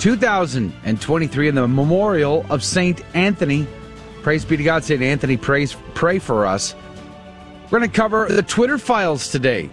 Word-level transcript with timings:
2023 0.00 1.48
in 1.48 1.54
the 1.54 1.68
memorial 1.68 2.46
of 2.48 2.64
Saint 2.64 3.02
Anthony. 3.14 3.66
Praise 4.22 4.46
be 4.46 4.56
to 4.56 4.62
God, 4.62 4.82
Saint 4.82 5.02
Anthony. 5.02 5.36
Praise, 5.36 5.76
pray 5.92 6.18
for 6.18 6.46
us. 6.46 6.74
We're 7.64 7.80
going 7.80 7.90
to 7.90 7.96
cover 7.96 8.26
the 8.26 8.42
Twitter 8.42 8.78
files 8.78 9.30
today. 9.30 9.68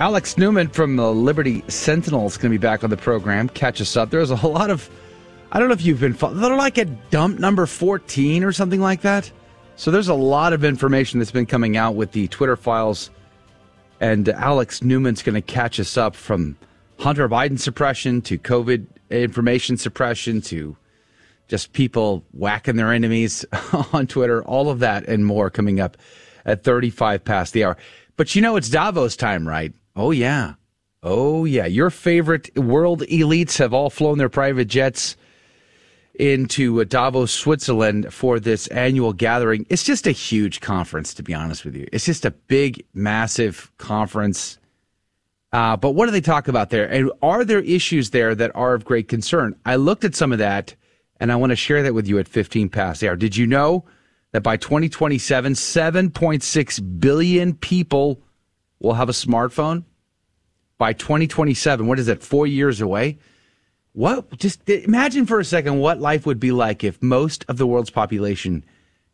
Alex 0.00 0.38
Newman 0.38 0.68
from 0.68 0.96
the 0.96 1.12
Liberty 1.12 1.62
Sentinel 1.68 2.26
is 2.26 2.38
going 2.38 2.50
to 2.50 2.58
be 2.58 2.62
back 2.62 2.82
on 2.82 2.88
the 2.88 2.96
program. 2.96 3.50
Catch 3.50 3.82
us 3.82 3.94
up. 3.94 4.08
There's 4.08 4.30
a 4.30 4.36
whole 4.36 4.52
lot 4.52 4.70
of, 4.70 4.88
I 5.52 5.58
don't 5.58 5.68
know 5.68 5.74
if 5.74 5.84
you've 5.84 6.00
been, 6.00 6.12
they're 6.12 6.56
like 6.56 6.78
at 6.78 7.10
dump 7.10 7.38
number 7.38 7.66
14 7.66 8.42
or 8.42 8.52
something 8.52 8.80
like 8.80 9.02
that. 9.02 9.30
So 9.76 9.90
there's 9.90 10.08
a 10.08 10.14
lot 10.14 10.54
of 10.54 10.64
information 10.64 11.18
that's 11.18 11.30
been 11.30 11.44
coming 11.44 11.76
out 11.76 11.94
with 11.94 12.12
the 12.12 12.26
Twitter 12.28 12.56
files. 12.56 13.10
And 14.00 14.30
Alex 14.30 14.82
Newman's 14.82 15.22
going 15.22 15.34
to 15.34 15.42
catch 15.42 15.78
us 15.78 15.98
up 15.98 16.16
from 16.16 16.56
Hunter 16.98 17.28
Biden 17.28 17.60
suppression 17.60 18.22
to 18.22 18.38
COVID 18.38 18.86
information 19.10 19.76
suppression 19.76 20.40
to 20.42 20.76
just 21.48 21.72
people 21.72 22.24
whacking 22.32 22.76
their 22.76 22.92
enemies 22.92 23.44
on 23.92 24.06
Twitter, 24.06 24.44
all 24.44 24.68
of 24.68 24.80
that 24.80 25.06
and 25.06 25.24
more 25.24 25.50
coming 25.50 25.80
up 25.80 25.96
at 26.44 26.64
35 26.64 27.24
past 27.24 27.52
the 27.52 27.64
hour. 27.64 27.76
But 28.16 28.34
you 28.34 28.42
know, 28.42 28.56
it's 28.56 28.68
Davos 28.68 29.16
time, 29.16 29.46
right? 29.46 29.72
Oh, 29.94 30.10
yeah. 30.10 30.54
Oh, 31.02 31.44
yeah. 31.44 31.66
Your 31.66 31.90
favorite 31.90 32.56
world 32.58 33.02
elites 33.02 33.58
have 33.58 33.72
all 33.72 33.90
flown 33.90 34.18
their 34.18 34.28
private 34.28 34.66
jets 34.66 35.16
into 36.18 36.80
uh, 36.80 36.84
Davos, 36.84 37.30
Switzerland 37.30 38.12
for 38.12 38.40
this 38.40 38.66
annual 38.68 39.12
gathering. 39.12 39.66
It's 39.68 39.84
just 39.84 40.06
a 40.06 40.12
huge 40.12 40.60
conference, 40.60 41.14
to 41.14 41.22
be 41.22 41.34
honest 41.34 41.64
with 41.64 41.76
you. 41.76 41.86
It's 41.92 42.06
just 42.06 42.24
a 42.24 42.30
big, 42.30 42.84
massive 42.94 43.70
conference. 43.78 44.58
Uh, 45.56 45.74
but 45.74 45.92
what 45.92 46.04
do 46.04 46.12
they 46.12 46.20
talk 46.20 46.48
about 46.48 46.68
there? 46.68 46.86
And 46.86 47.10
are 47.22 47.42
there 47.42 47.60
issues 47.60 48.10
there 48.10 48.34
that 48.34 48.54
are 48.54 48.74
of 48.74 48.84
great 48.84 49.08
concern? 49.08 49.56
I 49.64 49.76
looked 49.76 50.04
at 50.04 50.14
some 50.14 50.30
of 50.30 50.38
that 50.38 50.74
and 51.18 51.32
I 51.32 51.36
want 51.36 51.48
to 51.48 51.56
share 51.56 51.82
that 51.82 51.94
with 51.94 52.06
you 52.06 52.18
at 52.18 52.28
15 52.28 52.68
past 52.68 53.00
the 53.00 53.08
hour. 53.08 53.16
Did 53.16 53.38
you 53.38 53.46
know 53.46 53.86
that 54.32 54.42
by 54.42 54.58
2027, 54.58 55.54
7.6 55.54 57.00
billion 57.00 57.54
people 57.54 58.20
will 58.80 58.92
have 58.92 59.08
a 59.08 59.12
smartphone? 59.12 59.84
By 60.76 60.92
2027, 60.92 61.86
what 61.86 61.98
is 61.98 62.04
that, 62.04 62.22
four 62.22 62.46
years 62.46 62.82
away? 62.82 63.16
What, 63.94 64.36
just 64.36 64.68
imagine 64.68 65.24
for 65.24 65.40
a 65.40 65.44
second 65.44 65.78
what 65.78 66.02
life 66.02 66.26
would 66.26 66.38
be 66.38 66.52
like 66.52 66.84
if 66.84 67.02
most 67.02 67.46
of 67.48 67.56
the 67.56 67.66
world's 67.66 67.88
population 67.88 68.62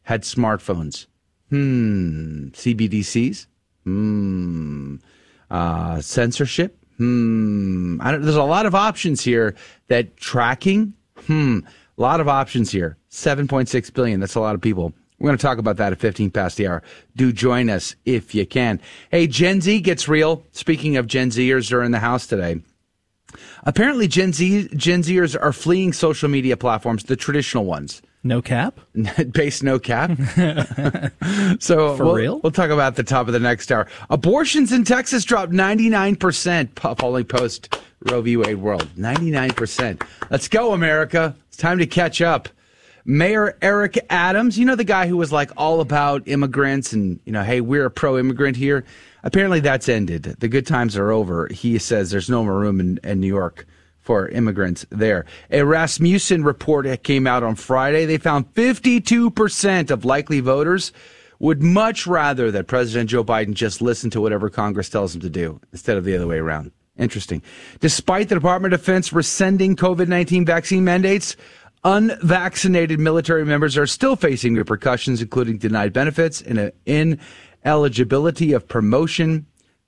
had 0.03 0.23
smartphones. 0.23 1.07
Hmm, 1.51 2.48
CBDCs? 2.48 3.47
Hmm 3.85 4.97
uh, 5.53 6.00
censorship. 6.00 6.77
Hmm. 6.97 7.98
there's 7.98 8.36
a 8.36 8.42
lot 8.42 8.67
of 8.67 8.75
options 8.75 9.22
here 9.22 9.55
that 9.89 10.17
tracking. 10.17 10.95
Hmm. 11.27 11.61
A 11.98 12.00
lot 12.00 12.20
of 12.20 12.28
options 12.28 12.70
here. 12.70 12.97
7.6 13.11 13.92
billion. 13.92 14.19
That's 14.19 14.34
a 14.34 14.41
lot 14.41 14.55
of 14.55 14.61
people. 14.61 14.92
We're 15.19 15.28
going 15.28 15.39
to 15.39 15.42
talk 15.42 15.58
about 15.58 15.77
that 15.77 15.92
at 15.92 16.00
15 16.00 16.30
past 16.30 16.56
the 16.56 16.67
hour. 16.67 16.83
Do 17.14 17.33
join 17.33 17.70
us 17.70 17.95
if 18.05 18.34
you 18.34 18.47
can. 18.47 18.80
Hey, 19.11 19.27
Gen 19.27 19.61
Z 19.61 19.80
gets 19.80 20.08
real. 20.08 20.45
Speaking 20.52 20.96
of 20.96 21.07
Gen 21.07 21.30
Zers, 21.30 21.73
are 21.73 21.83
in 21.83 21.92
the 21.92 22.01
house 22.01 22.27
today. 22.27 22.61
Apparently, 23.64 24.08
Gen 24.08 24.33
Z 24.33 24.69
Gen 24.74 25.02
Zers 25.02 25.40
are 25.40 25.52
fleeing 25.52 25.92
social 25.92 26.29
media 26.29 26.57
platforms, 26.57 27.05
the 27.05 27.17
traditional 27.17 27.64
ones. 27.64 28.02
No 28.24 28.40
cap? 28.40 28.78
Base 29.33 29.62
no 29.62 29.78
cap. 29.78 30.10
so 31.58 31.96
For 31.96 32.05
we'll, 32.05 32.14
real? 32.14 32.40
We'll 32.40 32.52
talk 32.52 32.70
about 32.70 32.94
the 32.94 33.02
top 33.02 33.27
of 33.27 33.33
the 33.33 33.40
next 33.40 33.72
hour. 33.72 33.88
Abortions 34.10 34.72
in 34.72 34.84
Texas 34.84 35.24
dropped 35.24 35.52
99% 35.52 36.98
following 36.98 37.24
post 37.24 37.80
Roe 38.10 38.20
v. 38.22 38.36
Wade 38.36 38.58
world. 38.58 38.88
99%. 38.96 40.06
Let's 40.30 40.48
go, 40.48 40.72
America. 40.72 41.34
It's 41.48 41.56
time 41.56 41.78
to 41.78 41.86
catch 41.86 42.20
up. 42.20 42.48
Mayor 43.05 43.58
Eric 43.60 43.98
Adams, 44.10 44.56
you 44.56 44.64
know 44.64 44.77
the 44.77 44.84
guy 44.84 45.08
who 45.08 45.16
was 45.16 45.33
like 45.33 45.50
all 45.56 45.80
about 45.80 46.28
immigrants 46.28 46.92
and, 46.92 47.18
you 47.24 47.33
know, 47.33 47.42
hey, 47.42 47.60
we're 47.60 47.86
a 47.86 47.90
pro 47.90 48.16
immigrant 48.16 48.56
here. 48.56 48.84
Apparently 49.24 49.58
that's 49.58 49.89
ended. 49.89 50.22
The 50.22 50.46
good 50.46 50.66
times 50.66 50.96
are 50.96 51.10
over. 51.10 51.48
He 51.48 51.78
says 51.78 52.12
there's 52.12 52.30
no 52.30 52.44
more 52.44 52.58
room 52.60 52.78
in, 52.78 53.00
in 53.02 53.20
New 53.20 53.27
York 53.27 53.66
for 54.02 54.29
immigrants 54.29 54.85
there. 54.90 55.24
A 55.51 55.64
Rasmussen 55.64 56.45
report 56.45 57.02
came 57.02 57.27
out 57.27 57.42
on 57.42 57.55
Friday. 57.55 58.05
They 58.05 58.18
found 58.18 58.52
52% 58.52 59.90
of 59.90 60.05
likely 60.05 60.40
voters 60.40 60.92
would 61.39 61.63
much 61.63 62.07
rather 62.07 62.51
that 62.51 62.67
President 62.67 63.11
Joe 63.11 63.24
Biden 63.24 63.55
just 63.55 63.80
listen 63.80 64.11
to 64.11 64.20
whatever 64.20 64.51
Congress 64.51 64.89
tells 64.89 65.14
him 65.14 65.20
to 65.23 65.30
do 65.30 65.61
instead 65.73 65.96
of 65.96 66.05
the 66.05 66.14
other 66.14 66.27
way 66.27 66.39
around. 66.39 66.73
Interesting. 66.98 67.42
Despite 67.80 68.29
the 68.29 68.35
Department 68.35 68.74
of 68.74 68.80
Defense 68.80 69.13
rescinding 69.13 69.77
COVID 69.77 70.08
19 70.08 70.45
vaccine 70.45 70.84
mandates, 70.84 71.36
unvaccinated 71.84 73.01
military 73.01 73.45
members 73.45 73.77
are 73.77 73.86
still 73.86 74.14
facing 74.14 74.55
repercussions, 74.55 75.23
including 75.23 75.58
denied 75.58 75.92
benefits 75.92 76.42
and 76.42 76.70
ineligibility 76.86 78.52
of 78.52 78.69
promotion, 78.69 79.46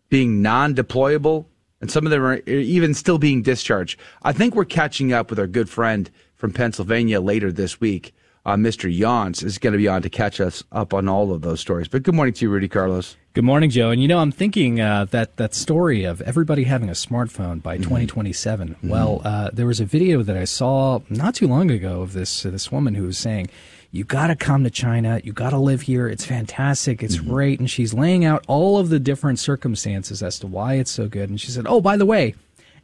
being 0.08 0.42
non 0.42 0.75
deployable, 0.75 1.46
and 1.80 1.90
some 1.90 2.06
of 2.06 2.10
them 2.10 2.22
are 2.22 2.36
even 2.48 2.94
still 2.94 3.18
being 3.18 3.42
discharged. 3.42 3.98
I 4.22 4.32
think 4.32 4.54
we're 4.54 4.64
catching 4.64 5.12
up 5.12 5.30
with 5.30 5.38
our 5.38 5.46
good 5.46 5.68
friend 5.68 6.10
from 6.34 6.52
Pennsylvania 6.52 7.20
later 7.20 7.52
this 7.52 7.80
week. 7.80 8.14
Uh, 8.46 8.56
Mr. 8.56 8.94
Yance 8.94 9.42
is 9.42 9.56
going 9.56 9.72
to 9.72 9.78
be 9.78 9.88
on 9.88 10.02
to 10.02 10.10
catch 10.10 10.38
us 10.38 10.62
up 10.70 10.92
on 10.92 11.08
all 11.08 11.32
of 11.32 11.40
those 11.40 11.60
stories. 11.60 11.88
But 11.88 12.02
good 12.02 12.14
morning 12.14 12.34
to 12.34 12.44
you, 12.44 12.50
Rudy 12.50 12.68
Carlos. 12.68 13.16
Good 13.32 13.44
morning, 13.44 13.70
Joe. 13.70 13.90
And 13.90 14.02
you 14.02 14.06
know, 14.06 14.18
I'm 14.18 14.30
thinking 14.30 14.80
uh, 14.80 15.06
that 15.06 15.38
that 15.38 15.54
story 15.54 16.04
of 16.04 16.20
everybody 16.20 16.64
having 16.64 16.90
a 16.90 16.92
smartphone 16.92 17.62
by 17.62 17.76
mm-hmm. 17.76 17.84
2027. 17.84 18.68
Mm-hmm. 18.68 18.88
Well, 18.88 19.22
uh, 19.24 19.50
there 19.52 19.66
was 19.66 19.80
a 19.80 19.86
video 19.86 20.22
that 20.22 20.36
I 20.36 20.44
saw 20.44 21.00
not 21.08 21.34
too 21.34 21.48
long 21.48 21.70
ago 21.70 22.02
of 22.02 22.12
this 22.12 22.42
this 22.42 22.70
woman 22.70 22.94
who 22.94 23.04
was 23.06 23.16
saying 23.16 23.48
you 23.94 24.03
got 24.03 24.27
to 24.27 24.34
come 24.34 24.65
to 24.65 24.71
China. 24.71 25.21
You 25.22 25.32
got 25.32 25.50
to 25.50 25.59
live 25.59 25.82
here. 25.82 26.09
It's 26.09 26.25
fantastic. 26.25 27.00
It's 27.00 27.16
mm-hmm. 27.16 27.31
great. 27.31 27.60
And 27.60 27.71
she's 27.71 27.94
laying 27.94 28.25
out 28.25 28.44
all 28.49 28.77
of 28.78 28.88
the 28.88 28.99
different 28.99 29.38
circumstances 29.38 30.21
as 30.21 30.41
to 30.41 30.49
why 30.49 30.75
it's 30.75 30.91
so 30.91 31.06
good. 31.06 31.31
And 31.31 31.41
she 31.41 31.53
said, 31.53 31.65
Oh, 31.69 31.81
by 31.81 31.97
the 31.97 32.05
way, 32.05 32.34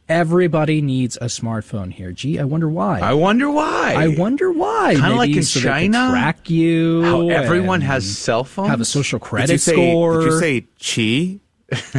everybody 0.07 0.81
needs 0.81 1.17
a 1.17 1.25
smartphone 1.25 1.91
here. 1.91 2.13
Gee, 2.13 2.39
I 2.39 2.45
wonder 2.45 2.69
why. 2.69 3.01
I 3.01 3.13
wonder 3.13 3.51
why. 3.51 3.95
I 3.97 4.07
wonder 4.07 4.53
why. 4.53 4.95
Kind 4.97 5.11
of 5.11 5.17
like 5.17 5.31
in 5.31 5.43
so 5.43 5.59
China, 5.59 6.11
track 6.11 6.49
you. 6.49 7.03
How 7.03 7.27
everyone 7.27 7.81
has 7.81 8.17
cell 8.17 8.45
phones. 8.45 8.69
Have 8.69 8.79
a 8.79 8.85
social 8.85 9.19
credit 9.19 9.47
did 9.47 9.59
say, 9.59 9.73
score. 9.73 10.21
Did 10.21 10.25
you 10.31 10.39
say 10.39 10.61
chi? 10.79 11.39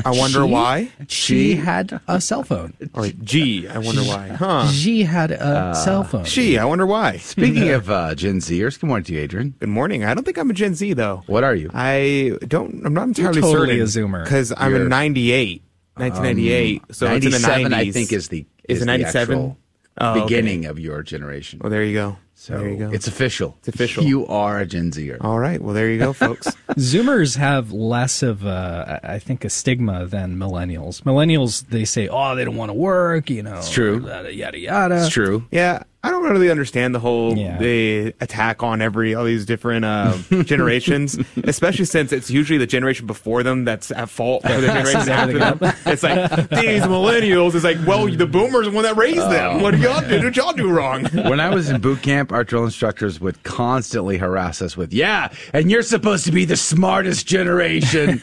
I 0.05 0.11
wonder 0.11 0.41
she, 0.47 0.51
why. 0.51 0.93
She 1.09 1.55
had 1.57 2.01
a 2.07 2.21
cell 2.21 2.43
phone. 2.43 2.75
Or 2.95 3.09
G, 3.09 3.69
I 3.69 3.79
wonder 3.79 4.03
why. 4.03 4.29
Huh. 4.29 4.69
She 4.69 5.05
had 5.05 5.31
a 5.31 5.43
uh, 5.43 5.75
cell 5.75 6.05
phone. 6.05 6.25
She, 6.25 6.59
I 6.59 6.65
wonder 6.65 6.87
why. 6.87 7.17
Speaking 7.19 7.71
of 7.71 7.91
uh, 7.91 8.15
Gen 8.15 8.39
Zers, 8.39 8.79
good 8.79 8.87
morning 8.87 9.05
to 9.05 9.15
you, 9.15 9.21
Adrian. 9.21 9.55
Good 9.59 9.69
morning. 9.69 10.05
I 10.05 10.15
don't 10.15 10.25
think 10.25 10.39
I'm 10.39 10.51
a 10.51 10.55
Gen 10.55 10.75
Z 10.75 10.93
though. 10.95 11.23
What 11.27 11.45
are 11.45 11.55
you? 11.55 11.71
I 11.73 12.39
don't. 12.47 12.85
I'm 12.85 12.95
not 12.95 13.09
entirely 13.09 13.41
You're 13.41 13.51
totally 13.51 13.87
certain. 13.87 14.05
a 14.05 14.09
Zoomer. 14.09 14.25
Because 14.25 14.53
I'm 14.57 14.75
in 14.75 14.89
'98, 14.89 15.63
1998. 15.95 16.81
Um, 16.83 16.87
so 16.91 17.07
97, 17.07 17.17
it's 17.17 17.45
in 17.45 17.71
the 17.71 17.77
90s. 17.77 17.79
I 17.79 17.91
think 17.91 18.13
is 18.13 18.29
the 18.29 18.47
is, 18.69 18.77
is 18.79 18.83
it 18.83 18.87
97 18.87 19.57
oh, 20.01 20.23
beginning 20.23 20.61
okay. 20.61 20.69
of 20.69 20.79
your 20.79 21.03
generation. 21.03 21.61
Well, 21.63 21.71
there 21.71 21.85
you 21.85 21.95
go. 21.95 22.17
So 22.43 22.59
there 22.59 22.71
you 22.71 22.77
go. 22.77 22.91
it's 22.91 23.07
official. 23.07 23.55
It's 23.61 23.69
official. 23.69 24.03
You 24.03 24.27
are 24.27 24.59
a 24.59 24.67
Gen 24.67 24.91
Zer. 24.91 25.17
All 25.21 25.39
right. 25.39 25.63
Well, 25.63 25.75
there 25.75 25.89
you 25.89 26.01
go, 26.01 26.13
folks. 26.13 26.49
Zoomers 26.71 27.37
have 27.37 27.71
less 27.71 28.21
of, 28.21 28.45
a, 28.45 28.99
I 29.05 29.21
think, 29.21 29.45
a 29.45 29.49
stigma 29.49 30.07
than 30.07 30.37
millennials. 30.37 31.03
Millennials, 31.03 31.65
they 31.69 31.85
say, 31.85 32.09
oh, 32.09 32.35
they 32.35 32.45
don't 32.45 32.57
want 32.57 32.71
to 32.71 32.75
work, 32.75 33.31
you 33.31 33.45
know. 33.45 33.59
It's 33.59 33.71
true. 33.71 34.05
Yada, 34.09 34.35
yada, 34.35 34.59
yada. 34.59 34.97
It's 35.05 35.09
true. 35.15 35.47
Yeah. 35.53 35.85
I 36.05 36.11
don't 36.11 36.25
really 36.25 36.51
understand 36.51 36.95
the 36.95 36.99
whole 36.99 37.37
Yeah. 37.37 37.59
the 37.59 38.13
attack 38.21 38.63
on 38.65 38.83
every 38.83 39.15
all 39.15 39.25
these 39.25 39.47
different 39.47 39.85
uh, 39.85 40.17
generations, 40.43 41.17
especially 41.45 41.85
since 41.85 42.13
it's 42.13 42.29
usually 42.29 42.59
the 42.59 42.67
generation 42.67 43.07
before 43.07 43.45
them 43.45 43.65
that's 43.65 43.93
at 43.93 44.09
fault 44.09 44.43
for 44.43 44.61
the 44.61 44.67
generation 44.67 45.09
after 45.09 45.39
them. 45.39 45.59
It's 45.87 46.03
like 46.03 46.49
these 46.51 46.83
millennials. 46.83 47.55
It's 47.55 47.63
like, 47.63 47.79
well, 47.87 48.07
the 48.09 48.27
boomers 48.27 48.67
are 48.67 48.71
the 48.71 48.75
one 48.75 48.83
that 48.83 48.97
raised 48.97 49.21
them. 49.31 49.61
What 49.63 49.73
did 49.73 49.81
y'all 49.81 50.01
do? 50.01 50.17
What 50.17 50.23
did 50.23 50.37
y'all 50.37 50.53
do 50.53 50.71
wrong? 50.71 51.05
When 51.33 51.39
I 51.41 51.51
was 51.55 51.71
in 51.71 51.81
boot 51.81 52.03
camp, 52.03 52.33
our 52.33 52.43
drill 52.43 52.65
instructors 52.65 53.21
would 53.21 53.41
constantly 53.45 54.19
harass 54.19 54.61
us 54.61 54.77
with, 54.77 54.93
"Yeah, 54.93 55.29
and 55.53 55.71
you're 55.71 55.83
supposed 55.83 56.25
to 56.25 56.33
be 56.33 56.45
the 56.45 56.57
smartest 56.57 57.27
generation." 57.29 58.21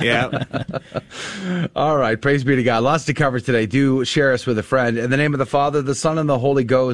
yeah. 0.00 0.44
All 1.76 1.96
right, 1.98 2.20
praise 2.20 2.44
be 2.44 2.56
to 2.56 2.62
God. 2.62 2.82
Lots 2.82 3.04
to 3.06 3.14
cover 3.14 3.40
today. 3.40 3.66
Do 3.66 4.04
share 4.06 4.32
us 4.32 4.46
with 4.46 4.58
a 4.58 4.62
friend. 4.62 4.96
In 4.96 5.10
the 5.10 5.16
name 5.18 5.34
of 5.34 5.38
the 5.38 5.46
Father, 5.46 5.82
the 5.82 5.94
Son, 5.94 6.18
and 6.18 6.28
the 6.28 6.38
Holy 6.38 6.64
Ghost. 6.64 6.93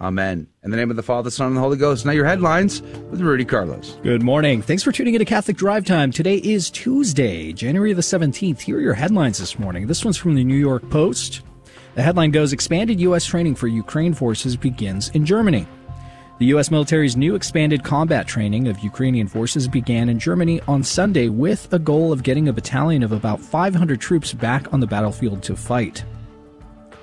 Amen. 0.00 0.46
In 0.62 0.70
the 0.70 0.76
name 0.76 0.90
of 0.90 0.96
the 0.96 1.02
Father, 1.02 1.30
Son, 1.30 1.48
and 1.48 1.56
the 1.56 1.60
Holy 1.60 1.76
Ghost. 1.76 2.06
Now 2.06 2.12
your 2.12 2.24
headlines 2.24 2.82
with 3.10 3.20
Rudy 3.20 3.44
Carlos. 3.44 3.98
Good 4.02 4.22
morning. 4.22 4.62
Thanks 4.62 4.84
for 4.84 4.92
tuning 4.92 5.14
into 5.14 5.24
Catholic 5.24 5.56
Drive 5.56 5.84
Time. 5.84 6.12
Today 6.12 6.36
is 6.36 6.70
Tuesday, 6.70 7.52
January 7.52 7.92
the 7.92 8.02
17th. 8.02 8.60
Here 8.60 8.76
are 8.76 8.80
your 8.80 8.94
headlines 8.94 9.38
this 9.38 9.58
morning. 9.58 9.88
This 9.88 10.04
one's 10.04 10.16
from 10.16 10.36
the 10.36 10.44
New 10.44 10.56
York 10.56 10.88
Post. 10.90 11.42
The 11.96 12.02
headline 12.02 12.30
goes 12.30 12.52
Expanded 12.52 13.00
U.S. 13.00 13.24
training 13.24 13.56
for 13.56 13.66
Ukraine 13.66 14.14
forces 14.14 14.56
begins 14.56 15.08
in 15.10 15.26
Germany. 15.26 15.66
The 16.38 16.46
U.S. 16.46 16.70
military's 16.70 17.16
new 17.16 17.34
expanded 17.34 17.82
combat 17.82 18.28
training 18.28 18.68
of 18.68 18.78
Ukrainian 18.78 19.26
forces 19.26 19.66
began 19.66 20.08
in 20.08 20.20
Germany 20.20 20.60
on 20.68 20.84
Sunday 20.84 21.28
with 21.28 21.72
a 21.72 21.78
goal 21.80 22.12
of 22.12 22.22
getting 22.22 22.46
a 22.46 22.52
battalion 22.52 23.02
of 23.02 23.10
about 23.10 23.40
500 23.40 24.00
troops 24.00 24.32
back 24.32 24.72
on 24.72 24.78
the 24.78 24.86
battlefield 24.86 25.42
to 25.42 25.56
fight. 25.56 26.04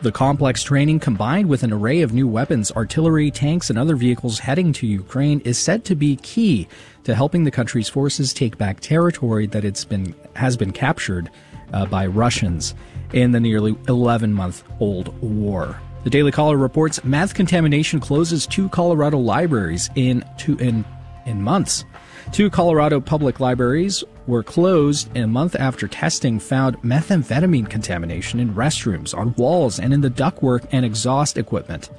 The 0.05 0.11
complex 0.11 0.61
training, 0.61 0.99
combined 0.99 1.49
with 1.49 1.63
an 1.63 1.73
array 1.73 2.03
of 2.03 2.13
new 2.13 2.27
weapons, 2.27 2.71
artillery, 2.73 3.31
tanks, 3.31 3.71
and 3.71 3.79
other 3.79 3.95
vehicles 3.95 4.37
heading 4.37 4.71
to 4.73 4.85
Ukraine, 4.85 5.39
is 5.39 5.57
said 5.57 5.83
to 5.85 5.95
be 5.95 6.17
key 6.17 6.67
to 7.05 7.15
helping 7.15 7.43
the 7.43 7.49
country's 7.49 7.89
forces 7.89 8.31
take 8.31 8.55
back 8.55 8.81
territory 8.81 9.47
that 9.47 9.65
it's 9.65 9.83
been 9.83 10.13
has 10.35 10.57
been 10.57 10.71
captured 10.71 11.31
uh, 11.73 11.87
by 11.87 12.05
Russians 12.05 12.75
in 13.13 13.31
the 13.31 13.39
nearly 13.39 13.75
11 13.87 14.31
month 14.31 14.63
old 14.79 15.07
war. 15.23 15.81
The 16.03 16.11
Daily 16.11 16.31
Caller 16.31 16.57
reports 16.57 17.03
meth 17.03 17.33
contamination 17.33 17.99
closes 17.99 18.45
two 18.45 18.69
Colorado 18.69 19.17
libraries 19.17 19.89
in 19.95 20.23
two 20.37 20.55
in 20.57 20.85
in 21.25 21.41
months. 21.41 21.83
Two 22.31 22.51
Colorado 22.51 23.01
public 23.01 23.39
libraries 23.39 24.03
were 24.27 24.43
closed 24.43 25.15
a 25.15 25.27
month 25.27 25.55
after 25.55 25.87
testing 25.87 26.39
found 26.39 26.81
methamphetamine 26.81 27.69
contamination 27.69 28.39
in 28.39 28.53
restrooms, 28.53 29.17
on 29.17 29.33
walls, 29.35 29.79
and 29.79 29.93
in 29.93 30.01
the 30.01 30.09
ductwork 30.09 30.67
and 30.71 30.85
exhaust 30.85 31.37
equipment. 31.37 31.89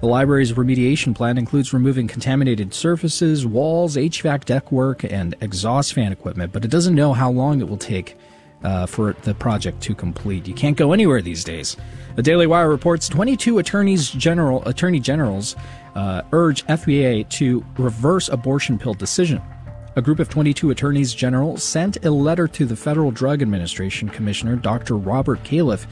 The 0.00 0.06
library's 0.06 0.52
remediation 0.52 1.14
plan 1.14 1.36
includes 1.36 1.74
removing 1.74 2.08
contaminated 2.08 2.72
surfaces, 2.72 3.46
walls, 3.46 3.96
HVAC 3.96 4.44
ductwork, 4.44 5.10
and 5.10 5.34
exhaust 5.42 5.92
fan 5.92 6.10
equipment, 6.10 6.52
but 6.52 6.64
it 6.64 6.70
doesn't 6.70 6.94
know 6.94 7.12
how 7.12 7.30
long 7.30 7.60
it 7.60 7.68
will 7.68 7.76
take 7.76 8.16
uh, 8.64 8.86
for 8.86 9.14
the 9.22 9.34
project 9.34 9.82
to 9.82 9.94
complete. 9.94 10.46
You 10.46 10.54
can't 10.54 10.76
go 10.76 10.92
anywhere 10.92 11.20
these 11.20 11.44
days. 11.44 11.76
The 12.16 12.22
Daily 12.22 12.46
Wire 12.46 12.68
reports 12.68 13.08
22 13.08 13.58
attorneys 13.58 14.10
general 14.10 14.66
attorney 14.66 15.00
generals 15.00 15.56
uh, 15.94 16.22
urge 16.32 16.64
FDA 16.66 17.28
to 17.30 17.64
reverse 17.76 18.28
abortion 18.28 18.78
pill 18.78 18.94
decision. 18.94 19.42
A 19.96 20.02
group 20.02 20.20
of 20.20 20.28
22 20.28 20.70
attorneys 20.70 21.12
general 21.12 21.56
sent 21.56 22.04
a 22.04 22.10
letter 22.12 22.46
to 22.46 22.64
the 22.64 22.76
Federal 22.76 23.10
Drug 23.10 23.42
Administration 23.42 24.08
Commissioner, 24.08 24.54
Dr. 24.54 24.96
Robert 24.96 25.42
Califf, 25.42 25.86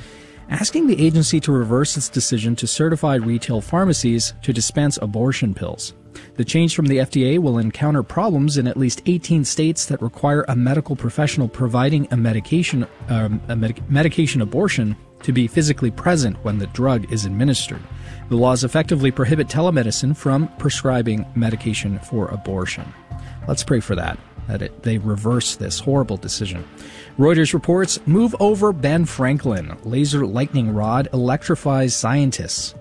asking 0.49 0.87
the 0.87 1.05
agency 1.05 1.41
to 1.41 1.51
reverse 1.51 1.97
its 1.97 2.09
decision 2.09 2.55
to 2.57 2.67
certify 2.69 3.17
retail 3.17 3.61
pharmacies 3.61 4.35
to 4.43 4.53
dispense 4.53 4.99
abortion 5.03 5.53
pills. 5.53 5.95
The 6.37 6.45
change 6.45 6.77
from 6.77 6.87
the 6.87 6.99
FDA 6.99 7.41
will 7.41 7.59
encounter 7.59 8.05
problems 8.05 8.57
in 8.57 8.69
at 8.69 8.77
least 8.77 9.03
18 9.07 9.45
states 9.45 9.87
that 9.87 10.01
require 10.01 10.45
a 10.49 10.55
medical 10.55 10.95
professional 10.95 11.49
providing 11.49 12.07
a 12.13 12.17
medication 12.17 12.87
um, 13.09 13.41
a 13.49 13.57
med- 13.57 13.91
medication 13.91 14.41
abortion 14.41 14.97
to 15.23 15.33
be 15.33 15.49
physically 15.49 15.91
present 15.91 16.37
when 16.45 16.59
the 16.59 16.69
drug 16.69 17.13
is 17.13 17.25
administered. 17.25 17.83
The 18.29 18.37
laws 18.37 18.63
effectively 18.63 19.11
prohibit 19.11 19.49
telemedicine 19.49 20.17
from 20.17 20.49
prescribing 20.59 21.27
medication 21.35 21.99
for 21.99 22.29
abortion. 22.29 22.85
Let's 23.49 23.65
pray 23.65 23.81
for 23.81 23.97
that, 23.97 24.19
that 24.47 24.61
it, 24.61 24.83
they 24.83 24.99
reverse 24.99 25.57
this 25.57 25.81
horrible 25.81 26.19
decision. 26.19 26.69
Reuters 27.19 27.55
reports 27.55 27.99
move 28.07 28.37
over 28.41 28.75
Ben 28.75 29.07
Franklin. 29.07 29.75
Laser 29.85 30.27
lightning 30.27 30.75
rod 30.75 31.09
electrifies 31.15 31.97
scientists. 31.97 32.75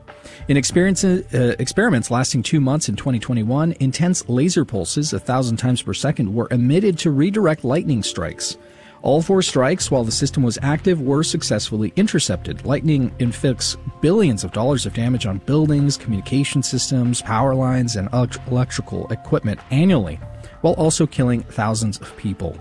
In 0.49 0.57
uh, 0.57 1.55
experiments 1.57 2.11
lasting 2.11 2.43
two 2.43 2.59
months 2.59 2.89
in 2.89 2.97
2021, 2.97 3.75
intense 3.79 4.27
laser 4.27 4.65
pulses, 4.65 5.13
a 5.13 5.19
thousand 5.19 5.55
times 5.55 5.81
per 5.81 5.93
second, 5.93 6.33
were 6.33 6.49
emitted 6.51 6.99
to 6.99 7.11
redirect 7.11 7.63
lightning 7.63 8.03
strikes. 8.03 8.57
All 9.03 9.21
four 9.21 9.41
strikes, 9.41 9.89
while 9.89 10.03
the 10.03 10.11
system 10.11 10.43
was 10.43 10.59
active, 10.61 10.99
were 10.99 11.23
successfully 11.23 11.93
intercepted. 11.95 12.65
Lightning 12.65 13.13
inflicts 13.19 13.77
billions 14.01 14.43
of 14.43 14.51
dollars 14.51 14.85
of 14.85 14.93
damage 14.93 15.25
on 15.25 15.37
buildings, 15.39 15.95
communication 15.95 16.61
systems, 16.61 17.21
power 17.21 17.55
lines, 17.55 17.95
and 17.95 18.09
electrical 18.11 19.07
equipment 19.07 19.61
annually 19.71 20.19
while 20.61 20.73
also 20.73 21.05
killing 21.05 21.43
thousands 21.43 21.99
of 21.99 22.15
people. 22.17 22.57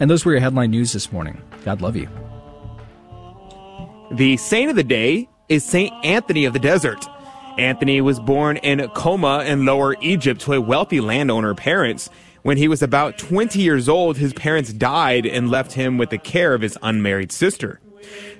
And 0.00 0.10
those 0.10 0.24
were 0.24 0.32
your 0.32 0.40
headline 0.40 0.70
news 0.70 0.92
this 0.92 1.12
morning. 1.12 1.40
God 1.64 1.80
love 1.80 1.96
you. 1.96 2.08
The 4.12 4.36
saint 4.36 4.70
of 4.70 4.76
the 4.76 4.84
day 4.84 5.28
is 5.48 5.64
Saint 5.64 5.92
Anthony 6.04 6.44
of 6.44 6.52
the 6.52 6.58
Desert. 6.58 7.06
Anthony 7.58 8.00
was 8.00 8.20
born 8.20 8.58
in 8.58 8.86
Koma 8.90 9.44
in 9.44 9.64
Lower 9.64 9.96
Egypt 10.00 10.42
to 10.42 10.52
a 10.52 10.60
wealthy 10.60 11.00
landowner 11.00 11.54
parents. 11.54 12.10
When 12.42 12.56
he 12.56 12.68
was 12.68 12.82
about 12.82 13.18
20 13.18 13.60
years 13.60 13.88
old, 13.88 14.16
his 14.16 14.32
parents 14.32 14.72
died 14.72 15.26
and 15.26 15.50
left 15.50 15.72
him 15.72 15.98
with 15.98 16.10
the 16.10 16.18
care 16.18 16.54
of 16.54 16.60
his 16.60 16.78
unmarried 16.82 17.32
sister. 17.32 17.80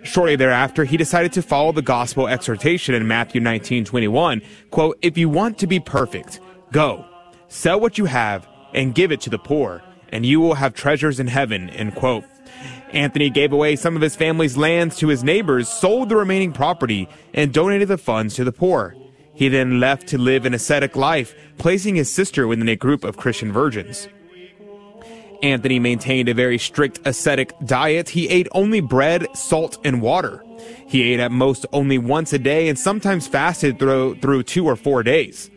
Shortly 0.04 0.36
thereafter, 0.36 0.84
he 0.84 0.96
decided 0.96 1.32
to 1.32 1.42
follow 1.42 1.72
the 1.72 1.82
gospel 1.82 2.28
exhortation 2.28 2.94
in 2.94 3.08
Matthew 3.08 3.40
19:21, 3.40 4.42
quote, 4.70 4.98
"If 5.02 5.18
you 5.18 5.28
want 5.28 5.58
to 5.58 5.66
be 5.66 5.80
perfect, 5.80 6.38
go, 6.70 7.04
sell 7.48 7.80
what 7.80 7.98
you 7.98 8.04
have 8.04 8.46
and 8.76 8.94
give 8.94 9.10
it 9.10 9.20
to 9.22 9.30
the 9.30 9.38
poor, 9.38 9.82
and 10.10 10.24
you 10.24 10.38
will 10.38 10.54
have 10.54 10.74
treasures 10.74 11.18
in 11.18 11.26
heaven. 11.26 11.70
End 11.70 11.96
quote. 11.96 12.24
Anthony 12.92 13.30
gave 13.30 13.52
away 13.52 13.74
some 13.74 13.96
of 13.96 14.02
his 14.02 14.14
family's 14.14 14.56
lands 14.56 14.96
to 14.96 15.08
his 15.08 15.24
neighbors, 15.24 15.68
sold 15.68 16.08
the 16.08 16.16
remaining 16.16 16.52
property, 16.52 17.08
and 17.34 17.52
donated 17.52 17.88
the 17.88 17.98
funds 17.98 18.36
to 18.36 18.44
the 18.44 18.52
poor. 18.52 18.94
He 19.34 19.48
then 19.48 19.80
left 19.80 20.06
to 20.08 20.18
live 20.18 20.46
an 20.46 20.54
ascetic 20.54 20.94
life, 20.94 21.34
placing 21.58 21.96
his 21.96 22.12
sister 22.12 22.46
within 22.46 22.68
a 22.68 22.76
group 22.76 23.02
of 23.02 23.16
Christian 23.16 23.52
virgins. 23.52 24.08
Anthony 25.42 25.78
maintained 25.78 26.28
a 26.28 26.34
very 26.34 26.56
strict 26.56 27.00
ascetic 27.04 27.52
diet. 27.64 28.08
He 28.08 28.28
ate 28.28 28.48
only 28.52 28.80
bread, 28.80 29.26
salt, 29.36 29.78
and 29.84 30.00
water. 30.00 30.42
He 30.86 31.12
ate 31.12 31.20
at 31.20 31.32
most 31.32 31.66
only 31.72 31.98
once 31.98 32.32
a 32.32 32.38
day 32.38 32.68
and 32.68 32.78
sometimes 32.78 33.26
fasted 33.26 33.78
through, 33.78 34.20
through 34.20 34.44
two 34.44 34.64
or 34.64 34.76
four 34.76 35.02
days. 35.02 35.50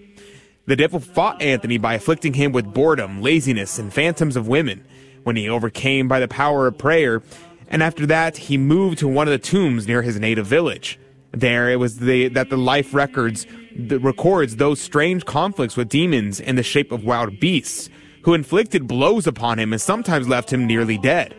The 0.69 0.75
devil 0.75 0.99
fought 0.99 1.41
Anthony 1.41 1.79
by 1.79 1.95
afflicting 1.95 2.35
him 2.35 2.51
with 2.51 2.75
boredom, 2.75 3.23
laziness, 3.23 3.79
and 3.79 3.91
phantoms 3.91 4.35
of 4.35 4.47
women. 4.47 4.85
When 5.23 5.35
he 5.35 5.49
overcame 5.49 6.07
by 6.07 6.19
the 6.19 6.27
power 6.27 6.67
of 6.67 6.77
prayer, 6.77 7.23
and 7.69 7.81
after 7.81 8.05
that 8.05 8.37
he 8.37 8.55
moved 8.55 8.99
to 8.99 9.07
one 9.07 9.27
of 9.27 9.31
the 9.31 9.39
tombs 9.39 9.87
near 9.87 10.03
his 10.03 10.19
native 10.19 10.45
village. 10.45 10.99
There 11.31 11.71
it 11.71 11.77
was 11.77 11.97
the, 11.97 12.27
that 12.27 12.51
the 12.51 12.57
life 12.57 12.93
records 12.93 13.47
the, 13.75 13.97
records 13.97 14.57
those 14.57 14.79
strange 14.79 15.25
conflicts 15.25 15.75
with 15.75 15.89
demons 15.89 16.39
in 16.39 16.55
the 16.55 16.61
shape 16.61 16.91
of 16.91 17.03
wild 17.03 17.39
beasts, 17.39 17.89
who 18.21 18.35
inflicted 18.35 18.87
blows 18.87 19.25
upon 19.25 19.57
him 19.57 19.73
and 19.73 19.81
sometimes 19.81 20.27
left 20.27 20.53
him 20.53 20.67
nearly 20.67 20.99
dead. 20.99 21.35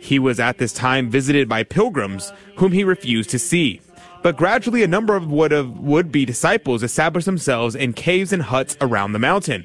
He 0.00 0.18
was 0.18 0.40
at 0.40 0.56
this 0.56 0.72
time 0.72 1.10
visited 1.10 1.46
by 1.46 1.62
pilgrims 1.62 2.32
whom 2.56 2.72
he 2.72 2.84
refused 2.84 3.28
to 3.30 3.38
see. 3.38 3.82
But 4.26 4.36
gradually, 4.36 4.82
a 4.82 4.88
number 4.88 5.14
of 5.14 5.30
would, 5.30 5.52
of 5.52 5.78
would 5.78 6.10
be 6.10 6.24
disciples 6.24 6.82
established 6.82 7.26
themselves 7.26 7.76
in 7.76 7.92
caves 7.92 8.32
and 8.32 8.42
huts 8.42 8.76
around 8.80 9.12
the 9.12 9.20
mountain. 9.20 9.64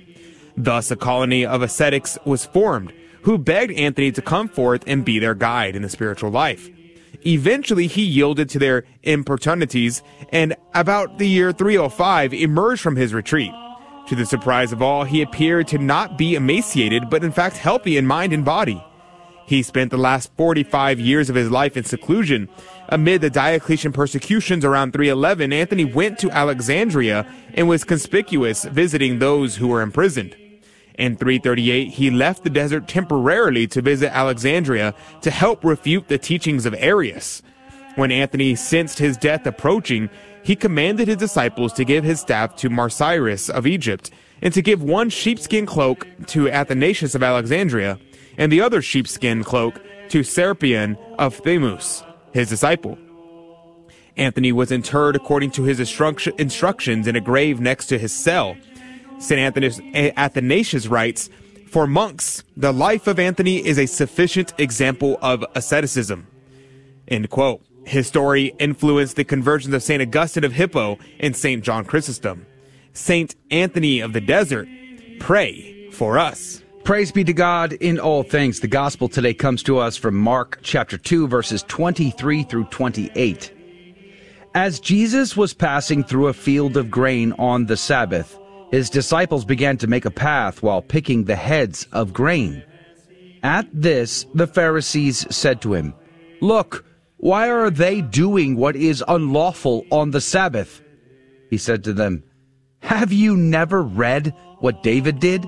Thus, 0.56 0.92
a 0.92 0.96
colony 0.96 1.44
of 1.44 1.64
ascetics 1.64 2.16
was 2.26 2.46
formed, 2.46 2.94
who 3.24 3.40
begged 3.40 3.72
Anthony 3.72 4.12
to 4.12 4.22
come 4.22 4.48
forth 4.48 4.84
and 4.86 5.04
be 5.04 5.18
their 5.18 5.34
guide 5.34 5.76
in 5.76 5.82
the 5.82 5.90
spiritual 5.90 6.30
life. 6.30 6.70
Eventually, 7.26 7.88
he 7.88 8.04
yielded 8.04 8.50
to 8.50 8.60
their 8.60 8.84
importunities, 9.02 10.04
and 10.30 10.56
about 10.76 11.18
the 11.18 11.28
year 11.28 11.52
305 11.52 12.32
emerged 12.32 12.84
from 12.84 12.98
his 12.98 13.16
retreat. 13.16 13.52
To 14.10 14.16
the 14.16 14.28
surprise 14.28 14.72
of 14.72 14.84
all, 14.84 15.06
he 15.06 15.24
appeared 15.24 15.70
to 15.70 15.80
not 15.80 16.20
be 16.20 16.36
emaciated, 16.36 17.10
but 17.10 17.24
in 17.24 17.32
fact 17.32 17.58
healthy 17.58 17.98
in 17.98 18.06
mind 18.06 18.32
and 18.32 18.46
body. 18.46 18.80
He 19.52 19.64
spent 19.64 19.92
the 19.92 19.98
last 19.98 20.32
45 20.38 21.00
years 21.00 21.30
of 21.30 21.36
his 21.36 21.52
life 21.52 21.76
in 21.76 21.84
seclusion. 21.84 22.48
Amid 22.92 23.22
the 23.22 23.30
Diocletian 23.30 23.94
persecutions 23.94 24.66
around 24.66 24.92
311, 24.92 25.54
Anthony 25.54 25.86
went 25.86 26.20
to 26.20 26.30
Alexandria 26.30 27.26
and 27.54 27.70
was 27.70 27.86
conspicuous 27.86 28.66
visiting 28.66 29.20
those 29.20 29.56
who 29.56 29.70
were 29.70 29.82
imprisoned. 29.82 30.36
In 31.00 31.16
338, 31.16 31.88
he 31.88 32.12
left 32.12 32.44
the 32.44 32.50
desert 32.50 32.90
temporarily 32.90 33.66
to 33.68 33.82
visit 33.82 34.14
Alexandria 34.14 34.94
to 35.22 35.32
help 35.32 35.64
refute 35.64 36.10
the 36.10 36.18
teachings 36.18 36.66
of 36.66 36.76
Arius. 36.78 37.42
When 37.96 38.12
Anthony 38.12 38.56
sensed 38.56 39.00
his 39.00 39.16
death 39.16 39.48
approaching, 39.48 40.10
he 40.44 40.58
commanded 40.58 41.08
his 41.08 41.16
disciples 41.16 41.72
to 41.74 41.86
give 41.86 42.04
his 42.04 42.20
staff 42.20 42.58
to 42.58 42.70
Macarius 42.70 43.50
of 43.50 43.66
Egypt 43.66 44.12
and 44.42 44.54
to 44.54 44.62
give 44.62 44.84
one 44.84 45.10
sheepskin 45.10 45.66
cloak 45.66 46.06
to 46.28 46.50
Athanasius 46.50 47.16
of 47.16 47.24
Alexandria, 47.24 47.98
and 48.38 48.52
the 48.52 48.60
other 48.60 48.82
sheepskin 48.82 49.46
cloak 49.46 49.80
to 50.10 50.22
Serapion 50.22 50.98
of 51.18 51.42
Thmuis, 51.42 52.04
his 52.34 52.50
disciple. 52.50 52.98
Anthony 54.18 54.52
was 54.52 54.72
interred 54.72 55.16
according 55.16 55.52
to 55.52 55.64
his 55.64 55.80
instructions 55.80 57.08
in 57.08 57.16
a 57.16 57.22
grave 57.22 57.60
next 57.60 57.88
to 57.88 57.98
his 57.98 58.14
cell. 58.14 58.56
St. 59.20 59.56
Athanasius 60.18 60.88
writes, 60.88 61.30
For 61.68 61.88
monks, 61.88 62.44
the 62.58 62.74
life 62.74 63.08
of 63.08 63.20
Anthony 63.20 63.66
is 63.66 63.78
a 63.78 63.86
sufficient 63.86 64.54
example 64.58 65.18
of 65.22 65.46
asceticism. 65.56 66.28
End 67.08 67.30
quote. 67.30 67.64
His 67.86 68.08
story 68.08 68.54
influenced 68.60 69.16
the 69.16 69.24
conversions 69.24 69.74
of 69.74 69.82
St. 69.82 70.02
Augustine 70.02 70.44
of 70.44 70.54
Hippo 70.54 71.00
and 71.20 71.36
St. 71.36 71.64
John 71.64 71.84
Chrysostom. 71.86 72.46
St. 72.94 73.36
Anthony 73.50 74.02
of 74.02 74.14
the 74.14 74.22
Desert, 74.22 74.68
pray 75.20 75.90
for 75.92 76.20
us. 76.20 76.62
Praise 76.84 77.12
be 77.12 77.24
to 77.24 77.34
God 77.34 77.74
in 77.74 78.00
all 78.00 78.24
things. 78.24 78.60
The 78.60 78.68
gospel 78.68 79.08
today 79.08 79.36
comes 79.36 79.62
to 79.64 79.78
us 79.78 79.98
from 79.98 80.16
Mark 80.16 80.60
chapter 80.64 80.98
2, 80.98 81.28
verses 81.28 81.64
23 81.68 82.42
through 82.42 82.64
28. 82.66 83.54
As 84.56 84.80
Jesus 84.80 85.38
was 85.38 85.54
passing 85.54 86.04
through 86.04 86.28
a 86.28 86.34
field 86.34 86.78
of 86.78 86.90
grain 86.90 87.34
on 87.34 87.68
the 87.68 87.78
Sabbath, 87.78 88.38
his 88.72 88.90
disciples 88.90 89.46
began 89.46 89.78
to 89.78 89.86
make 89.86 90.06
a 90.06 90.12
path 90.12 90.64
while 90.64 90.82
picking 90.82 91.26
the 91.26 91.36
heads 91.36 91.88
of 91.92 92.14
grain. 92.14 92.64
At 93.44 93.68
this, 93.72 94.26
the 94.34 94.48
Pharisees 94.48 95.28
said 95.34 95.62
to 95.62 95.76
him, 95.76 95.94
Look, 96.42 96.84
why 97.18 97.52
are 97.52 97.70
they 97.70 98.02
doing 98.02 98.56
what 98.56 98.76
is 98.76 99.04
unlawful 99.08 99.86
on 99.92 100.10
the 100.10 100.22
Sabbath? 100.22 100.82
He 101.52 101.60
said 101.60 101.84
to 101.84 101.94
them, 101.94 102.24
Have 102.80 103.14
you 103.14 103.38
never 103.38 103.84
read 103.84 104.34
what 104.60 104.82
David 104.82 105.20
did 105.20 105.46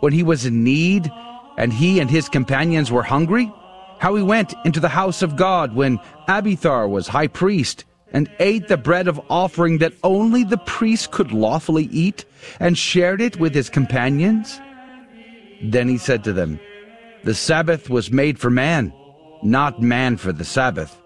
when 0.00 0.12
he 0.12 0.22
was 0.22 0.46
in 0.46 0.64
need 0.64 1.10
and 1.56 1.72
he 1.72 2.00
and 2.00 2.10
his 2.10 2.28
companions 2.28 2.90
were 2.90 3.02
hungry? 3.02 3.52
How 3.98 4.14
he 4.14 4.22
went 4.22 4.54
into 4.64 4.80
the 4.80 4.88
house 4.88 5.22
of 5.22 5.36
God 5.36 5.74
when 5.74 5.98
Abiathar 6.28 6.88
was 6.88 7.08
high 7.08 7.28
priest 7.28 7.84
and 8.12 8.30
ate 8.38 8.68
the 8.68 8.76
bread 8.76 9.08
of 9.08 9.20
offering 9.28 9.78
that 9.78 9.92
only 10.04 10.44
the 10.44 10.58
priest 10.58 11.10
could 11.10 11.32
lawfully 11.32 11.86
eat, 11.90 12.24
and 12.60 12.78
shared 12.78 13.20
it 13.20 13.38
with 13.40 13.52
his 13.54 13.68
companions? 13.68 14.60
Then 15.62 15.88
he 15.88 15.98
said 15.98 16.22
to 16.24 16.32
them, 16.32 16.60
The 17.24 17.34
Sabbath 17.34 17.90
was 17.90 18.12
made 18.12 18.38
for 18.38 18.50
man, 18.50 18.92
not 19.42 19.82
man 19.82 20.16
for 20.16 20.32
the 20.32 20.44
Sabbath. 20.44 20.96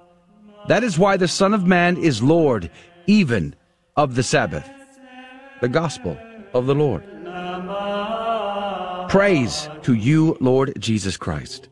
That 0.68 0.84
is 0.84 0.98
why 0.98 1.16
the 1.16 1.28
Son 1.28 1.54
of 1.54 1.66
Man 1.66 1.96
is 1.96 2.22
Lord, 2.22 2.70
even 3.06 3.54
of 3.96 4.14
the 4.14 4.22
Sabbath. 4.22 4.68
The 5.62 5.68
Gospel 5.68 6.18
of 6.52 6.66
the 6.66 6.74
Lord. 6.74 7.04
Praise 9.08 9.70
to 9.84 9.94
you, 9.94 10.36
Lord 10.38 10.74
Jesus 10.78 11.16
Christ. 11.16 11.70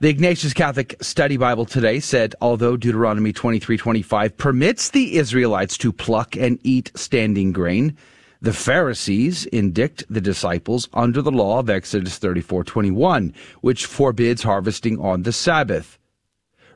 The 0.00 0.08
Ignatius 0.08 0.54
Catholic 0.54 0.96
Study 1.02 1.36
Bible 1.36 1.66
today 1.66 2.00
said, 2.00 2.34
although 2.40 2.78
Deuteronomy 2.78 3.34
23:25 3.34 4.38
permits 4.38 4.88
the 4.88 5.16
Israelites 5.16 5.76
to 5.76 5.92
pluck 5.92 6.34
and 6.34 6.58
eat 6.62 6.92
standing 6.94 7.52
grain, 7.52 7.94
the 8.40 8.54
Pharisees 8.54 9.44
indict 9.46 10.04
the 10.08 10.22
disciples 10.22 10.88
under 10.94 11.20
the 11.20 11.30
law 11.30 11.58
of 11.58 11.68
Exodus 11.68 12.18
34:21, 12.18 13.34
which 13.60 13.84
forbids 13.84 14.42
harvesting 14.42 14.98
on 14.98 15.24
the 15.24 15.32
Sabbath. 15.32 15.98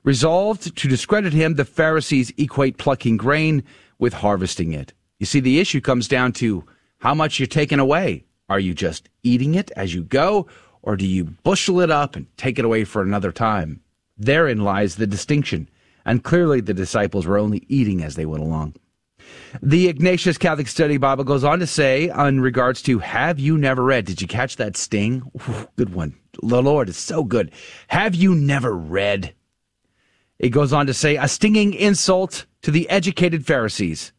Resolved 0.04 0.76
to 0.76 0.88
discredit 0.88 1.32
him, 1.32 1.54
the 1.54 1.64
Pharisees 1.64 2.34
equate 2.37 2.76
plucking 2.76 3.16
grain 3.16 3.62
with 3.99 4.12
harvesting 4.12 4.75
it. 4.75 4.92
You 5.18 5.25
see, 5.25 5.40
the 5.40 5.58
issue 5.58 5.80
comes 5.80 6.06
down 6.06 6.32
to 6.34 6.64
how 6.99 7.14
much 7.14 7.40
you're 7.40 7.46
taking 7.46 7.78
away. 7.78 8.25
Are 8.50 8.59
you 8.59 8.75
just 8.75 9.09
eating 9.23 9.54
it 9.54 9.71
as 9.76 9.95
you 9.95 10.02
go, 10.02 10.49
or 10.83 10.97
do 10.97 11.07
you 11.07 11.23
bushel 11.45 11.80
it 11.80 11.90
up 11.90 12.16
and 12.16 12.26
take 12.37 12.59
it 12.59 12.64
away 12.64 12.83
for 12.83 13.00
another 13.00 13.30
time? 13.30 13.80
Therein 14.19 14.64
lies 14.64 14.97
the 14.97 15.07
distinction, 15.07 15.71
and 16.04 16.25
clearly 16.25 16.61
the 16.61 16.75
disciples 16.75 17.26
were 17.26 17.38
only 17.38 17.64
eating 17.69 18.02
as 18.02 18.16
they 18.16 18.26
went 18.26 18.42
along. 18.42 18.75
The 19.62 19.87
Ignatius 19.87 20.37
Catholic 20.37 20.66
Study 20.66 20.97
Bible 20.97 21.23
goes 21.23 21.45
on 21.45 21.61
to 21.61 21.66
say, 21.66 22.09
in 22.09 22.40
regards 22.40 22.83
to 22.83 22.99
have 22.99 23.38
you 23.38 23.57
never 23.57 23.85
read, 23.85 24.07
did 24.07 24.21
you 24.21 24.26
catch 24.26 24.57
that 24.57 24.76
sting? 24.76 25.23
Ooh, 25.49 25.69
good 25.76 25.95
one. 25.95 26.16
The 26.42 26.61
Lord 26.61 26.88
is 26.88 26.97
so 26.97 27.23
good. 27.23 27.52
Have 27.87 28.16
you 28.16 28.35
never 28.35 28.75
read? 28.75 29.33
It 30.40 30.49
goes 30.49 30.73
on 30.73 30.88
to 30.88 30.95
say, 30.95 31.16
a 31.16 31.28
stinging 31.28 31.73
insult 31.73 32.47
to 32.62 32.73
the 32.73 32.90
educated 32.90 33.47
Pharisees. 33.47 34.12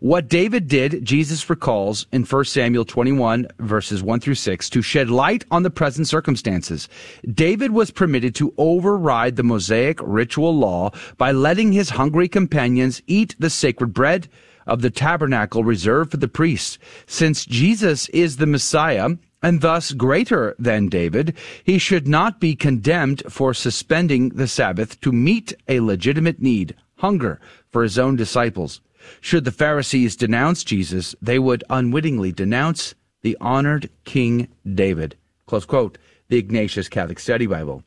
What 0.00 0.28
David 0.28 0.68
did, 0.68 1.04
Jesus 1.04 1.50
recalls 1.50 2.06
in 2.12 2.22
1 2.22 2.44
Samuel 2.44 2.84
21, 2.84 3.48
verses 3.58 4.00
1 4.00 4.20
through 4.20 4.36
6, 4.36 4.70
to 4.70 4.80
shed 4.80 5.10
light 5.10 5.44
on 5.50 5.64
the 5.64 5.70
present 5.70 6.06
circumstances. 6.06 6.88
David 7.28 7.72
was 7.72 7.90
permitted 7.90 8.32
to 8.36 8.54
override 8.58 9.34
the 9.34 9.42
Mosaic 9.42 9.98
ritual 10.00 10.56
law 10.56 10.92
by 11.16 11.32
letting 11.32 11.72
his 11.72 11.90
hungry 11.90 12.28
companions 12.28 13.02
eat 13.08 13.34
the 13.40 13.50
sacred 13.50 13.92
bread 13.92 14.28
of 14.68 14.82
the 14.82 14.90
tabernacle 14.90 15.64
reserved 15.64 16.12
for 16.12 16.18
the 16.18 16.28
priests. 16.28 16.78
Since 17.06 17.44
Jesus 17.44 18.08
is 18.10 18.36
the 18.36 18.46
Messiah, 18.46 19.16
and 19.42 19.62
thus 19.62 19.90
greater 19.90 20.54
than 20.60 20.88
David, 20.88 21.36
he 21.64 21.78
should 21.78 22.06
not 22.06 22.38
be 22.38 22.54
condemned 22.54 23.24
for 23.28 23.52
suspending 23.52 24.28
the 24.28 24.46
Sabbath 24.46 25.00
to 25.00 25.10
meet 25.10 25.54
a 25.66 25.80
legitimate 25.80 26.40
need, 26.40 26.76
hunger, 26.98 27.40
for 27.72 27.82
his 27.82 27.98
own 27.98 28.14
disciples. 28.14 28.80
Should 29.20 29.44
the 29.44 29.52
Pharisees 29.52 30.16
denounce 30.16 30.64
Jesus, 30.64 31.14
they 31.20 31.38
would 31.38 31.64
unwittingly 31.70 32.32
denounce 32.32 32.94
the 33.22 33.36
honored 33.40 33.90
King 34.04 34.48
David. 34.74 35.16
Close 35.46 35.64
quote. 35.64 35.98
The 36.28 36.36
Ignatius 36.36 36.88
Catholic 36.88 37.18
Study 37.18 37.46
Bible. 37.46 37.82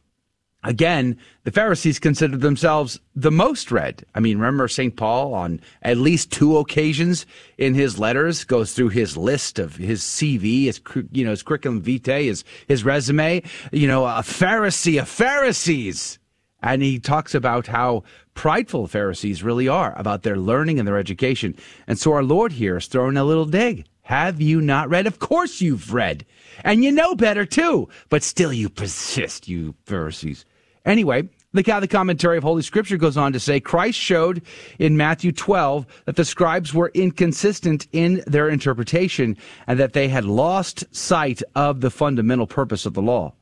Again, 0.63 1.17
the 1.43 1.51
Pharisees 1.51 1.97
considered 1.97 2.41
themselves 2.41 2.99
the 3.15 3.31
most 3.31 3.71
read. 3.71 4.05
I 4.13 4.19
mean, 4.19 4.37
remember 4.37 4.67
St. 4.67 4.95
Paul 4.95 5.33
on 5.33 5.59
at 5.81 5.97
least 5.97 6.31
two 6.31 6.57
occasions 6.57 7.25
in 7.57 7.73
his 7.73 7.97
letters 7.97 8.43
goes 8.43 8.73
through 8.73 8.89
his 8.89 9.17
list 9.17 9.57
of 9.57 9.77
his 9.77 10.01
CV, 10.03 10.65
his, 10.65 10.79
you 11.11 11.23
know, 11.23 11.31
his 11.31 11.41
curriculum 11.41 11.81
vitae, 11.81 12.25
his, 12.25 12.43
his 12.67 12.83
resume, 12.83 13.41
you 13.71 13.87
know, 13.87 14.05
a 14.05 14.21
Pharisee 14.21 15.01
of 15.01 15.09
Pharisees. 15.09 16.19
And 16.61 16.83
he 16.83 16.99
talks 16.99 17.33
about 17.33 17.65
how 17.65 18.03
prideful 18.33 18.87
Pharisees 18.87 19.43
really 19.43 19.67
are 19.67 19.93
about 19.97 20.23
their 20.23 20.37
learning 20.37 20.79
and 20.79 20.87
their 20.87 20.97
education. 20.97 21.55
And 21.87 21.99
so 21.99 22.13
our 22.13 22.23
Lord 22.23 22.53
here 22.53 22.77
is 22.77 22.87
throwing 22.87 23.17
a 23.17 23.23
little 23.23 23.45
dig. 23.45 23.85
Have 24.03 24.41
you 24.41 24.61
not 24.61 24.89
read? 24.89 25.07
Of 25.07 25.19
course 25.19 25.61
you've 25.61 25.93
read. 25.93 26.25
And 26.63 26.83
you 26.83 26.91
know 26.91 27.15
better 27.15 27.45
too. 27.45 27.87
But 28.09 28.23
still 28.23 28.51
you 28.51 28.69
persist, 28.69 29.47
you 29.47 29.75
Pharisees. 29.85 30.45
Anyway, 30.85 31.29
Look 31.53 31.67
how 31.67 31.81
the 31.81 31.87
commentary 31.87 32.37
of 32.37 32.43
Holy 32.43 32.61
Scripture 32.61 32.95
goes 32.95 33.17
on 33.17 33.33
to 33.33 33.39
say 33.39 33.59
Christ 33.59 33.99
showed 33.99 34.41
in 34.79 34.95
Matthew 34.95 35.33
12 35.33 35.85
that 36.05 36.15
the 36.15 36.23
scribes 36.23 36.73
were 36.73 36.91
inconsistent 36.93 37.87
in 37.91 38.23
their 38.25 38.47
interpretation 38.47 39.35
and 39.67 39.77
that 39.77 39.91
they 39.91 40.07
had 40.07 40.23
lost 40.23 40.85
sight 40.95 41.43
of 41.53 41.81
the 41.81 41.91
fundamental 41.91 42.47
purpose 42.47 42.85
of 42.85 42.93
the 42.93 43.01
law. 43.01 43.33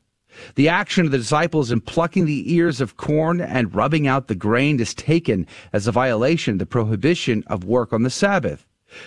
The 0.56 0.70
action 0.70 1.06
of 1.06 1.12
the 1.12 1.18
disciples 1.18 1.72
in 1.72 1.82
plucking 1.82 2.26
the 2.26 2.54
ears 2.54 2.82
of 2.82 2.98
corn 2.98 3.42
and 3.42 3.74
rubbing 3.74 4.08
out 4.08 4.28
the 4.28 4.36
grain 4.36 4.80
is 4.80 4.94
taken 4.94 5.48
as 5.74 5.88
a 5.88 5.92
violation 5.92 6.54
of 6.54 6.60
the 6.60 6.66
prohibition 6.66 7.44
of 7.48 7.64
work 7.64 7.94
on 7.94 8.04
the 8.04 8.10
Sabbath. 8.10 8.66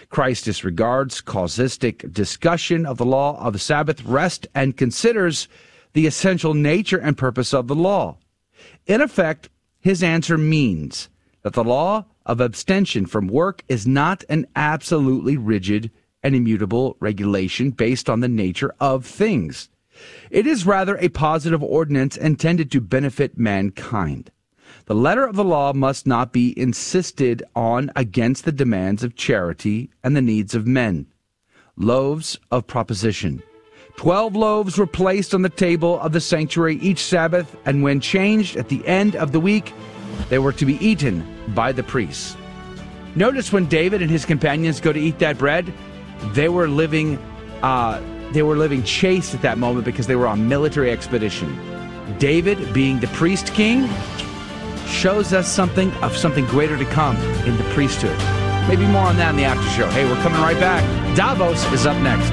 Christ 0.08 0.44
disregards 0.44 1.20
casuistic 1.20 2.12
discussion 2.12 2.86
of 2.86 2.98
the 2.98 3.04
law 3.04 3.38
of 3.44 3.52
the 3.52 3.58
Sabbath 3.58 4.04
rest 4.04 4.46
and 4.54 4.76
considers 4.76 5.48
the 5.92 6.06
essential 6.06 6.54
nature 6.54 6.98
and 6.98 7.18
purpose 7.18 7.52
of 7.52 7.68
the 7.68 7.74
law. 7.74 8.16
In 8.86 9.00
effect, 9.00 9.48
his 9.80 10.02
answer 10.02 10.38
means 10.38 11.08
that 11.42 11.54
the 11.54 11.64
law 11.64 12.06
of 12.24 12.40
abstention 12.40 13.06
from 13.06 13.26
work 13.26 13.64
is 13.68 13.86
not 13.86 14.24
an 14.28 14.46
absolutely 14.54 15.36
rigid 15.36 15.90
and 16.22 16.36
immutable 16.36 16.96
regulation 17.00 17.70
based 17.70 18.08
on 18.08 18.20
the 18.20 18.28
nature 18.28 18.72
of 18.78 19.04
things. 19.04 19.68
It 20.32 20.46
is 20.46 20.64
rather 20.64 20.96
a 20.96 21.10
positive 21.10 21.62
ordinance 21.62 22.16
intended 22.16 22.70
to 22.70 22.80
benefit 22.80 23.36
mankind. 23.36 24.30
The 24.86 24.94
letter 24.94 25.26
of 25.26 25.36
the 25.36 25.44
law 25.44 25.74
must 25.74 26.06
not 26.06 26.32
be 26.32 26.58
insisted 26.58 27.42
on 27.54 27.90
against 27.94 28.46
the 28.46 28.50
demands 28.50 29.04
of 29.04 29.14
charity 29.14 29.90
and 30.02 30.16
the 30.16 30.22
needs 30.22 30.54
of 30.54 30.66
men. 30.66 31.06
Loaves 31.76 32.38
of 32.50 32.66
proposition. 32.66 33.42
Twelve 33.96 34.34
loaves 34.34 34.78
were 34.78 34.86
placed 34.86 35.34
on 35.34 35.42
the 35.42 35.50
table 35.50 36.00
of 36.00 36.12
the 36.12 36.20
sanctuary 36.20 36.76
each 36.76 37.04
Sabbath, 37.04 37.54
and 37.66 37.82
when 37.82 38.00
changed 38.00 38.56
at 38.56 38.70
the 38.70 38.86
end 38.86 39.14
of 39.16 39.32
the 39.32 39.40
week, 39.40 39.74
they 40.30 40.38
were 40.38 40.54
to 40.54 40.64
be 40.64 40.82
eaten 40.82 41.26
by 41.48 41.72
the 41.72 41.82
priests. 41.82 42.38
Notice 43.16 43.52
when 43.52 43.66
David 43.66 44.00
and 44.00 44.10
his 44.10 44.24
companions 44.24 44.80
go 44.80 44.94
to 44.94 44.98
eat 44.98 45.18
that 45.18 45.36
bread, 45.36 45.70
they 46.32 46.48
were 46.48 46.68
living, 46.68 47.18
uh, 47.62 48.00
they 48.32 48.42
were 48.42 48.56
living 48.56 48.82
chaste 48.82 49.34
at 49.34 49.42
that 49.42 49.58
moment 49.58 49.84
because 49.84 50.06
they 50.06 50.16
were 50.16 50.26
on 50.26 50.48
military 50.48 50.90
expedition. 50.90 51.58
David, 52.18 52.72
being 52.72 53.00
the 53.00 53.06
priest 53.08 53.52
king, 53.54 53.88
shows 54.86 55.32
us 55.32 55.50
something 55.50 55.90
of 56.02 56.16
something 56.16 56.44
greater 56.46 56.76
to 56.76 56.84
come 56.86 57.16
in 57.46 57.56
the 57.56 57.64
priesthood. 57.74 58.18
Maybe 58.68 58.86
more 58.86 59.02
on 59.02 59.16
that 59.16 59.30
in 59.30 59.36
the 59.36 59.44
after 59.44 59.68
show. 59.70 59.88
Hey, 59.90 60.04
we're 60.04 60.20
coming 60.22 60.40
right 60.40 60.58
back. 60.58 60.82
Davos 61.16 61.64
is 61.72 61.86
up 61.86 62.00
next. 62.02 62.32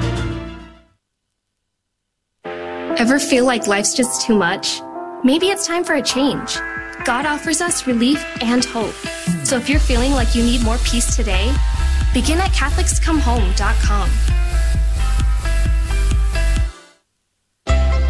Ever 3.00 3.18
feel 3.18 3.44
like 3.44 3.66
life's 3.66 3.94
just 3.94 4.26
too 4.26 4.36
much? 4.36 4.80
Maybe 5.24 5.46
it's 5.46 5.66
time 5.66 5.84
for 5.84 5.94
a 5.94 6.02
change. 6.02 6.58
God 7.04 7.24
offers 7.24 7.60
us 7.60 7.86
relief 7.86 8.24
and 8.42 8.64
hope. 8.64 8.94
So 9.44 9.56
if 9.56 9.68
you're 9.68 9.80
feeling 9.80 10.12
like 10.12 10.34
you 10.34 10.42
need 10.42 10.62
more 10.62 10.78
peace 10.78 11.16
today, 11.16 11.52
begin 12.12 12.38
at 12.38 12.50
CatholicsComeHome.com. 12.50 14.49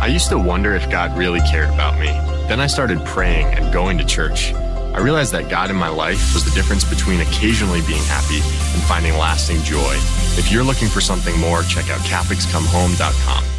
I 0.00 0.06
used 0.06 0.30
to 0.30 0.38
wonder 0.38 0.74
if 0.74 0.88
God 0.90 1.16
really 1.18 1.40
cared 1.40 1.68
about 1.68 2.00
me. 2.00 2.06
Then 2.48 2.58
I 2.58 2.68
started 2.68 3.04
praying 3.04 3.46
and 3.48 3.70
going 3.70 3.98
to 3.98 4.04
church. 4.04 4.54
I 4.54 4.98
realized 4.98 5.32
that 5.32 5.50
God 5.50 5.68
in 5.68 5.76
my 5.76 5.88
life 5.88 6.32
was 6.32 6.42
the 6.42 6.50
difference 6.52 6.84
between 6.84 7.20
occasionally 7.20 7.82
being 7.82 8.02
happy 8.04 8.40
and 8.40 8.82
finding 8.84 9.12
lasting 9.18 9.62
joy. 9.62 9.94
If 10.38 10.50
you're 10.50 10.64
looking 10.64 10.88
for 10.88 11.02
something 11.02 11.38
more, 11.38 11.62
check 11.64 11.90
out 11.90 12.00
CatholicsComeHome.com. 12.00 13.49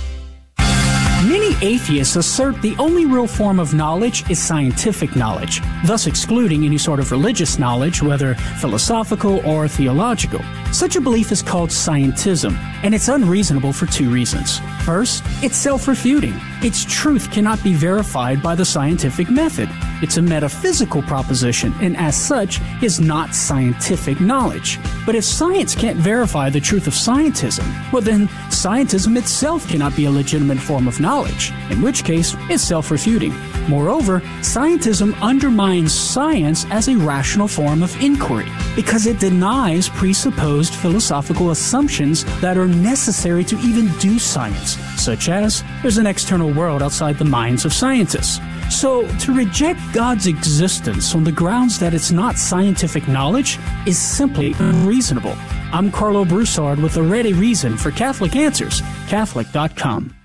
Many 1.27 1.55
atheists 1.61 2.15
assert 2.15 2.59
the 2.63 2.75
only 2.79 3.05
real 3.05 3.27
form 3.27 3.59
of 3.59 3.75
knowledge 3.75 4.27
is 4.31 4.39
scientific 4.39 5.15
knowledge, 5.15 5.61
thus 5.85 6.07
excluding 6.07 6.65
any 6.65 6.79
sort 6.79 6.99
of 6.99 7.11
religious 7.11 7.59
knowledge, 7.59 8.01
whether 8.01 8.33
philosophical 8.59 9.45
or 9.45 9.67
theological. 9.67 10.41
Such 10.71 10.95
a 10.95 11.01
belief 11.01 11.31
is 11.31 11.43
called 11.43 11.69
scientism, 11.69 12.57
and 12.83 12.95
it's 12.95 13.07
unreasonable 13.07 13.71
for 13.71 13.85
two 13.85 14.09
reasons. 14.09 14.59
First, 14.83 15.23
it's 15.43 15.57
self 15.57 15.87
refuting. 15.87 16.33
Its 16.63 16.85
truth 16.85 17.31
cannot 17.31 17.63
be 17.63 17.73
verified 17.73 18.41
by 18.41 18.55
the 18.55 18.65
scientific 18.65 19.29
method. 19.29 19.69
It's 20.01 20.17
a 20.17 20.21
metaphysical 20.21 21.03
proposition, 21.03 21.73
and 21.81 21.95
as 21.97 22.15
such, 22.15 22.59
is 22.81 22.99
not 22.99 23.35
scientific 23.35 24.19
knowledge. 24.19 24.79
But 25.05 25.15
if 25.15 25.23
science 25.23 25.75
can't 25.75 25.97
verify 25.97 26.49
the 26.49 26.59
truth 26.59 26.87
of 26.87 26.93
scientism, 26.93 27.65
well 27.91 28.01
then, 28.01 28.27
scientism 28.49 29.17
itself 29.17 29.67
cannot 29.67 29.95
be 29.95 30.05
a 30.05 30.11
legitimate 30.11 30.59
form 30.59 30.87
of 30.87 30.99
knowledge, 30.99 31.10
in 31.11 31.81
which 31.81 32.05
case, 32.05 32.35
it's 32.49 32.63
self 32.63 32.89
refuting. 32.89 33.33
Moreover, 33.67 34.21
scientism 34.39 35.19
undermines 35.21 35.93
science 35.93 36.65
as 36.69 36.87
a 36.87 36.95
rational 36.95 37.49
form 37.49 37.83
of 37.83 38.01
inquiry 38.01 38.47
because 38.77 39.07
it 39.07 39.19
denies 39.19 39.89
presupposed 39.89 40.73
philosophical 40.73 41.51
assumptions 41.51 42.23
that 42.39 42.57
are 42.57 42.67
necessary 42.67 43.43
to 43.43 43.57
even 43.57 43.89
do 43.97 44.19
science, 44.19 44.77
such 44.95 45.27
as 45.27 45.65
there's 45.81 45.97
an 45.97 46.07
external 46.07 46.53
world 46.53 46.81
outside 46.81 47.17
the 47.17 47.25
minds 47.25 47.65
of 47.65 47.73
scientists. 47.73 48.39
So, 48.69 49.05
to 49.17 49.33
reject 49.33 49.81
God's 49.91 50.27
existence 50.27 51.13
on 51.13 51.25
the 51.25 51.31
grounds 51.31 51.77
that 51.79 51.93
it's 51.93 52.11
not 52.11 52.37
scientific 52.37 53.05
knowledge 53.09 53.59
is 53.85 53.99
simply 53.99 54.53
unreasonable. 54.59 55.35
I'm 55.73 55.91
Karlo 55.91 56.25
Broussard 56.25 56.79
with 56.79 56.95
a 56.95 57.03
ready 57.03 57.33
reason 57.33 57.75
for 57.75 57.91
Catholic 57.91 58.37
Answers, 58.37 58.81
Catholic.com. 59.09 60.20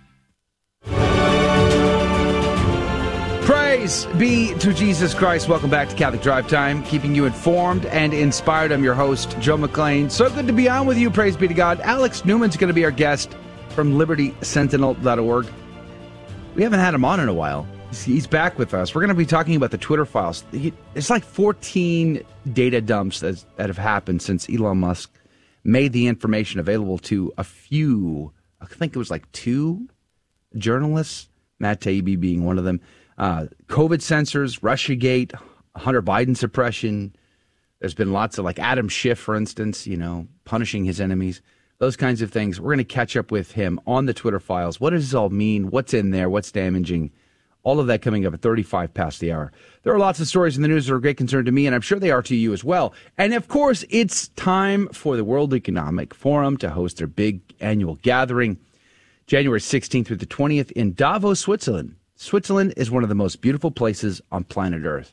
Praise 3.86 4.06
be 4.18 4.52
to 4.54 4.74
Jesus 4.74 5.14
Christ. 5.14 5.48
Welcome 5.48 5.70
back 5.70 5.88
to 5.88 5.94
Catholic 5.94 6.20
Drive 6.20 6.48
Time, 6.48 6.82
keeping 6.82 7.14
you 7.14 7.24
informed 7.24 7.86
and 7.86 8.12
inspired. 8.12 8.72
I'm 8.72 8.82
your 8.82 8.94
host, 8.94 9.38
Joe 9.38 9.56
McClane. 9.56 10.10
So 10.10 10.28
good 10.28 10.48
to 10.48 10.52
be 10.52 10.68
on 10.68 10.88
with 10.88 10.98
you. 10.98 11.08
Praise 11.08 11.36
be 11.36 11.46
to 11.46 11.54
God. 11.54 11.78
Alex 11.82 12.24
Newman's 12.24 12.56
going 12.56 12.66
to 12.66 12.74
be 12.74 12.84
our 12.84 12.90
guest 12.90 13.36
from 13.68 13.92
libertysentinel.org. 13.92 15.46
We 16.56 16.64
haven't 16.64 16.80
had 16.80 16.94
him 16.94 17.04
on 17.04 17.20
in 17.20 17.28
a 17.28 17.32
while. 17.32 17.64
He's 17.92 18.26
back 18.26 18.58
with 18.58 18.74
us. 18.74 18.92
We're 18.92 19.02
going 19.02 19.10
to 19.10 19.14
be 19.14 19.24
talking 19.24 19.54
about 19.54 19.70
the 19.70 19.78
Twitter 19.78 20.04
files. 20.04 20.42
It's 20.96 21.08
like 21.08 21.22
14 21.22 22.24
data 22.52 22.80
dumps 22.80 23.20
that, 23.20 23.44
have 23.56 23.78
happened 23.78 24.20
since 24.20 24.50
Elon 24.50 24.78
Musk 24.78 25.16
made 25.62 25.92
the 25.92 26.08
information 26.08 26.58
available 26.58 26.98
to 26.98 27.32
a 27.38 27.44
few, 27.44 28.32
I 28.60 28.66
think 28.66 28.96
it 28.96 28.98
was 28.98 29.12
like 29.12 29.30
two 29.30 29.88
journalists, 30.56 31.28
Matt 31.60 31.82
Taibbi 31.82 32.18
being 32.18 32.44
one 32.44 32.58
of 32.58 32.64
them. 32.64 32.80
Uh, 33.18 33.46
COVID 33.68 34.02
censors, 34.02 34.58
Russiagate, 34.58 35.34
Hunter 35.74 36.02
Biden 36.02 36.36
suppression. 36.36 37.14
There's 37.80 37.94
been 37.94 38.12
lots 38.12 38.38
of 38.38 38.44
like 38.44 38.58
Adam 38.58 38.88
Schiff, 38.88 39.18
for 39.18 39.34
instance, 39.34 39.86
you 39.86 39.96
know, 39.96 40.26
punishing 40.44 40.84
his 40.84 41.00
enemies, 41.00 41.42
those 41.78 41.96
kinds 41.96 42.22
of 42.22 42.30
things. 42.30 42.60
We're 42.60 42.74
going 42.74 42.78
to 42.78 42.84
catch 42.84 43.16
up 43.16 43.30
with 43.30 43.52
him 43.52 43.80
on 43.86 44.06
the 44.06 44.14
Twitter 44.14 44.40
files. 44.40 44.80
What 44.80 44.90
does 44.90 45.04
this 45.04 45.14
all 45.14 45.30
mean? 45.30 45.70
What's 45.70 45.94
in 45.94 46.10
there? 46.10 46.28
What's 46.28 46.52
damaging? 46.52 47.10
All 47.62 47.80
of 47.80 47.88
that 47.88 48.00
coming 48.00 48.24
up 48.24 48.32
at 48.32 48.42
35 48.42 48.94
past 48.94 49.18
the 49.18 49.32
hour. 49.32 49.50
There 49.82 49.92
are 49.92 49.98
lots 49.98 50.20
of 50.20 50.28
stories 50.28 50.56
in 50.56 50.62
the 50.62 50.68
news 50.68 50.86
that 50.86 50.94
are 50.94 51.00
great 51.00 51.16
concern 51.16 51.44
to 51.46 51.52
me, 51.52 51.66
and 51.66 51.74
I'm 51.74 51.80
sure 51.80 51.98
they 51.98 52.12
are 52.12 52.22
to 52.22 52.36
you 52.36 52.52
as 52.52 52.62
well. 52.62 52.94
And 53.18 53.34
of 53.34 53.48
course, 53.48 53.84
it's 53.90 54.28
time 54.28 54.88
for 54.88 55.16
the 55.16 55.24
World 55.24 55.52
Economic 55.52 56.14
Forum 56.14 56.56
to 56.58 56.70
host 56.70 56.98
their 56.98 57.08
big 57.08 57.40
annual 57.60 57.96
gathering, 57.96 58.58
January 59.26 59.58
16th 59.58 60.06
through 60.06 60.16
the 60.16 60.26
20th 60.26 60.70
in 60.72 60.92
Davos, 60.92 61.40
Switzerland. 61.40 61.96
Switzerland 62.16 62.72
is 62.76 62.90
one 62.90 63.02
of 63.02 63.08
the 63.08 63.14
most 63.14 63.42
beautiful 63.42 63.70
places 63.70 64.20
on 64.32 64.44
planet 64.44 64.84
Earth. 64.84 65.12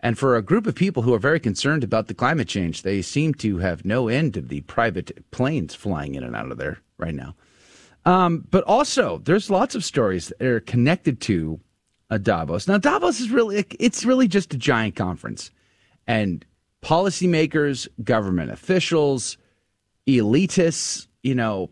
And 0.00 0.18
for 0.18 0.36
a 0.36 0.42
group 0.42 0.66
of 0.66 0.74
people 0.74 1.02
who 1.02 1.14
are 1.14 1.18
very 1.18 1.40
concerned 1.40 1.82
about 1.82 2.06
the 2.06 2.14
climate 2.14 2.48
change, 2.48 2.82
they 2.82 3.02
seem 3.02 3.34
to 3.34 3.58
have 3.58 3.84
no 3.84 4.08
end 4.08 4.36
of 4.36 4.48
the 4.48 4.60
private 4.62 5.30
planes 5.30 5.74
flying 5.74 6.14
in 6.14 6.22
and 6.22 6.36
out 6.36 6.52
of 6.52 6.58
there 6.58 6.78
right 6.98 7.14
now. 7.14 7.34
Um, 8.04 8.44
but 8.50 8.64
also, 8.64 9.18
there's 9.18 9.50
lots 9.50 9.74
of 9.74 9.84
stories 9.84 10.32
that 10.38 10.46
are 10.46 10.60
connected 10.60 11.20
to 11.22 11.60
uh, 12.10 12.18
Davos. 12.18 12.68
Now, 12.68 12.78
Davos 12.78 13.20
is 13.20 13.30
really, 13.30 13.64
it's 13.78 14.04
really 14.04 14.28
just 14.28 14.54
a 14.54 14.58
giant 14.58 14.96
conference. 14.96 15.50
And 16.06 16.44
policymakers, 16.82 17.88
government 18.02 18.50
officials, 18.50 19.36
elitists, 20.06 21.06
you 21.22 21.34
know, 21.34 21.70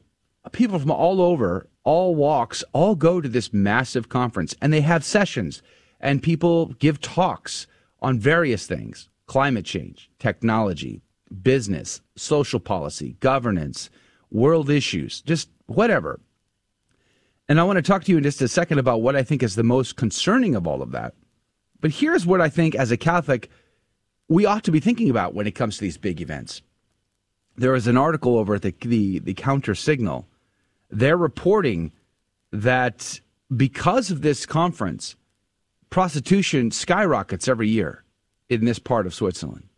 people 0.52 0.78
from 0.78 0.90
all 0.90 1.20
over 1.20 1.68
all 1.86 2.16
walks 2.16 2.64
all 2.72 2.96
go 2.96 3.20
to 3.20 3.28
this 3.28 3.52
massive 3.52 4.08
conference 4.08 4.54
and 4.60 4.72
they 4.72 4.80
have 4.80 5.04
sessions 5.04 5.62
and 6.00 6.22
people 6.22 6.66
give 6.80 7.00
talks 7.00 7.66
on 8.02 8.18
various 8.18 8.66
things 8.66 9.08
climate 9.26 9.64
change, 9.64 10.10
technology, 10.18 11.00
business, 11.42 12.00
social 12.14 12.60
policy, 12.60 13.16
governance, 13.18 13.90
world 14.30 14.70
issues, 14.70 15.20
just 15.22 15.48
whatever. 15.66 16.20
And 17.48 17.58
I 17.58 17.64
want 17.64 17.76
to 17.76 17.82
talk 17.82 18.04
to 18.04 18.12
you 18.12 18.18
in 18.18 18.24
just 18.24 18.42
a 18.42 18.48
second 18.48 18.78
about 18.78 19.02
what 19.02 19.16
I 19.16 19.22
think 19.22 19.42
is 19.42 19.54
the 19.54 19.64
most 19.64 19.96
concerning 19.96 20.54
of 20.54 20.66
all 20.66 20.82
of 20.82 20.92
that. 20.92 21.14
But 21.80 21.90
here's 21.92 22.26
what 22.26 22.40
I 22.40 22.48
think 22.48 22.74
as 22.74 22.90
a 22.90 22.96
Catholic 22.96 23.50
we 24.28 24.44
ought 24.44 24.64
to 24.64 24.72
be 24.72 24.80
thinking 24.80 25.08
about 25.08 25.34
when 25.34 25.46
it 25.46 25.54
comes 25.54 25.76
to 25.76 25.82
these 25.82 25.98
big 25.98 26.20
events. 26.20 26.62
There 27.56 27.76
is 27.76 27.86
an 27.86 27.96
article 27.96 28.36
over 28.36 28.56
at 28.56 28.62
the, 28.62 28.74
the, 28.80 29.20
the 29.20 29.34
Counter 29.34 29.76
Signal 29.76 30.26
they're 30.90 31.16
reporting 31.16 31.92
that 32.52 33.20
because 33.54 34.10
of 34.10 34.22
this 34.22 34.46
conference, 34.46 35.16
prostitution 35.90 36.70
skyrockets 36.70 37.48
every 37.48 37.68
year 37.68 38.04
in 38.48 38.64
this 38.64 38.78
part 38.78 39.06
of 39.06 39.14
Switzerland. 39.14 39.68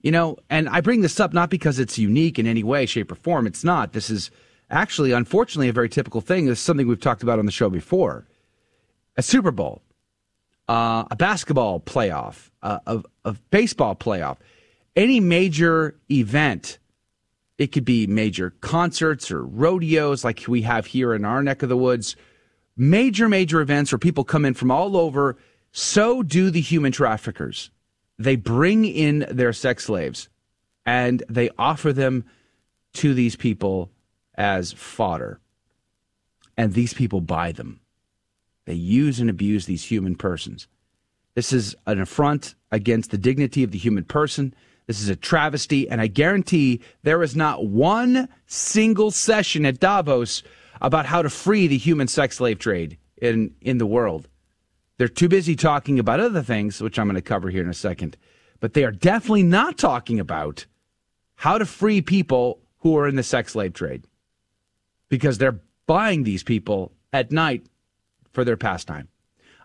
You 0.00 0.12
know, 0.12 0.36
and 0.48 0.68
I 0.68 0.80
bring 0.80 1.00
this 1.00 1.18
up 1.18 1.32
not 1.32 1.50
because 1.50 1.78
it's 1.78 1.98
unique 1.98 2.38
in 2.38 2.46
any 2.46 2.62
way, 2.62 2.86
shape, 2.86 3.10
or 3.10 3.16
form. 3.16 3.46
It's 3.46 3.64
not. 3.64 3.92
This 3.92 4.10
is 4.10 4.30
actually, 4.70 5.12
unfortunately, 5.12 5.68
a 5.68 5.72
very 5.72 5.88
typical 5.88 6.20
thing. 6.20 6.46
This 6.46 6.58
is 6.58 6.64
something 6.64 6.86
we've 6.86 7.00
talked 7.00 7.22
about 7.22 7.38
on 7.38 7.46
the 7.46 7.52
show 7.52 7.68
before. 7.68 8.26
A 9.16 9.22
Super 9.22 9.50
Bowl, 9.50 9.82
uh, 10.68 11.04
a 11.10 11.16
basketball 11.16 11.80
playoff, 11.80 12.50
uh, 12.62 12.78
a, 12.86 13.02
a 13.24 13.32
baseball 13.50 13.96
playoff, 13.96 14.36
any 14.94 15.18
major 15.18 15.96
event 16.10 16.78
it 17.58 17.72
could 17.72 17.84
be 17.84 18.06
major 18.06 18.50
concerts 18.60 19.30
or 19.30 19.44
rodeos 19.44 20.24
like 20.24 20.44
we 20.46 20.62
have 20.62 20.86
here 20.86 21.12
in 21.12 21.24
our 21.24 21.42
neck 21.42 21.62
of 21.62 21.68
the 21.68 21.76
woods. 21.76 22.14
Major, 22.76 23.28
major 23.28 23.60
events 23.60 23.90
where 23.90 23.98
people 23.98 24.22
come 24.22 24.44
in 24.44 24.54
from 24.54 24.70
all 24.70 24.96
over. 24.96 25.36
So 25.72 26.22
do 26.22 26.50
the 26.50 26.60
human 26.60 26.92
traffickers. 26.92 27.70
They 28.16 28.36
bring 28.36 28.84
in 28.84 29.26
their 29.28 29.52
sex 29.52 29.84
slaves 29.86 30.28
and 30.86 31.22
they 31.28 31.50
offer 31.58 31.92
them 31.92 32.24
to 32.94 33.12
these 33.12 33.36
people 33.36 33.90
as 34.36 34.72
fodder. 34.72 35.40
And 36.56 36.72
these 36.72 36.94
people 36.94 37.20
buy 37.20 37.52
them. 37.52 37.80
They 38.66 38.74
use 38.74 39.18
and 39.18 39.30
abuse 39.30 39.66
these 39.66 39.84
human 39.84 40.14
persons. 40.14 40.68
This 41.34 41.52
is 41.52 41.74
an 41.86 42.00
affront 42.00 42.54
against 42.70 43.10
the 43.10 43.18
dignity 43.18 43.62
of 43.62 43.70
the 43.70 43.78
human 43.78 44.04
person. 44.04 44.54
This 44.88 45.02
is 45.02 45.10
a 45.10 45.16
travesty, 45.16 45.88
and 45.88 46.00
I 46.00 46.06
guarantee 46.06 46.80
there 47.02 47.22
is 47.22 47.36
not 47.36 47.66
one 47.66 48.26
single 48.46 49.10
session 49.10 49.66
at 49.66 49.78
Davos 49.78 50.42
about 50.80 51.04
how 51.04 51.20
to 51.20 51.28
free 51.28 51.66
the 51.66 51.76
human 51.76 52.08
sex 52.08 52.36
slave 52.38 52.58
trade 52.58 52.96
in, 53.18 53.54
in 53.60 53.76
the 53.76 53.86
world. 53.86 54.28
They're 54.96 55.06
too 55.06 55.28
busy 55.28 55.54
talking 55.56 55.98
about 55.98 56.20
other 56.20 56.42
things, 56.42 56.80
which 56.80 56.98
I'm 56.98 57.06
going 57.06 57.16
to 57.16 57.22
cover 57.22 57.50
here 57.50 57.62
in 57.62 57.68
a 57.68 57.74
second. 57.74 58.16
But 58.60 58.72
they 58.72 58.82
are 58.82 58.90
definitely 58.90 59.42
not 59.42 59.76
talking 59.76 60.18
about 60.18 60.64
how 61.36 61.58
to 61.58 61.66
free 61.66 62.00
people 62.00 62.60
who 62.78 62.96
are 62.96 63.06
in 63.06 63.16
the 63.16 63.22
sex 63.22 63.52
slave 63.52 63.74
trade 63.74 64.04
because 65.10 65.36
they're 65.36 65.60
buying 65.86 66.24
these 66.24 66.42
people 66.42 66.92
at 67.12 67.30
night 67.30 67.66
for 68.32 68.42
their 68.42 68.56
pastime. 68.56 69.08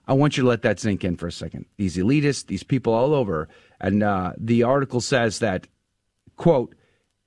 I 0.06 0.14
want 0.14 0.36
you 0.36 0.44
to 0.44 0.50
let 0.50 0.64
that 0.64 0.80
sink 0.80 1.04
in 1.06 1.16
for 1.16 1.28
a 1.28 1.32
second. 1.32 1.66
These 1.78 1.96
elitists, 1.96 2.46
these 2.46 2.64
people 2.64 2.94
all 2.94 3.14
over, 3.14 3.48
and 3.84 4.02
uh, 4.02 4.32
the 4.38 4.64
article 4.64 5.02
says 5.02 5.40
that, 5.40 5.68
quote, 6.38 6.74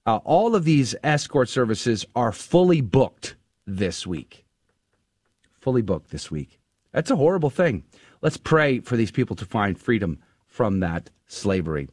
uh, 0.06 0.16
all 0.24 0.56
of 0.56 0.64
these 0.64 0.96
escort 1.04 1.50
services 1.50 2.06
are 2.16 2.32
fully 2.32 2.80
booked 2.80 3.36
this 3.66 4.06
week. 4.06 4.44
fully 5.60 5.82
booked 5.82 6.10
this 6.10 6.30
week. 6.30 6.60
That's 6.92 7.10
a 7.10 7.16
horrible 7.16 7.50
thing. 7.50 7.84
Let's 8.22 8.36
pray 8.36 8.78
for 8.80 8.96
these 8.96 9.10
people 9.10 9.36
to 9.36 9.44
find 9.44 9.78
freedom 9.78 10.20
from 10.46 10.80
that 10.80 11.10
slavery. 11.26 11.88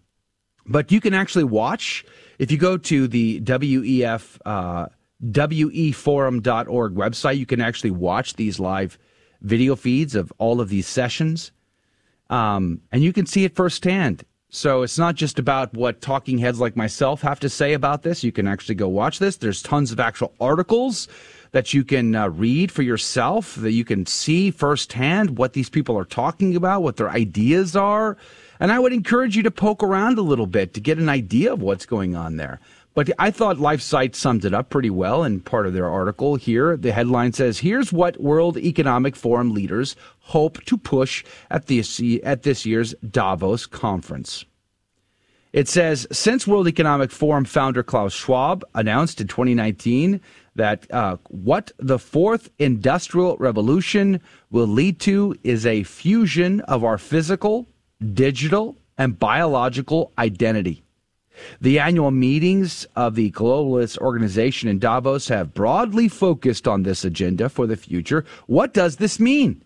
But 0.65 0.91
you 0.91 1.02
can 1.02 1.13
actually 1.13 1.43
watch 1.43 2.06
if 2.39 2.52
you 2.52 2.58
go 2.58 2.78
to 2.78 3.08
the 3.08 3.41
WEF 3.41 4.38
uh, 4.45 4.86
weforum.org 5.21 6.93
website. 6.93 7.38
You 7.38 7.45
can 7.45 7.62
actually 7.62 7.91
watch 7.91 8.36
these 8.36 8.60
live 8.60 8.97
video 9.41 9.76
feeds 9.76 10.15
of 10.15 10.32
all 10.38 10.62
of 10.62 10.69
these 10.69 10.88
sessions, 10.88 11.52
um, 12.30 12.80
and 12.91 13.04
you 13.04 13.12
can 13.12 13.26
see 13.26 13.43
it 13.43 13.56
firsthand. 13.56 14.23
So 14.55 14.83
it's 14.83 14.99
not 14.99 15.15
just 15.15 15.39
about 15.39 15.73
what 15.73 15.99
talking 15.99 16.37
heads 16.37 16.59
like 16.59 16.75
myself 16.75 17.23
have 17.23 17.39
to 17.39 17.49
say 17.49 17.73
about 17.73 18.03
this. 18.03 18.23
You 18.23 18.31
can 18.31 18.47
actually 18.47 18.75
go 18.75 18.87
watch 18.87 19.17
this. 19.17 19.37
There's 19.37 19.63
tons 19.63 19.91
of 19.91 19.99
actual 19.99 20.31
articles 20.39 21.07
that 21.53 21.73
you 21.73 21.83
can 21.83 22.13
uh, 22.13 22.29
read 22.29 22.71
for 22.71 22.83
yourself, 22.83 23.55
that 23.55 23.71
you 23.71 23.83
can 23.83 24.05
see 24.05 24.51
firsthand 24.51 25.39
what 25.39 25.53
these 25.53 25.71
people 25.71 25.97
are 25.97 26.05
talking 26.05 26.55
about, 26.55 26.83
what 26.83 26.97
their 26.97 27.09
ideas 27.09 27.75
are. 27.75 28.15
And 28.59 28.71
I 28.71 28.77
would 28.77 28.93
encourage 28.93 29.35
you 29.35 29.41
to 29.41 29.49
poke 29.49 29.81
around 29.81 30.19
a 30.19 30.21
little 30.21 30.45
bit 30.45 30.75
to 30.75 30.79
get 30.79 30.99
an 30.99 31.09
idea 31.09 31.51
of 31.51 31.59
what's 31.59 31.87
going 31.87 32.15
on 32.15 32.37
there. 32.37 32.59
But 32.93 33.10
I 33.17 33.32
thought 33.32 33.58
LifeSite 33.58 34.13
summed 34.13 34.45
it 34.45 34.53
up 34.53 34.69
pretty 34.69 34.91
well 34.91 35.23
in 35.23 35.39
part 35.39 35.65
of 35.65 35.73
their 35.73 35.89
article 35.89 36.36
here. 36.36 36.77
The 36.77 36.91
headline 36.91 37.34
says, 37.34 37.60
Here's 37.60 37.91
what 37.91 38.21
World 38.21 38.58
Economic 38.58 39.15
Forum 39.15 39.51
leaders 39.53 39.95
hope 40.19 40.63
to 40.65 40.77
push 40.77 41.23
at 41.49 41.65
this, 41.65 42.01
at 42.23 42.43
this 42.43 42.65
year's 42.65 42.93
Davos 43.10 43.65
conference. 43.65 44.45
It 45.53 45.67
says, 45.67 46.08
since 46.12 46.47
World 46.47 46.67
Economic 46.67 47.12
Forum 47.12 47.45
founder 47.45 47.84
Klaus 47.84 48.13
Schwab 48.13 48.63
announced 48.73 49.21
in 49.21 49.27
2019 49.27 50.19
that 50.56 50.91
uh, 50.91 51.17
what 51.29 51.71
the 51.77 51.99
fourth 51.99 52.49
industrial 52.58 53.38
revolution 53.38 54.19
will 54.49 54.67
lead 54.67 54.99
to 55.01 55.36
is 55.43 55.65
a 55.65 55.84
fusion 55.84 56.62
of 56.62 56.84
our 56.84 56.97
physical, 56.97 57.67
digital, 58.13 58.77
and 58.97 59.19
biological 59.19 60.12
identity. 60.17 60.84
The 61.62 61.80
annual 61.80 62.12
meetings 62.12 62.86
of 62.96 63.15
the 63.15 63.32
globalist 63.32 63.98
organization 63.98 64.69
in 64.69 64.80
Davos 64.80 65.28
have 65.30 65.54
broadly 65.54 66.08
focused 66.08 66.67
on 66.67 66.84
this 66.84 67.04
agenda 67.04 67.50
for 67.50 67.67
the 67.67 67.78
future. 67.78 68.26
What 68.48 68.74
does 68.74 68.98
this 68.98 69.19
mean? 69.19 69.63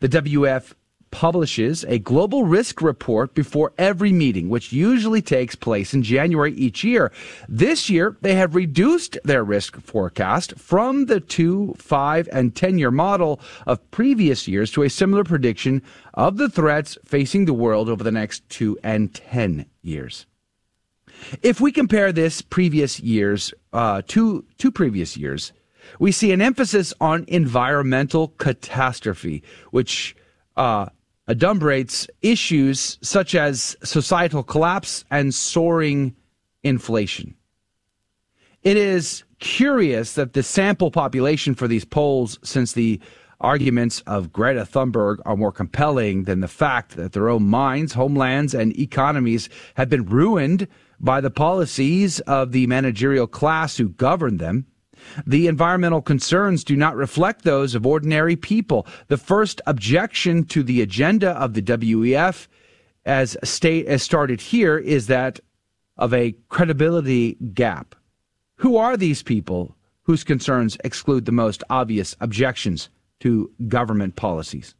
The 0.00 0.08
WF 0.08 0.74
publishes 1.12 1.84
a 1.84 2.00
global 2.00 2.44
risk 2.44 2.82
report 2.82 3.34
before 3.34 3.72
every 3.78 4.10
meeting, 4.10 4.48
which 4.48 4.72
usually 4.72 5.22
takes 5.22 5.54
place 5.54 5.94
in 5.94 6.02
January 6.02 6.52
each 6.54 6.82
year. 6.82 7.12
This 7.48 7.88
year, 7.88 8.16
they 8.22 8.34
have 8.34 8.56
reduced 8.56 9.16
their 9.22 9.44
risk 9.44 9.80
forecast 9.80 10.58
from 10.58 11.06
the 11.06 11.20
two, 11.20 11.74
five, 11.78 12.28
and 12.32 12.56
10 12.56 12.78
year 12.78 12.90
model 12.90 13.38
of 13.66 13.88
previous 13.92 14.48
years 14.48 14.72
to 14.72 14.82
a 14.82 14.90
similar 14.90 15.22
prediction 15.22 15.82
of 16.14 16.38
the 16.38 16.48
threats 16.48 16.98
facing 17.04 17.44
the 17.44 17.54
world 17.54 17.88
over 17.88 18.02
the 18.02 18.10
next 18.10 18.48
two 18.48 18.76
and 18.82 19.14
10 19.14 19.66
years. 19.82 20.26
If 21.42 21.60
we 21.60 21.72
compare 21.72 22.12
this 22.12 22.42
previous 22.42 23.00
years 23.00 23.52
uh, 23.72 24.02
to 24.08 24.44
two 24.58 24.70
previous 24.70 25.16
years, 25.16 25.52
we 25.98 26.12
see 26.12 26.32
an 26.32 26.40
emphasis 26.40 26.94
on 27.00 27.24
environmental 27.28 28.28
catastrophe, 28.38 29.42
which 29.70 30.16
uh, 30.56 30.86
adumbrates 31.28 32.08
issues 32.20 32.98
such 33.02 33.34
as 33.34 33.76
societal 33.82 34.42
collapse 34.42 35.04
and 35.10 35.34
soaring 35.34 36.14
inflation. 36.62 37.34
It 38.62 38.76
is 38.76 39.24
curious 39.40 40.14
that 40.14 40.34
the 40.34 40.42
sample 40.42 40.90
population 40.90 41.54
for 41.54 41.66
these 41.66 41.84
polls, 41.84 42.38
since 42.44 42.72
the 42.72 43.00
arguments 43.40 44.02
of 44.06 44.32
Greta 44.32 44.64
Thunberg 44.64 45.18
are 45.26 45.36
more 45.36 45.50
compelling 45.50 46.24
than 46.24 46.40
the 46.40 46.48
fact 46.48 46.94
that 46.96 47.12
their 47.12 47.28
own 47.28 47.42
minds, 47.42 47.92
homelands, 47.92 48.54
and 48.54 48.78
economies 48.78 49.48
have 49.74 49.88
been 49.88 50.06
ruined 50.06 50.68
by 51.02 51.20
the 51.20 51.30
policies 51.30 52.20
of 52.20 52.52
the 52.52 52.66
managerial 52.68 53.26
class 53.26 53.76
who 53.76 53.88
govern 53.88 54.38
them. 54.38 54.66
The 55.26 55.48
environmental 55.48 56.00
concerns 56.00 56.62
do 56.62 56.76
not 56.76 56.96
reflect 56.96 57.42
those 57.42 57.74
of 57.74 57.84
ordinary 57.84 58.36
people. 58.36 58.86
The 59.08 59.16
first 59.16 59.60
objection 59.66 60.44
to 60.46 60.62
the 60.62 60.80
agenda 60.80 61.30
of 61.30 61.54
the 61.54 61.62
WEF, 61.62 62.46
as 63.04 63.36
state 63.42 63.86
as 63.86 64.02
started 64.02 64.40
here, 64.40 64.78
is 64.78 65.08
that 65.08 65.40
of 65.96 66.14
a 66.14 66.36
credibility 66.48 67.36
gap. 67.52 67.96
Who 68.56 68.76
are 68.76 68.96
these 68.96 69.24
people 69.24 69.76
whose 70.04 70.24
concerns 70.24 70.78
exclude 70.84 71.24
the 71.24 71.32
most 71.32 71.64
obvious 71.68 72.16
objections 72.20 72.88
to 73.20 73.50
government 73.66 74.14
policies? 74.14 74.76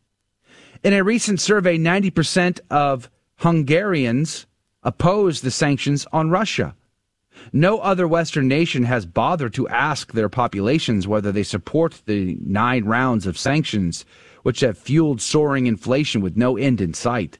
In 0.84 0.92
a 0.92 1.04
recent 1.04 1.40
survey, 1.40 1.78
90% 1.78 2.60
of 2.70 3.10
Hungarians 3.36 4.46
oppose 4.82 5.40
the 5.40 5.50
sanctions 5.50 6.06
on 6.12 6.30
Russia. 6.30 6.74
No 7.52 7.78
other 7.78 8.06
Western 8.06 8.48
nation 8.48 8.84
has 8.84 9.06
bothered 9.06 9.54
to 9.54 9.68
ask 9.68 10.12
their 10.12 10.28
populations 10.28 11.08
whether 11.08 11.32
they 11.32 11.42
support 11.42 12.02
the 12.06 12.36
nine 12.44 12.84
rounds 12.84 13.26
of 13.26 13.38
sanctions 13.38 14.04
which 14.42 14.60
have 14.60 14.76
fueled 14.76 15.20
soaring 15.20 15.66
inflation 15.66 16.20
with 16.20 16.36
no 16.36 16.56
end 16.56 16.80
in 16.80 16.94
sight. 16.94 17.38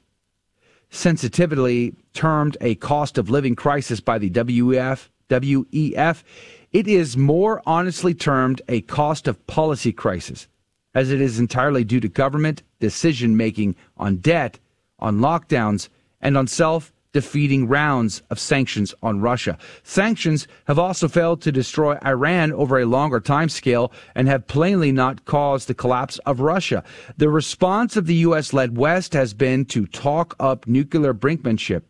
Sensitively 0.89 1.95
termed 2.13 2.57
a 2.61 2.75
cost 2.75 3.17
of 3.17 3.29
living 3.29 3.55
crisis 3.55 3.99
by 3.99 4.17
the 4.17 4.29
WEF, 4.29 5.09
WEF, 5.29 6.23
it 6.71 6.87
is 6.87 7.17
more 7.17 7.61
honestly 7.65 8.13
termed 8.13 8.61
a 8.67 8.81
cost 8.81 9.27
of 9.27 9.45
policy 9.47 9.91
crisis, 9.91 10.47
as 10.95 11.11
it 11.11 11.21
is 11.21 11.39
entirely 11.39 11.83
due 11.83 11.99
to 11.99 12.07
government 12.07 12.63
decision 12.79 13.35
making 13.35 13.75
on 13.97 14.17
debt, 14.17 14.59
on 14.99 15.19
lockdowns, 15.19 15.89
and 16.21 16.37
on 16.37 16.47
self 16.47 16.92
defeating 17.13 17.67
rounds 17.67 18.23
of 18.29 18.39
sanctions 18.39 18.93
on 19.01 19.21
Russia. 19.21 19.57
Sanctions 19.83 20.47
have 20.65 20.79
also 20.79 21.07
failed 21.07 21.41
to 21.43 21.51
destroy 21.51 21.97
Iran 22.03 22.51
over 22.51 22.79
a 22.79 22.85
longer 22.85 23.19
time 23.19 23.49
scale 23.49 23.91
and 24.15 24.27
have 24.27 24.47
plainly 24.47 24.91
not 24.91 25.23
caused 25.25 25.67
the 25.67 25.73
collapse 25.73 26.17
of 26.19 26.41
Russia. 26.41 26.83
The 27.17 27.29
response 27.29 27.95
of 27.95 28.07
the 28.07 28.15
U.S. 28.15 28.51
led 28.51 28.77
West 28.77 29.13
has 29.13 29.33
been 29.33 29.65
to 29.65 29.85
talk 29.85 30.35
up 30.39 30.67
nuclear 30.67 31.13
brinkmanship. 31.13 31.83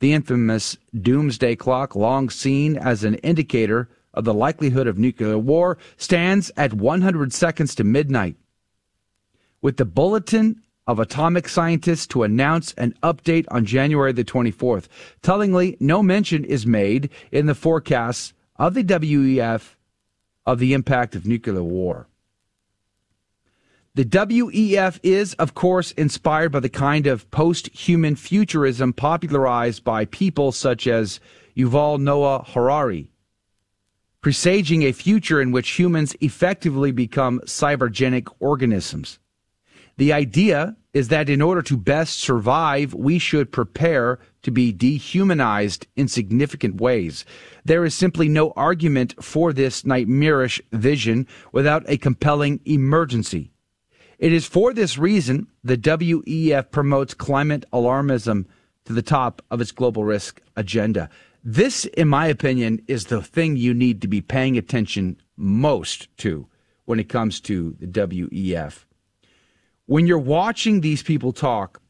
The 0.00 0.14
infamous 0.14 0.78
doomsday 0.98 1.56
clock, 1.56 1.94
long 1.94 2.30
seen 2.30 2.76
as 2.76 3.04
an 3.04 3.16
indicator 3.16 3.88
of 4.14 4.24
the 4.24 4.34
likelihood 4.34 4.86
of 4.86 4.98
nuclear 4.98 5.38
war, 5.38 5.76
stands 5.98 6.50
at 6.56 6.72
100 6.72 7.32
seconds 7.32 7.74
to 7.74 7.84
midnight. 7.84 8.36
With 9.60 9.76
the 9.76 9.84
bulletin 9.84 10.62
of 10.86 10.98
atomic 10.98 11.48
scientists 11.48 12.06
to 12.08 12.22
announce 12.22 12.72
an 12.74 12.94
update 13.02 13.46
on 13.48 13.64
January 13.64 14.12
the 14.12 14.24
24th. 14.24 14.86
Tellingly, 15.22 15.76
no 15.80 16.02
mention 16.02 16.44
is 16.44 16.66
made 16.66 17.10
in 17.32 17.46
the 17.46 17.54
forecasts 17.54 18.34
of 18.56 18.74
the 18.74 18.84
WEF 18.84 19.76
of 20.46 20.58
the 20.58 20.74
impact 20.74 21.14
of 21.14 21.26
nuclear 21.26 21.62
war. 21.62 22.06
The 23.94 24.04
WEF 24.04 24.98
is, 25.02 25.34
of 25.34 25.54
course, 25.54 25.92
inspired 25.92 26.50
by 26.50 26.60
the 26.60 26.68
kind 26.68 27.06
of 27.06 27.30
post 27.30 27.68
human 27.68 28.16
futurism 28.16 28.92
popularized 28.92 29.84
by 29.84 30.04
people 30.06 30.50
such 30.50 30.88
as 30.88 31.20
Yuval 31.56 32.00
Noah 32.00 32.44
Harari, 32.44 33.12
presaging 34.20 34.82
a 34.82 34.92
future 34.92 35.40
in 35.40 35.52
which 35.52 35.78
humans 35.78 36.16
effectively 36.20 36.90
become 36.90 37.40
cybergenic 37.44 38.28
organisms. 38.40 39.20
The 39.96 40.12
idea 40.12 40.76
is 40.92 41.08
that 41.08 41.28
in 41.28 41.42
order 41.42 41.62
to 41.62 41.76
best 41.76 42.20
survive, 42.20 42.94
we 42.94 43.18
should 43.18 43.52
prepare 43.52 44.18
to 44.42 44.50
be 44.50 44.72
dehumanized 44.72 45.86
in 45.96 46.08
significant 46.08 46.80
ways. 46.80 47.24
There 47.64 47.84
is 47.84 47.94
simply 47.94 48.28
no 48.28 48.52
argument 48.52 49.14
for 49.22 49.52
this 49.52 49.84
nightmarish 49.84 50.60
vision 50.72 51.26
without 51.52 51.84
a 51.88 51.96
compelling 51.96 52.60
emergency. 52.64 53.50
It 54.18 54.32
is 54.32 54.46
for 54.46 54.72
this 54.72 54.96
reason 54.96 55.48
the 55.62 55.76
WEF 55.76 56.70
promotes 56.70 57.14
climate 57.14 57.64
alarmism 57.72 58.46
to 58.84 58.92
the 58.92 59.02
top 59.02 59.42
of 59.50 59.60
its 59.60 59.72
global 59.72 60.04
risk 60.04 60.40
agenda. 60.56 61.08
This, 61.42 61.84
in 61.84 62.08
my 62.08 62.26
opinion, 62.26 62.80
is 62.86 63.06
the 63.06 63.22
thing 63.22 63.56
you 63.56 63.74
need 63.74 64.00
to 64.02 64.08
be 64.08 64.20
paying 64.20 64.56
attention 64.56 65.20
most 65.36 66.16
to 66.18 66.46
when 66.84 67.00
it 67.00 67.08
comes 67.08 67.40
to 67.40 67.76
the 67.80 67.86
WEF 67.86 68.84
when 69.86 70.06
you're 70.06 70.18
watching 70.18 70.80
these 70.80 71.02
people 71.02 71.32
talk, 71.32 71.80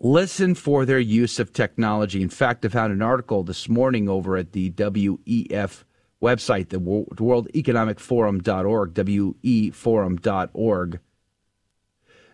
listen 0.00 0.54
for 0.54 0.84
their 0.84 0.98
use 0.98 1.38
of 1.38 1.52
technology. 1.52 2.22
In 2.22 2.28
fact, 2.28 2.64
I 2.64 2.68
found 2.68 2.92
an 2.92 3.02
article 3.02 3.42
this 3.42 3.68
morning 3.68 4.08
over 4.08 4.36
at 4.36 4.52
the 4.52 4.70
WEF 4.70 5.84
website, 6.22 6.70
the 6.70 6.78
World 6.78 7.48
Economic 7.54 8.00
Forum.org, 8.00 8.94
weforum.org. 8.94 11.00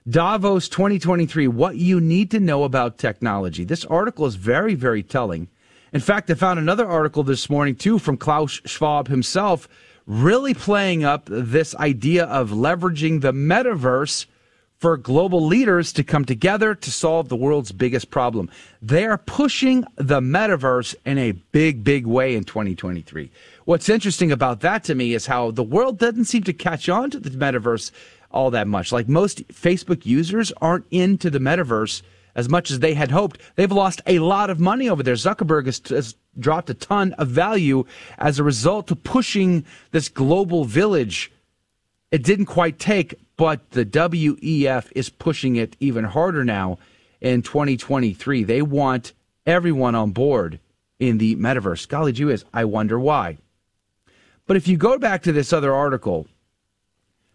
Davos 0.09 0.69
2023, 0.71 1.49
what 1.49 1.77
you 1.77 2.01
need 2.01 2.31
to 2.31 2.41
know 2.41 2.65
about 2.65 2.97
technology. 2.97 3.65
This 3.65 3.85
article 3.85 4.25
is 4.27 4.37
very, 4.37 4.75
very 4.75 5.03
telling. 5.03 5.49
In 5.93 6.01
fact, 6.01 6.31
I 6.31 6.35
found 6.35 6.59
another 6.59 6.87
article 6.87 7.23
this 7.23 7.51
morning, 7.51 7.75
too, 7.75 7.99
from 7.99 8.17
Klaus 8.17 8.61
Schwab 8.65 9.09
himself 9.09 9.69
really 10.07 10.55
playing 10.55 11.05
up 11.05 11.27
this 11.27 11.75
idea 11.77 12.25
of 12.25 12.51
leveraging 12.51 13.21
the 13.21 13.33
metaverse 13.33 14.25
for 14.79 14.97
global 14.97 15.45
leaders 15.45 15.93
to 15.93 16.05
come 16.05 16.25
together 16.25 16.75
to 16.75 16.91
solve 16.91 17.29
the 17.29 17.37
world's 17.37 17.73
biggest 17.73 18.11
problem. 18.11 18.49
They 18.81 19.05
are 19.07 19.19
pushing 19.19 19.85
the 19.97 20.21
metaverse 20.21 20.95
in 21.05 21.19
a 21.19 21.33
big, 21.33 21.83
big 21.83 22.07
way 22.07 22.37
in 22.37 22.45
2023. 22.45 23.31
What's 23.65 23.89
interesting 23.89 24.31
about 24.31 24.61
that 24.61 24.85
to 24.85 24.95
me 24.95 25.15
is 25.15 25.27
how 25.27 25.51
the 25.51 25.65
world 25.65 25.99
doesn't 25.99 26.27
seem 26.27 26.45
to 26.45 26.53
catch 26.53 26.89
on 26.89 27.11
to 27.11 27.19
the 27.19 27.31
metaverse 27.31 27.91
all 28.31 28.51
that 28.53 28.69
much. 28.69 28.93
Like 28.93 29.09
most 29.09 29.47
Facebook 29.49 30.07
users 30.07 30.53
aren't 30.61 30.87
into 30.91 31.29
the 31.29 31.41
metaverse 31.41 32.03
as 32.35 32.49
much 32.49 32.71
as 32.71 32.79
they 32.79 32.95
had 32.95 33.11
hoped. 33.11 33.41
They've 33.57 33.71
lost 33.71 34.01
a 34.07 34.21
lot 34.21 34.49
of 34.49 34.61
money 34.61 34.89
over 34.89 35.03
there. 35.03 35.15
Zuckerberg 35.15 35.67
has, 35.67 35.81
has 35.89 36.15
dropped 36.39 36.71
a 36.71 36.75
ton 36.75 37.15
of 37.15 37.29
value 37.29 37.85
as 38.19 38.39
a 38.39 38.45
result 38.45 38.93
of 38.93 39.03
pushing 39.03 39.65
this 39.91 40.09
global 40.09 40.65
village. 40.65 41.33
It 42.11 42.23
didn't 42.23 42.47
quite 42.47 42.79
take, 42.79 43.15
but 43.37 43.71
the 43.71 43.85
WEF 43.85 44.91
is 44.95 45.11
pushing 45.11 45.57
it 45.57 45.77
even 45.79 46.05
harder 46.05 46.45
now 46.45 46.79
in 47.21 47.43
2023. 47.43 48.45
They 48.45 48.63
want 48.63 49.13
everyone 49.47 49.95
on 49.95 50.13
board 50.13 50.61
in 50.99 51.19
the 51.19 51.37
metaverse. 51.37 51.87
Golly 51.89 52.13
gee 52.13 52.25
whiz, 52.25 52.45
I 52.53 52.65
wonder 52.65 52.99
why. 52.99 53.39
But 54.47 54.57
if 54.57 54.67
you 54.67 54.77
go 54.77 54.99
back 54.99 55.23
to 55.25 55.33
this 55.33 55.53
other 55.53 55.75
article, 55.75 56.27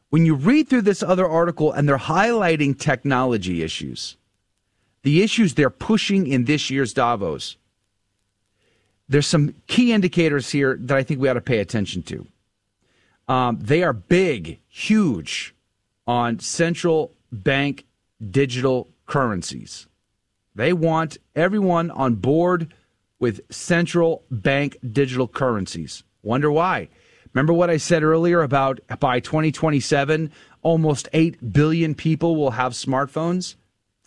when 0.10 0.26
you 0.26 0.36
read 0.36 0.70
through 0.70 0.82
this 0.82 1.04
other 1.04 1.28
article 1.28 1.72
and 1.72 1.88
they're 1.88 1.98
highlighting 1.98 2.78
technology 2.78 3.64
issues, 3.64 4.18
the 5.04 5.22
issues 5.22 5.54
they're 5.54 5.70
pushing 5.70 6.28
in 6.28 6.46
this 6.46 6.70
year's 6.70 6.94
Davos, 6.94 7.58
there's 9.08 9.28
some 9.28 9.54
key 9.68 9.92
indicators 9.92 10.50
here 10.50 10.78
that 10.82 10.98
I 10.98 11.04
think 11.04 11.20
we 11.20 11.30
ought 11.30 11.34
to 11.34 11.42
pay 11.42 11.60
attention 11.60 12.02
to. 12.04 12.28
Um, 13.28 13.60
they 13.62 13.84
are 13.84 13.94
big, 13.94 14.60
huge 14.68 15.56
on 16.06 16.40
central 16.40 17.14
bank 17.32 17.86
digital 18.30 18.90
currencies. 19.06 19.88
They 20.56 20.74
want 20.74 21.18
everyone 21.36 21.90
on 21.92 22.16
board 22.16 22.74
with 23.20 23.42
central 23.50 24.24
bank 24.30 24.78
digital 24.92 25.28
currencies. 25.28 26.04
Wonder 26.22 26.52
why? 26.52 26.90
Remember 27.34 27.54
what 27.54 27.70
I 27.70 27.78
said 27.78 28.04
earlier 28.04 28.44
about 28.44 28.80
by 29.00 29.20
2027, 29.20 30.32
almost 30.62 31.10
8 31.14 31.52
billion 31.52 31.96
people 31.96 32.36
will 32.36 32.52
have 32.52 32.74
smartphones? 32.74 33.56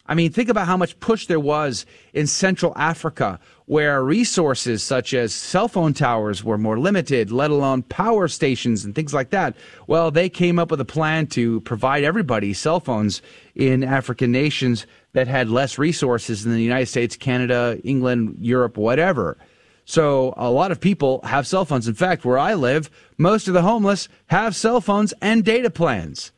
I 0.08 0.14
mean, 0.14 0.32
think 0.32 0.48
about 0.48 0.66
how 0.66 0.76
much 0.76 0.98
push 1.00 1.26
there 1.26 1.40
was 1.40 1.84
in 2.12 2.26
Central 2.26 2.72
Africa, 2.76 3.40
where 3.66 4.02
resources 4.02 4.82
such 4.82 5.12
as 5.12 5.34
cell 5.34 5.68
phone 5.68 5.92
towers 5.92 6.44
were 6.44 6.58
more 6.58 6.78
limited, 6.78 7.32
let 7.32 7.50
alone 7.50 7.82
power 7.82 8.28
stations 8.28 8.84
and 8.84 8.94
things 8.94 9.12
like 9.12 9.30
that. 9.30 9.56
Well, 9.86 10.10
they 10.10 10.28
came 10.28 10.58
up 10.58 10.70
with 10.70 10.80
a 10.80 10.84
plan 10.84 11.26
to 11.28 11.60
provide 11.62 12.04
everybody 12.04 12.54
cell 12.54 12.78
phones 12.78 13.22
in 13.54 13.82
African 13.82 14.30
nations 14.30 14.86
that 15.12 15.26
had 15.26 15.48
less 15.48 15.78
resources 15.78 16.44
than 16.44 16.52
the 16.52 16.62
United 16.62 16.86
States, 16.86 17.16
Canada, 17.16 17.80
England, 17.82 18.36
Europe, 18.40 18.76
whatever. 18.76 19.36
So 19.84 20.34
a 20.36 20.50
lot 20.50 20.72
of 20.72 20.80
people 20.80 21.20
have 21.22 21.46
cell 21.46 21.64
phones. 21.64 21.88
In 21.88 21.94
fact, 21.94 22.24
where 22.24 22.38
I 22.38 22.54
live, 22.54 22.90
most 23.18 23.48
of 23.48 23.54
the 23.54 23.62
homeless 23.62 24.08
have 24.26 24.54
cell 24.54 24.80
phones 24.80 25.14
and 25.22 25.44
data 25.44 25.70
plans. 25.70 26.32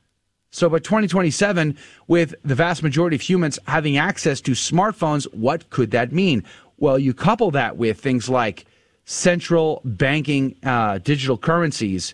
So 0.58 0.68
by 0.68 0.80
2027, 0.80 1.78
with 2.08 2.34
the 2.42 2.56
vast 2.56 2.82
majority 2.82 3.14
of 3.14 3.22
humans 3.22 3.60
having 3.68 3.96
access 3.96 4.40
to 4.40 4.50
smartphones, 4.50 5.32
what 5.32 5.70
could 5.70 5.92
that 5.92 6.10
mean? 6.10 6.42
Well, 6.78 6.98
you 6.98 7.14
couple 7.14 7.52
that 7.52 7.76
with 7.76 8.00
things 8.00 8.28
like 8.28 8.66
central 9.04 9.80
banking 9.84 10.56
uh, 10.64 10.98
digital 10.98 11.38
currencies. 11.38 12.12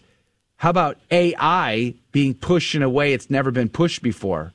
How 0.56 0.68
about 0.68 0.98
AI 1.10 1.94
being 2.12 2.34
pushed 2.34 2.74
in 2.74 2.82
a 2.82 2.90
way 2.90 3.14
it's 3.14 3.30
never 3.30 3.50
been 3.50 3.70
pushed 3.70 4.02
before? 4.02 4.52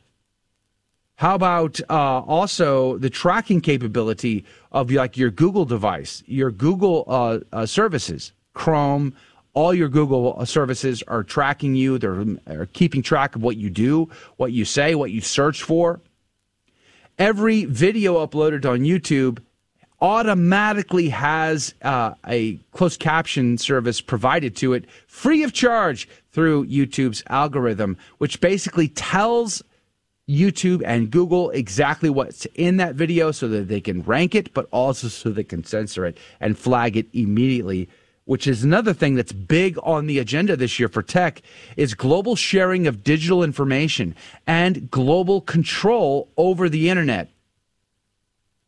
How 1.16 1.34
about 1.34 1.82
uh, 1.90 2.20
also 2.20 3.00
the 3.00 3.10
tracking 3.10 3.60
capability 3.60 4.46
of 4.72 4.92
like 4.92 5.18
your 5.18 5.32
Google 5.32 5.66
device, 5.66 6.22
your 6.28 6.52
Google 6.52 7.06
uh, 7.08 7.40
uh 7.52 7.66
services, 7.66 8.34
Chrome, 8.54 9.16
all 9.54 9.74
your 9.74 9.90
Google 9.90 10.46
services 10.46 11.04
are 11.08 11.24
tracking 11.24 11.76
you. 11.76 11.98
They're, 11.98 12.24
they're 12.24 12.66
keeping 12.68 13.02
track 13.02 13.36
of 13.36 13.42
what 13.42 13.58
you 13.58 13.70
do, 13.70 14.10
what 14.38 14.52
you 14.52 14.66
say, 14.66 14.96
what 14.96 15.12
you 15.12 15.22
search 15.22 15.64
for. 15.64 16.00
Every 17.18 17.66
video 17.66 18.26
uploaded 18.26 18.66
on 18.66 18.80
YouTube 18.80 19.40
automatically 20.02 21.10
has 21.10 21.74
uh, 21.82 22.14
a 22.28 22.56
closed 22.72 23.00
caption 23.00 23.58
service 23.58 24.00
provided 24.00 24.56
to 24.56 24.74
it 24.74 24.86
free 25.08 25.44
of 25.44 25.52
charge 25.52 26.08
through 26.32 26.66
YouTube's 26.68 27.24
algorithm, 27.28 27.98
which 28.18 28.40
basically 28.40 28.88
tells 28.88 29.62
YouTube 30.30 30.84
and 30.86 31.10
Google 31.10 31.50
exactly 31.50 32.10
what's 32.10 32.46
in 32.56 32.78
that 32.78 32.96
video 32.96 33.32
so 33.32 33.48
that 33.48 33.68
they 33.68 33.82
can 33.82 34.04
rank 34.04 34.36
it, 34.36 34.54
but 34.54 34.68
also 34.72 35.08
so 35.08 35.32
they 35.32 35.44
can 35.44 35.64
censor 35.64 36.06
it 36.06 36.18
and 36.40 36.58
flag 36.58 36.96
it 36.96 37.08
immediately 37.14 37.90
which 38.30 38.46
is 38.46 38.64
another 38.64 38.94
thing 38.94 39.16
that's 39.16 39.32
big 39.32 39.76
on 39.82 40.06
the 40.06 40.20
agenda 40.20 40.56
this 40.56 40.78
year 40.78 40.88
for 40.88 41.02
tech, 41.02 41.42
is 41.76 41.96
global 41.96 42.36
sharing 42.36 42.86
of 42.86 43.04
digital 43.04 43.44
information 43.44 44.16
and 44.46 44.92
global 44.92 45.42
control 45.42 46.30
over 46.38 46.70
the 46.70 46.92
internet. 46.92 47.28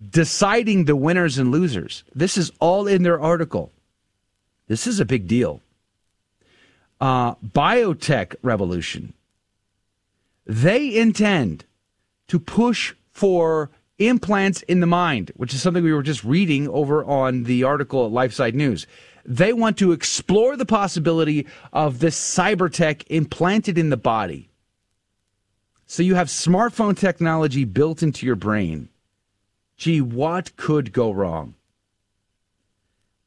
Deciding 0.10 0.86
the 0.86 0.96
winners 0.96 1.38
and 1.38 1.52
losers. 1.52 2.04
This 2.16 2.40
is 2.40 2.52
all 2.60 2.88
in 2.88 3.04
their 3.04 3.22
article. 3.22 3.72
This 4.68 4.88
is 4.88 5.00
a 5.00 5.06
big 5.06 5.28
deal. 5.28 5.62
Uh, 7.00 7.36
biotech 7.36 8.34
revolution. 8.42 9.14
They 10.48 10.98
intend 10.98 11.66
to 12.30 12.40
push 12.40 12.96
for 13.14 13.70
implants 14.00 14.64
in 14.64 14.80
the 14.80 14.88
mind, 14.88 15.32
which 15.36 15.54
is 15.54 15.62
something 15.62 15.84
we 15.84 15.94
were 15.94 16.02
just 16.02 16.24
reading 16.24 16.68
over 16.70 17.04
on 17.06 17.44
the 17.44 17.64
article 17.64 18.08
at 18.08 18.12
LifeSite 18.12 18.56
News. 18.56 18.88
They 19.32 19.54
want 19.54 19.78
to 19.78 19.94
explore 19.94 20.58
the 20.58 20.66
possibility 20.66 21.48
of 21.72 22.00
this 22.00 22.20
cyber 22.20 22.70
tech 22.70 23.10
implanted 23.10 23.78
in 23.78 23.90
the 23.90 23.96
body. 23.96 24.50
So 25.86 26.04
you 26.04 26.16
have 26.16 26.28
smartphone 26.28 26.98
technology 26.98 27.64
built 27.64 28.04
into 28.04 28.26
your 28.26 28.36
brain. 28.36 28.90
Gee, 29.78 30.02
what 30.02 30.58
could 30.58 30.92
go 30.92 31.12
wrong? 31.12 31.56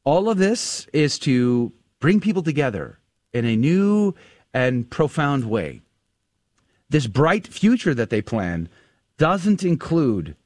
All 0.05 0.29
of 0.29 0.37
this 0.37 0.87
is 0.93 1.19
to 1.21 1.73
bring 2.01 2.21
people 2.21 2.43
together 2.43 2.99
in 3.33 3.47
a 3.47 3.57
new 3.57 4.14
and 4.53 4.90
profound 4.90 5.49
way. 5.49 5.81
This 6.90 7.07
bright 7.07 7.47
future 7.47 7.95
that 7.95 8.11
they 8.11 8.21
plan 8.21 8.69
doesn't 9.17 9.64
include 9.64 10.37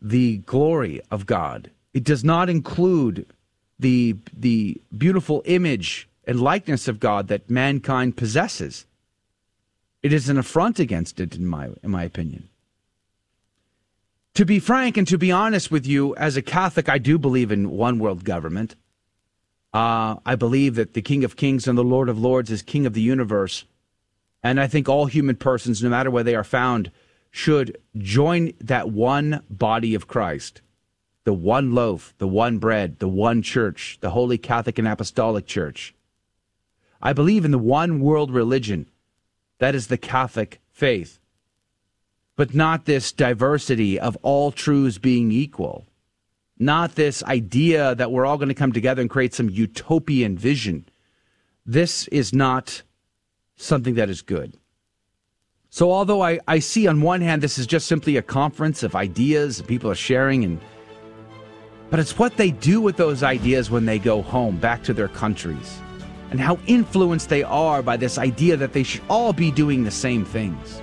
the 0.00 0.38
glory 0.38 1.02
of 1.10 1.26
God. 1.26 1.70
It 1.92 2.02
does 2.02 2.24
not 2.24 2.48
include 2.48 3.26
the 3.78 4.16
the 4.36 4.80
beautiful 4.96 5.42
image 5.44 6.08
and 6.26 6.40
likeness 6.40 6.88
of 6.88 7.00
God 7.00 7.28
that 7.28 7.50
mankind 7.50 8.16
possesses. 8.16 8.86
It 10.02 10.12
is 10.12 10.28
an 10.28 10.38
affront 10.38 10.78
against 10.78 11.20
it, 11.20 11.34
in 11.34 11.46
my 11.46 11.70
in 11.82 11.90
my 11.90 12.04
opinion. 12.04 12.48
To 14.34 14.44
be 14.44 14.58
frank 14.58 14.96
and 14.96 15.08
to 15.08 15.16
be 15.16 15.32
honest 15.32 15.70
with 15.70 15.86
you, 15.86 16.14
as 16.16 16.36
a 16.36 16.42
Catholic, 16.42 16.88
I 16.88 16.98
do 16.98 17.18
believe 17.18 17.50
in 17.50 17.70
one 17.70 17.98
world 17.98 18.22
government. 18.22 18.76
Uh, 19.72 20.16
I 20.26 20.36
believe 20.36 20.74
that 20.74 20.94
the 20.94 21.02
King 21.02 21.24
of 21.24 21.36
Kings 21.36 21.66
and 21.66 21.76
the 21.76 21.84
Lord 21.84 22.08
of 22.08 22.18
Lords 22.18 22.50
is 22.50 22.62
King 22.62 22.86
of 22.86 22.92
the 22.92 23.00
universe. 23.00 23.64
And 24.42 24.60
I 24.60 24.66
think 24.66 24.88
all 24.88 25.06
human 25.06 25.36
persons, 25.36 25.82
no 25.82 25.88
matter 25.88 26.10
where 26.10 26.22
they 26.22 26.34
are 26.34 26.44
found, 26.44 26.90
should 27.30 27.76
join 27.96 28.52
that 28.60 28.90
one 28.90 29.42
body 29.50 29.94
of 29.94 30.06
Christ 30.06 30.60
the 31.26 31.34
one 31.34 31.74
loaf, 31.74 32.14
the 32.18 32.28
one 32.28 32.58
bread, 32.58 33.00
the 33.00 33.08
one 33.08 33.42
church, 33.42 33.98
the 34.00 34.10
Holy 34.10 34.38
Catholic 34.38 34.78
and 34.78 34.86
Apostolic 34.86 35.44
Church. 35.44 35.92
I 37.02 37.12
believe 37.12 37.44
in 37.44 37.50
the 37.50 37.58
one 37.58 38.00
world 38.00 38.30
religion. 38.30 38.86
That 39.58 39.74
is 39.74 39.88
the 39.88 39.98
Catholic 39.98 40.60
faith. 40.70 41.18
But 42.36 42.54
not 42.54 42.84
this 42.84 43.10
diversity 43.10 43.98
of 43.98 44.16
all 44.22 44.52
truths 44.52 44.98
being 44.98 45.32
equal. 45.32 45.84
Not 46.60 46.94
this 46.94 47.24
idea 47.24 47.96
that 47.96 48.12
we're 48.12 48.24
all 48.24 48.38
going 48.38 48.48
to 48.48 48.54
come 48.54 48.72
together 48.72 49.00
and 49.00 49.10
create 49.10 49.34
some 49.34 49.50
utopian 49.50 50.38
vision. 50.38 50.88
This 51.66 52.06
is 52.08 52.32
not 52.32 52.82
something 53.56 53.94
that 53.94 54.08
is 54.08 54.22
good. 54.22 54.56
So, 55.70 55.90
although 55.90 56.22
I, 56.22 56.38
I 56.46 56.60
see 56.60 56.86
on 56.86 57.00
one 57.02 57.20
hand 57.20 57.42
this 57.42 57.58
is 57.58 57.66
just 57.66 57.88
simply 57.88 58.16
a 58.16 58.22
conference 58.22 58.84
of 58.84 58.94
ideas, 58.94 59.60
people 59.62 59.90
are 59.90 59.96
sharing 59.96 60.44
and 60.44 60.60
but 61.90 62.00
it's 62.00 62.18
what 62.18 62.36
they 62.36 62.50
do 62.50 62.80
with 62.80 62.96
those 62.96 63.22
ideas 63.22 63.70
when 63.70 63.86
they 63.86 63.98
go 63.98 64.22
home, 64.22 64.56
back 64.56 64.82
to 64.84 64.92
their 64.92 65.08
countries, 65.08 65.80
and 66.30 66.40
how 66.40 66.58
influenced 66.66 67.28
they 67.28 67.42
are 67.42 67.82
by 67.82 67.96
this 67.96 68.18
idea 68.18 68.56
that 68.56 68.72
they 68.72 68.82
should 68.82 69.02
all 69.08 69.32
be 69.32 69.50
doing 69.50 69.84
the 69.84 69.90
same 69.90 70.24
things. 70.24 70.82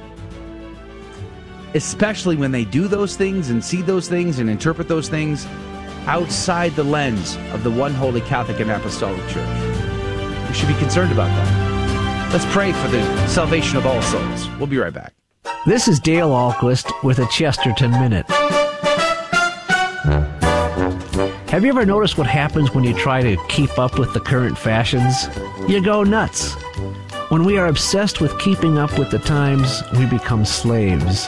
Especially 1.73 2.35
when 2.35 2.51
they 2.51 2.65
do 2.65 2.87
those 2.87 3.15
things 3.15 3.49
and 3.49 3.63
see 3.63 3.81
those 3.81 4.07
things 4.07 4.39
and 4.39 4.49
interpret 4.49 4.87
those 4.87 5.09
things 5.09 5.45
outside 6.05 6.71
the 6.73 6.83
lens 6.83 7.37
of 7.51 7.63
the 7.63 7.71
one 7.71 7.93
holy 7.93 8.21
Catholic 8.21 8.59
and 8.59 8.69
Apostolic 8.69 9.21
Church. 9.27 10.47
We 10.47 10.53
should 10.53 10.67
be 10.67 10.75
concerned 10.75 11.11
about 11.11 11.29
that. 11.29 12.31
Let's 12.31 12.45
pray 12.53 12.71
for 12.71 12.87
the 12.87 13.27
salvation 13.27 13.77
of 13.77 13.85
all 13.85 14.01
souls. 14.01 14.49
We'll 14.57 14.67
be 14.67 14.77
right 14.77 14.93
back. 14.93 15.13
This 15.65 15.87
is 15.87 15.99
Dale 15.99 16.29
Ahlquist 16.29 16.91
with 17.03 17.19
a 17.19 17.27
Chesterton 17.27 17.91
Minute. 17.91 18.25
Have 21.53 21.63
you 21.63 21.69
ever 21.69 21.85
noticed 21.85 22.17
what 22.17 22.25
happens 22.25 22.73
when 22.73 22.83
you 22.83 22.95
try 22.95 23.21
to 23.21 23.37
keep 23.47 23.77
up 23.77 23.99
with 23.99 24.11
the 24.15 24.19
current 24.19 24.57
fashions? 24.57 25.27
You 25.69 25.83
go 25.83 26.03
nuts. 26.03 26.55
When 27.29 27.43
we 27.43 27.59
are 27.59 27.67
obsessed 27.67 28.19
with 28.19 28.39
keeping 28.39 28.79
up 28.79 28.97
with 28.97 29.11
the 29.11 29.19
times, 29.19 29.83
we 29.95 30.07
become 30.07 30.45
slaves. 30.45 31.27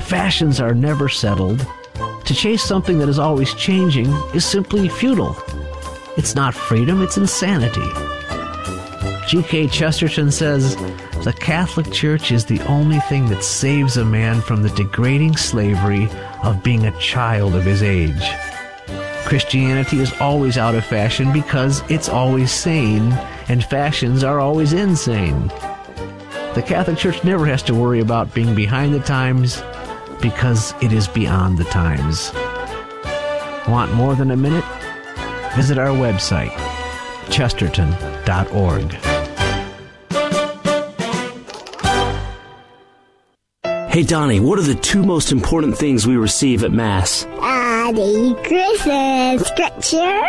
Fashions 0.00 0.60
are 0.60 0.74
never 0.74 1.08
settled. 1.08 1.64
To 2.24 2.34
chase 2.34 2.64
something 2.64 2.98
that 2.98 3.08
is 3.08 3.20
always 3.20 3.54
changing 3.54 4.10
is 4.34 4.44
simply 4.44 4.88
futile. 4.88 5.36
It's 6.16 6.34
not 6.34 6.54
freedom, 6.54 7.00
it's 7.00 7.16
insanity. 7.16 7.88
G.K. 9.28 9.68
Chesterton 9.68 10.32
says, 10.32 10.74
The 11.22 11.36
Catholic 11.38 11.92
Church 11.92 12.32
is 12.32 12.44
the 12.44 12.60
only 12.62 12.98
thing 12.98 13.26
that 13.26 13.44
saves 13.44 13.96
a 13.96 14.04
man 14.04 14.40
from 14.40 14.64
the 14.64 14.70
degrading 14.70 15.36
slavery 15.36 16.08
of 16.42 16.64
being 16.64 16.86
a 16.86 16.98
child 16.98 17.54
of 17.54 17.64
his 17.64 17.84
age. 17.84 18.28
Christianity 19.32 19.98
is 20.00 20.12
always 20.20 20.58
out 20.58 20.74
of 20.74 20.84
fashion 20.84 21.32
because 21.32 21.82
it's 21.90 22.10
always 22.10 22.52
sane, 22.52 23.12
and 23.48 23.64
fashions 23.64 24.22
are 24.22 24.38
always 24.40 24.74
insane. 24.74 25.48
The 26.54 26.62
Catholic 26.62 26.98
Church 26.98 27.24
never 27.24 27.46
has 27.46 27.62
to 27.62 27.74
worry 27.74 28.00
about 28.00 28.34
being 28.34 28.54
behind 28.54 28.92
the 28.92 29.00
times 29.00 29.62
because 30.20 30.74
it 30.82 30.92
is 30.92 31.08
beyond 31.08 31.56
the 31.56 31.64
times. 31.64 32.30
Want 33.66 33.94
more 33.94 34.14
than 34.14 34.32
a 34.32 34.36
minute? 34.36 34.66
Visit 35.56 35.78
our 35.78 35.96
website, 35.96 36.52
chesterton.org. 37.30 39.21
Hey 43.92 44.02
Donnie, 44.04 44.40
what 44.40 44.58
are 44.58 44.62
the 44.62 44.74
two 44.74 45.02
most 45.02 45.32
important 45.32 45.76
things 45.76 46.06
we 46.06 46.16
receive 46.16 46.64
at 46.64 46.72
Mass? 46.72 47.26
Uh, 47.26 47.92
the 47.92 48.34
Christmas 48.42 49.46
scripture. 49.46 50.22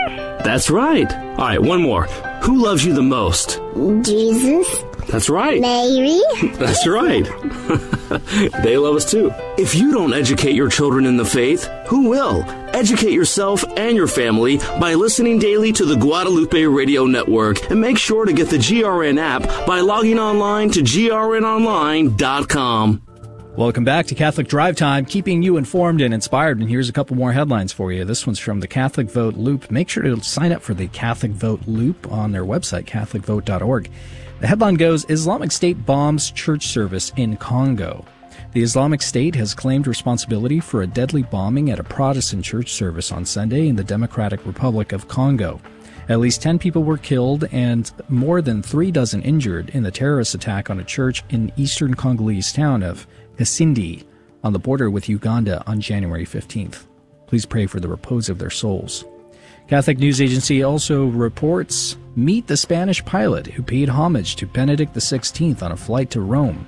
That's 0.43 0.69
right. 0.69 1.09
All 1.09 1.37
right, 1.37 1.63
one 1.63 1.81
more. 1.81 2.03
Who 2.43 2.61
loves 2.61 2.83
you 2.83 2.93
the 2.93 3.01
most? 3.01 3.61
Jesus. 4.01 4.67
That's 5.07 5.29
right. 5.29 5.61
Mary. 5.61 6.19
That's 6.57 6.85
right. 6.85 7.23
they 8.63 8.77
love 8.77 8.97
us 8.97 9.09
too. 9.09 9.31
If 9.57 9.75
you 9.75 9.93
don't 9.93 10.13
educate 10.13 10.55
your 10.55 10.67
children 10.67 11.05
in 11.05 11.15
the 11.15 11.23
faith, 11.23 11.63
who 11.87 12.09
will? 12.09 12.43
Educate 12.75 13.13
yourself 13.13 13.63
and 13.77 13.95
your 13.95 14.07
family 14.07 14.57
by 14.77 14.95
listening 14.95 15.39
daily 15.39 15.71
to 15.71 15.85
the 15.85 15.95
Guadalupe 15.95 16.65
Radio 16.65 17.05
Network 17.05 17.71
and 17.71 17.79
make 17.79 17.97
sure 17.97 18.25
to 18.25 18.33
get 18.33 18.49
the 18.49 18.57
GRN 18.57 19.17
app 19.17 19.65
by 19.65 19.79
logging 19.79 20.19
online 20.19 20.69
to 20.71 20.81
grnonline.com. 20.81 23.03
Welcome 23.55 23.83
back 23.83 24.07
to 24.07 24.15
Catholic 24.15 24.47
Drive 24.47 24.75
Time, 24.75 25.05
keeping 25.05 25.43
you 25.43 25.57
informed 25.57 26.01
and 26.01 26.11
inspired. 26.11 26.59
And 26.59 26.67
here's 26.67 26.89
a 26.89 26.93
couple 26.93 27.15
more 27.15 27.33
headlines 27.33 27.71
for 27.71 27.91
you. 27.91 28.03
This 28.03 28.25
one's 28.25 28.39
from 28.39 28.61
the 28.61 28.67
Catholic 28.67 29.11
Vote 29.11 29.35
Loop. 29.35 29.69
Make 29.69 29.89
sure 29.89 30.01
to 30.01 30.19
sign 30.23 30.51
up 30.51 30.63
for 30.63 30.73
the 30.73 30.87
Catholic 30.87 31.33
Vote 31.33 31.61
Loop 31.67 32.11
on 32.11 32.31
their 32.31 32.45
website, 32.45 32.85
CatholicVote.org. 32.85 33.91
The 34.39 34.47
headline 34.47 34.73
goes 34.73 35.05
Islamic 35.07 35.51
State 35.51 35.85
bombs 35.85 36.31
church 36.31 36.65
service 36.65 37.11
in 37.15 37.37
Congo. 37.37 38.03
The 38.53 38.63
Islamic 38.63 39.03
State 39.03 39.35
has 39.35 39.53
claimed 39.53 39.85
responsibility 39.85 40.59
for 40.59 40.81
a 40.81 40.87
deadly 40.87 41.21
bombing 41.21 41.69
at 41.69 41.79
a 41.79 41.83
Protestant 41.83 42.43
church 42.43 42.73
service 42.73 43.11
on 43.11 43.23
Sunday 43.23 43.67
in 43.67 43.75
the 43.75 43.83
Democratic 43.83 44.47
Republic 44.47 44.93
of 44.93 45.07
Congo. 45.07 45.61
At 46.09 46.19
least 46.19 46.41
10 46.41 46.59
people 46.59 46.83
were 46.83 46.97
killed 46.97 47.45
and 47.51 47.89
more 48.09 48.41
than 48.41 48.61
three 48.61 48.91
dozen 48.91 49.21
injured 49.21 49.69
in 49.69 49.83
the 49.83 49.91
terrorist 49.91 50.33
attack 50.33 50.69
on 50.71 50.79
a 50.79 50.83
church 50.83 51.23
in 51.29 51.51
eastern 51.55 51.93
Congolese 51.93 52.51
town 52.51 52.83
of 52.83 53.07
Kasindi 53.37 54.03
on 54.43 54.53
the 54.53 54.59
border 54.59 54.89
with 54.89 55.09
Uganda 55.09 55.63
on 55.67 55.81
January 55.81 56.25
15th. 56.25 56.85
Please 57.27 57.45
pray 57.45 57.65
for 57.65 57.79
the 57.79 57.87
repose 57.87 58.29
of 58.29 58.39
their 58.39 58.49
souls. 58.49 59.05
Catholic 59.67 59.97
News 59.97 60.21
Agency 60.21 60.61
also 60.61 61.05
reports 61.05 61.97
meet 62.15 62.47
the 62.47 62.57
Spanish 62.57 63.03
pilot 63.05 63.47
who 63.47 63.63
paid 63.63 63.89
homage 63.89 64.35
to 64.35 64.45
Benedict 64.45 64.93
XVI 64.93 65.61
on 65.63 65.71
a 65.71 65.77
flight 65.77 66.11
to 66.11 66.21
Rome. 66.21 66.67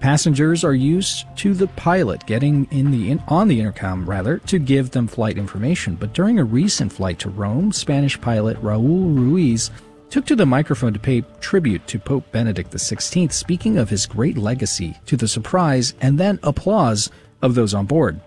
Passengers 0.00 0.62
are 0.62 0.74
used 0.74 1.24
to 1.36 1.54
the 1.54 1.68
pilot 1.68 2.26
getting 2.26 2.66
in 2.70 2.90
the 2.90 3.10
in, 3.10 3.22
on 3.28 3.48
the 3.48 3.58
intercom 3.58 4.08
rather 4.08 4.38
to 4.38 4.58
give 4.58 4.90
them 4.90 5.06
flight 5.06 5.38
information. 5.38 5.94
But 5.94 6.12
during 6.12 6.38
a 6.38 6.44
recent 6.44 6.92
flight 6.92 7.18
to 7.20 7.30
Rome, 7.30 7.72
Spanish 7.72 8.20
pilot 8.20 8.60
Raul 8.62 9.16
Ruiz 9.16 9.70
took 10.10 10.26
to 10.26 10.36
the 10.36 10.46
microphone 10.46 10.92
to 10.92 10.98
pay 10.98 11.22
tribute 11.40 11.86
to 11.88 11.98
Pope 11.98 12.30
Benedict 12.32 12.70
XVI, 12.70 13.32
speaking 13.32 13.78
of 13.78 13.90
his 13.90 14.06
great 14.06 14.36
legacy 14.36 14.96
to 15.06 15.16
the 15.16 15.28
surprise 15.28 15.94
and 16.00 16.18
then 16.18 16.38
applause 16.42 17.10
of 17.42 17.54
those 17.54 17.74
on 17.74 17.86
board. 17.86 18.20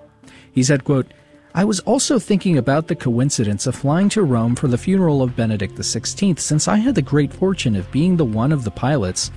He 0.52 0.64
said, 0.64 0.84
quote, 0.84 1.08
I 1.56 1.66
was 1.66 1.80
also 1.82 2.20
thinking 2.20 2.58
about 2.58 2.88
the 2.88 2.96
coincidence 2.96 3.66
of 3.66 3.76
flying 3.76 4.10
to 4.10 4.24
Rome 4.24 4.56
for 4.56 4.68
the 4.68 4.78
funeral 4.78 5.24
of 5.24 5.36
Benedict 5.36 5.76
XVI, 5.76 6.38
since 6.40 6.68
I 6.68 6.78
had 6.78 6.96
the 6.96 7.02
great 7.02 7.34
fortune 7.34 7.76
of 7.76 7.92
being 7.92 8.18
the 8.18 8.26
one 8.26 8.52
of 8.52 8.64
the 8.64 8.72
pilots 8.72 9.32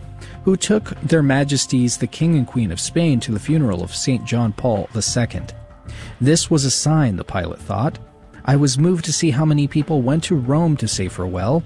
who 0.45 0.57
took 0.57 0.91
their 1.01 1.23
majesties 1.23 1.97
the 1.97 2.07
King 2.07 2.37
and 2.37 2.47
Queen 2.47 2.71
of 2.71 2.81
Spain 2.81 3.19
to 3.21 3.33
the 3.33 3.41
funeral 3.41 3.83
of 3.83 3.95
St. 3.95 4.25
John 4.25 4.53
Paul 4.53 4.89
II. 4.95 5.43
This 6.21 6.51
was 6.51 6.65
a 6.65 6.71
sign, 6.71 7.17
the 7.17 7.25
pilot 7.25 7.61
thought. 7.61 7.99
I 8.45 8.57
was 8.57 8.79
moved 8.79 9.05
to 9.07 9.13
see 9.13 9.31
how 9.31 9.45
many 9.45 9.67
people 9.67 10.03
went 10.03 10.25
to 10.25 10.37
Rome 10.37 10.77
to 10.79 10.89
say 10.89 11.09
farewell, 11.09 11.63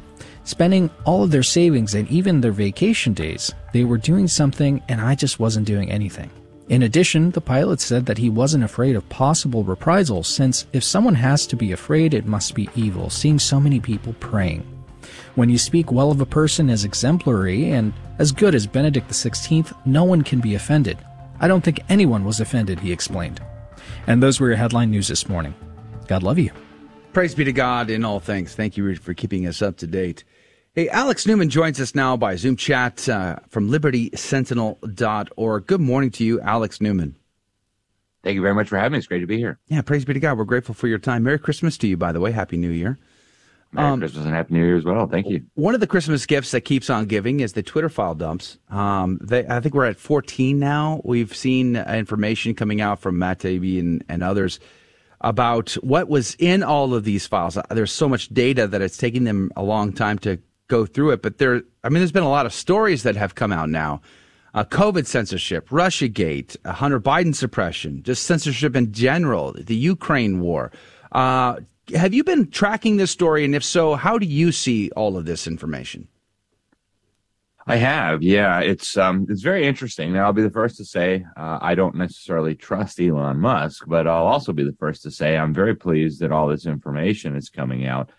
spending 0.46 0.88
all 1.04 1.22
of 1.22 1.30
their 1.30 1.42
savings 1.42 1.94
and 1.94 2.08
even 2.08 2.40
their 2.40 2.52
vacation 2.52 3.12
days. 3.12 3.52
They 3.74 3.84
were 3.84 3.98
doing 3.98 4.28
something, 4.28 4.82
and 4.88 5.00
I 5.00 5.14
just 5.14 5.38
wasn't 5.38 5.66
doing 5.66 5.90
anything. 5.90 6.30
In 6.68 6.84
addition, 6.84 7.30
the 7.32 7.40
pilot 7.40 7.80
said 7.80 8.06
that 8.06 8.18
he 8.18 8.30
wasn't 8.30 8.64
afraid 8.64 8.96
of 8.96 9.08
possible 9.08 9.62
reprisals, 9.62 10.26
since 10.26 10.66
if 10.72 10.82
someone 10.82 11.14
has 11.14 11.46
to 11.48 11.56
be 11.56 11.72
afraid, 11.72 12.14
it 12.14 12.26
must 12.26 12.54
be 12.54 12.70
evil, 12.74 13.10
seeing 13.10 13.38
so 13.38 13.60
many 13.60 13.78
people 13.78 14.14
praying. 14.20 14.66
When 15.34 15.50
you 15.50 15.58
speak 15.58 15.92
well 15.92 16.10
of 16.10 16.20
a 16.20 16.26
person 16.26 16.70
as 16.70 16.84
exemplary 16.84 17.70
and 17.70 17.92
as 18.18 18.32
good 18.32 18.54
as 18.54 18.66
Benedict 18.66 19.10
XVI, 19.10 19.72
no 19.84 20.04
one 20.04 20.22
can 20.22 20.40
be 20.40 20.54
offended. 20.54 20.98
I 21.38 21.48
don't 21.48 21.62
think 21.62 21.80
anyone 21.88 22.24
was 22.24 22.40
offended, 22.40 22.80
he 22.80 22.92
explained. 22.92 23.40
And 24.06 24.22
those 24.22 24.40
were 24.40 24.48
your 24.48 24.56
headline 24.56 24.90
news 24.90 25.08
this 25.08 25.28
morning. 25.28 25.54
God 26.08 26.22
love 26.22 26.38
you. 26.38 26.50
Praise 27.12 27.34
be 27.34 27.44
to 27.44 27.52
God 27.52 27.90
in 27.90 28.04
all 28.04 28.20
things. 28.20 28.54
Thank 28.54 28.76
you 28.76 28.94
for 28.96 29.14
keeping 29.14 29.46
us 29.46 29.62
up 29.62 29.76
to 29.78 29.86
date. 29.86 30.24
Hey, 30.76 30.88
Alex 30.90 31.26
Newman 31.26 31.48
joins 31.48 31.80
us 31.80 31.94
now 31.94 32.18
by 32.18 32.36
Zoom 32.36 32.54
chat 32.54 33.08
uh, 33.08 33.36
from 33.48 33.70
libertysentinel.org. 33.70 35.66
Good 35.66 35.80
morning 35.80 36.10
to 36.10 36.22
you, 36.22 36.38
Alex 36.42 36.82
Newman. 36.82 37.16
Thank 38.22 38.34
you 38.34 38.42
very 38.42 38.54
much 38.54 38.68
for 38.68 38.76
having 38.76 38.92
me. 38.92 38.98
It's 38.98 39.06
great 39.06 39.20
to 39.20 39.26
be 39.26 39.38
here. 39.38 39.58
Yeah, 39.68 39.80
praise 39.80 40.04
be 40.04 40.12
to 40.12 40.20
God. 40.20 40.36
We're 40.36 40.44
grateful 40.44 40.74
for 40.74 40.86
your 40.86 40.98
time. 40.98 41.22
Merry 41.22 41.38
Christmas 41.38 41.78
to 41.78 41.86
you, 41.86 41.96
by 41.96 42.12
the 42.12 42.20
way. 42.20 42.30
Happy 42.30 42.58
New 42.58 42.68
Year. 42.68 42.98
Merry 43.72 43.88
um, 43.88 44.00
Christmas 44.00 44.26
and 44.26 44.34
Happy 44.34 44.52
New 44.52 44.66
Year 44.66 44.76
as 44.76 44.84
well. 44.84 45.06
Thank 45.06 45.30
you. 45.30 45.46
One 45.54 45.72
of 45.72 45.80
the 45.80 45.86
Christmas 45.86 46.26
gifts 46.26 46.50
that 46.50 46.60
keeps 46.60 46.90
on 46.90 47.06
giving 47.06 47.40
is 47.40 47.54
the 47.54 47.62
Twitter 47.62 47.88
file 47.88 48.14
dumps. 48.14 48.58
Um, 48.68 49.18
they, 49.22 49.46
I 49.46 49.60
think 49.60 49.74
we're 49.74 49.86
at 49.86 49.96
14 49.96 50.58
now. 50.58 51.00
We've 51.04 51.34
seen 51.34 51.76
information 51.76 52.54
coming 52.54 52.82
out 52.82 53.00
from 53.00 53.18
Matt 53.18 53.38
Taibbi 53.38 53.80
and, 53.80 54.04
and 54.10 54.22
others 54.22 54.60
about 55.22 55.70
what 55.82 56.10
was 56.10 56.36
in 56.38 56.62
all 56.62 56.92
of 56.92 57.04
these 57.04 57.26
files. 57.26 57.56
There's 57.70 57.92
so 57.92 58.10
much 58.10 58.28
data 58.28 58.66
that 58.66 58.82
it's 58.82 58.98
taking 58.98 59.24
them 59.24 59.50
a 59.56 59.62
long 59.62 59.94
time 59.94 60.18
to 60.18 60.38
go 60.68 60.86
through 60.86 61.10
it, 61.10 61.22
but 61.22 61.38
there, 61.38 61.62
I 61.84 61.88
mean, 61.88 62.00
there's 62.00 62.12
been 62.12 62.22
a 62.22 62.28
lot 62.28 62.46
of 62.46 62.52
stories 62.52 63.02
that 63.04 63.16
have 63.16 63.34
come 63.34 63.52
out 63.52 63.68
now. 63.68 64.00
Uh, 64.54 64.64
COVID 64.64 65.06
censorship, 65.06 65.68
Russiagate, 65.68 66.56
Hunter 66.66 66.98
Biden 66.98 67.34
suppression, 67.34 68.02
just 68.02 68.24
censorship 68.24 68.74
in 68.74 68.92
general, 68.92 69.52
the 69.52 69.76
Ukraine 69.76 70.40
war. 70.40 70.72
Uh, 71.12 71.56
have 71.94 72.14
you 72.14 72.24
been 72.24 72.50
tracking 72.50 72.96
this 72.96 73.10
story? 73.10 73.44
And 73.44 73.54
if 73.54 73.62
so, 73.62 73.94
how 73.94 74.18
do 74.18 74.26
you 74.26 74.52
see 74.52 74.90
all 74.92 75.16
of 75.16 75.26
this 75.26 75.46
information? 75.46 76.08
I 77.68 77.76
have, 77.76 78.22
yeah. 78.22 78.60
It's 78.60 78.96
um, 78.96 79.26
it's 79.28 79.42
very 79.42 79.66
interesting. 79.66 80.12
Now, 80.12 80.26
I'll 80.26 80.32
be 80.32 80.42
the 80.42 80.50
first 80.50 80.76
to 80.76 80.84
say 80.84 81.26
uh, 81.36 81.58
I 81.60 81.74
don't 81.74 81.96
necessarily 81.96 82.54
trust 82.54 83.00
Elon 83.00 83.40
Musk, 83.40 83.84
but 83.88 84.06
I'll 84.06 84.26
also 84.26 84.52
be 84.52 84.62
the 84.62 84.76
first 84.78 85.02
to 85.02 85.10
say 85.10 85.36
I'm 85.36 85.52
very 85.52 85.74
pleased 85.74 86.20
that 86.20 86.30
all 86.30 86.46
this 86.46 86.64
information 86.64 87.34
is 87.34 87.50
coming 87.50 87.84
out 87.84 88.10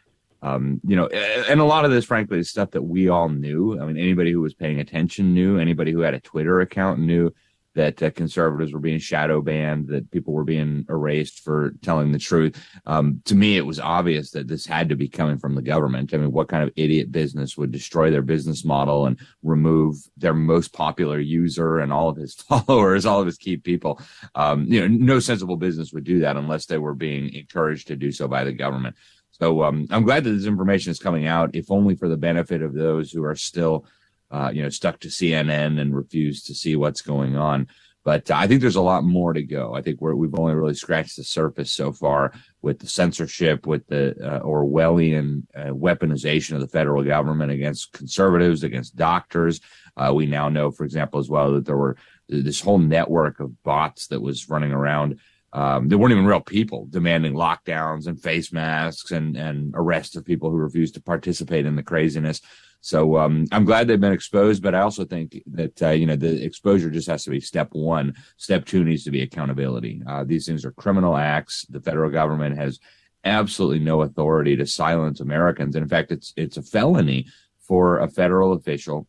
um, 0.42 0.80
you 0.86 0.96
know, 0.96 1.08
and 1.08 1.60
a 1.60 1.66
lot 1.66 1.86
of 1.86 1.92
this, 1.92 2.06
frankly, 2.06 2.40
is 2.40 2.50
stuff 2.50 2.72
that 2.72 2.84
we 2.84 3.10
all 3.10 3.30
knew. 3.30 3.80
I 3.80 3.86
mean, 3.86 3.98
anybody 3.98 4.32
who 4.32 4.42
was 4.42 4.54
paying 4.54 4.80
attention 4.80 5.34
knew. 5.34 5.58
Anybody 5.58 5.92
who 5.92 6.02
had 6.02 6.14
a 6.14 6.20
Twitter 6.20 6.62
account 6.62 7.00
knew 7.00 7.34
that 7.78 8.02
uh, 8.02 8.10
conservatives 8.10 8.74
were 8.74 8.80
being 8.80 9.00
shadow 9.00 9.40
banned, 9.40 9.88
that 9.88 10.10
people 10.12 10.34
were 10.34 10.44
being 10.44 10.84
erased 10.90 11.42
for 11.42 11.74
telling 11.84 12.12
the 12.12 12.20
truth. 12.20 12.60
Um, 12.88 13.22
to 13.26 13.36
me, 13.36 13.56
it 13.56 13.66
was 13.66 13.80
obvious 13.80 14.32
that 14.32 14.48
this 14.48 14.66
had 14.66 14.90
to 14.90 14.96
be 14.96 15.08
coming 15.08 15.38
from 15.38 15.54
the 15.54 15.62
government. 15.62 16.14
I 16.14 16.18
mean, 16.18 16.32
what 16.32 16.50
kind 16.50 16.64
of 16.64 16.74
idiot 16.76 17.12
business 17.12 17.56
would 17.56 17.72
destroy 17.72 18.10
their 18.10 18.24
business 18.24 18.66
model 18.66 19.06
and 19.06 19.20
remove 19.44 19.96
their 20.18 20.34
most 20.34 20.74
popular 20.74 21.20
user 21.20 21.78
and 21.78 21.94
all 21.94 22.10
of 22.10 22.18
his 22.18 22.34
followers, 22.50 23.06
all 23.06 23.20
of 23.20 23.28
his 23.28 23.38
key 23.38 23.58
people? 23.58 24.02
Um, 24.34 24.66
you 24.66 24.82
know, 24.82 24.88
no 24.88 25.20
sensible 25.20 25.56
business 25.56 25.94
would 25.94 26.04
do 26.04 26.20
that 26.22 26.36
unless 26.36 26.66
they 26.66 26.80
were 26.80 26.96
being 26.96 27.34
encouraged 27.34 27.88
to 27.88 27.96
do 27.96 28.12
so 28.12 28.28
by 28.28 28.44
the 28.44 28.54
government. 28.54 28.96
So 29.40 29.64
um, 29.64 29.88
I'm 29.92 30.04
glad 30.04 30.24
that 30.24 30.32
this 30.32 30.46
information 30.46 30.92
is 30.92 31.00
coming 31.00 31.28
out, 31.28 31.56
if 31.56 31.70
only 31.70 31.96
for 31.96 32.08
the 32.08 32.18
benefit 32.18 32.62
of 32.62 32.74
those 32.74 33.12
who 33.12 33.24
are 33.24 33.36
still, 33.36 33.86
uh, 34.32 34.52
you 34.54 34.64
know, 34.64 34.70
stuck 34.70 35.00
to 35.02 35.10
CNN 35.10 35.80
and 35.80 35.96
refuse 35.96 36.44
to 36.44 36.56
see 36.56 36.76
what's 36.76 37.02
going 37.02 37.36
on. 37.36 37.68
But 38.04 38.32
I 38.32 38.48
think 38.48 38.62
there's 38.62 38.78
a 38.78 38.82
lot 38.82 39.04
more 39.04 39.34
to 39.34 39.44
go. 39.44 39.76
I 39.76 39.82
think 39.82 40.00
we 40.00 40.10
have 40.26 40.40
only 40.40 40.56
really 40.56 40.74
scratched 40.74 41.18
the 41.18 41.26
surface 41.26 41.74
so 41.74 41.92
far 41.92 42.32
with 42.62 42.80
the 42.80 42.88
censorship, 42.88 43.68
with 43.68 43.86
the 43.88 44.16
uh, 44.26 44.40
Orwellian 44.40 45.44
uh, 45.54 45.72
weaponization 45.74 46.54
of 46.56 46.62
the 46.62 46.70
federal 46.70 47.04
government 47.04 47.52
against 47.52 47.92
conservatives, 47.92 48.64
against 48.64 48.96
doctors. 48.96 49.60
Uh, 49.98 50.14
we 50.16 50.26
now 50.26 50.48
know, 50.48 50.72
for 50.72 50.86
example, 50.86 51.20
as 51.20 51.30
well, 51.30 51.52
that 51.52 51.66
there 51.66 51.76
were 51.76 51.98
this 52.30 52.62
whole 52.62 52.80
network 52.80 53.42
of 53.42 53.62
bots 53.64 54.08
that 54.08 54.22
was 54.22 54.50
running 54.50 54.72
around. 54.72 55.20
Um, 55.58 55.88
there 55.88 55.98
weren't 55.98 56.12
even 56.12 56.28
real 56.28 56.40
people 56.40 56.86
demanding 56.88 57.34
lockdowns 57.34 58.06
and 58.06 58.22
face 58.22 58.54
masks 58.54 59.10
and, 59.10 59.36
and 59.36 59.74
arrests 59.76 60.16
of 60.16 60.24
people 60.24 60.52
who 60.52 60.58
refused 60.58 60.94
to 60.94 61.02
participate 61.02 61.66
in 61.66 61.76
the 61.76 61.82
craziness. 61.82 62.42
So 62.82 63.18
um, 63.18 63.48
I'm 63.52 63.66
glad 63.66 63.88
they've 63.88 64.00
been 64.00 64.14
exposed, 64.14 64.62
but 64.62 64.76
I 64.76 64.82
also 64.82 65.04
think 65.04 65.42
that 65.48 65.82
uh, 65.82 65.90
you 65.90 66.06
know 66.06 66.16
the 66.16 66.46
exposure 66.46 66.92
just 66.92 67.08
has 67.08 67.24
to 67.24 67.32
be 67.32 67.40
step 67.40 67.70
one. 67.72 68.14
Step 68.38 68.66
two 68.66 68.84
needs 68.84 69.04
to 69.06 69.12
be 69.12 69.24
accountability. 69.24 70.04
Uh, 70.08 70.24
these 70.24 70.46
things 70.46 70.64
are 70.64 70.72
criminal 70.74 71.18
acts. 71.18 71.66
The 71.72 71.82
federal 71.82 72.12
government 72.12 72.56
has 72.60 72.80
absolutely 73.24 73.80
no 73.80 74.04
authority 74.04 74.56
to 74.58 74.68
silence 74.68 75.22
Americans. 75.22 75.76
And 75.76 75.82
in 75.82 75.90
fact, 75.90 76.12
it's 76.12 76.34
it's 76.38 76.58
a 76.58 76.62
felony 76.62 77.26
for 77.62 77.98
a 77.98 78.08
federal 78.08 78.54
official 78.54 79.08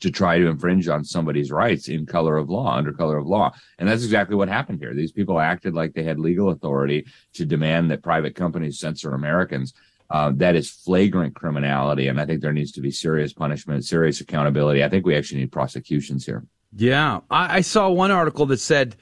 to 0.00 0.10
try 0.10 0.38
to 0.38 0.46
infringe 0.46 0.88
on 0.88 1.04
somebody's 1.04 1.52
rights 1.52 1.88
in 1.88 2.06
color 2.06 2.36
of 2.36 2.48
law, 2.48 2.76
under 2.76 2.92
color 2.92 3.18
of 3.18 3.26
law. 3.26 3.52
And 3.78 3.88
that's 3.88 4.04
exactly 4.04 4.34
what 4.34 4.48
happened 4.48 4.80
here. 4.80 4.94
These 4.94 5.12
people 5.12 5.38
acted 5.38 5.74
like 5.74 5.92
they 5.92 6.02
had 6.02 6.18
legal 6.18 6.50
authority 6.50 7.06
to 7.34 7.44
demand 7.44 7.90
that 7.90 8.02
private 8.02 8.34
companies 8.34 8.78
censor 8.78 9.12
Americans. 9.12 9.74
Uh, 10.08 10.32
that 10.34 10.56
is 10.56 10.68
flagrant 10.68 11.36
criminality. 11.36 12.08
And 12.08 12.20
I 12.20 12.26
think 12.26 12.40
there 12.40 12.52
needs 12.52 12.72
to 12.72 12.80
be 12.80 12.90
serious 12.90 13.32
punishment, 13.32 13.84
serious 13.84 14.20
accountability. 14.20 14.82
I 14.82 14.88
think 14.88 15.06
we 15.06 15.14
actually 15.14 15.40
need 15.40 15.52
prosecutions 15.52 16.26
here. 16.26 16.44
Yeah. 16.74 17.20
I, 17.30 17.58
I 17.58 17.60
saw 17.60 17.88
one 17.90 18.10
article 18.10 18.46
that 18.46 18.58
said 18.58 18.96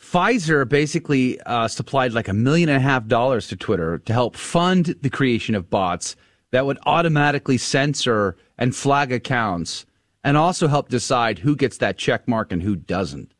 Pfizer 0.00 0.66
basically 0.66 1.40
uh, 1.42 1.68
supplied 1.68 2.12
like 2.12 2.28
a 2.28 2.32
million 2.32 2.68
and 2.68 2.78
a 2.78 2.80
half 2.80 3.06
dollars 3.06 3.48
to 3.48 3.56
Twitter 3.56 3.98
to 3.98 4.12
help 4.12 4.36
fund 4.36 4.94
the 5.02 5.10
creation 5.10 5.54
of 5.54 5.68
bots 5.68 6.16
that 6.52 6.64
would 6.64 6.78
automatically 6.86 7.58
censor 7.58 8.36
and 8.56 8.74
flag 8.74 9.12
accounts 9.12 9.84
and 10.26 10.36
also 10.36 10.66
help 10.66 10.88
decide 10.88 11.38
who 11.38 11.54
gets 11.54 11.78
that 11.78 11.96
check 11.96 12.26
mark 12.26 12.50
and 12.50 12.60
who 12.60 12.74
doesn't. 12.74 13.32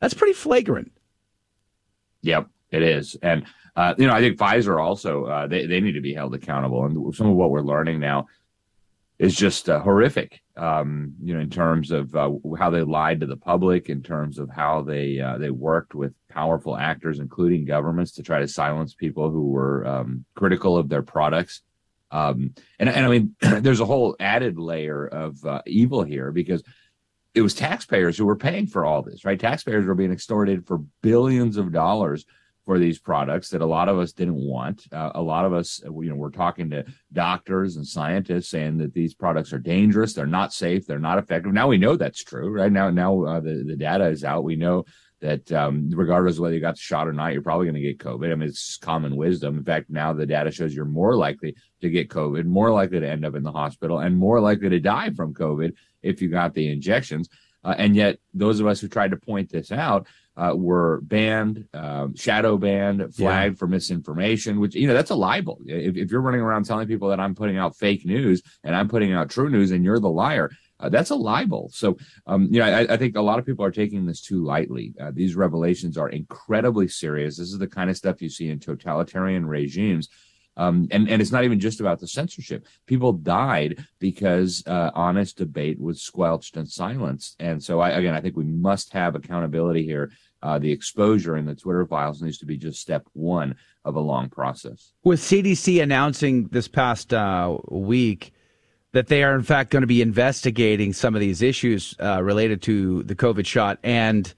That's 0.00 0.14
pretty 0.14 0.32
flagrant. 0.32 0.90
Yep, 2.22 2.48
it 2.70 2.82
is. 2.82 3.16
And 3.22 3.44
uh, 3.76 3.94
you 3.98 4.06
know, 4.06 4.14
I 4.14 4.20
think 4.20 4.38
Pfizer 4.38 4.82
also 4.82 5.26
uh, 5.26 5.46
they 5.46 5.66
they 5.66 5.80
need 5.80 5.92
to 5.92 6.00
be 6.00 6.14
held 6.14 6.34
accountable, 6.34 6.86
and 6.86 7.14
some 7.14 7.28
of 7.28 7.36
what 7.36 7.50
we're 7.50 7.60
learning 7.60 8.00
now 8.00 8.28
is 9.18 9.36
just 9.36 9.68
uh, 9.68 9.80
horrific. 9.80 10.40
Um, 10.56 11.14
you 11.22 11.34
know, 11.34 11.40
in 11.40 11.50
terms 11.50 11.90
of 11.90 12.14
uh, 12.16 12.30
how 12.58 12.70
they 12.70 12.82
lied 12.82 13.20
to 13.20 13.26
the 13.26 13.36
public, 13.36 13.90
in 13.90 14.02
terms 14.02 14.38
of 14.38 14.48
how 14.48 14.82
they 14.82 15.20
uh, 15.20 15.36
they 15.36 15.50
worked 15.50 15.94
with 15.94 16.14
powerful 16.30 16.78
actors, 16.78 17.18
including 17.18 17.66
governments, 17.66 18.12
to 18.12 18.22
try 18.22 18.40
to 18.40 18.48
silence 18.48 18.94
people 18.94 19.30
who 19.30 19.48
were 19.48 19.86
um, 19.86 20.24
critical 20.34 20.78
of 20.78 20.88
their 20.88 21.02
products. 21.02 21.60
Um, 22.12 22.54
and 22.78 22.88
and 22.88 23.04
I 23.04 23.08
mean, 23.08 23.36
there's 23.40 23.80
a 23.80 23.86
whole 23.86 24.14
added 24.20 24.58
layer 24.58 25.06
of 25.06 25.44
uh, 25.44 25.62
evil 25.66 26.04
here 26.04 26.30
because 26.30 26.62
it 27.34 27.42
was 27.42 27.54
taxpayers 27.54 28.16
who 28.16 28.26
were 28.26 28.36
paying 28.36 28.66
for 28.66 28.84
all 28.84 29.02
this, 29.02 29.24
right? 29.24 29.40
Taxpayers 29.40 29.86
were 29.86 29.94
being 29.94 30.12
extorted 30.12 30.66
for 30.66 30.78
billions 31.02 31.56
of 31.56 31.72
dollars 31.72 32.26
for 32.64 32.78
these 32.78 32.98
products 32.98 33.48
that 33.48 33.60
a 33.60 33.66
lot 33.66 33.88
of 33.88 33.98
us 33.98 34.12
didn't 34.12 34.36
want. 34.36 34.86
Uh, 34.92 35.10
a 35.16 35.22
lot 35.22 35.44
of 35.44 35.52
us, 35.52 35.80
you 35.84 36.08
know, 36.08 36.14
we're 36.14 36.30
talking 36.30 36.70
to 36.70 36.84
doctors 37.12 37.76
and 37.76 37.86
scientists 37.86 38.50
saying 38.50 38.78
that 38.78 38.94
these 38.94 39.14
products 39.14 39.52
are 39.52 39.58
dangerous, 39.58 40.12
they're 40.12 40.26
not 40.26 40.52
safe, 40.52 40.86
they're 40.86 40.98
not 40.98 41.18
effective. 41.18 41.52
Now 41.52 41.66
we 41.66 41.78
know 41.78 41.96
that's 41.96 42.22
true, 42.22 42.50
right? 42.50 42.70
Now, 42.70 42.90
now 42.90 43.24
uh, 43.24 43.40
the 43.40 43.64
the 43.66 43.76
data 43.76 44.04
is 44.06 44.22
out. 44.22 44.44
We 44.44 44.56
know 44.56 44.84
that 45.22 45.50
um, 45.52 45.88
regardless 45.94 46.36
of 46.36 46.42
whether 46.42 46.54
you 46.54 46.60
got 46.60 46.74
the 46.74 46.80
shot 46.80 47.06
or 47.06 47.12
not, 47.12 47.32
you're 47.32 47.42
probably 47.42 47.66
going 47.66 47.76
to 47.76 47.80
get 47.80 47.98
COVID. 47.98 48.30
I 48.30 48.34
mean, 48.34 48.48
it's 48.48 48.76
common 48.76 49.16
wisdom. 49.16 49.56
In 49.56 49.64
fact, 49.64 49.88
now 49.88 50.12
the 50.12 50.26
data 50.26 50.50
shows 50.50 50.74
you're 50.74 50.84
more 50.84 51.16
likely 51.16 51.54
to 51.80 51.88
get 51.88 52.10
COVID, 52.10 52.44
more 52.44 52.72
likely 52.72 52.98
to 52.98 53.08
end 53.08 53.24
up 53.24 53.36
in 53.36 53.44
the 53.44 53.52
hospital, 53.52 54.00
and 54.00 54.16
more 54.16 54.40
likely 54.40 54.68
to 54.68 54.80
die 54.80 55.10
from 55.10 55.32
COVID 55.32 55.74
if 56.02 56.20
you 56.20 56.28
got 56.28 56.54
the 56.54 56.68
injections. 56.70 57.28
Uh, 57.64 57.76
and 57.78 57.94
yet, 57.94 58.18
those 58.34 58.58
of 58.58 58.66
us 58.66 58.80
who 58.80 58.88
tried 58.88 59.12
to 59.12 59.16
point 59.16 59.48
this 59.48 59.70
out 59.70 60.08
uh, 60.36 60.52
were 60.56 61.00
banned, 61.02 61.68
um, 61.72 62.16
shadow 62.16 62.58
banned, 62.58 63.14
flagged 63.14 63.54
yeah. 63.54 63.58
for 63.58 63.68
misinformation, 63.68 64.58
which, 64.58 64.74
you 64.74 64.88
know, 64.88 64.94
that's 64.94 65.10
a 65.10 65.14
libel. 65.14 65.60
If, 65.66 65.96
if, 65.96 66.10
you're 66.10 66.20
running 66.20 66.40
around 66.40 66.64
telling 66.64 66.88
people 66.88 67.08
that 67.10 67.20
I'm 67.20 67.36
putting 67.36 67.58
out 67.58 67.76
fake 67.76 68.04
news 68.04 68.42
and 68.64 68.74
I'm 68.74 68.88
putting 68.88 69.12
out 69.12 69.30
true 69.30 69.50
news 69.50 69.70
and 69.70 69.84
you're 69.84 70.00
the 70.00 70.08
liar, 70.08 70.50
uh, 70.82 70.88
that's 70.88 71.10
a 71.10 71.14
libel. 71.14 71.70
So, 71.72 71.96
um, 72.26 72.48
you 72.50 72.58
know, 72.58 72.66
I, 72.66 72.92
I, 72.92 72.96
think 72.96 73.16
a 73.16 73.22
lot 73.22 73.38
of 73.38 73.46
people 73.46 73.64
are 73.64 73.70
taking 73.70 74.04
this 74.04 74.20
too 74.20 74.44
lightly. 74.44 74.94
Uh, 75.00 75.12
these 75.14 75.36
revelations 75.36 75.96
are 75.96 76.08
incredibly 76.08 76.88
serious. 76.88 77.36
This 77.36 77.52
is 77.52 77.58
the 77.58 77.68
kind 77.68 77.88
of 77.88 77.96
stuff 77.96 78.20
you 78.20 78.28
see 78.28 78.50
in 78.50 78.58
totalitarian 78.58 79.46
regimes. 79.46 80.08
Um, 80.56 80.88
and, 80.90 81.08
and 81.08 81.22
it's 81.22 81.32
not 81.32 81.44
even 81.44 81.60
just 81.60 81.80
about 81.80 81.98
the 81.98 82.08
censorship. 82.08 82.66
People 82.86 83.12
died 83.14 83.86
because 84.00 84.62
uh, 84.66 84.90
honest 84.94 85.38
debate 85.38 85.80
was 85.80 86.02
squelched 86.02 86.56
and 86.56 86.68
silenced. 86.68 87.36
And 87.40 87.62
so, 87.62 87.80
I, 87.80 87.90
again, 87.90 88.14
I 88.14 88.20
think 88.20 88.36
we 88.36 88.44
must 88.44 88.92
have 88.92 89.14
accountability 89.14 89.84
here. 89.84 90.10
Uh, 90.42 90.58
the 90.58 90.72
exposure 90.72 91.36
in 91.36 91.46
the 91.46 91.54
Twitter 91.54 91.86
files 91.86 92.20
needs 92.20 92.38
to 92.38 92.46
be 92.46 92.56
just 92.56 92.80
step 92.80 93.06
one 93.12 93.54
of 93.84 93.94
a 93.94 94.00
long 94.00 94.28
process. 94.28 94.92
With 95.04 95.20
CDC 95.20 95.82
announcing 95.82 96.48
this 96.48 96.68
past 96.68 97.14
uh, 97.14 97.56
week 97.70 98.32
that 98.92 99.08
they 99.08 99.22
are, 99.22 99.34
in 99.34 99.42
fact, 99.42 99.70
going 99.70 99.82
to 99.82 99.86
be 99.86 100.02
investigating 100.02 100.92
some 100.92 101.14
of 101.14 101.20
these 101.20 101.42
issues 101.42 101.94
uh, 102.00 102.22
related 102.22 102.62
to 102.62 103.02
the 103.04 103.14
COVID 103.14 103.46
shot 103.46 103.78
and 103.82 104.32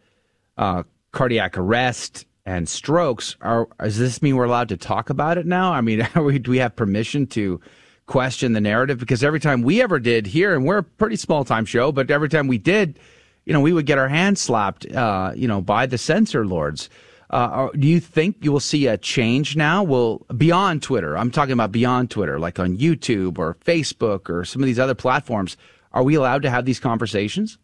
uh, 0.56 0.84
cardiac 1.12 1.58
arrest 1.58 2.24
and 2.46 2.68
strokes. 2.68 3.36
Are 3.40 3.68
does 3.80 3.98
this 3.98 4.22
mean 4.22 4.36
we're 4.36 4.44
allowed 4.44 4.68
to 4.68 4.76
talk 4.76 5.10
about 5.10 5.38
it 5.38 5.46
now? 5.46 5.72
I 5.72 5.80
mean, 5.80 6.06
we, 6.16 6.38
do 6.38 6.50
we 6.50 6.58
have 6.58 6.76
permission 6.76 7.26
to 7.28 7.60
question 8.06 8.52
the 8.52 8.60
narrative? 8.60 8.98
Because 8.98 9.24
every 9.24 9.40
time 9.40 9.62
we 9.62 9.82
ever 9.82 9.98
did 9.98 10.26
here, 10.26 10.54
and 10.54 10.64
we're 10.64 10.78
a 10.78 10.82
pretty 10.84 11.16
small 11.16 11.44
time 11.44 11.64
show, 11.64 11.90
but 11.90 12.10
every 12.10 12.28
time 12.28 12.46
we 12.46 12.58
did, 12.58 12.98
you 13.44 13.52
know, 13.52 13.60
we 13.60 13.72
would 13.72 13.86
get 13.86 13.98
our 13.98 14.08
hands 14.08 14.40
slapped, 14.40 14.86
uh, 14.92 15.32
you 15.34 15.48
know, 15.48 15.60
by 15.60 15.86
the 15.86 15.98
censor 15.98 16.46
lords. 16.46 16.88
Uh, 17.34 17.68
do 17.76 17.88
you 17.88 17.98
think 17.98 18.36
you 18.42 18.52
will 18.52 18.60
see 18.60 18.86
a 18.86 18.96
change 18.96 19.56
now? 19.56 19.82
Will 19.82 20.24
beyond 20.36 20.84
Twitter? 20.84 21.18
I'm 21.18 21.32
talking 21.32 21.52
about 21.52 21.72
beyond 21.72 22.08
Twitter, 22.08 22.38
like 22.38 22.60
on 22.60 22.78
YouTube 22.78 23.38
or 23.38 23.56
Facebook 23.56 24.30
or 24.30 24.44
some 24.44 24.62
of 24.62 24.66
these 24.66 24.78
other 24.78 24.94
platforms. 24.94 25.56
Are 25.90 26.04
we 26.04 26.14
allowed 26.14 26.42
to 26.42 26.50
have 26.50 26.64
these 26.64 26.78
conversations? 26.78 27.58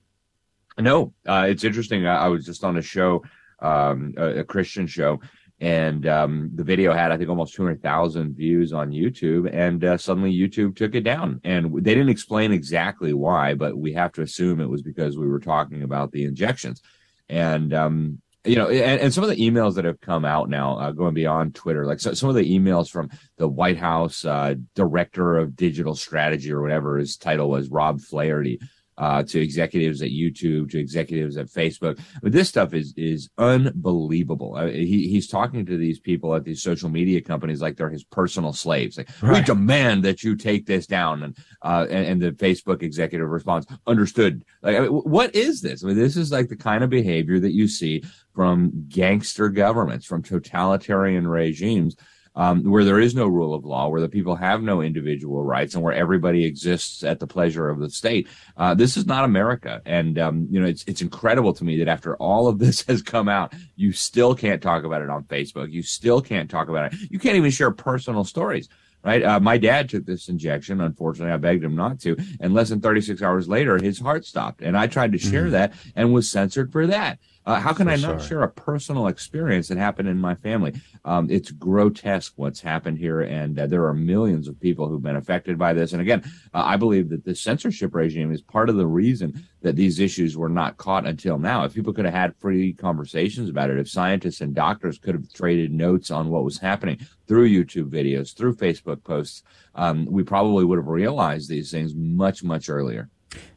No, 0.77 1.15
uh, 1.25 1.47
it's 1.49 1.63
interesting. 1.63 2.05
I, 2.05 2.25
I 2.25 2.29
was 2.29 2.45
just 2.45 2.65
on 2.65 2.79
a 2.79 2.83
show 2.83 3.23
um, 3.61 4.13
a, 4.17 4.41
a, 4.41 4.45
Christian 4.45 4.89
show. 4.89 5.21
And 5.61 6.05
um, 6.09 6.51
the 6.55 6.65
video 6.65 6.93
had, 6.93 7.13
I 7.13 7.17
think, 7.17 7.29
almost 7.29 7.55
200,000 7.55 8.35
views 8.35 8.73
on 8.73 8.91
YouTube. 8.91 9.49
And 9.53 9.85
uh, 9.85 9.99
suddenly 9.99 10.33
YouTube 10.33 10.75
took 10.75 10.97
it 10.97 11.05
down. 11.05 11.41
And 11.45 11.73
they 11.85 11.95
didn't 11.95 12.09
explain 12.09 12.51
exactly 12.51 13.13
why, 13.13 13.55
but 13.55 13.77
we 13.77 13.93
have 13.93 14.11
to 14.15 14.23
assume 14.23 14.61
it 14.61 14.69
was 14.69 14.83
because 14.83 15.17
we 15.17 15.29
were 15.29 15.39
talking 15.39 15.85
about 15.85 16.11
the 16.11 16.25
injections. 16.25 16.83
And, 17.29 17.73
um, 17.73 18.21
you 18.45 18.57
know, 18.57 18.69
and, 18.69 19.01
and, 19.01 19.13
some 19.13 19.23
of 19.23 19.29
the 19.29 19.37
emails 19.37 19.75
that 19.75 19.85
have 19.85 20.01
come 20.01 20.25
out 20.25 20.49
now, 20.49 20.79
uh, 20.79 20.93
going 20.93 21.13
beyond 21.13 21.55
Twitter, 21.55 21.85
like 21.85 22.01
so, 22.01 22.15
some 22.15 22.31
of 22.31 22.35
the 22.35 22.59
emails 22.59 22.89
from 22.89 23.11
the 23.37 23.49
White 23.49 23.77
House 23.77 24.25
uh, 24.25 24.55
director 24.75 25.37
of 25.37 25.57
digital 25.57 25.95
strategy 25.95 26.51
or 26.51 26.63
whatever 26.63 26.97
his 26.97 27.17
title 27.17 27.51
was, 27.51 27.69
Rob 27.69 28.01
Flaherty, 28.01 28.59
uh, 28.99 29.23
to 29.23 29.41
executives 29.41 30.03
at 30.03 30.11
YouTube, 30.11 30.71
to 30.71 30.79
executives 30.79 31.37
at 31.37 31.47
Facebook. 31.47 31.99
But 32.23 32.33
this 32.33 32.49
stuff 32.49 32.75
is 32.75 32.93
is 32.97 33.31
unbelievable. 33.39 34.57
Uh, 34.57 34.67
he 34.67 35.09
he's 35.09 35.29
talking 35.29 35.65
to 35.67 35.77
these 35.77 35.99
people 35.99 36.35
at 36.35 36.45
these 36.45 36.63
social 36.63 36.91
media 36.91 37.21
companies 37.21 37.63
like 37.63 37.77
they're 37.77 37.91
his 37.91 38.05
personal 38.05 38.53
slaves. 38.53 38.99
Like 38.99 39.09
right. 39.23 39.39
we 39.39 39.43
demand 39.43 40.05
that 40.05 40.23
you 40.23 40.37
take 40.37 40.67
this 40.67 40.87
down, 40.87 41.23
and 41.23 41.37
uh, 41.63 41.87
and, 41.89 42.07
and, 42.07 42.23
the 42.23 42.33
Facebook 42.33 42.83
executive 42.83 43.29
response, 43.29 43.67
understood. 43.87 44.45
Like 44.63 44.77
I 44.77 44.81
mean, 44.81 44.91
what 44.91 45.35
is 45.35 45.63
this? 45.63 45.83
I 45.83 45.89
mean, 45.89 45.97
this 45.97 46.17
is 46.17 46.31
like 46.31 46.49
the 46.49 46.57
kind 46.57 46.85
of 46.85 46.91
behavior 46.91 47.41
that 47.41 47.55
you 47.55 47.69
see 47.69 48.03
from 48.35 48.87
gangster 48.89 49.49
governments, 49.49 50.07
from 50.07 50.23
totalitarian 50.23 51.27
regimes 51.27 51.97
um, 52.37 52.63
where 52.65 52.85
there 52.85 53.01
is 53.01 53.15
no 53.15 53.27
rule 53.27 53.55
of 53.55 53.65
law, 53.65 53.89
where 53.89 54.01
the 54.01 54.09
people 54.09 54.37
have 54.37 54.63
no 54.63 54.81
individual 54.81 55.43
rights, 55.43 55.75
and 55.75 55.83
where 55.83 55.95
everybody 55.95 56.45
exists 56.45 57.03
at 57.03 57.21
the 57.21 57.27
pleasure 57.27 57.69
of 57.69 57.79
the 57.79 57.91
state. 57.91 58.29
Uh, 58.57 58.75
this 58.75 58.97
is 58.97 59.07
not 59.07 59.25
America, 59.25 59.83
and 59.85 60.19
um, 60.19 60.47
you 60.51 60.61
know 60.61 60.67
it's 60.67 60.85
it's 60.87 61.03
incredible 61.03 61.53
to 61.53 61.65
me 61.65 61.79
that 61.79 61.89
after 61.89 62.17
all 62.17 62.49
of 62.49 62.59
this 62.59 62.83
has 62.89 63.03
come 63.03 63.29
out, 63.29 63.53
you 63.77 63.93
still 63.93 64.35
can't 64.35 64.63
talk 64.63 64.85
about 64.85 65.03
it 65.03 65.11
on 65.11 65.25
Facebook. 65.25 65.71
You 65.71 65.83
still 65.83 66.21
can't 66.21 66.51
talk 66.51 66.69
about 66.69 66.93
it. 66.93 66.99
You 67.11 67.19
can't 67.19 67.37
even 67.37 67.51
share 67.51 67.71
personal 67.71 68.25
stories 68.25 68.69
right? 69.03 69.23
Uh, 69.23 69.41
my 69.41 69.59
dad 69.59 69.89
took 69.89 70.05
this 70.05 70.29
injection. 70.29 70.81
Unfortunately, 70.81 71.33
I 71.33 71.37
begged 71.37 71.65
him 71.65 71.75
not 71.75 72.01
to. 72.01 72.17
And 72.41 72.55
less 72.55 72.69
than 72.69 72.81
36 72.81 73.23
hours 73.23 73.49
later, 73.49 73.79
his 73.79 73.99
heart 73.99 74.25
stopped. 74.27 74.63
And 74.63 74.77
I 74.77 74.87
tried 74.87 75.13
to 75.13 75.19
share 75.19 75.45
mm-hmm. 75.45 75.53
that 75.53 75.73
and 75.97 76.13
was 76.13 76.29
censored 76.29 76.73
for 76.73 76.87
that. 76.87 77.19
Uh, 77.47 77.59
how 77.59 77.73
can 77.73 77.87
For 77.87 77.93
I 77.93 77.97
not 77.97 78.21
sure. 78.21 78.29
share 78.29 78.43
a 78.43 78.49
personal 78.49 79.07
experience 79.07 79.69
that 79.69 79.79
happened 79.79 80.09
in 80.09 80.19
my 80.19 80.35
family? 80.35 80.75
Um, 81.07 81.29
it's 81.31 81.51
grotesque 81.51 82.35
what's 82.37 82.61
happened 82.61 82.99
here, 82.99 83.23
and 83.23 83.59
uh, 83.59 83.67
there 83.67 83.87
are 83.87 83.95
millions 83.95 84.47
of 84.47 84.61
people 84.61 84.89
who've 84.89 85.03
been 85.03 85.17
affected 85.17 85.59
by 85.59 85.73
this. 85.73 85.93
And 85.93 86.03
again, 86.03 86.23
uh, 86.53 86.63
I 86.65 86.77
believe 86.77 87.09
that 87.09 87.25
the 87.25 87.35
censorship 87.35 87.95
regime 87.95 88.31
is 88.31 88.43
part 88.43 88.69
of 88.69 88.77
the 88.77 88.87
reason 88.87 89.43
that 89.63 89.75
these 89.77 90.01
issues 90.01 90.37
were 90.37 90.51
not 90.51 90.77
caught 90.77 91.07
until 91.07 91.39
now. 91.39 91.65
If 91.65 91.75
people 91.75 91.95
could 91.95 92.05
have 92.05 92.15
had 92.15 92.37
free 92.37 92.75
conversations 92.75 93.49
about 93.49 93.71
it, 93.71 93.79
if 93.79 93.89
scientists 93.89 94.43
and 94.43 94.55
doctors 94.55 94.99
could 94.99 95.15
have 95.15 95.33
traded 95.33 95.73
notes 95.73 96.11
on 96.11 96.29
what 96.29 96.45
was 96.45 96.59
happening 96.59 96.99
through 97.27 97.49
YouTube 97.49 97.89
videos, 97.89 98.37
through 98.37 98.57
Facebook 98.57 99.03
posts, 99.03 99.43
um, 99.75 100.05
we 100.07 100.23
probably 100.23 100.65
would 100.65 100.79
have 100.79 100.89
realized 100.89 101.49
these 101.49 101.71
things 101.71 101.95
much, 101.95 102.45
much 102.45 102.69
earlier. 102.69 103.09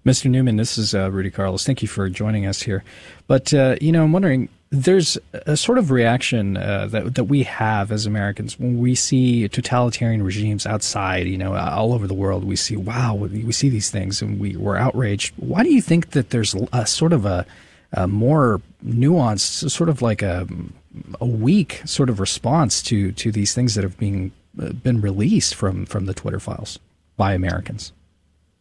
Mr. 0.06 0.30
Newman, 0.30 0.58
this 0.58 0.78
is 0.78 0.94
uh, 0.94 1.10
Rudy 1.12 1.32
Carlos. 1.32 1.66
Thank 1.66 1.82
you 1.82 1.88
for 1.88 2.10
joining 2.10 2.46
us 2.46 2.62
here. 2.62 2.84
But 3.28 3.54
uh, 3.54 3.78
you 3.82 3.92
know, 3.92 4.04
I'm 4.04 4.12
wondering. 4.12 4.50
There's 4.76 5.20
a 5.34 5.56
sort 5.56 5.78
of 5.78 5.92
reaction 5.92 6.58
uh, 6.58 6.88
that 6.88 7.14
that 7.14 7.26
we 7.26 7.44
have 7.44 7.92
as 7.92 8.08
Americans 8.08 8.60
when 8.60 8.80
we 8.80 8.96
see 8.96 9.48
totalitarian 9.48 10.24
regimes 10.24 10.66
outside. 10.66 11.28
You 11.28 11.38
know, 11.38 11.56
all 11.56 11.94
over 11.94 12.08
the 12.08 12.16
world, 12.16 12.44
we 12.44 12.56
see 12.56 12.76
wow, 12.76 13.14
we 13.14 13.52
see 13.52 13.70
these 13.70 13.92
things, 13.92 14.22
and 14.22 14.40
we 14.40 14.58
we're 14.58 14.76
outraged. 14.76 15.36
Why 15.38 15.62
do 15.62 15.72
you 15.72 15.80
think 15.80 16.12
that 16.12 16.32
there's 16.32 16.56
a 16.74 16.88
sort 16.88 17.14
of 17.14 17.24
a, 17.24 17.46
a 17.92 18.08
more 18.08 18.62
nuanced, 18.84 19.70
sort 19.70 19.90
of 19.90 20.02
like 20.02 20.24
a 20.24 20.48
a 21.22 21.26
weak 21.26 21.82
sort 21.86 22.10
of 22.10 22.20
response 22.20 22.82
to 22.84 23.12
to 23.12 23.32
these 23.32 23.54
things 23.54 23.76
that 23.76 23.84
have 23.84 23.98
been 24.00 24.32
uh, 24.60 24.70
been 24.74 25.02
released 25.02 25.54
from 25.54 25.86
from 25.86 26.08
the 26.08 26.16
Twitter 26.16 26.40
files 26.40 26.80
by 27.16 27.34
Americans? 27.34 27.94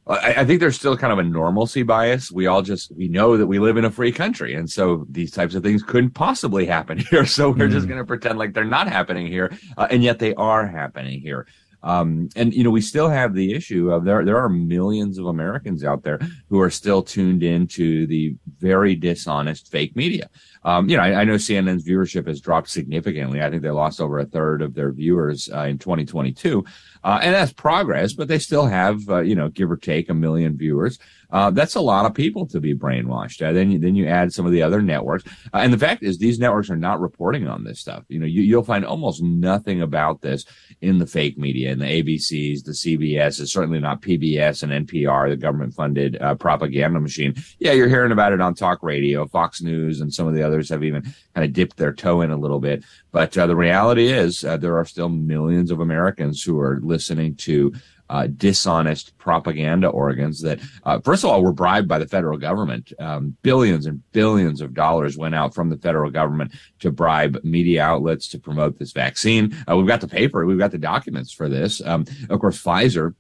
I, 0.07 0.34
I 0.38 0.44
think 0.44 0.61
there's 0.61 0.76
still 0.76 0.96
kind 0.96 1.12
of 1.12 1.18
a 1.18 1.22
normalcy 1.22 1.82
bias. 1.82 2.32
We 2.32 2.46
all 2.46 2.62
just 2.62 2.90
we 2.96 3.09
know 3.09 3.36
that 3.36 3.46
we 3.46 3.59
live 3.59 3.76
in 3.76 3.84
a 3.84 3.90
free 3.90 4.12
country, 4.12 4.55
and 4.55 4.68
so 4.68 5.07
these 5.09 5.30
types 5.30 5.55
of 5.55 5.62
things 5.62 5.82
couldn't 5.82 6.11
possibly 6.11 6.66
happen 6.66 6.98
here. 7.11 7.24
So 7.26 7.50
we're 7.50 7.68
just 7.68 7.86
going 7.86 7.98
to 7.98 8.05
pretend 8.05 8.38
like 8.38 8.53
they're 8.53 8.64
not 8.64 8.88
happening 8.88 9.26
here, 9.26 9.57
uh, 9.76 9.86
and 9.90 10.03
yet 10.03 10.18
they 10.18 10.34
are 10.34 10.66
happening 10.66 11.20
here. 11.20 11.46
Um, 11.83 12.28
and 12.37 12.55
you 12.55 12.62
know, 12.62 12.70
we 12.70 12.80
still 12.80 13.09
have 13.09 13.35
the 13.35 13.53
issue 13.53 13.91
of 13.91 14.05
there 14.05 14.24
there 14.24 14.39
are 14.39 14.49
millions 14.49 15.18
of 15.18 15.26
Americans 15.26 15.85
out 15.85 16.03
there 16.03 16.20
who 16.49 16.61
are 16.61 16.70
still 16.70 17.03
tuned 17.03 17.43
into 17.43 18.07
the 18.07 18.37
very 18.59 18.95
dishonest 18.95 19.70
fake 19.70 19.97
media. 19.97 20.28
Um, 20.64 20.89
you 20.89 20.97
know, 20.97 21.03
I, 21.03 21.22
I 21.22 21.24
know 21.24 21.35
CNN's 21.35 21.85
viewership 21.85 22.28
has 22.28 22.41
dropped 22.41 22.70
significantly. 22.70 23.43
I 23.43 23.51
think 23.51 23.62
they 23.62 23.70
lost 23.70 24.01
over 24.01 24.18
a 24.18 24.24
third 24.24 24.62
of 24.62 24.74
their 24.74 24.93
viewers 24.93 25.51
uh, 25.53 25.62
in 25.62 25.78
2022, 25.78 26.64
uh, 27.03 27.18
and 27.20 27.35
that's 27.35 27.53
progress. 27.53 28.12
But 28.12 28.28
they 28.28 28.39
still 28.39 28.66
have, 28.66 29.09
uh, 29.09 29.20
you 29.20 29.35
know, 29.35 29.49
give 29.49 29.70
or 29.70 29.76
take 29.76 30.09
a 30.09 30.14
million 30.14 30.57
viewers. 30.57 30.99
Uh, 31.33 31.51
that's 31.51 31.74
a 31.74 31.80
lot 31.80 32.05
of 32.05 32.14
people 32.14 32.47
to 32.47 32.61
be 32.61 32.74
brainwashed. 32.74 33.47
Uh, 33.47 33.53
then 33.53 33.70
you, 33.70 33.78
then 33.78 33.97
you 33.97 34.07
add 34.07 34.33
some 34.33 34.45
of 34.45 34.53
the 34.53 34.62
other 34.62 34.83
networks, 34.83 35.24
uh, 35.55 35.59
and 35.59 35.72
the 35.72 35.78
fact 35.78 36.03
is 36.03 36.18
these 36.18 36.39
networks 36.39 36.70
are 36.70 36.76
not 36.76 37.01
reporting 37.01 37.49
on 37.49 37.64
this 37.64 37.80
stuff. 37.80 38.05
You 38.09 38.18
know, 38.18 38.26
you, 38.26 38.43
you'll 38.43 38.62
find 38.62 38.85
almost 38.85 39.22
nothing 39.22 39.80
about 39.80 40.20
this 40.20 40.45
in 40.83 40.99
the 40.99 41.07
fake 41.07 41.39
media, 41.39 41.72
in 41.72 41.78
the 41.78 41.87
ABCs, 41.87 42.64
the 42.64 42.72
CBS, 42.72 43.41
is 43.41 43.51
certainly 43.51 43.80
not 43.80 44.03
PBS 44.03 44.62
and 44.62 44.87
NPR, 44.87 45.30
the 45.30 45.37
government-funded 45.37 46.20
uh, 46.20 46.35
propaganda 46.35 47.01
machine. 47.01 47.35
Yeah, 47.59 47.72
you're 47.72 47.89
hearing 47.89 48.12
about 48.12 48.33
it 48.33 48.41
on 48.41 48.55
talk 48.55 48.83
radio, 48.83 49.26
Fox 49.26 49.62
News, 49.62 50.01
and 50.01 50.12
some 50.12 50.26
of 50.26 50.35
the 50.35 50.43
others 50.43 50.68
have 50.68 50.85
even 50.85 51.03
kind 51.35 51.47
of 51.47 51.53
dipped 51.53 51.78
their 51.78 51.95
toe 51.95 52.20
in 52.20 52.30
a 52.30 52.37
little 52.37 52.61
bit. 52.61 52.85
But 53.11 53.37
uh, 53.39 53.47
the 53.47 53.57
reality 53.57 54.09
is, 54.09 54.41
there 54.43 54.76
are 54.76 54.85
still 54.85 55.09
millions 55.09 55.70
of 55.70 55.80
Americans 55.80 56.43
who 56.43 56.59
are 56.61 56.80
listening 56.83 57.37
to 57.37 57.72
uh, 58.12 58.26
dishonest 58.26 59.16
propaganda 59.16 59.88
organs 59.88 60.42
that, 60.42 60.60
uh, 60.84 61.00
first 61.00 61.24
of 61.24 61.30
all, 61.30 61.42
were 61.42 61.52
bribed 61.52 61.88
by 61.88 61.98
the 61.98 62.06
federal 62.06 62.36
government. 62.36 62.92
Um, 62.98 63.36
billions 63.40 63.86
and 63.86 64.02
billions 64.12 64.60
of 64.60 64.74
dollars 64.74 65.16
went 65.16 65.34
out 65.34 65.54
from 65.54 65.70
the 65.70 65.78
federal 65.78 66.10
government 66.10 66.52
to 66.80 66.92
bribe 66.92 67.42
media 67.42 67.82
outlets 67.82 68.28
to 68.28 68.38
promote 68.38 68.78
this 68.78 68.92
vaccine. 68.92 69.56
Uh, 69.66 69.78
we've 69.78 69.86
got 69.86 70.02
the 70.02 70.08
paper, 70.08 70.44
we've 70.44 70.58
got 70.58 70.72
the 70.72 70.78
documents 70.78 71.32
for 71.32 71.48
this. 71.48 71.80
Um, 71.86 72.04
of 72.28 72.38
course, 72.38 72.62
Pfizer 72.62 73.14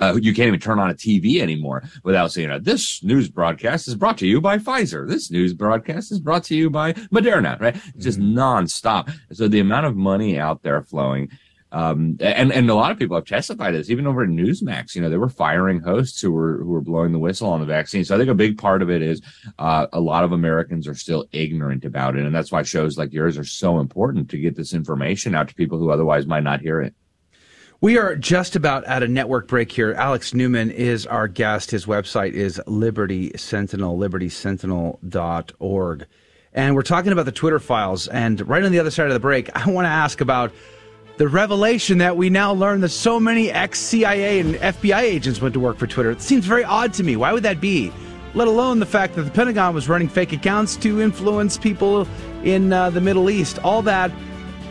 uh, 0.00 0.16
you 0.20 0.34
can't 0.34 0.48
even 0.48 0.60
turn 0.60 0.78
on 0.78 0.90
a 0.90 0.94
TV 0.94 1.40
anymore 1.40 1.84
without 2.02 2.32
saying, 2.32 2.50
uh, 2.50 2.58
this 2.60 3.02
news 3.02 3.28
broadcast 3.28 3.86
is 3.86 3.94
brought 3.94 4.18
to 4.18 4.26
you 4.26 4.40
by 4.40 4.58
Pfizer. 4.58 5.08
This 5.08 5.30
news 5.30 5.52
broadcast 5.52 6.10
is 6.10 6.18
brought 6.18 6.44
to 6.44 6.56
you 6.56 6.68
by 6.68 6.94
Moderna, 6.94 7.60
right? 7.60 7.76
It's 7.94 8.04
just 8.04 8.18
nonstop. 8.18 9.12
So 9.32 9.46
the 9.46 9.60
amount 9.60 9.86
of 9.86 9.96
money 9.96 10.38
out 10.38 10.62
there 10.62 10.82
flowing, 10.82 11.30
um, 11.74 12.16
and, 12.20 12.52
and 12.52 12.70
a 12.70 12.74
lot 12.74 12.92
of 12.92 12.98
people 13.00 13.16
have 13.16 13.24
testified 13.24 13.74
this, 13.74 13.90
even 13.90 14.06
over 14.06 14.22
at 14.22 14.28
Newsmax, 14.28 14.94
you 14.94 15.02
know, 15.02 15.10
they 15.10 15.16
were 15.16 15.28
firing 15.28 15.80
hosts 15.80 16.20
who 16.20 16.30
were, 16.30 16.58
who 16.58 16.68
were 16.68 16.80
blowing 16.80 17.10
the 17.10 17.18
whistle 17.18 17.50
on 17.50 17.58
the 17.58 17.66
vaccine. 17.66 18.04
So 18.04 18.14
I 18.14 18.18
think 18.18 18.30
a 18.30 18.34
big 18.34 18.58
part 18.58 18.80
of 18.80 18.90
it 18.90 19.02
is, 19.02 19.20
uh, 19.58 19.88
a 19.92 20.00
lot 20.00 20.22
of 20.22 20.30
Americans 20.30 20.86
are 20.86 20.94
still 20.94 21.26
ignorant 21.32 21.84
about 21.84 22.14
it. 22.14 22.24
And 22.24 22.32
that's 22.32 22.52
why 22.52 22.62
shows 22.62 22.96
like 22.96 23.12
yours 23.12 23.36
are 23.36 23.44
so 23.44 23.80
important 23.80 24.30
to 24.30 24.38
get 24.38 24.54
this 24.54 24.72
information 24.72 25.34
out 25.34 25.48
to 25.48 25.54
people 25.56 25.80
who 25.80 25.90
otherwise 25.90 26.26
might 26.26 26.44
not 26.44 26.60
hear 26.60 26.80
it. 26.80 26.94
We 27.80 27.98
are 27.98 28.14
just 28.14 28.54
about 28.54 28.84
at 28.84 29.02
a 29.02 29.08
network 29.08 29.48
break 29.48 29.72
here. 29.72 29.94
Alex 29.94 30.32
Newman 30.32 30.70
is 30.70 31.08
our 31.08 31.26
guest. 31.26 31.72
His 31.72 31.86
website 31.86 32.34
is 32.34 32.60
Liberty 32.68 33.32
Sentinel, 33.36 33.98
libertysentinel.org. 33.98 36.06
And 36.52 36.76
we're 36.76 36.82
talking 36.82 37.10
about 37.10 37.24
the 37.24 37.32
Twitter 37.32 37.58
files. 37.58 38.06
And 38.06 38.48
right 38.48 38.62
on 38.62 38.70
the 38.70 38.78
other 38.78 38.92
side 38.92 39.08
of 39.08 39.12
the 39.12 39.18
break, 39.18 39.50
I 39.56 39.68
want 39.68 39.86
to 39.86 39.90
ask 39.90 40.20
about 40.20 40.52
the 41.16 41.28
revelation 41.28 41.98
that 41.98 42.16
we 42.16 42.28
now 42.28 42.52
learn 42.52 42.80
that 42.80 42.88
so 42.88 43.20
many 43.20 43.50
ex 43.50 43.78
CIA 43.78 44.40
and 44.40 44.54
FBI 44.56 45.00
agents 45.00 45.40
went 45.40 45.54
to 45.54 45.60
work 45.60 45.76
for 45.76 45.86
Twitter. 45.86 46.10
It 46.10 46.20
seems 46.20 46.44
very 46.44 46.64
odd 46.64 46.92
to 46.94 47.04
me. 47.04 47.16
Why 47.16 47.32
would 47.32 47.44
that 47.44 47.60
be? 47.60 47.92
Let 48.34 48.48
alone 48.48 48.80
the 48.80 48.86
fact 48.86 49.14
that 49.14 49.22
the 49.22 49.30
Pentagon 49.30 49.74
was 49.74 49.88
running 49.88 50.08
fake 50.08 50.32
accounts 50.32 50.76
to 50.78 51.00
influence 51.00 51.56
people 51.56 52.08
in 52.42 52.72
uh, 52.72 52.90
the 52.90 53.00
Middle 53.00 53.30
East. 53.30 53.60
All 53.60 53.82
that. 53.82 54.10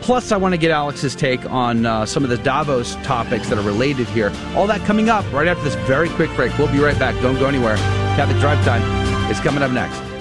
Plus, 0.02 0.32
I 0.32 0.36
want 0.36 0.52
to 0.52 0.58
get 0.58 0.70
Alex's 0.70 1.14
take 1.14 1.50
on 1.50 1.86
uh, 1.86 2.04
some 2.04 2.24
of 2.24 2.30
the 2.30 2.36
Davos 2.36 2.94
topics 2.96 3.48
that 3.48 3.56
are 3.56 3.62
related 3.62 4.06
here. 4.08 4.30
All 4.54 4.66
that 4.66 4.82
coming 4.82 5.08
up 5.08 5.24
right 5.32 5.48
after 5.48 5.64
this 5.64 5.76
very 5.86 6.10
quick 6.10 6.34
break. 6.36 6.56
We'll 6.58 6.70
be 6.70 6.78
right 6.78 6.98
back. 6.98 7.14
Don't 7.22 7.38
go 7.38 7.46
anywhere. 7.46 7.76
Catholic 8.16 8.38
Drive 8.38 8.62
Time 8.66 8.82
is 9.30 9.40
coming 9.40 9.62
up 9.62 9.70
next. 9.70 10.13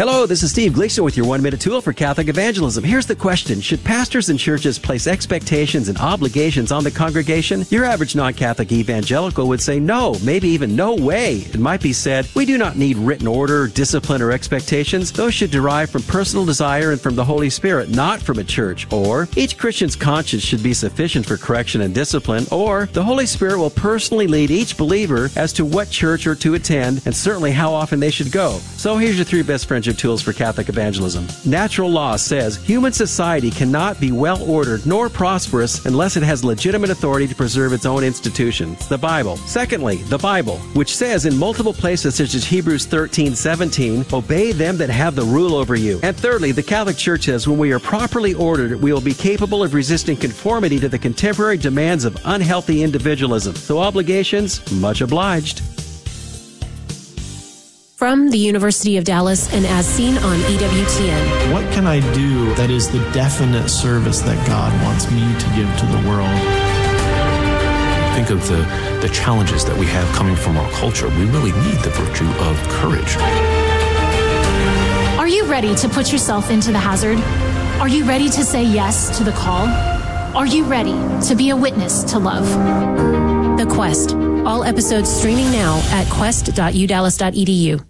Hello, 0.00 0.24
this 0.24 0.42
is 0.42 0.50
Steve 0.50 0.72
Gleason 0.72 1.04
with 1.04 1.14
your 1.14 1.26
one 1.26 1.42
minute 1.42 1.60
tool 1.60 1.82
for 1.82 1.92
Catholic 1.92 2.28
evangelism. 2.28 2.82
Here's 2.82 3.04
the 3.04 3.14
question 3.14 3.60
Should 3.60 3.84
pastors 3.84 4.30
and 4.30 4.38
churches 4.38 4.78
place 4.78 5.06
expectations 5.06 5.90
and 5.90 5.98
obligations 5.98 6.72
on 6.72 6.84
the 6.84 6.90
congregation? 6.90 7.66
Your 7.68 7.84
average 7.84 8.16
non 8.16 8.32
Catholic 8.32 8.72
evangelical 8.72 9.46
would 9.48 9.60
say 9.60 9.78
no, 9.78 10.16
maybe 10.24 10.48
even 10.48 10.74
no 10.74 10.94
way. 10.94 11.40
It 11.40 11.58
might 11.58 11.82
be 11.82 11.92
said, 11.92 12.26
We 12.34 12.46
do 12.46 12.56
not 12.56 12.78
need 12.78 12.96
written 12.96 13.26
order, 13.26 13.66
discipline, 13.66 14.22
or 14.22 14.32
expectations. 14.32 15.12
Those 15.12 15.34
should 15.34 15.50
derive 15.50 15.90
from 15.90 16.02
personal 16.04 16.46
desire 16.46 16.92
and 16.92 17.00
from 17.00 17.14
the 17.14 17.26
Holy 17.26 17.50
Spirit, 17.50 17.90
not 17.90 18.22
from 18.22 18.38
a 18.38 18.44
church. 18.44 18.90
Or, 18.90 19.28
each 19.36 19.58
Christian's 19.58 19.96
conscience 19.96 20.42
should 20.42 20.62
be 20.62 20.72
sufficient 20.72 21.26
for 21.26 21.36
correction 21.36 21.82
and 21.82 21.94
discipline. 21.94 22.46
Or, 22.50 22.86
the 22.94 23.04
Holy 23.04 23.26
Spirit 23.26 23.58
will 23.58 23.68
personally 23.68 24.28
lead 24.28 24.50
each 24.50 24.78
believer 24.78 25.28
as 25.36 25.52
to 25.52 25.66
what 25.66 25.90
church 25.90 26.26
or 26.26 26.34
to 26.36 26.54
attend 26.54 27.02
and 27.04 27.14
certainly 27.14 27.50
how 27.50 27.74
often 27.74 28.00
they 28.00 28.10
should 28.10 28.32
go. 28.32 28.60
So, 28.78 28.96
here's 28.96 29.16
your 29.16 29.26
three 29.26 29.42
best 29.42 29.68
tools 29.98 30.22
for 30.22 30.32
Catholic 30.32 30.68
evangelism. 30.68 31.26
Natural 31.44 31.90
law 31.90 32.16
says 32.16 32.56
human 32.56 32.92
society 32.92 33.50
cannot 33.50 34.00
be 34.00 34.12
well 34.12 34.42
ordered 34.48 34.84
nor 34.86 35.08
prosperous 35.08 35.84
unless 35.86 36.16
it 36.16 36.22
has 36.22 36.44
legitimate 36.44 36.90
authority 36.90 37.26
to 37.26 37.34
preserve 37.34 37.72
its 37.72 37.86
own 37.86 38.04
institutions, 38.04 38.88
the 38.88 38.98
Bible. 38.98 39.36
Secondly, 39.38 39.96
the 40.04 40.18
Bible, 40.18 40.58
which 40.74 40.96
says 40.96 41.26
in 41.26 41.36
multiple 41.36 41.72
places 41.72 42.14
such 42.14 42.34
as 42.34 42.44
Hebrews 42.44 42.86
13, 42.86 43.34
17, 43.34 44.06
obey 44.12 44.52
them 44.52 44.76
that 44.76 44.90
have 44.90 45.14
the 45.14 45.22
rule 45.22 45.54
over 45.54 45.74
you. 45.74 46.00
And 46.02 46.16
thirdly, 46.16 46.52
the 46.52 46.62
Catholic 46.62 46.96
Church 46.96 47.24
says 47.24 47.48
when 47.48 47.58
we 47.58 47.72
are 47.72 47.80
properly 47.80 48.34
ordered, 48.34 48.80
we 48.80 48.92
will 48.92 49.00
be 49.00 49.14
capable 49.14 49.62
of 49.62 49.74
resisting 49.74 50.16
conformity 50.16 50.78
to 50.78 50.88
the 50.88 50.98
contemporary 50.98 51.56
demands 51.56 52.04
of 52.04 52.16
unhealthy 52.24 52.82
individualism. 52.82 53.54
So 53.54 53.78
obligations, 53.78 54.70
much 54.72 55.00
obliged. 55.00 55.62
From 58.00 58.30
the 58.30 58.38
University 58.38 58.96
of 58.96 59.04
Dallas 59.04 59.52
and 59.52 59.66
as 59.66 59.86
seen 59.86 60.16
on 60.16 60.38
EWTN. 60.38 61.52
What 61.52 61.70
can 61.70 61.86
I 61.86 62.00
do 62.14 62.54
that 62.54 62.70
is 62.70 62.88
the 62.88 62.98
definite 63.12 63.68
service 63.68 64.20
that 64.22 64.38
God 64.48 64.72
wants 64.82 65.10
me 65.10 65.20
to 65.20 65.46
give 65.54 65.68
to 65.80 65.84
the 65.84 66.08
world? 66.08 66.32
Think 68.16 68.30
of 68.30 68.40
the, 68.48 68.64
the 69.06 69.12
challenges 69.12 69.66
that 69.66 69.76
we 69.76 69.84
have 69.84 70.10
coming 70.16 70.34
from 70.34 70.56
our 70.56 70.70
culture. 70.70 71.08
We 71.08 71.26
really 71.26 71.52
need 71.52 71.78
the 71.80 71.90
virtue 71.90 72.24
of 72.40 72.56
courage. 72.70 73.18
Are 75.18 75.28
you 75.28 75.44
ready 75.44 75.74
to 75.74 75.86
put 75.90 76.10
yourself 76.10 76.50
into 76.50 76.72
the 76.72 76.78
hazard? 76.78 77.18
Are 77.82 77.88
you 77.88 78.04
ready 78.04 78.30
to 78.30 78.44
say 78.46 78.64
yes 78.64 79.14
to 79.18 79.24
the 79.24 79.32
call? 79.32 79.66
Are 80.34 80.46
you 80.46 80.64
ready 80.64 80.96
to 81.28 81.34
be 81.34 81.50
a 81.50 81.56
witness 81.56 82.02
to 82.04 82.18
love? 82.18 82.48
The 83.58 83.66
Quest. 83.66 84.14
All 84.46 84.64
episodes 84.64 85.14
streaming 85.14 85.52
now 85.52 85.82
at 85.92 86.08
quest.udallas.edu. 86.08 87.89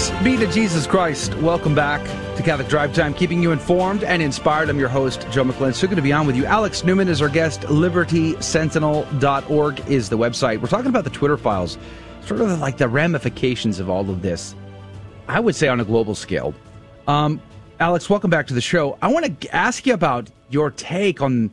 Praise 0.00 0.24
Be 0.24 0.36
to 0.38 0.46
Jesus 0.50 0.86
Christ. 0.86 1.34
Welcome 1.36 1.74
back 1.74 2.02
to 2.36 2.42
Catholic 2.42 2.68
Drive 2.68 2.94
Time, 2.94 3.12
keeping 3.12 3.42
you 3.42 3.52
informed 3.52 4.02
and 4.02 4.22
inspired. 4.22 4.70
I'm 4.70 4.78
your 4.78 4.88
host, 4.88 5.26
Joe 5.30 5.44
McClane. 5.44 5.74
So 5.74 5.86
good 5.86 5.96
to 5.96 6.02
be 6.02 6.10
on 6.10 6.26
with 6.26 6.36
you. 6.36 6.46
Alex 6.46 6.82
Newman 6.84 7.06
is 7.06 7.20
our 7.20 7.28
guest. 7.28 7.60
LibertySentinel.org 7.62 9.90
is 9.90 10.08
the 10.08 10.16
website. 10.16 10.62
We're 10.62 10.68
talking 10.68 10.86
about 10.86 11.04
the 11.04 11.10
Twitter 11.10 11.36
files, 11.36 11.76
sort 12.24 12.40
of 12.40 12.60
like 12.60 12.78
the 12.78 12.88
ramifications 12.88 13.78
of 13.78 13.90
all 13.90 14.08
of 14.08 14.22
this, 14.22 14.54
I 15.28 15.38
would 15.38 15.54
say 15.54 15.68
on 15.68 15.80
a 15.80 15.84
global 15.84 16.14
scale. 16.14 16.54
Um, 17.06 17.38
Alex, 17.78 18.08
welcome 18.08 18.30
back 18.30 18.46
to 18.46 18.54
the 18.54 18.62
show. 18.62 18.96
I 19.02 19.08
want 19.08 19.38
to 19.42 19.54
ask 19.54 19.86
you 19.86 19.92
about 19.92 20.30
your 20.48 20.70
take 20.70 21.20
on 21.20 21.50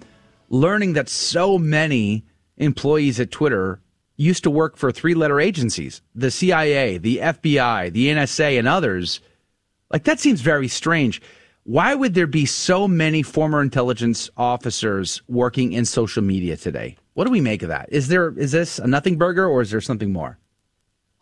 learning 0.48 0.94
that 0.94 1.10
so 1.10 1.58
many 1.58 2.24
employees 2.56 3.20
at 3.20 3.30
Twitter 3.30 3.82
used 4.18 4.44
to 4.44 4.52
work 4.52 4.76
for 4.76 4.92
three 4.92 5.14
letter 5.14 5.40
agencies 5.40 6.02
the 6.16 6.32
CIA, 6.32 6.98
the 6.98 7.18
FBI, 7.18 7.92
the 7.94 8.08
NSA, 8.08 8.60
and 8.60 8.68
others. 8.68 9.22
Like, 9.92 10.04
that 10.04 10.20
seems 10.20 10.42
very 10.42 10.68
strange. 10.68 11.22
Why 11.64 11.96
would 11.96 12.14
there 12.14 12.28
be 12.28 12.46
so 12.46 12.88
many 12.88 13.22
former 13.22 13.62
intelligence 13.62 14.30
officers 14.38 15.22
working 15.28 15.74
in 15.74 15.86
social 15.86 16.24
media 16.24 16.58
today? 16.58 16.98
What 17.14 17.26
do 17.26 17.32
we 17.32 17.42
make 17.42 17.62
of 17.62 17.70
that? 17.70 17.90
Is 17.92 18.08
there 18.08 18.38
is 18.38 18.52
this 18.52 18.80
a 18.80 18.88
nothing 18.88 19.18
burger 19.18 19.46
or 19.46 19.62
is 19.62 19.72
there 19.72 19.82
something 19.82 20.12
more? 20.12 20.38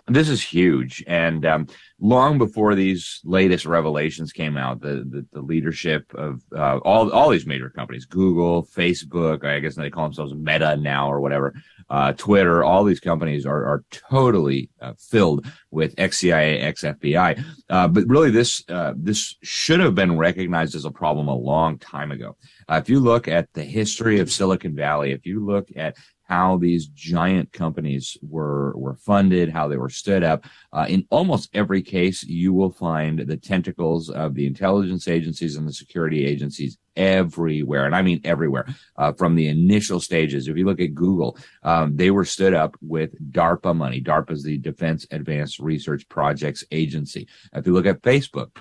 This 0.08 0.30
is 0.30 0.43
huge, 0.43 1.03
and 1.08 1.43
um, 1.47 1.68
long 1.99 2.38
before 2.38 2.76
these 2.76 3.22
latest 3.24 3.66
revelations 3.66 4.32
came 4.32 4.56
out, 4.56 4.80
the 4.80 5.03
the, 5.10 5.26
the 5.34 5.41
leadership 5.41 6.14
of 6.14 6.41
uh, 6.56 6.78
all 6.78 7.12
all 7.12 7.30
these 7.30 7.47
major 7.47 7.72
companies, 7.72 8.06
Google, 8.06 8.68
Facebook, 8.68 9.43
I 9.43 9.60
guess 9.60 9.76
they 9.76 9.89
call 9.89 10.03
themselves 10.03 10.36
Meta 10.36 10.78
now 10.78 11.12
or 11.12 11.22
whatever, 11.22 11.56
uh, 11.89 12.14
Twitter, 12.14 12.64
all 12.64 12.84
these 12.84 12.99
companies 12.99 13.45
are 13.45 13.66
are 13.66 13.84
totally 13.91 14.70
uh, 14.82 14.93
filled 14.99 15.47
with 15.72 15.95
ex 15.97 16.20
CIA, 16.20 16.60
ex 16.60 16.84
FBI. 16.84 17.43
Uh, 17.70 17.88
but 17.88 18.08
really, 18.08 18.32
this 18.32 18.64
uh, 18.70 18.93
this 18.95 19.36
should 19.41 19.80
have 19.80 19.95
been 19.95 20.18
recognized 20.18 20.76
as 20.76 20.86
a 20.86 20.91
problem 20.91 21.28
a 21.28 21.36
long 21.36 21.78
time 21.78 22.12
ago. 22.12 22.38
Uh, 22.70 22.76
if 22.76 22.89
you 22.89 22.99
look 22.99 23.28
at 23.28 23.51
the 23.53 23.64
history 23.64 24.20
of 24.20 24.32
Silicon 24.32 24.76
Valley, 24.76 25.12
if 25.12 25.26
you 25.26 25.45
look 25.45 25.70
at 25.76 25.95
how 26.26 26.57
these 26.57 26.88
giant 26.88 27.51
companies 27.51 28.17
were 28.21 28.76
were 28.76 28.95
funded, 28.95 29.49
how 29.49 29.67
they 29.67 29.78
were 29.78 29.89
stood 29.89 30.23
up. 30.23 30.45
Uh, 30.73 30.86
in 30.89 31.05
almost 31.09 31.49
every 31.53 31.82
case, 31.82 32.23
you 32.23 32.51
will 32.51 32.71
find 32.71 33.19
the 33.19 33.38
tentacles 33.38 34.09
of 34.09 34.34
the 34.34 34.47
intelligence 34.47 35.07
agencies 35.07 35.55
and 35.55 35.67
the 35.67 35.73
security 35.73 36.26
agencies 36.26 36.78
everywhere, 36.95 37.86
and 37.86 37.95
I 37.95 38.01
mean 38.01 38.21
everywhere. 38.23 38.67
Uh, 38.97 39.11
from 39.13 39.36
the 39.36 39.47
initial 39.47 39.99
stages, 39.99 40.47
if 40.47 40.57
you 40.57 40.65
look 40.65 40.82
at 40.82 40.95
Google, 40.95 41.38
um, 41.63 41.95
they 41.95 42.09
were 42.09 42.26
stood 42.26 42.53
up 42.53 42.76
with 42.82 43.11
DARPA 43.32 43.76
money. 43.76 44.01
DARPA 44.01 44.32
is 44.32 44.43
the 44.43 44.57
Defense 44.57 45.05
Advanced 45.11 45.59
Research 45.59 46.07
Projects 46.09 46.63
Agency. 46.71 47.28
If 47.53 47.67
you 47.67 47.73
look 47.73 47.86
at 47.86 48.01
Facebook, 48.01 48.57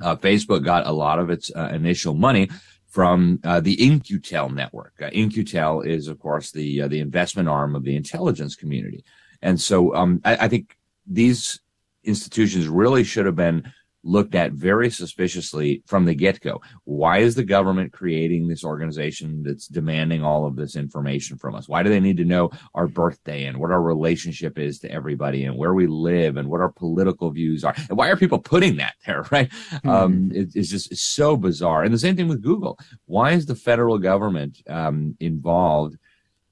uh, 0.00 0.16
Facebook 0.16 0.64
got 0.64 0.86
a 0.86 0.92
lot 0.92 1.18
of 1.18 1.28
its 1.28 1.50
uh, 1.54 1.70
initial 1.72 2.14
money 2.14 2.48
from 2.88 3.38
uh, 3.44 3.60
the 3.60 3.86
In-Q-Tel 3.86 4.48
network. 4.48 4.94
Uh, 5.00 5.08
In-Q-Tel 5.12 5.82
is, 5.82 6.08
of 6.08 6.18
course, 6.18 6.50
the 6.50 6.82
uh, 6.82 6.88
the 6.88 7.00
investment 7.00 7.48
arm 7.48 7.74
of 7.74 7.84
the 7.84 7.96
intelligence 7.96 8.56
community, 8.56 9.04
and 9.42 9.60
so 9.60 9.94
um, 9.94 10.20
I, 10.24 10.36
I, 10.36 10.48
think 10.48 10.76
these 11.06 11.60
institutions 12.04 12.66
really 12.66 13.04
should 13.04 13.26
have 13.26 13.36
been 13.36 13.70
looked 14.04 14.34
at 14.34 14.52
very 14.52 14.90
suspiciously 14.90 15.82
from 15.86 16.04
the 16.04 16.14
get 16.14 16.40
go. 16.40 16.60
Why 16.84 17.18
is 17.18 17.34
the 17.34 17.44
government 17.44 17.92
creating 17.92 18.48
this 18.48 18.64
organization 18.64 19.42
that's 19.42 19.66
demanding 19.66 20.22
all 20.22 20.46
of 20.46 20.56
this 20.56 20.76
information 20.76 21.36
from 21.36 21.54
us? 21.54 21.68
Why 21.68 21.82
do 21.82 21.90
they 21.90 22.00
need 22.00 22.16
to 22.18 22.24
know 22.24 22.50
our 22.74 22.86
birthday 22.86 23.44
and 23.44 23.58
what 23.58 23.70
our 23.70 23.82
relationship 23.82 24.58
is 24.58 24.78
to 24.80 24.90
everybody 24.90 25.44
and 25.44 25.56
where 25.56 25.74
we 25.74 25.86
live 25.86 26.36
and 26.36 26.48
what 26.48 26.60
our 26.60 26.70
political 26.70 27.30
views 27.30 27.64
are? 27.64 27.74
And 27.88 27.98
why 27.98 28.08
are 28.08 28.16
people 28.16 28.38
putting 28.38 28.76
that 28.76 28.94
there, 29.06 29.24
right? 29.30 29.50
Mm-hmm. 29.50 29.88
Um, 29.88 30.32
it, 30.32 30.50
it's 30.54 30.70
just 30.70 30.92
it's 30.92 31.02
so 31.02 31.36
bizarre. 31.36 31.82
And 31.82 31.92
the 31.92 31.98
same 31.98 32.16
thing 32.16 32.28
with 32.28 32.42
Google. 32.42 32.78
Why 33.06 33.32
is 33.32 33.46
the 33.46 33.56
federal 33.56 33.98
government 33.98 34.62
um, 34.68 35.16
involved? 35.20 35.96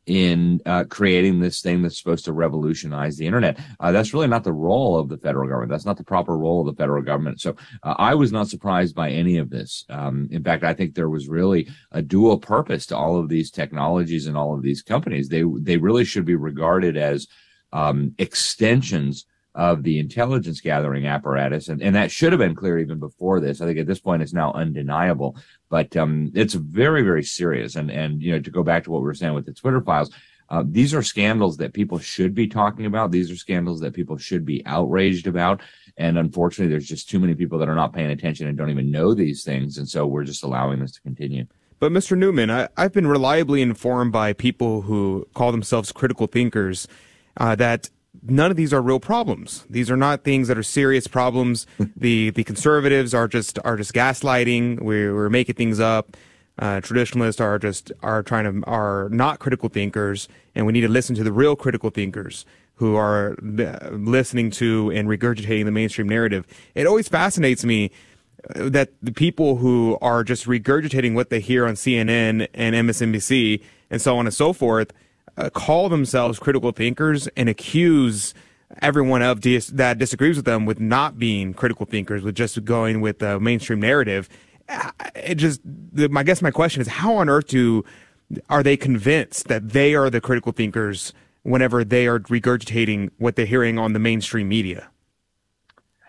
In 0.06 0.60
uh, 0.66 0.84
creating 0.88 1.40
this 1.40 1.60
thing 1.60 1.82
that's 1.82 1.98
supposed 1.98 2.24
to 2.24 2.32
revolutionize 2.32 3.16
the 3.16 3.26
internet. 3.26 3.58
Uh, 3.80 3.90
that's 3.90 4.14
really 4.14 4.28
not 4.28 4.44
the 4.44 4.52
role 4.52 4.96
of 4.96 5.08
the 5.08 5.18
federal 5.18 5.48
government. 5.48 5.70
That's 5.70 5.84
not 5.84 5.96
the 5.96 6.04
proper 6.04 6.38
role 6.38 6.60
of 6.60 6.66
the 6.66 6.80
federal 6.80 7.02
government. 7.02 7.40
So 7.40 7.56
uh, 7.82 7.94
I 7.98 8.14
was 8.14 8.30
not 8.30 8.48
surprised 8.48 8.94
by 8.94 9.10
any 9.10 9.38
of 9.38 9.50
this. 9.50 9.84
Um, 9.88 10.28
in 10.30 10.44
fact, 10.44 10.62
I 10.62 10.74
think 10.74 10.94
there 10.94 11.10
was 11.10 11.28
really 11.28 11.68
a 11.90 12.02
dual 12.02 12.38
purpose 12.38 12.86
to 12.86 12.96
all 12.96 13.18
of 13.18 13.28
these 13.28 13.50
technologies 13.50 14.26
and 14.26 14.36
all 14.36 14.54
of 14.54 14.62
these 14.62 14.82
companies. 14.82 15.28
They 15.28 15.42
they 15.60 15.76
really 15.76 16.04
should 16.04 16.24
be 16.24 16.36
regarded 16.36 16.96
as 16.96 17.26
um, 17.72 18.14
extensions 18.18 19.26
of 19.56 19.82
the 19.82 19.98
intelligence 19.98 20.60
gathering 20.60 21.06
apparatus. 21.06 21.68
And, 21.68 21.82
and 21.82 21.96
that 21.96 22.10
should 22.10 22.32
have 22.32 22.38
been 22.38 22.54
clear 22.54 22.78
even 22.78 22.98
before 22.98 23.40
this. 23.40 23.60
I 23.60 23.66
think 23.66 23.78
at 23.78 23.86
this 23.86 23.98
point 23.98 24.22
it's 24.22 24.34
now 24.34 24.52
undeniable, 24.52 25.36
but, 25.70 25.96
um, 25.96 26.30
it's 26.34 26.54
very, 26.54 27.02
very 27.02 27.24
serious. 27.24 27.74
And, 27.74 27.90
and, 27.90 28.22
you 28.22 28.32
know, 28.32 28.38
to 28.38 28.50
go 28.50 28.62
back 28.62 28.84
to 28.84 28.90
what 28.90 29.00
we 29.00 29.06
were 29.06 29.14
saying 29.14 29.32
with 29.32 29.46
the 29.46 29.54
Twitter 29.54 29.80
files, 29.80 30.10
uh, 30.50 30.62
these 30.64 30.94
are 30.94 31.02
scandals 31.02 31.56
that 31.56 31.72
people 31.72 31.98
should 31.98 32.34
be 32.34 32.46
talking 32.46 32.86
about. 32.86 33.10
These 33.10 33.30
are 33.30 33.36
scandals 33.36 33.80
that 33.80 33.94
people 33.94 34.18
should 34.18 34.44
be 34.44 34.64
outraged 34.66 35.26
about. 35.26 35.62
And 35.96 36.18
unfortunately, 36.18 36.70
there's 36.70 36.86
just 36.86 37.08
too 37.08 37.18
many 37.18 37.34
people 37.34 37.58
that 37.58 37.68
are 37.68 37.74
not 37.74 37.94
paying 37.94 38.10
attention 38.10 38.46
and 38.46 38.56
don't 38.56 38.70
even 38.70 38.90
know 38.90 39.14
these 39.14 39.42
things. 39.42 39.78
And 39.78 39.88
so 39.88 40.06
we're 40.06 40.24
just 40.24 40.44
allowing 40.44 40.80
this 40.80 40.92
to 40.92 41.00
continue. 41.00 41.46
But 41.78 41.92
Mr. 41.92 42.16
Newman, 42.16 42.50
I, 42.50 42.68
have 42.76 42.92
been 42.92 43.06
reliably 43.06 43.60
informed 43.60 44.12
by 44.12 44.34
people 44.34 44.82
who 44.82 45.26
call 45.34 45.50
themselves 45.50 45.92
critical 45.92 46.26
thinkers 46.26 46.86
uh, 47.38 47.54
that 47.56 47.90
none 48.22 48.50
of 48.50 48.56
these 48.56 48.72
are 48.72 48.82
real 48.82 49.00
problems. 49.00 49.64
These 49.68 49.90
are 49.90 49.96
not 49.96 50.24
things 50.24 50.48
that 50.48 50.58
are 50.58 50.62
serious 50.62 51.06
problems. 51.06 51.66
the 51.96 52.30
the 52.30 52.44
conservatives 52.44 53.14
are 53.14 53.28
just 53.28 53.58
are 53.64 53.76
just 53.76 53.92
gaslighting. 53.92 54.80
We're, 54.80 55.14
we're 55.14 55.30
making 55.30 55.54
things 55.56 55.80
up. 55.80 56.16
Uh, 56.58 56.80
traditionalists 56.80 57.40
are 57.40 57.58
just 57.58 57.92
are 58.02 58.22
trying 58.22 58.62
to 58.62 58.66
are 58.66 59.08
not 59.10 59.38
critical 59.38 59.68
thinkers, 59.68 60.28
and 60.54 60.66
we 60.66 60.72
need 60.72 60.82
to 60.82 60.88
listen 60.88 61.14
to 61.16 61.24
the 61.24 61.32
real 61.32 61.56
critical 61.56 61.90
thinkers 61.90 62.46
who 62.76 62.94
are 62.96 63.36
uh, 63.58 63.90
listening 63.90 64.50
to 64.50 64.90
and 64.94 65.08
regurgitating 65.08 65.64
the 65.64 65.70
mainstream 65.70 66.08
narrative. 66.08 66.46
It 66.74 66.86
always 66.86 67.08
fascinates 67.08 67.64
me 67.64 67.90
uh, 68.54 68.68
that 68.68 68.90
the 69.02 69.12
people 69.12 69.56
who 69.56 69.98
are 70.00 70.22
just 70.24 70.46
regurgitating 70.46 71.14
what 71.14 71.30
they 71.30 71.40
hear 71.40 71.66
on 71.66 71.74
CNN 71.74 72.48
and 72.54 72.74
MSNBC 72.74 73.62
and 73.90 74.00
so 74.00 74.18
on 74.18 74.26
and 74.26 74.34
so 74.34 74.52
forth 74.52 74.92
uh, 75.36 75.50
call 75.50 75.88
themselves 75.88 76.38
critical 76.38 76.72
thinkers 76.72 77.28
and 77.36 77.48
accuse 77.48 78.34
everyone 78.82 79.22
of 79.22 79.40
dis- 79.40 79.68
that 79.68 79.98
disagrees 79.98 80.36
with 80.36 80.44
them 80.44 80.66
with 80.66 80.80
not 80.80 81.18
being 81.18 81.54
critical 81.54 81.86
thinkers, 81.86 82.22
with 82.22 82.34
just 82.34 82.64
going 82.64 83.00
with 83.00 83.18
the 83.18 83.38
mainstream 83.38 83.80
narrative. 83.80 84.28
Uh, 84.68 84.90
it 85.14 85.36
just, 85.36 85.60
the, 85.64 86.10
I 86.16 86.22
guess 86.22 86.42
my 86.42 86.50
question 86.50 86.80
is, 86.80 86.88
how 86.88 87.16
on 87.16 87.28
earth 87.28 87.48
do 87.48 87.84
are 88.48 88.62
they 88.62 88.76
convinced 88.76 89.46
that 89.48 89.70
they 89.70 89.94
are 89.94 90.10
the 90.10 90.20
critical 90.20 90.52
thinkers 90.52 91.12
whenever 91.42 91.84
they 91.84 92.08
are 92.08 92.18
regurgitating 92.18 93.10
what 93.18 93.36
they're 93.36 93.46
hearing 93.46 93.78
on 93.78 93.92
the 93.92 94.00
mainstream 94.00 94.48
media? 94.48 94.88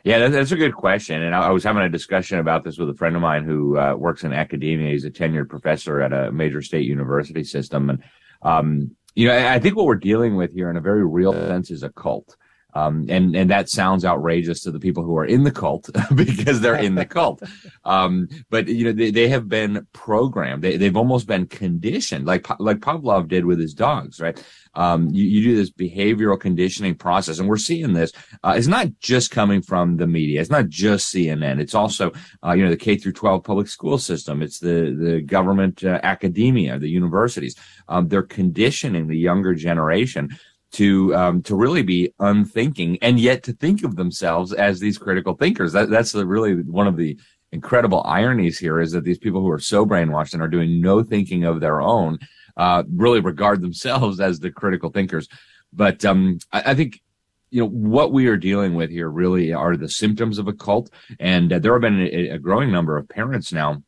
Yeah, 0.03 0.27
that's 0.29 0.51
a 0.51 0.55
good 0.55 0.73
question. 0.73 1.21
And 1.21 1.35
I 1.35 1.49
was 1.51 1.65
having 1.65 1.83
a 1.83 1.89
discussion 1.89 2.39
about 2.39 2.63
this 2.63 2.77
with 2.77 2.89
a 2.89 2.93
friend 2.93 3.15
of 3.15 3.21
mine 3.21 3.43
who 3.43 3.77
uh, 3.77 3.93
works 3.93 4.23
in 4.23 4.31
academia. 4.31 4.91
He's 4.91 5.03
a 5.03 5.11
tenured 5.11 5.49
professor 5.49 6.01
at 6.01 6.13
a 6.13 6.31
major 6.31 6.61
state 6.61 6.85
university 6.85 7.43
system. 7.43 7.89
And 7.89 8.03
um, 8.41 8.95
you 9.17 9.27
know, 9.27 9.35
I 9.35 9.57
think 9.57 9.75
what 9.75 9.87
we're 9.87 9.95
dealing 9.95 10.35
with 10.35 10.53
here 10.53 10.69
in 10.69 10.77
a 10.77 10.81
very 10.81 11.03
real 11.03 11.33
sense 11.33 11.71
is 11.71 11.81
a 11.81 11.89
cult. 11.89 12.37
Um, 12.77 13.07
and 13.09 13.35
and 13.35 13.49
that 13.49 13.69
sounds 13.69 14.05
outrageous 14.05 14.61
to 14.61 14.71
the 14.71 14.79
people 14.79 15.03
who 15.03 15.17
are 15.17 15.25
in 15.25 15.43
the 15.43 15.51
cult 15.51 15.89
because 16.15 16.61
they're 16.61 16.75
in 16.75 16.93
the 16.93 17.05
cult. 17.17 17.41
Um, 17.85 18.27
but 18.51 18.67
you 18.67 18.85
know 18.85 18.91
they, 18.91 19.09
they 19.09 19.27
have 19.29 19.49
been 19.49 19.87
programmed. 19.93 20.63
They, 20.63 20.77
they've 20.77 20.95
almost 20.95 21.25
been 21.25 21.47
conditioned, 21.47 22.27
like 22.27 22.47
like 22.59 22.77
Pavlov 22.77 23.29
did 23.29 23.45
with 23.45 23.59
his 23.59 23.73
dogs, 23.73 24.19
right? 24.19 24.37
Um, 24.75 25.09
you, 25.09 25.23
you, 25.23 25.41
do 25.41 25.55
this 25.55 25.71
behavioral 25.71 26.39
conditioning 26.39 26.93
process, 26.93 27.39
and 27.39 27.49
we're 27.49 27.57
seeing 27.57 27.93
this. 27.93 28.11
Uh, 28.43 28.53
it's 28.55 28.67
not 28.67 28.89
just 28.99 29.31
coming 29.31 29.63
from 29.63 29.97
the 29.97 30.05
media. 30.05 30.39
It's 30.39 30.51
not 30.51 30.69
just 30.69 31.11
CNN. 31.11 31.59
It's 31.59 31.73
also 31.73 32.11
uh, 32.45 32.53
you 32.53 32.63
know 32.63 32.69
the 32.69 32.77
K 32.77 32.95
through 32.95 33.13
12 33.13 33.43
public 33.43 33.69
school 33.69 33.97
system. 33.97 34.43
It's 34.43 34.59
the 34.59 34.95
the 34.95 35.21
government 35.21 35.83
uh, 35.83 35.99
academia, 36.03 36.77
the 36.77 36.89
universities. 36.89 37.55
Um, 37.87 38.07
they're 38.07 38.21
conditioning 38.21 39.07
the 39.07 39.17
younger 39.17 39.55
generation 39.55 40.29
to 40.73 41.15
um, 41.15 41.41
to 41.43 41.55
really 41.55 41.83
be 41.83 42.13
unthinking 42.19 42.97
and 43.01 43.19
yet 43.19 43.43
to 43.43 43.53
think 43.53 43.83
of 43.83 43.95
themselves 43.95 44.53
as 44.53 44.79
these 44.79 44.97
critical 44.97 45.33
thinkers. 45.35 45.73
That, 45.73 45.89
that's 45.89 46.11
the, 46.11 46.25
really 46.25 46.55
one 46.55 46.87
of 46.87 46.97
the 46.97 47.17
incredible 47.51 48.03
ironies 48.03 48.59
here 48.59 48.79
is 48.79 48.91
that 48.91 49.03
these 49.03 49.17
people 49.17 49.41
who 49.41 49.49
are 49.49 49.59
so 49.59 49.85
brainwashed 49.85 50.33
and 50.33 50.41
are 50.41 50.47
doing 50.47 50.81
no 50.81 51.03
thinking 51.03 51.45
of 51.45 51.59
their 51.59 51.81
own 51.81 52.19
uh, 52.57 52.83
really 52.89 53.21
regard 53.21 53.61
themselves 53.61 54.19
as 54.19 54.39
the 54.39 54.51
critical 54.51 54.89
thinkers. 54.89 55.27
But 55.71 56.03
um, 56.03 56.39
I, 56.51 56.71
I, 56.71 56.75
think 56.75 57.01
you 57.49 57.61
know 57.61 57.69
what 57.69 58.11
we 58.11 58.27
are 58.27 58.37
dealing 58.37 58.73
with 58.75 58.89
here 58.89 59.09
really 59.09 59.53
are 59.53 59.77
the 59.77 59.89
symptoms 59.89 60.37
of 60.37 60.47
a 60.47 60.53
cult, 60.53 60.89
and 61.19 61.51
uh, 61.53 61.59
there 61.59 61.73
have 61.73 61.81
been 61.81 62.01
a, 62.01 62.29
a 62.29 62.39
growing 62.39 62.71
number 62.71 62.97
of 62.97 63.07
parents 63.07 63.53
now 63.53 63.83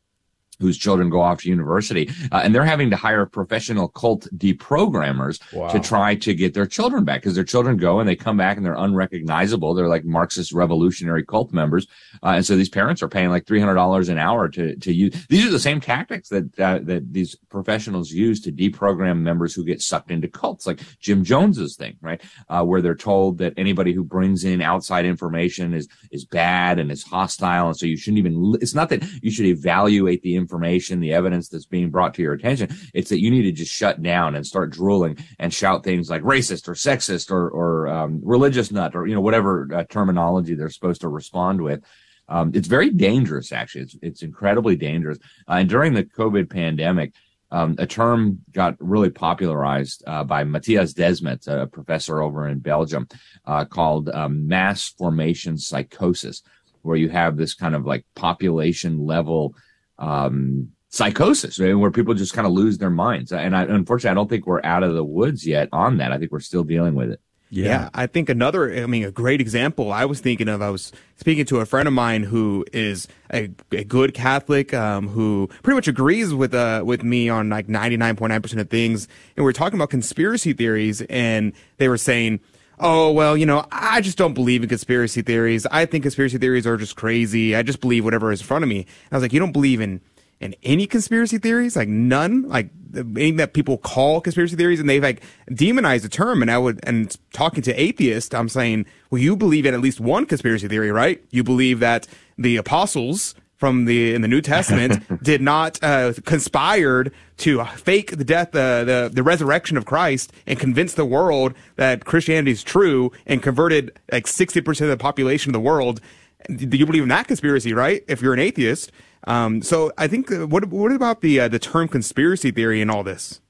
whose 0.60 0.78
children 0.78 1.10
go 1.10 1.22
off 1.22 1.39
to 1.41 1.49
university, 1.49 2.10
uh, 2.32 2.41
and 2.43 2.53
they're 2.53 2.66
having 2.66 2.89
to 2.89 2.95
hire 2.95 3.26
professional 3.26 3.88
cult 3.88 4.28
deprogrammers 4.36 5.39
Wow. 5.53 5.70
to 5.70 5.80
try 5.80 6.16
to 6.16 6.34
get 6.34 6.53
their 6.53 6.66
children 6.66 7.03
back 7.03 7.22
because 7.22 7.36
their 7.36 7.43
children 7.43 7.78
go 7.78 7.99
and 7.99 8.07
they 8.07 8.16
come 8.16 8.38
back 8.38 8.57
and 8.57 8.66
they're 8.66 8.74
unrecognizable. 8.76 9.74
They're 9.74 9.88
like 9.88 10.05
Marxist 10.05 10.51
revolutionary 10.51 11.24
cult 11.26 11.51
members, 11.53 11.88
uh, 12.24 12.30
and 12.36 12.45
so 12.45 12.55
these 12.55 12.70
parents 12.70 13.01
are 13.01 13.07
paying 13.07 13.30
like 13.30 13.45
three 13.45 13.60
hundred 13.60 13.76
dollars 13.76 14.10
an 14.10 14.18
hour 14.18 14.47
to 14.49 14.76
to 14.76 14.93
use. 14.93 15.26
These 15.30 15.45
are 15.45 15.51
the 15.51 15.60
same 15.60 15.80
tactics 15.80 16.30
that 16.30 16.60
uh, 16.60 16.80
that 16.84 17.14
these 17.14 17.36
professionals 17.49 18.12
use 18.12 18.41
to 18.41 18.51
deprogram 18.51 19.20
members 19.22 19.53
who 19.53 19.64
get 19.64 19.82
sucked 19.82 20.12
into 20.12 20.28
cults, 20.28 20.68
like 20.68 20.80
Jim 20.99 21.24
Jones's 21.24 21.76
thing, 21.76 21.97
right? 22.01 22.22
Uh, 22.49 22.64
where 22.64 22.82
they're 22.82 22.95
told 22.95 23.38
that 23.39 23.53
anybody 23.57 23.93
who 23.93 24.03
brings 24.03 24.43
in 24.43 24.62
outside 24.62 25.05
information 25.05 25.74
is 25.74 25.88
is 26.12 26.26
bad 26.26 26.80
and 26.80 26.91
is 26.91 27.03
hostile, 27.03 27.68
and 27.68 27.78
so 27.78 27.86
you 27.86 27.97
shouldn't 27.97 28.20
even. 28.20 28.55
It's 28.62 28.76
not 28.76 28.89
that 28.89 29.03
you 29.22 29.32
should 29.32 29.45
evaluate 29.45 30.22
the 30.22 30.36
information, 30.36 30.49
the 30.50 31.14
evidence 31.14 31.50
that's 31.50 31.66
being 31.66 31.89
brought 31.89 32.14
to 32.16 32.22
your 32.22 32.34
attention. 32.34 32.70
It's 32.93 33.10
that 33.10 33.22
you 33.22 33.32
need 33.32 33.43
to 33.43 33.52
just 33.52 33.74
shut 33.74 34.02
down 34.02 34.36
and 34.36 34.45
start 34.45 34.72
drooling 34.72 35.18
and 35.38 35.54
shout 35.54 35.84
things 35.84 36.10
like 36.10 36.24
racist 36.24 36.68
or 36.68 36.74
sexist 36.74 37.32
or 37.32 37.50
or 37.50 37.88
um, 37.88 38.22
religious 38.24 38.72
nut 38.72 38.95
or 38.95 39.08
you 39.08 39.16
know 39.16 39.22
whatever 39.22 39.70
uh, 39.74 39.84
terminology 39.89 40.56
they're 40.56 40.70
supposed 40.70 41.02
to 41.02 41.10
respond 41.10 41.62
with. 41.62 41.84
Um, 42.28 42.52
it's 42.54 42.68
very 42.68 42.91
dangerous, 42.91 43.52
actually. 43.52 43.82
It's 43.82 43.95
it's 44.02 44.24
incredibly 44.24 44.76
dangerous. 44.76 45.18
Uh, 45.47 45.54
and 45.54 45.70
during 45.70 45.93
the 45.93 46.04
COVID 46.04 46.50
pandemic, 46.50 47.14
um, 47.52 47.76
a 47.80 47.88
term 47.88 48.39
got 48.52 48.76
really 48.80 49.10
popularized 49.10 50.04
uh, 50.06 50.24
by 50.24 50.43
Mattias 50.43 50.93
Desmet, 50.93 51.47
a 51.47 51.66
professor 51.66 52.22
over 52.22 52.47
in 52.47 52.60
Belgium, 52.60 53.08
uh, 53.45 53.66
called 53.66 54.10
um, 54.10 54.47
mass 54.47 54.89
formation 54.89 55.58
psychosis, 55.58 56.43
where 56.84 56.97
you 56.97 57.10
have 57.10 57.38
this 57.38 57.56
kind 57.56 57.76
of 57.76 57.86
like 57.86 58.06
population 58.16 59.06
level 59.06 59.56
um, 60.00 60.72
psychosis, 60.89 61.60
right, 61.60 61.74
where 61.74 61.91
people 61.91 62.14
just 62.14 62.34
kind 62.34 62.47
of 62.47 62.54
lose 62.54 62.78
their 62.80 62.89
minds. 62.89 63.32
And 63.32 63.56
I, 63.56 63.64
unfortunately, 63.64 64.12
I 64.12 64.16
don't 64.16 64.30
think 64.30 64.47
we're 64.47 64.64
out 64.64 64.84
of 64.84 64.95
the 64.95 65.04
woods 65.04 65.45
yet 65.45 65.70
on 65.72 65.97
that. 65.97 66.12
I 66.12 66.18
think 66.18 66.32
we're 66.32 66.39
still 66.39 66.64
dealing 66.64 66.95
with 66.95 67.12
it. 67.12 67.22
Yeah. 67.52 67.89
I 67.93 68.06
think 68.06 68.30
another, 68.30 68.72
I 68.72 68.86
mean, 68.86 69.04
a 69.04 69.12
great 69.12 69.41
example 69.41 69.91
I 69.91 70.06
was 70.06 70.20
thinking 70.20 70.47
of, 70.47 70.62
I 70.62 70.70
was 70.70 70.91
speaking 71.16 71.45
to 71.45 71.60
a 71.60 71.66
friend 71.66 71.88
of 71.88 71.93
mine 71.93 72.24
who 72.24 72.64
is 72.72 73.08
a, 73.34 73.50
a 73.72 73.84
good 73.84 74.14
Catholic, 74.14 74.74
um, 74.74 75.08
who 75.08 75.50
pretty 75.64 75.76
much 75.76 75.88
agrees 75.88 76.34
with, 76.34 76.54
uh, 76.54 76.84
with 76.86 77.04
me 77.04 77.28
on 77.28 77.50
like 77.50 77.68
99.9% 77.68 78.60
of 78.60 78.70
things. 78.70 79.08
And 79.36 79.45
we 79.45 79.50
are 79.50 79.54
talking 79.54 79.80
about 79.80 79.89
conspiracy 79.89 80.54
theories 80.54 81.02
and 81.04 81.54
they 81.78 81.89
were 81.89 81.97
saying, 81.97 82.39
Oh, 82.80 83.11
well, 83.11 83.36
you 83.36 83.45
know, 83.45 83.65
I 83.71 83.99
just 83.99 84.17
don't 84.17 84.34
believe 84.34 84.63
in 84.63 84.69
conspiracy 84.69 85.21
theories. 85.21 85.65
I 85.65 85.86
think 85.86 86.03
conspiracy 86.03 86.38
theories 86.38 86.65
are 86.65 86.77
just 86.77 86.95
crazy. 86.95 87.55
I 87.55 87.61
just 87.61 87.82
believe 87.82 88.05
whatever 88.05 88.32
is 88.32 88.39
in 88.39 88.47
front 88.47 88.63
of 88.63 88.69
me. 88.69 88.86
I 89.11 89.15
was 89.15 89.21
like, 89.21 89.34
you 89.34 89.39
don't 89.39 89.51
believe 89.51 89.82
in, 89.82 89.99
in 90.39 90.55
any 90.63 90.88
conspiracy 90.88 91.39
theories? 91.39 91.75
Like 91.75 91.89
none? 91.89 92.43
Like 92.43 92.69
anything 92.95 93.36
that 93.36 93.53
people 93.53 93.77
call 93.77 94.21
conspiracy 94.21 94.55
theories 94.55 94.80
and 94.80 94.89
they've 94.89 95.03
like 95.03 95.21
demonized 95.53 96.05
the 96.05 96.09
term. 96.09 96.41
And 96.41 96.49
I 96.49 96.57
would, 96.57 96.80
and 96.84 97.13
talking 97.34 97.61
to 97.63 97.73
atheists, 97.73 98.34
I'm 98.34 98.47
saying, 98.47 98.86
well, 99.11 99.21
you 99.21 99.36
believe 99.36 99.65
in 99.65 99.73
at 99.73 99.82
least 99.82 99.99
one 99.99 100.25
conspiracy 100.25 100.69
theory, 100.69 100.91
right? 100.91 101.21
You 101.32 101.43
believe 101.43 101.82
that 101.82 102.07
the 102.38 102.55
apostles 102.55 103.36
from 103.60 103.86
the 103.86 104.16
in 104.16 104.22
the 104.22 104.28
New 104.28 104.41
Testament 104.41 105.03
did 105.24 105.41
not 105.41 105.78
uh, 105.84 106.14
conspired 106.26 107.14
to 107.38 107.64
fake 107.66 108.18
the 108.18 108.24
death, 108.24 108.55
uh, 108.55 108.84
the 108.86 109.12
the 109.14 109.22
resurrection 109.22 109.78
of 109.78 109.86
Christ, 109.86 110.32
and 110.47 110.57
convince 110.57 110.93
the 110.93 111.05
world 111.05 111.53
that 111.76 112.05
Christianity 112.05 112.51
is 112.51 112.64
true, 112.64 113.12
and 113.28 113.43
converted 113.43 113.99
like 114.12 114.26
sixty 114.26 114.62
percent 114.62 114.89
of 114.89 114.97
the 114.97 115.01
population 115.01 115.49
of 115.51 115.53
the 115.53 115.60
world. 115.60 115.99
Do 116.47 116.78
you 116.78 116.86
believe 116.86 117.03
in 117.03 117.10
that 117.10 117.28
conspiracy, 117.28 117.74
right? 117.74 118.01
If 118.07 118.22
you're 118.22 118.34
an 118.34 118.39
atheist, 118.39 118.93
um, 119.28 119.62
so 119.62 119.91
I 119.97 120.07
think 120.07 120.30
what 120.32 120.66
what 120.70 120.91
about 120.93 121.22
the 121.22 121.41
uh, 121.41 121.47
the 121.49 121.60
term 121.60 121.89
conspiracy 121.89 122.51
theory 122.51 122.82
and 122.82 122.89
all 122.89 123.03
this? 123.03 123.41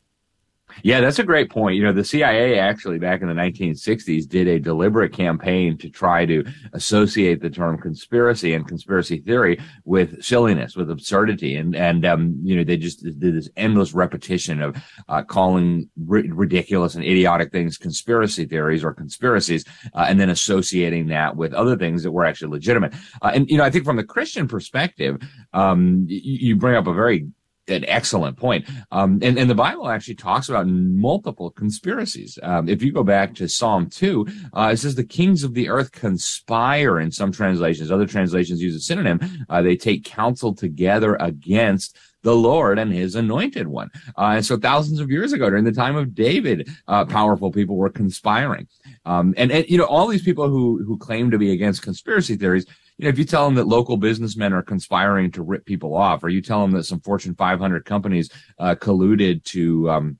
Yeah, 0.84 1.01
that's 1.01 1.19
a 1.19 1.23
great 1.23 1.49
point. 1.49 1.75
You 1.75 1.84
know, 1.84 1.93
the 1.93 2.03
CIA 2.03 2.57
actually 2.59 2.99
back 2.99 3.21
in 3.21 3.27
the 3.27 3.34
1960s 3.34 4.27
did 4.27 4.47
a 4.47 4.59
deliberate 4.59 5.13
campaign 5.13 5.77
to 5.77 5.89
try 5.89 6.25
to 6.25 6.43
associate 6.73 7.41
the 7.41 7.49
term 7.49 7.77
conspiracy 7.77 8.53
and 8.53 8.67
conspiracy 8.67 9.19
theory 9.19 9.59
with 9.86 10.23
silliness, 10.23 10.75
with 10.75 10.89
absurdity. 10.89 11.55
And, 11.55 11.75
and, 11.75 12.05
um, 12.05 12.39
you 12.43 12.55
know, 12.55 12.63
they 12.63 12.77
just 12.77 13.03
did 13.03 13.19
this 13.19 13.49
endless 13.57 13.93
repetition 13.93 14.61
of, 14.61 14.77
uh, 15.07 15.23
calling 15.23 15.89
ri- 16.05 16.30
ridiculous 16.32 16.95
and 16.95 17.03
idiotic 17.03 17.51
things 17.51 17.77
conspiracy 17.77 18.45
theories 18.45 18.84
or 18.84 18.93
conspiracies, 18.93 19.65
uh, 19.93 20.05
and 20.07 20.19
then 20.19 20.30
associating 20.30 21.07
that 21.07 21.36
with 21.36 21.53
other 21.53 21.77
things 21.77 22.03
that 22.03 22.11
were 22.11 22.25
actually 22.25 22.51
legitimate. 22.51 22.93
Uh, 23.21 23.32
and, 23.34 23.49
you 23.49 23.57
know, 23.57 23.63
I 23.63 23.69
think 23.69 23.86
from 23.86 23.97
the 23.97 24.03
Christian 24.03 24.47
perspective, 24.47 25.17
um, 25.53 26.05
y- 26.09 26.19
you 26.21 26.55
bring 26.55 26.75
up 26.75 26.88
a 26.88 26.93
very 26.93 27.27
an 27.70 27.86
excellent 27.88 28.38
point. 28.38 28.67
Um, 28.91 29.20
and, 29.22 29.38
and 29.38 29.49
the 29.49 29.55
Bible 29.55 29.89
actually 29.89 30.15
talks 30.15 30.49
about 30.49 30.67
multiple 30.67 31.51
conspiracies. 31.51 32.38
Um, 32.43 32.67
if 32.70 32.82
you 32.82 32.91
go 32.91 33.03
back 33.03 33.36
to 33.36 33.47
Psalm 33.47 33.89
2, 33.89 34.28
uh, 34.53 34.70
it 34.74 34.78
says 34.78 34.95
the 34.95 35.03
kings 35.03 35.43
of 35.43 35.53
the 35.53 35.70
earth 35.70 35.91
conspire 35.91 36.99
in 36.99 37.11
some 37.11 37.32
translations. 37.32 37.91
Other 37.91 38.07
translations 38.07 38.61
use 38.61 38.76
a 38.76 38.80
synonym. 38.80 39.45
Uh, 39.49 39.61
they 39.61 39.76
take 39.76 40.03
counsel 40.03 40.53
together 40.53 41.15
against 41.15 41.97
the 42.24 42.36
Lord 42.36 42.80
and 42.80 42.91
his 42.91 43.15
anointed 43.15 43.67
one. 43.67 43.89
Uh, 44.17 44.34
and 44.36 44.45
so 44.45 44.57
thousands 44.57 44.99
of 44.99 45.09
years 45.09 45.34
ago, 45.34 45.49
during 45.49 45.63
the 45.63 45.72
time 45.72 45.95
of 45.95 46.13
David, 46.13 46.70
uh, 46.88 47.05
powerful 47.05 47.51
people 47.51 47.76
were 47.76 47.89
conspiring. 47.89 48.67
Um, 49.05 49.34
and, 49.38 49.51
and, 49.51 49.67
you 49.70 49.78
know, 49.78 49.86
all 49.86 50.07
these 50.07 50.24
people 50.24 50.49
who, 50.49 50.84
who 50.84 50.97
claim 50.97 51.32
to 51.32 51.38
be 51.38 51.51
against 51.51 51.82
conspiracy 51.82 52.36
theories, 52.36 52.65
you 52.97 53.05
know, 53.05 53.09
if 53.09 53.17
you 53.17 53.26
tell 53.26 53.45
them 53.45 53.55
that 53.55 53.67
local 53.67 53.95
businessmen 53.95 54.53
are 54.53 54.61
conspiring 54.61 55.32
to 55.32 55.41
rip 55.41 55.65
people 55.65 55.95
off, 55.95 56.24
or 56.24 56.30
you 56.30 56.41
tell 56.41 56.61
them 56.61 56.72
that 56.72 56.84
some 56.84 56.99
Fortune 56.99 57.36
500 57.36 57.86
companies, 57.86 58.30
uh, 58.59 58.76
colluded 58.76 59.43
to, 59.45 59.89
um, 59.89 60.17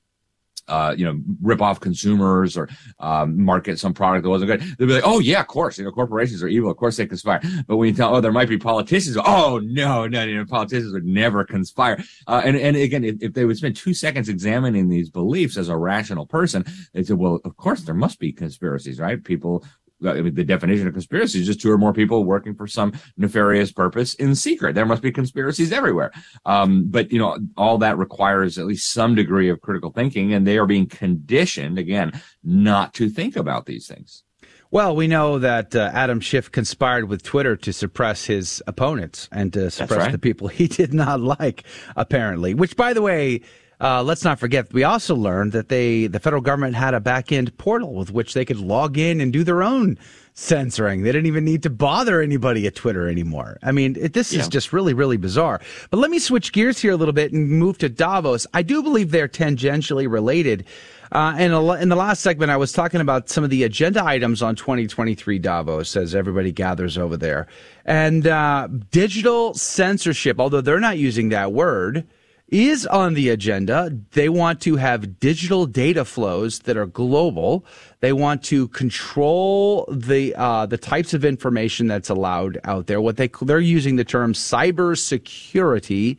uh, 0.70 0.93
you 0.97 1.05
know, 1.05 1.20
rip 1.41 1.61
off 1.61 1.80
consumers 1.80 2.55
or 2.57 2.70
um, 2.99 3.43
market 3.43 3.80
some 3.80 3.93
product 3.93 4.24
that 4.24 4.30
wasn't 4.30 4.49
good. 4.49 4.61
They'll 4.78 4.88
be 4.88 4.93
like, 4.93 5.03
"Oh 5.05 5.20
yeah, 5.20 5.41
of 5.41 5.47
course. 5.47 5.78
You 5.78 5.86
know, 5.86 5.91
corporations 5.91 6.41
are 6.43 6.47
evil. 6.47 6.72
Of 6.72 6.78
course 6.78 6.97
they 6.97 7.05
conspire." 7.05 7.41
But 7.67 7.78
when 7.78 7.89
you 7.89 7.95
tell, 7.95 8.15
"Oh, 8.15 8.22
there 8.22 8.32
might 8.32 8.49
be 8.49 8.57
politicians," 8.57 9.17
oh 9.17 9.59
no, 9.63 10.07
no, 10.07 10.26
know, 10.26 10.45
politicians 10.45 10.93
would 10.93 11.05
never 11.05 11.43
conspire. 11.43 12.01
Uh, 12.28 12.41
and 12.45 12.55
and 12.55 12.78
again, 12.78 13.03
if, 13.03 13.15
if 13.22 13.34
they 13.34 13.45
would 13.45 13.57
spend 13.57 13.76
two 13.76 13.93
seconds 13.93 14.30
examining 14.30 14.89
these 14.89 15.09
beliefs 15.09 15.57
as 15.57 15.70
a 15.70 15.78
rational 15.78 16.26
person, 16.26 16.63
they 16.93 17.03
said, 17.03 17.17
"Well, 17.17 17.39
of 17.43 17.57
course 17.57 17.82
there 17.82 17.95
must 17.95 18.20
be 18.20 18.32
conspiracies, 18.32 18.99
right? 18.99 19.24
People." 19.24 19.63
I 20.06 20.22
mean, 20.22 20.34
the 20.34 20.43
definition 20.43 20.88
of 20.88 20.93
conspiracy 20.93 21.39
is 21.41 21.47
just 21.47 21.62
two 21.62 21.72
or 21.72 21.78
more 21.78 21.93
people 21.93 22.24
working 22.24 22.56
for 22.56 22.68
some 22.68 22.93
nefarious 23.18 23.72
purpose 23.72 24.14
in 24.14 24.36
secret. 24.36 24.76
There 24.76 24.86
must 24.86 25.02
be 25.02 25.12
conspiracies 25.12 25.72
everywhere. 25.72 26.12
Um, 26.45 26.86
but 26.88 27.12
you 27.12 27.20
know, 27.20 27.38
all 27.58 27.78
that 27.80 27.97
requires 27.97 28.58
at 28.58 28.66
least 28.66 28.91
some 28.91 29.16
degree 29.16 29.50
of 29.50 29.62
critical 29.62 29.91
thinking, 29.91 30.34
and 30.34 30.47
they 30.47 30.58
are 30.58 30.66
being 30.66 30.88
conditioned 30.88 31.78
again 31.78 32.12
not 32.43 32.93
to 32.95 33.10
think 33.10 33.36
about 33.36 33.66
these 33.66 33.88
things. 33.88 34.24
Well, 34.72 34.95
we 34.95 35.08
know 35.08 35.39
that 35.39 35.76
uh, 35.76 35.89
Adam 35.93 36.20
Schiff 36.20 36.52
conspired 36.52 37.06
with 37.06 37.24
Twitter 37.24 37.56
to 37.56 37.74
suppress 37.74 38.26
his 38.26 38.62
opponents 38.68 39.28
and 39.32 39.52
to 39.54 39.72
suppress 39.72 40.00
right. 40.00 40.12
the 40.12 40.20
people 40.20 40.47
he 40.47 40.68
did 40.68 40.93
not 40.93 41.20
like, 41.20 41.64
apparently. 41.95 42.54
Which, 42.54 42.76
by 42.76 42.93
the 42.93 43.02
way, 43.02 43.41
uh, 43.82 44.04
let's 44.04 44.24
not 44.24 44.40
forget, 44.40 44.72
we 44.74 44.84
also 44.84 45.16
learned 45.16 45.52
that 45.54 45.70
they, 45.70 46.08
the 46.08 46.20
federal 46.20 46.42
government 46.42 46.76
had 46.76 46.94
a 46.94 47.00
back 47.00 47.32
end 47.32 47.58
portal 47.58 47.94
with 47.94 48.12
which 48.12 48.34
they 48.34 48.44
could 48.46 48.58
log 48.60 48.98
in 48.98 49.22
and 49.22 49.32
do 49.32 49.44
their 49.44 49.64
own 49.64 49.98
censoring. 50.34 51.04
They 51.04 51.12
didn't 51.12 51.28
even 51.28 51.44
need 51.46 51.64
to 51.64 51.70
bother 51.70 52.22
anybody 52.22 52.66
at 52.68 52.76
Twitter 52.76 53.08
anymore. 53.10 53.58
I 53.62 53.72
mean, 53.72 53.96
it, 54.00 54.14
this 54.14 54.32
Yeah. 54.34 54.42
is 54.42 54.48
just 54.48 54.72
really, 54.74 54.94
really 54.94 55.18
bizarre. 55.18 55.60
But 55.92 55.98
let 55.98 56.12
me 56.12 56.20
switch 56.20 56.52
gears 56.54 56.80
here 56.80 56.92
a 56.94 56.96
little 56.96 57.14
bit 57.14 57.34
and 57.34 57.50
move 57.50 57.78
to 57.80 57.90
Davos. 57.90 58.48
I 58.54 58.62
do 58.62 58.82
believe 58.84 59.12
they're 59.12 59.28
tangentially 59.28 60.10
related. 60.10 60.66
Uh, 61.12 61.34
and 61.38 61.54
in 61.82 61.90
the 61.90 61.96
last 61.96 62.22
segment, 62.22 62.52
I 62.52 62.58
was 62.58 62.72
talking 62.72 63.02
about 63.02 63.30
some 63.30 63.44
of 63.44 63.50
the 63.50 63.64
agenda 63.64 64.04
items 64.06 64.42
on 64.42 64.56
2023 64.56 65.40
Davos 65.40 65.96
as 65.98 66.14
everybody 66.14 66.52
gathers 66.52 66.98
over 66.98 67.18
there. 67.18 67.48
And 67.86 68.28
uh, 68.28 68.68
digital 68.92 69.54
censorship, 69.56 70.40
although 70.40 70.62
they're 70.62 70.80
not 70.80 70.98
using 70.98 71.30
that 71.30 71.52
word, 71.52 72.06
is 72.52 72.86
on 72.88 73.14
the 73.14 73.30
agenda. 73.30 73.91
They 74.12 74.30
want 74.30 74.62
to 74.62 74.76
have 74.76 75.20
digital 75.20 75.66
data 75.66 76.06
flows 76.06 76.60
that 76.60 76.78
are 76.78 76.86
global. 76.86 77.66
They 78.02 78.14
want 78.14 78.43
to 78.45 78.68
control 78.70 79.88
the 79.91 80.36
uh, 80.36 80.66
the 80.66 80.78
types 80.78 81.14
of 81.14 81.26
information 81.26 81.88
that's 81.88 82.10
allowed 82.10 82.60
out 82.64 82.88
there. 82.88 83.02
What 83.02 83.18
they 83.18 83.30
they're 83.41 83.60
using 83.60 83.95
the 83.95 84.06
term 84.06 84.34
cyber 84.34 84.97
security. 84.97 86.18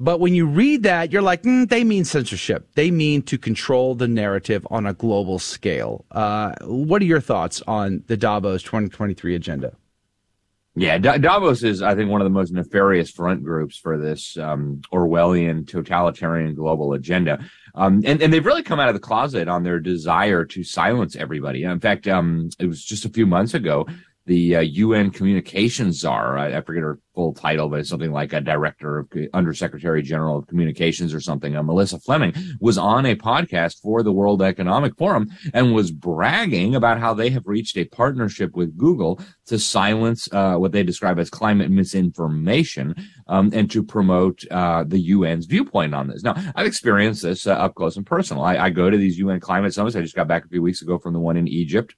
But 0.00 0.20
when 0.20 0.32
you 0.32 0.46
read 0.46 0.84
that, 0.84 1.10
you're 1.10 1.22
like, 1.22 1.42
mm, 1.42 1.68
they 1.68 1.82
mean 1.82 2.04
censorship. 2.04 2.68
They 2.74 2.92
mean 2.92 3.20
to 3.22 3.36
control 3.36 3.96
the 3.96 4.06
narrative 4.06 4.64
on 4.70 4.86
a 4.86 4.94
global 4.94 5.40
scale. 5.40 6.04
Uh, 6.12 6.52
what 6.62 7.02
are 7.02 7.06
your 7.06 7.20
thoughts 7.20 7.62
on 7.66 8.04
the 8.06 8.16
Davos 8.16 8.62
2023 8.62 9.34
agenda? 9.34 9.72
Yeah, 10.78 10.98
Da- 10.98 11.18
Davos 11.18 11.64
is, 11.64 11.82
I 11.82 11.96
think, 11.96 12.08
one 12.08 12.20
of 12.20 12.24
the 12.24 12.30
most 12.30 12.52
nefarious 12.52 13.10
front 13.10 13.42
groups 13.42 13.76
for 13.76 13.98
this 13.98 14.36
um, 14.38 14.80
Orwellian 14.92 15.66
totalitarian 15.66 16.54
global 16.54 16.92
agenda. 16.92 17.44
Um, 17.74 18.02
and, 18.04 18.22
and 18.22 18.32
they've 18.32 18.46
really 18.46 18.62
come 18.62 18.78
out 18.78 18.88
of 18.88 18.94
the 18.94 19.00
closet 19.00 19.48
on 19.48 19.64
their 19.64 19.80
desire 19.80 20.44
to 20.44 20.62
silence 20.62 21.16
everybody. 21.16 21.64
In 21.64 21.80
fact, 21.80 22.06
um, 22.06 22.50
it 22.60 22.66
was 22.66 22.84
just 22.84 23.04
a 23.04 23.08
few 23.08 23.26
months 23.26 23.54
ago 23.54 23.86
the 24.28 24.56
uh, 24.56 24.60
UN 24.60 25.10
communications 25.10 26.00
czar. 26.00 26.36
I, 26.36 26.58
I, 26.58 26.60
forget 26.60 26.82
her 26.82 27.00
full 27.14 27.32
title, 27.32 27.70
but 27.70 27.80
it's 27.80 27.88
something 27.88 28.12
like 28.12 28.34
a 28.34 28.42
director 28.42 28.98
of 28.98 29.08
undersecretary 29.32 30.02
general 30.02 30.36
of 30.36 30.46
communications 30.46 31.14
or 31.14 31.20
something. 31.20 31.56
Uh, 31.56 31.62
Melissa 31.62 31.98
Fleming 31.98 32.34
was 32.60 32.76
on 32.76 33.06
a 33.06 33.16
podcast 33.16 33.80
for 33.80 34.02
the 34.02 34.12
World 34.12 34.42
Economic 34.42 34.96
Forum 34.98 35.30
and 35.54 35.74
was 35.74 35.90
bragging 35.90 36.74
about 36.74 37.00
how 37.00 37.14
they 37.14 37.30
have 37.30 37.46
reached 37.46 37.78
a 37.78 37.86
partnership 37.86 38.54
with 38.54 38.76
Google 38.76 39.18
to 39.46 39.58
silence 39.58 40.28
uh, 40.30 40.56
what 40.56 40.72
they 40.72 40.82
describe 40.82 41.18
as 41.18 41.30
climate 41.30 41.70
misinformation 41.70 42.94
um, 43.28 43.50
and 43.54 43.70
to 43.70 43.82
promote 43.82 44.44
uh, 44.50 44.84
the 44.86 45.12
UN's 45.12 45.46
viewpoint 45.46 45.94
on 45.94 46.06
this. 46.06 46.22
Now, 46.22 46.34
I've 46.54 46.66
experienced 46.66 47.22
this 47.22 47.46
uh, 47.46 47.52
up 47.52 47.74
close 47.74 47.96
and 47.96 48.04
personal. 48.04 48.44
I, 48.44 48.58
I 48.58 48.70
go 48.70 48.90
to 48.90 48.96
these 48.98 49.18
UN 49.18 49.40
climate 49.40 49.72
summits. 49.72 49.96
I 49.96 50.02
just 50.02 50.14
got 50.14 50.28
back 50.28 50.44
a 50.44 50.48
few 50.48 50.60
weeks 50.60 50.82
ago 50.82 50.98
from 50.98 51.14
the 51.14 51.20
one 51.20 51.38
in 51.38 51.48
Egypt. 51.48 51.94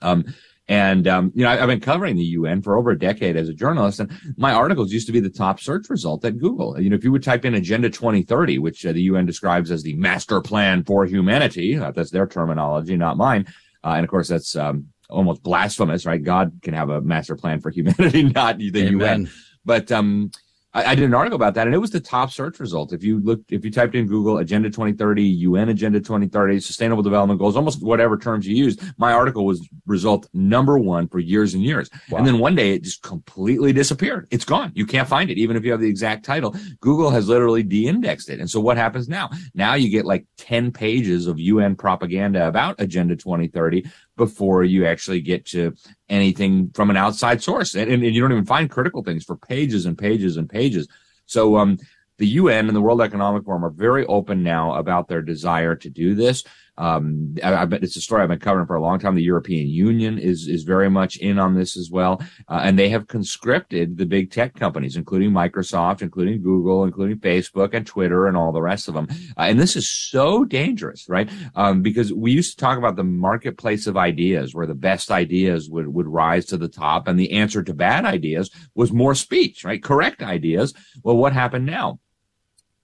Um, 0.00 0.24
and, 0.70 1.08
um, 1.08 1.32
you 1.34 1.42
know, 1.42 1.50
I, 1.50 1.56
have 1.56 1.66
been 1.66 1.80
covering 1.80 2.14
the 2.14 2.22
UN 2.22 2.62
for 2.62 2.78
over 2.78 2.92
a 2.92 2.98
decade 2.98 3.36
as 3.36 3.48
a 3.48 3.52
journalist, 3.52 3.98
and 3.98 4.08
my 4.36 4.52
articles 4.52 4.92
used 4.92 5.08
to 5.08 5.12
be 5.12 5.18
the 5.18 5.28
top 5.28 5.58
search 5.58 5.90
result 5.90 6.24
at 6.24 6.38
Google. 6.38 6.80
You 6.80 6.90
know, 6.90 6.94
if 6.94 7.02
you 7.02 7.10
would 7.10 7.24
type 7.24 7.44
in 7.44 7.54
Agenda 7.54 7.90
2030, 7.90 8.60
which 8.60 8.86
uh, 8.86 8.92
the 8.92 9.02
UN 9.02 9.26
describes 9.26 9.72
as 9.72 9.82
the 9.82 9.96
master 9.96 10.40
plan 10.40 10.84
for 10.84 11.04
humanity, 11.06 11.76
uh, 11.76 11.90
that's 11.90 12.12
their 12.12 12.28
terminology, 12.28 12.96
not 12.96 13.16
mine. 13.16 13.46
Uh, 13.82 13.94
and 13.96 14.04
of 14.04 14.10
course, 14.10 14.28
that's, 14.28 14.54
um, 14.54 14.86
almost 15.08 15.42
blasphemous, 15.42 16.06
right? 16.06 16.22
God 16.22 16.60
can 16.62 16.74
have 16.74 16.88
a 16.88 17.00
master 17.00 17.34
plan 17.34 17.60
for 17.60 17.70
humanity, 17.70 18.22
not 18.34 18.58
the 18.58 18.70
Amen. 18.86 19.00
UN. 19.00 19.30
But, 19.64 19.90
um, 19.90 20.30
I, 20.72 20.92
I, 20.92 20.94
did 20.94 21.04
an 21.04 21.14
article 21.14 21.36
about 21.36 21.54
that 21.54 21.66
and 21.66 21.74
it 21.74 21.78
was 21.78 21.90
the 21.90 22.00
top 22.00 22.30
search 22.30 22.60
result. 22.60 22.92
If 22.92 23.02
you 23.02 23.20
looked, 23.20 23.52
if 23.52 23.64
you 23.64 23.70
typed 23.70 23.94
in 23.94 24.06
Google 24.06 24.38
Agenda 24.38 24.68
2030, 24.68 25.22
UN 25.22 25.68
Agenda 25.68 25.98
2030, 25.98 26.60
Sustainable 26.60 27.02
Development 27.02 27.38
Goals, 27.38 27.56
almost 27.56 27.82
whatever 27.82 28.16
terms 28.16 28.46
you 28.46 28.54
used, 28.54 28.80
my 28.96 29.12
article 29.12 29.44
was 29.44 29.66
result 29.86 30.28
number 30.32 30.78
one 30.78 31.08
for 31.08 31.18
years 31.18 31.54
and 31.54 31.64
years. 31.64 31.90
Wow. 32.10 32.18
And 32.18 32.26
then 32.26 32.38
one 32.38 32.54
day 32.54 32.74
it 32.74 32.82
just 32.82 33.02
completely 33.02 33.72
disappeared. 33.72 34.28
It's 34.30 34.44
gone. 34.44 34.70
You 34.74 34.86
can't 34.86 35.08
find 35.08 35.30
it, 35.30 35.38
even 35.38 35.56
if 35.56 35.64
you 35.64 35.72
have 35.72 35.80
the 35.80 35.88
exact 35.88 36.24
title. 36.24 36.54
Google 36.80 37.10
has 37.10 37.28
literally 37.28 37.62
de-indexed 37.62 38.30
it. 38.30 38.38
And 38.38 38.48
so 38.48 38.60
what 38.60 38.76
happens 38.76 39.08
now? 39.08 39.30
Now 39.54 39.74
you 39.74 39.88
get 39.88 40.04
like 40.04 40.26
10 40.38 40.70
pages 40.72 41.26
of 41.26 41.40
UN 41.40 41.74
propaganda 41.74 42.46
about 42.46 42.80
Agenda 42.80 43.16
2030 43.16 43.84
before 44.20 44.62
you 44.62 44.84
actually 44.84 45.22
get 45.22 45.46
to 45.46 45.74
anything 46.10 46.70
from 46.74 46.90
an 46.90 46.96
outside 46.98 47.42
source. 47.42 47.74
And, 47.74 47.90
and, 47.90 48.04
and, 48.04 48.14
you 48.14 48.20
don't 48.20 48.32
even 48.32 48.44
find 48.44 48.68
critical 48.68 49.02
things 49.02 49.24
for 49.24 49.34
pages 49.34 49.86
and 49.86 49.96
pages 49.96 50.36
and 50.36 50.46
pages. 50.46 50.86
So, 51.24 51.56
um, 51.56 51.78
the 52.18 52.26
UN 52.26 52.68
and 52.68 52.76
the 52.76 52.82
World 52.82 53.00
Economic 53.00 53.44
Forum 53.44 53.64
are 53.64 53.70
very 53.70 54.04
open 54.04 54.42
now 54.42 54.74
about 54.74 55.08
their 55.08 55.22
desire 55.22 55.74
to 55.76 55.88
do 55.88 56.14
this. 56.14 56.44
Um, 56.80 57.36
I, 57.44 57.52
I 57.52 57.66
it's 57.72 57.96
a 57.96 58.00
story 58.00 58.22
I've 58.22 58.28
been 58.28 58.38
covering 58.38 58.66
for 58.66 58.74
a 58.74 58.82
long 58.82 58.98
time. 58.98 59.14
The 59.14 59.22
European 59.22 59.68
Union 59.68 60.18
is 60.18 60.48
is 60.48 60.62
very 60.62 60.88
much 60.88 61.16
in 61.18 61.38
on 61.38 61.54
this 61.54 61.76
as 61.76 61.90
well, 61.90 62.22
uh, 62.48 62.60
and 62.64 62.78
they 62.78 62.88
have 62.88 63.06
conscripted 63.06 63.98
the 63.98 64.06
big 64.06 64.30
tech 64.30 64.54
companies, 64.54 64.96
including 64.96 65.30
Microsoft, 65.30 66.00
including 66.00 66.42
Google, 66.42 66.84
including 66.84 67.18
Facebook 67.18 67.74
and 67.74 67.86
Twitter, 67.86 68.26
and 68.26 68.36
all 68.36 68.50
the 68.50 68.62
rest 68.62 68.88
of 68.88 68.94
them. 68.94 69.08
Uh, 69.36 69.42
and 69.42 69.60
this 69.60 69.76
is 69.76 69.88
so 69.90 70.44
dangerous, 70.44 71.06
right? 71.08 71.28
Um, 71.54 71.82
because 71.82 72.12
we 72.12 72.32
used 72.32 72.58
to 72.58 72.64
talk 72.64 72.78
about 72.78 72.96
the 72.96 73.04
marketplace 73.04 73.86
of 73.86 73.98
ideas, 73.98 74.54
where 74.54 74.66
the 74.66 74.74
best 74.74 75.10
ideas 75.10 75.68
would 75.68 75.88
would 75.88 76.08
rise 76.08 76.46
to 76.46 76.56
the 76.56 76.68
top, 76.68 77.06
and 77.06 77.20
the 77.20 77.32
answer 77.32 77.62
to 77.62 77.74
bad 77.74 78.06
ideas 78.06 78.50
was 78.74 78.90
more 78.90 79.14
speech, 79.14 79.64
right? 79.64 79.82
Correct 79.82 80.22
ideas. 80.22 80.72
Well, 81.02 81.18
what 81.18 81.34
happened 81.34 81.66
now? 81.66 82.00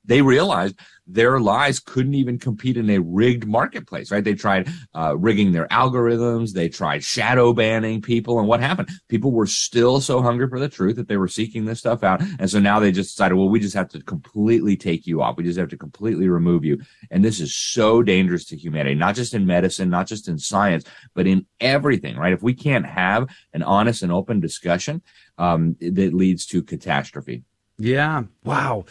They 0.05 0.23
realized 0.23 0.79
their 1.07 1.39
lies 1.39 1.79
couldn't 1.79 2.15
even 2.15 2.39
compete 2.39 2.77
in 2.77 2.91
a 2.91 2.99
rigged 2.99 3.47
marketplace, 3.47 4.11
right? 4.11 4.25
They 4.25 4.35
tried 4.35 4.69
uh, 4.95 5.17
rigging 5.17 5.53
their 5.53 5.69
algorithms. 5.69 6.53
They 6.53 6.69
tried 6.69 7.05
shadow 7.05 7.53
banning 7.53 8.03
people. 8.03 8.39
And 8.39 8.49
what 8.49 8.61
happened? 8.61 8.89
People 9.09 9.33
were 9.33 9.47
still 9.47 10.01
so 10.01 10.21
hungry 10.21 10.49
for 10.49 10.59
the 10.59 10.69
truth 10.69 10.97
that 10.97 11.09
they 11.09 11.17
were 11.17 11.29
seeking 11.29 11.65
this 11.65 11.79
stuff 11.79 12.03
out. 12.03 12.23
And 12.39 12.51
so 12.51 12.59
now 12.59 12.81
they 12.81 12.93
just 12.93 13.11
decided, 13.11 13.37
well, 13.37 13.49
we 13.49 13.61
just 13.61 13.75
have 13.75 13.89
to 13.91 14.03
completely 14.03 14.77
take 14.77 15.07
you 15.07 15.23
off. 15.23 15.37
We 15.37 15.45
just 15.45 15.59
have 15.59 15.69
to 15.69 15.77
completely 15.77 16.29
remove 16.29 16.65
you. 16.65 16.81
And 17.11 17.25
this 17.25 17.41
is 17.41 17.55
so 17.55 18.03
dangerous 18.03 18.45
to 18.47 18.57
humanity, 18.57 18.95
not 18.95 19.15
just 19.15 19.35
in 19.35 19.47
medicine, 19.47 19.89
not 19.91 20.07
just 20.07 20.29
in 20.29 20.39
science, 20.39 20.85
but 21.15 21.27
in 21.27 21.47
everything, 21.61 22.17
right? 22.17 22.33
If 22.33 22.43
we 22.43 22.55
can't 22.55 22.87
have 22.87 23.29
an 23.53 23.63
honest 23.63 24.03
and 24.03 24.13
open 24.13 24.41
discussion, 24.41 25.03
um, 25.39 25.77
that 25.81 26.15
leads 26.15 26.47
to 26.47 26.63
catastrophe. 26.63 27.45
Yeah. 27.79 28.23
Wow. 28.45 28.87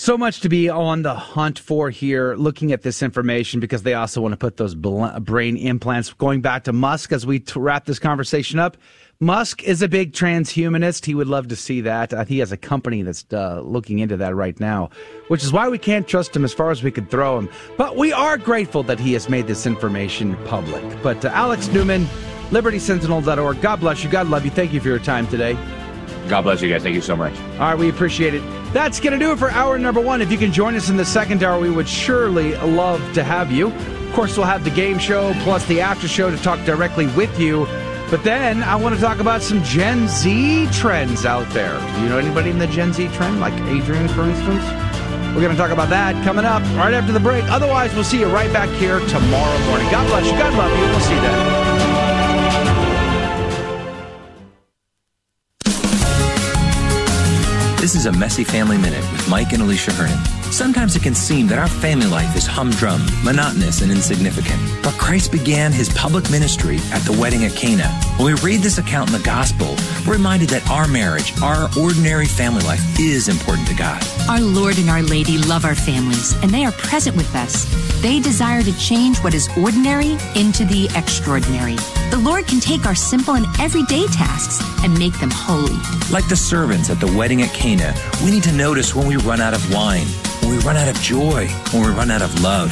So 0.00 0.16
much 0.16 0.40
to 0.40 0.48
be 0.48 0.70
on 0.70 1.02
the 1.02 1.12
hunt 1.12 1.58
for 1.58 1.90
here, 1.90 2.34
looking 2.34 2.72
at 2.72 2.80
this 2.80 3.02
information 3.02 3.60
because 3.60 3.82
they 3.82 3.92
also 3.92 4.22
want 4.22 4.32
to 4.32 4.38
put 4.38 4.56
those 4.56 4.74
brain 4.74 5.58
implants. 5.58 6.10
Going 6.14 6.40
back 6.40 6.64
to 6.64 6.72
Musk 6.72 7.12
as 7.12 7.26
we 7.26 7.44
wrap 7.54 7.84
this 7.84 7.98
conversation 7.98 8.58
up, 8.58 8.78
Musk 9.20 9.62
is 9.62 9.82
a 9.82 9.88
big 9.88 10.14
transhumanist. 10.14 11.04
He 11.04 11.14
would 11.14 11.26
love 11.26 11.48
to 11.48 11.54
see 11.54 11.82
that. 11.82 12.14
Uh, 12.14 12.24
he 12.24 12.38
has 12.38 12.50
a 12.50 12.56
company 12.56 13.02
that's 13.02 13.26
uh, 13.30 13.60
looking 13.60 13.98
into 13.98 14.16
that 14.16 14.34
right 14.34 14.58
now, 14.58 14.88
which 15.28 15.44
is 15.44 15.52
why 15.52 15.68
we 15.68 15.76
can't 15.76 16.08
trust 16.08 16.34
him 16.34 16.46
as 16.46 16.54
far 16.54 16.70
as 16.70 16.82
we 16.82 16.90
could 16.90 17.10
throw 17.10 17.38
him. 17.38 17.50
But 17.76 17.98
we 17.98 18.10
are 18.10 18.38
grateful 18.38 18.82
that 18.84 18.98
he 18.98 19.12
has 19.12 19.28
made 19.28 19.48
this 19.48 19.66
information 19.66 20.34
public. 20.46 20.82
But 21.02 21.26
uh, 21.26 21.28
Alex 21.34 21.68
Newman, 21.68 22.06
libertysentinel.org. 22.48 23.60
God 23.60 23.80
bless 23.80 24.02
you. 24.02 24.08
God 24.08 24.28
love 24.28 24.46
you. 24.46 24.50
Thank 24.50 24.72
you 24.72 24.80
for 24.80 24.88
your 24.88 24.98
time 24.98 25.26
today. 25.26 25.58
God 26.30 26.42
bless 26.42 26.62
you 26.62 26.68
guys. 26.70 26.84
Thank 26.84 26.94
you 26.94 27.00
so 27.02 27.16
much. 27.16 27.36
All 27.54 27.58
right, 27.58 27.76
we 27.76 27.88
appreciate 27.90 28.34
it. 28.34 28.42
That's 28.72 29.00
going 29.00 29.12
to 29.12 29.18
do 29.18 29.32
it 29.32 29.38
for 29.40 29.50
hour 29.50 29.78
number 29.80 30.00
one. 30.00 30.22
If 30.22 30.30
you 30.30 30.38
can 30.38 30.52
join 30.52 30.76
us 30.76 30.88
in 30.88 30.96
the 30.96 31.04
second 31.04 31.42
hour, 31.42 31.60
we 31.60 31.70
would 31.70 31.88
surely 31.88 32.54
love 32.56 33.00
to 33.14 33.24
have 33.24 33.50
you. 33.50 33.66
Of 33.72 34.12
course, 34.12 34.36
we'll 34.36 34.46
have 34.46 34.62
the 34.62 34.70
game 34.70 34.98
show 34.98 35.32
plus 35.42 35.66
the 35.66 35.80
after 35.80 36.06
show 36.06 36.30
to 36.30 36.36
talk 36.36 36.64
directly 36.64 37.08
with 37.08 37.36
you. 37.40 37.66
But 38.10 38.22
then 38.22 38.62
I 38.62 38.76
want 38.76 38.94
to 38.94 39.00
talk 39.00 39.18
about 39.18 39.42
some 39.42 39.62
Gen 39.64 40.06
Z 40.06 40.68
trends 40.72 41.26
out 41.26 41.48
there. 41.50 41.78
Do 41.96 42.02
you 42.02 42.08
know 42.08 42.18
anybody 42.18 42.50
in 42.50 42.58
the 42.58 42.68
Gen 42.68 42.92
Z 42.92 43.08
trend, 43.08 43.40
like 43.40 43.54
Adrian, 43.68 44.06
for 44.08 44.22
instance? 44.22 44.64
We're 45.34 45.42
going 45.42 45.52
to 45.52 45.56
talk 45.56 45.70
about 45.70 45.90
that 45.90 46.22
coming 46.24 46.44
up 46.44 46.62
right 46.76 46.94
after 46.94 47.12
the 47.12 47.20
break. 47.20 47.44
Otherwise, 47.44 47.92
we'll 47.94 48.04
see 48.04 48.20
you 48.20 48.26
right 48.26 48.52
back 48.52 48.68
here 48.78 49.00
tomorrow 49.00 49.58
morning. 49.66 49.90
God 49.90 50.06
bless 50.08 50.26
you. 50.26 50.38
God 50.38 50.54
love 50.54 50.70
you. 50.78 50.84
We'll 50.84 51.00
see 51.00 51.14
you 51.14 51.20
then. 51.20 51.59
This 57.80 57.94
is 57.94 58.04
a 58.04 58.12
Messy 58.12 58.44
Family 58.44 58.76
Minute 58.76 59.00
with 59.10 59.26
Mike 59.30 59.54
and 59.54 59.62
Alicia 59.62 59.92
Hernon. 59.92 60.22
Sometimes 60.52 60.96
it 60.96 61.02
can 61.02 61.14
seem 61.14 61.46
that 61.46 61.58
our 61.58 61.66
family 61.66 62.08
life 62.08 62.36
is 62.36 62.46
humdrum, 62.46 63.00
monotonous, 63.24 63.80
and 63.80 63.90
insignificant. 63.90 64.60
But 64.82 64.98
Christ 64.98 65.32
began 65.32 65.72
his 65.72 65.88
public 65.94 66.30
ministry 66.30 66.76
at 66.92 67.00
the 67.06 67.16
wedding 67.18 67.44
at 67.46 67.52
Cana. 67.52 67.88
When 68.18 68.34
we 68.34 68.40
read 68.42 68.60
this 68.60 68.76
account 68.76 69.08
in 69.08 69.16
the 69.16 69.24
gospel, 69.24 69.76
we're 70.06 70.12
reminded 70.12 70.50
that 70.50 70.68
our 70.68 70.88
marriage, 70.88 71.32
our 71.40 71.70
ordinary 71.80 72.26
family 72.26 72.62
life, 72.64 72.82
is 73.00 73.28
important 73.28 73.66
to 73.68 73.74
God. 73.74 74.04
Our 74.28 74.40
Lord 74.40 74.76
and 74.76 74.90
Our 74.90 75.02
Lady 75.02 75.38
love 75.38 75.64
our 75.64 75.74
families, 75.74 76.34
and 76.42 76.50
they 76.50 76.66
are 76.66 76.72
present 76.72 77.16
with 77.16 77.34
us. 77.34 77.64
They 78.02 78.20
desire 78.20 78.62
to 78.62 78.78
change 78.78 79.18
what 79.18 79.32
is 79.32 79.48
ordinary 79.56 80.18
into 80.34 80.66
the 80.66 80.90
extraordinary. 80.96 81.76
The 82.10 82.20
Lord 82.22 82.46
can 82.46 82.60
take 82.60 82.86
our 82.86 82.94
simple 82.94 83.34
and 83.34 83.46
everyday 83.60 84.06
tasks 84.08 84.60
and 84.82 84.98
make 84.98 85.18
them 85.20 85.30
holy. 85.30 85.78
Like 86.10 86.28
the 86.28 86.36
servants 86.36 86.90
at 86.90 86.98
the 86.98 87.06
wedding 87.16 87.42
at 87.42 87.52
Cana, 87.54 87.79
we 88.24 88.30
need 88.30 88.42
to 88.44 88.52
notice 88.52 88.94
when 88.94 89.06
we 89.06 89.16
run 89.16 89.40
out 89.40 89.54
of 89.54 89.72
wine, 89.72 90.06
when 90.42 90.50
we 90.50 90.58
run 90.58 90.76
out 90.76 90.88
of 90.88 91.00
joy, 91.00 91.48
when 91.72 91.82
we 91.82 91.88
run 91.90 92.10
out 92.10 92.22
of 92.22 92.42
love. 92.42 92.70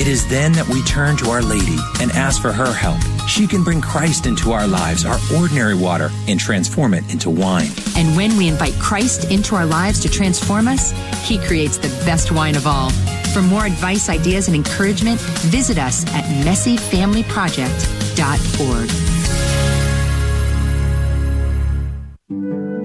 It 0.00 0.08
is 0.08 0.26
then 0.28 0.52
that 0.52 0.68
we 0.68 0.82
turn 0.82 1.16
to 1.18 1.30
Our 1.30 1.42
Lady 1.42 1.76
and 2.00 2.10
ask 2.12 2.40
for 2.42 2.52
her 2.52 2.72
help. 2.72 2.98
She 3.28 3.46
can 3.46 3.62
bring 3.64 3.80
Christ 3.80 4.26
into 4.26 4.52
our 4.52 4.66
lives, 4.66 5.04
our 5.04 5.18
ordinary 5.34 5.74
water, 5.74 6.10
and 6.28 6.38
transform 6.38 6.94
it 6.94 7.10
into 7.12 7.30
wine. 7.30 7.70
And 7.96 8.16
when 8.16 8.36
we 8.36 8.48
invite 8.48 8.74
Christ 8.74 9.30
into 9.30 9.56
our 9.56 9.66
lives 9.66 10.00
to 10.00 10.08
transform 10.08 10.68
us, 10.68 10.92
He 11.26 11.38
creates 11.38 11.78
the 11.78 11.88
best 12.04 12.30
wine 12.30 12.56
of 12.56 12.66
all. 12.66 12.90
For 13.32 13.40
more 13.42 13.66
advice, 13.66 14.08
ideas, 14.08 14.46
and 14.48 14.56
encouragement, 14.56 15.20
visit 15.20 15.78
us 15.78 16.06
at 16.14 16.24
messyfamilyproject.org. 16.44 19.15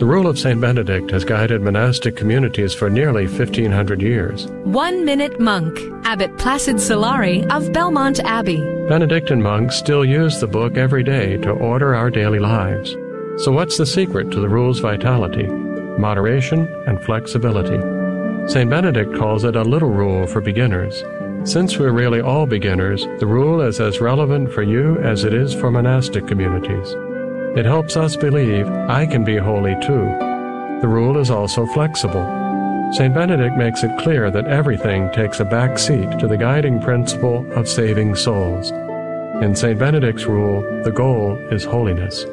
The 0.02 0.08
rule 0.08 0.26
of 0.26 0.40
St. 0.40 0.60
Benedict 0.60 1.12
has 1.12 1.24
guided 1.24 1.62
monastic 1.62 2.16
communities 2.16 2.74
for 2.74 2.90
nearly 2.90 3.28
1500 3.28 4.02
years. 4.02 4.48
One 4.64 5.06
Minute 5.06 5.40
Monk, 5.40 5.78
Abbot 6.04 6.40
Placid 6.40 6.78
Solari 6.78 7.48
of 7.52 7.72
Belmont 7.72 8.20
Abbey. 8.22 8.58
Benedictine 8.90 9.44
monks 9.44 9.76
still 9.76 10.04
use 10.04 10.40
the 10.40 10.48
book 10.48 10.76
every 10.76 11.04
day 11.04 11.38
to 11.38 11.52
order 11.52 11.94
our 11.94 12.10
daily 12.10 12.40
lives. 12.40 12.94
So, 13.44 13.52
what's 13.52 13.78
the 13.78 13.86
secret 13.86 14.32
to 14.32 14.40
the 14.40 14.50
rule's 14.50 14.80
vitality? 14.80 15.46
Moderation 15.46 16.66
and 16.88 17.00
flexibility. 17.04 17.78
St. 18.52 18.72
Benedict 18.72 19.16
calls 19.16 19.44
it 19.44 19.56
a 19.56 19.62
little 19.62 19.92
rule 19.92 20.26
for 20.26 20.42
beginners. 20.42 21.04
Since 21.44 21.78
we're 21.78 21.92
really 21.92 22.22
all 22.22 22.48
beginners, 22.48 23.06
the 23.20 23.28
rule 23.28 23.62
is 23.62 23.80
as 23.80 24.02
relevant 24.02 24.52
for 24.52 24.64
you 24.64 24.98
as 25.02 25.26
it 25.26 25.34
is 25.36 25.54
for 25.54 25.70
monastic 25.70 26.26
communities. 26.26 26.96
It 27.56 27.66
helps 27.66 27.98
us 27.98 28.16
believe 28.16 28.66
I 28.68 29.06
can 29.06 29.26
be 29.26 29.36
holy 29.36 29.76
too. 29.82 30.06
The 30.82 30.88
rule 30.88 31.18
is 31.18 31.30
also 31.30 31.66
flexible. 31.66 32.26
St. 32.94 33.14
Benedict 33.14 33.58
makes 33.58 33.84
it 33.84 33.98
clear 34.00 34.32
that 34.32 34.48
everything 34.48 35.12
takes 35.12 35.42
a 35.42 35.46
back 35.46 35.78
seat 35.78 36.10
to 36.20 36.28
the 36.28 36.38
guiding 36.38 36.82
principle 36.82 37.46
of 37.54 37.68
saving 37.68 38.16
souls. 38.16 38.72
In 39.44 39.54
St. 39.56 39.78
Benedict's 39.78 40.26
rule, 40.26 40.62
the 40.84 40.92
goal 40.92 41.36
is 41.52 41.66
holiness. 41.66 42.26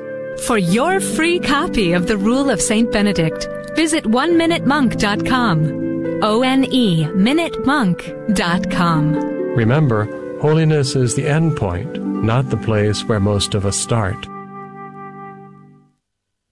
For 0.47 0.57
your 0.57 1.01
free 1.01 1.41
copy 1.41 1.95
of 1.95 2.07
The 2.07 2.16
Rule 2.16 2.49
of 2.49 2.61
St. 2.61 2.93
Benedict, 2.93 3.49
visit 3.75 4.05
oneminutemonk.com. 4.05 6.21
O 6.23 6.43
N 6.43 6.64
E 6.64 7.05
minutemonk.com. 7.05 9.14
Remember, 9.57 10.05
holiness 10.41 10.95
is 10.95 11.16
the 11.16 11.27
end 11.27 11.57
point, 11.57 12.01
not 12.03 12.51
the 12.51 12.57
place 12.57 13.05
where 13.05 13.21
most 13.21 13.55
of 13.55 13.66
us 13.66 13.77
start. 13.77 14.29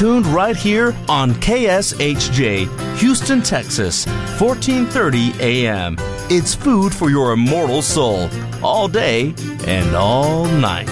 Tuned 0.00 0.26
right 0.28 0.56
here 0.56 0.96
on 1.10 1.32
KSHJ, 1.32 2.96
Houston, 2.96 3.42
Texas, 3.42 4.06
1430 4.40 5.34
AM. 5.40 5.96
It's 6.30 6.54
food 6.54 6.94
for 6.94 7.10
your 7.10 7.32
immortal 7.32 7.82
soul, 7.82 8.30
all 8.62 8.88
day 8.88 9.34
and 9.66 9.94
all 9.94 10.46
night. 10.46 10.88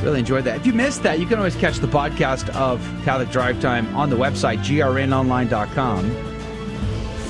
Really 0.00 0.20
enjoyed 0.20 0.44
that. 0.44 0.58
If 0.58 0.66
you 0.66 0.74
missed 0.74 1.02
that, 1.02 1.18
you 1.18 1.26
can 1.26 1.38
always 1.38 1.56
catch 1.56 1.78
the 1.78 1.88
podcast 1.88 2.50
of 2.50 2.80
Catholic 3.04 3.32
Drive 3.32 3.60
Time 3.60 3.92
on 3.96 4.10
the 4.10 4.16
website, 4.16 4.58
grnonline.com 4.58 6.08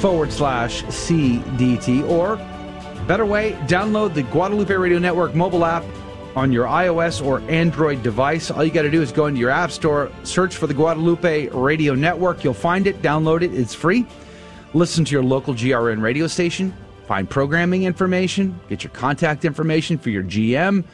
forward 0.00 0.30
slash 0.30 0.82
CDT. 0.82 2.06
Or, 2.06 2.36
better 3.06 3.24
way, 3.24 3.52
download 3.62 4.12
the 4.12 4.24
Guadalupe 4.24 4.74
Radio 4.74 4.98
Network 4.98 5.34
mobile 5.34 5.64
app 5.64 5.82
on 6.36 6.52
your 6.52 6.66
iOS 6.66 7.24
or 7.24 7.40
Android 7.50 8.02
device. 8.02 8.50
All 8.50 8.64
you 8.64 8.70
got 8.70 8.82
to 8.82 8.90
do 8.90 9.02
is 9.02 9.12
go 9.12 9.26
into 9.26 9.40
your 9.40 9.50
App 9.50 9.70
Store, 9.70 10.10
search 10.22 10.56
for 10.56 10.66
the 10.66 10.74
Guadalupe 10.74 11.48
Radio 11.48 11.94
Network. 11.94 12.44
You'll 12.44 12.54
find 12.54 12.86
it, 12.86 13.02
download 13.02 13.42
it, 13.42 13.52
it's 13.54 13.74
free. 13.74 14.06
Listen 14.74 15.04
to 15.04 15.12
your 15.12 15.24
local 15.24 15.54
GRN 15.54 16.00
radio 16.00 16.26
station, 16.26 16.72
find 17.06 17.28
programming 17.28 17.82
information, 17.84 18.58
get 18.68 18.84
your 18.84 18.92
contact 18.92 19.44
information 19.44 19.98
for 19.98 20.10
your 20.10 20.22
GM. 20.22 20.84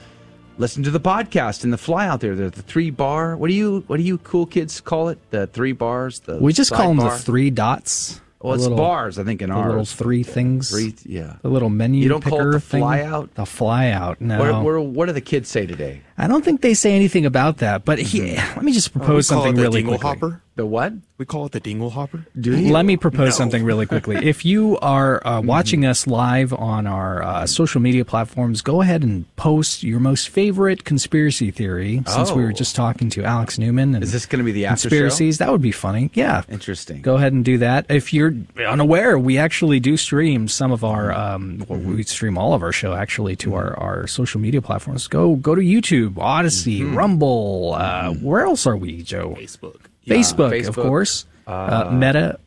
Listen 0.59 0.83
to 0.85 0.91
the 0.91 1.01
podcast 1.01 1.65
and 1.65 1.73
the 1.73 1.77
fly 1.79 2.07
out 2.09 2.21
there. 2.21 2.35
The, 2.35 2.49
the 2.49 2.63
three 2.63 2.91
bar. 2.91 3.37
What 3.37 3.49
do 3.49 3.55
you 3.55 3.85
what 3.89 3.99
do 3.99 4.03
you 4.03 4.17
cool 4.17 4.47
kids 4.47 4.81
call 4.81 5.11
it? 5.11 5.19
The 5.31 5.47
three 5.49 5.73
bars. 5.73 6.21
The 6.21 6.39
We 6.39 6.55
just 6.55 6.73
call 6.73 6.89
them 6.89 6.97
bar? 6.97 7.11
the 7.11 7.19
three 7.19 7.51
dots. 7.51 8.23
Well, 8.47 8.55
it's 8.55 8.63
little- 8.63 8.79
bars. 8.79 9.19
I 9.19 9.25
think 9.25 9.43
in 9.43 9.51
the 9.51 9.57
ours. 9.57 9.69
little 9.69 9.85
three 9.85 10.23
things. 10.23 10.71
Three, 10.71 10.95
yeah. 11.05 11.35
The 11.43 11.49
little 11.49 11.69
menu. 11.69 12.03
You 12.03 12.09
don't 12.09 12.23
call 12.23 12.35
it 12.35 12.39
picker 12.39 12.53
the 12.53 12.61
thing. 12.61 12.81
fly 12.81 13.03
out? 13.03 13.35
The 13.35 13.45
fly 13.45 13.91
out. 13.91 14.21
No. 14.21 14.39
What, 14.39 14.65
what, 14.65 14.87
what 14.87 15.07
do 15.07 15.13
the 15.13 15.21
kids 15.21 15.49
say 15.49 15.67
today? 15.67 16.03
I 16.17 16.29
don't 16.29 16.45
think 16.45 16.61
they 16.61 16.75
say 16.75 16.95
anything 16.95 17.27
about 17.27 17.59
that. 17.59 17.85
But 17.85 17.99
he, 17.99 18.21
mm-hmm. 18.21 18.57
let 18.57 18.65
me 18.65 18.73
just 18.73 18.93
propose 18.93 19.29
we 19.31 19.35
call 19.35 19.45
something 19.45 19.55
it 19.55 19.57
the 19.57 19.63
really 19.63 19.83
dingle 19.83 19.99
quickly. 19.99 20.09
hopper. 20.29 20.43
The 20.57 20.65
what? 20.67 20.95
We 21.19 21.25
call 21.27 21.47
it 21.47 21.53
the 21.53 21.61
dingle 21.61 21.91
hopper. 21.91 22.25
Do 22.39 22.57
Let 22.57 22.85
me 22.87 22.97
propose 22.97 23.37
something 23.37 23.63
really 23.63 23.85
quickly. 23.87 24.17
If 24.27 24.45
you 24.45 24.79
are 24.81 25.21
uh, 25.25 25.37
Mm-hmm. 25.41 25.47
watching 25.49 25.85
us 25.87 26.07
live 26.07 26.53
on 26.55 26.87
our 26.87 27.23
uh, 27.23 27.47
social 27.47 27.81
media 27.81 28.05
platforms, 28.07 28.63
go 28.63 28.81
ahead 28.81 29.03
and 29.03 29.25
post 29.37 29.83
your 29.83 30.01
most 30.01 30.29
favorite 30.31 30.85
conspiracy 30.85 31.51
theory. 31.51 32.03
Since 32.07 32.33
we 32.33 32.43
Oh. 32.43 32.47
were 32.47 32.53
just 32.55 32.75
talking 32.75 33.11
to 33.11 33.23
Alex 33.25 33.59
Newman, 33.59 33.95
and 33.95 34.03
Is 34.03 34.13
this 34.13 34.25
going 34.27 34.39
to 34.41 34.45
be 34.45 34.53
the 34.53 34.65
after 34.67 34.85
show? 34.85 34.89
conspiracies? 34.89 35.39
That 35.39 35.53
would 35.53 35.61
be 35.63 35.73
funny. 35.73 36.11
Yeah, 36.15 36.43
Interesting. 36.49 37.03
Go 37.03 37.17
ahead 37.17 37.33
and 37.35 37.45
do 37.45 37.59
that. 37.59 37.87
If 37.91 38.13
you're 38.15 38.35
unaware, 38.67 39.19
we 39.19 39.37
actually 39.39 39.79
do 39.81 39.97
stream 39.99 40.49
some 40.49 40.73
of 40.73 40.83
our, 40.85 41.13
um, 41.13 41.59
Mm-hmm. 41.69 41.97
we 41.97 42.03
stream 42.05 42.39
all 42.39 42.55
of 42.55 42.63
our 42.63 42.73
show 42.73 42.95
actually 42.95 43.37
to 43.37 43.55
our, 43.55 43.79
our 43.79 44.07
social 44.07 44.41
media 44.41 44.63
platforms. 44.63 45.07
Go 45.07 45.37
go 45.37 45.55
to 45.55 45.61
YouTube, 45.63 46.15
Odysee, 46.17 46.81
Mm-hmm. 46.81 46.97
Rumble. 46.97 47.75
Uh, 47.77 48.15
where 48.15 48.43
else 48.45 48.67
are 48.67 48.77
we, 48.77 49.03
Joe? 49.03 49.35
Facebook. 49.39 49.81
Facebook, 50.07 50.61
Yeah, 50.63 50.69
of 50.69 50.75
course. 50.77 51.27
Uh, 51.47 51.51
Uh, 51.51 51.91
Meta. 51.93 52.39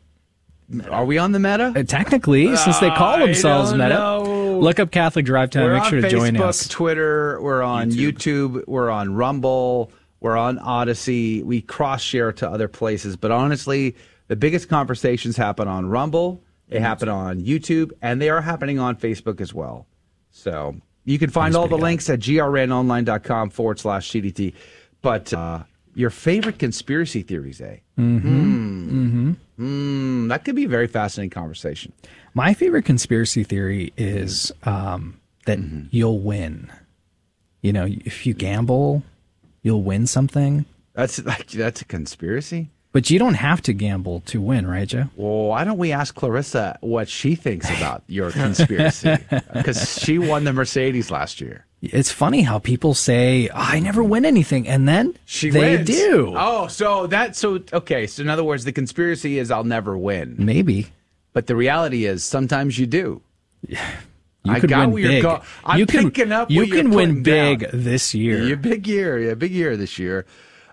Are 0.90 1.04
we 1.04 1.18
on 1.18 1.32
the 1.32 1.40
meta? 1.40 1.72
Uh, 1.74 1.82
technically, 1.82 2.54
since 2.56 2.78
they 2.78 2.90
call 2.90 3.18
themselves 3.18 3.72
Meta. 3.72 3.88
know. 3.88 4.58
Look 4.60 4.78
up 4.78 4.92
Catholic 4.92 5.24
Drive 5.24 5.50
Time. 5.50 5.64
We're 5.64 5.74
Make 5.74 5.84
sure 5.84 6.00
to 6.00 6.06
Facebook, 6.06 6.10
join 6.10 6.36
us. 6.36 6.68
Twitter. 6.68 7.40
We're 7.42 7.62
on 7.62 7.90
YouTube. 7.90 8.62
We're 8.68 8.88
on 8.90 9.14
Rumble. 9.14 9.90
We're 10.20 10.36
on 10.36 10.58
Odysee. 10.60 11.42
We 11.42 11.60
cross 11.62 12.02
share 12.02 12.30
to 12.34 12.48
other 12.48 12.68
places, 12.68 13.16
but 13.16 13.30
honestly, 13.32 13.96
the 14.28 14.36
biggest 14.36 14.68
conversations 14.68 15.36
happen 15.36 15.66
on 15.66 15.86
Rumble. 15.86 16.40
They 16.68 16.78
happen 16.78 17.08
on 17.08 17.40
YouTube, 17.40 17.90
and 18.00 18.22
they 18.22 18.28
are 18.28 18.40
happening 18.42 18.78
on 18.78 18.94
Facebook 18.96 19.40
as 19.40 19.52
well. 19.52 19.86
So 20.30 20.76
you 21.04 21.18
can 21.18 21.30
find 21.30 21.56
all 21.56 21.66
the 21.66 21.78
links 21.78 22.08
at 22.10 22.20
grnonline.com 22.20 23.50
forward 23.50 23.80
slash 23.80 24.08
CDT. 24.10 24.54
But 25.02 25.32
uh, 25.32 25.64
your 25.94 26.10
favorite 26.10 26.58
conspiracy 26.58 27.22
theories, 27.22 27.60
eh? 27.60 27.78
Mm-hmm. 27.98 29.32
Hmm, 29.56 30.28
that 30.28 30.44
could 30.44 30.56
be 30.56 30.64
a 30.64 30.68
very 30.68 30.86
fascinating 30.86 31.30
conversation. 31.30 31.92
My 32.34 32.54
favorite 32.54 32.84
conspiracy 32.84 33.44
theory 33.44 33.92
is 33.96 34.52
um, 34.64 35.20
that 35.46 35.58
Mm-hmm. 35.58 35.86
you'll 35.90 36.20
win. 36.20 36.70
You 37.62 37.72
know, 37.72 37.86
if 37.86 38.26
you 38.26 38.32
gamble, 38.34 39.02
you'll 39.62 39.82
win 39.82 40.06
something. 40.06 40.64
That's 40.94 41.22
like 41.24 41.48
that's 41.50 41.82
a 41.82 41.84
conspiracy. 41.84 42.70
But 42.92 43.08
you 43.08 43.20
don't 43.20 43.34
have 43.34 43.62
to 43.62 43.72
gamble 43.72 44.20
to 44.26 44.40
win, 44.40 44.66
right, 44.66 44.88
Joe? 44.88 45.04
Well, 45.14 45.44
why 45.48 45.62
don't 45.62 45.78
we 45.78 45.92
ask 45.92 46.12
Clarissa 46.14 46.76
what 46.80 47.08
she 47.08 47.36
thinks 47.36 47.68
about 47.70 48.02
your 48.08 48.32
conspiracy? 48.32 49.16
Because 49.52 49.96
she 50.00 50.18
won 50.18 50.42
the 50.42 50.52
Mercedes 50.52 51.08
last 51.10 51.40
year. 51.40 51.66
It's 51.82 52.10
funny 52.10 52.42
how 52.42 52.58
people 52.58 52.94
say, 52.94 53.48
I 53.54 53.78
never 53.78 54.02
win 54.02 54.24
anything, 54.24 54.66
and 54.66 54.88
then 54.88 55.14
She 55.24 55.50
they 55.50 55.76
wins. 55.76 55.86
do. 55.88 56.34
Oh, 56.36 56.66
so 56.66 57.06
that 57.06 57.36
so 57.36 57.60
okay. 57.72 58.06
So 58.08 58.22
in 58.22 58.28
other 58.28 58.44
words, 58.44 58.64
the 58.64 58.72
conspiracy 58.72 59.38
is 59.38 59.50
I'll 59.52 59.64
never 59.64 59.96
win. 59.96 60.34
Maybe. 60.38 60.88
But 61.32 61.46
the 61.46 61.54
reality 61.56 62.06
is 62.06 62.24
sometimes 62.24 62.78
you 62.78 62.86
do. 62.86 63.22
You 64.42 64.52
I 64.54 64.60
got 64.60 64.80
win 64.80 64.90
where 64.92 65.02
you're 65.02 65.10
big. 65.12 65.22
go- 65.22 65.42
I'm 65.66 65.78
you 65.78 65.84
can, 65.84 66.10
picking 66.10 66.32
up 66.32 66.50
You 66.50 66.62
you're 66.62 66.76
can 66.78 66.90
win 66.92 67.22
big 67.22 67.60
down. 67.60 67.70
this 67.74 68.14
year. 68.14 68.42
Yeah, 68.42 68.54
big 68.54 68.86
year. 68.88 69.18
Yeah, 69.18 69.34
big 69.34 69.52
year 69.52 69.76
this 69.76 69.98
year. 69.98 70.24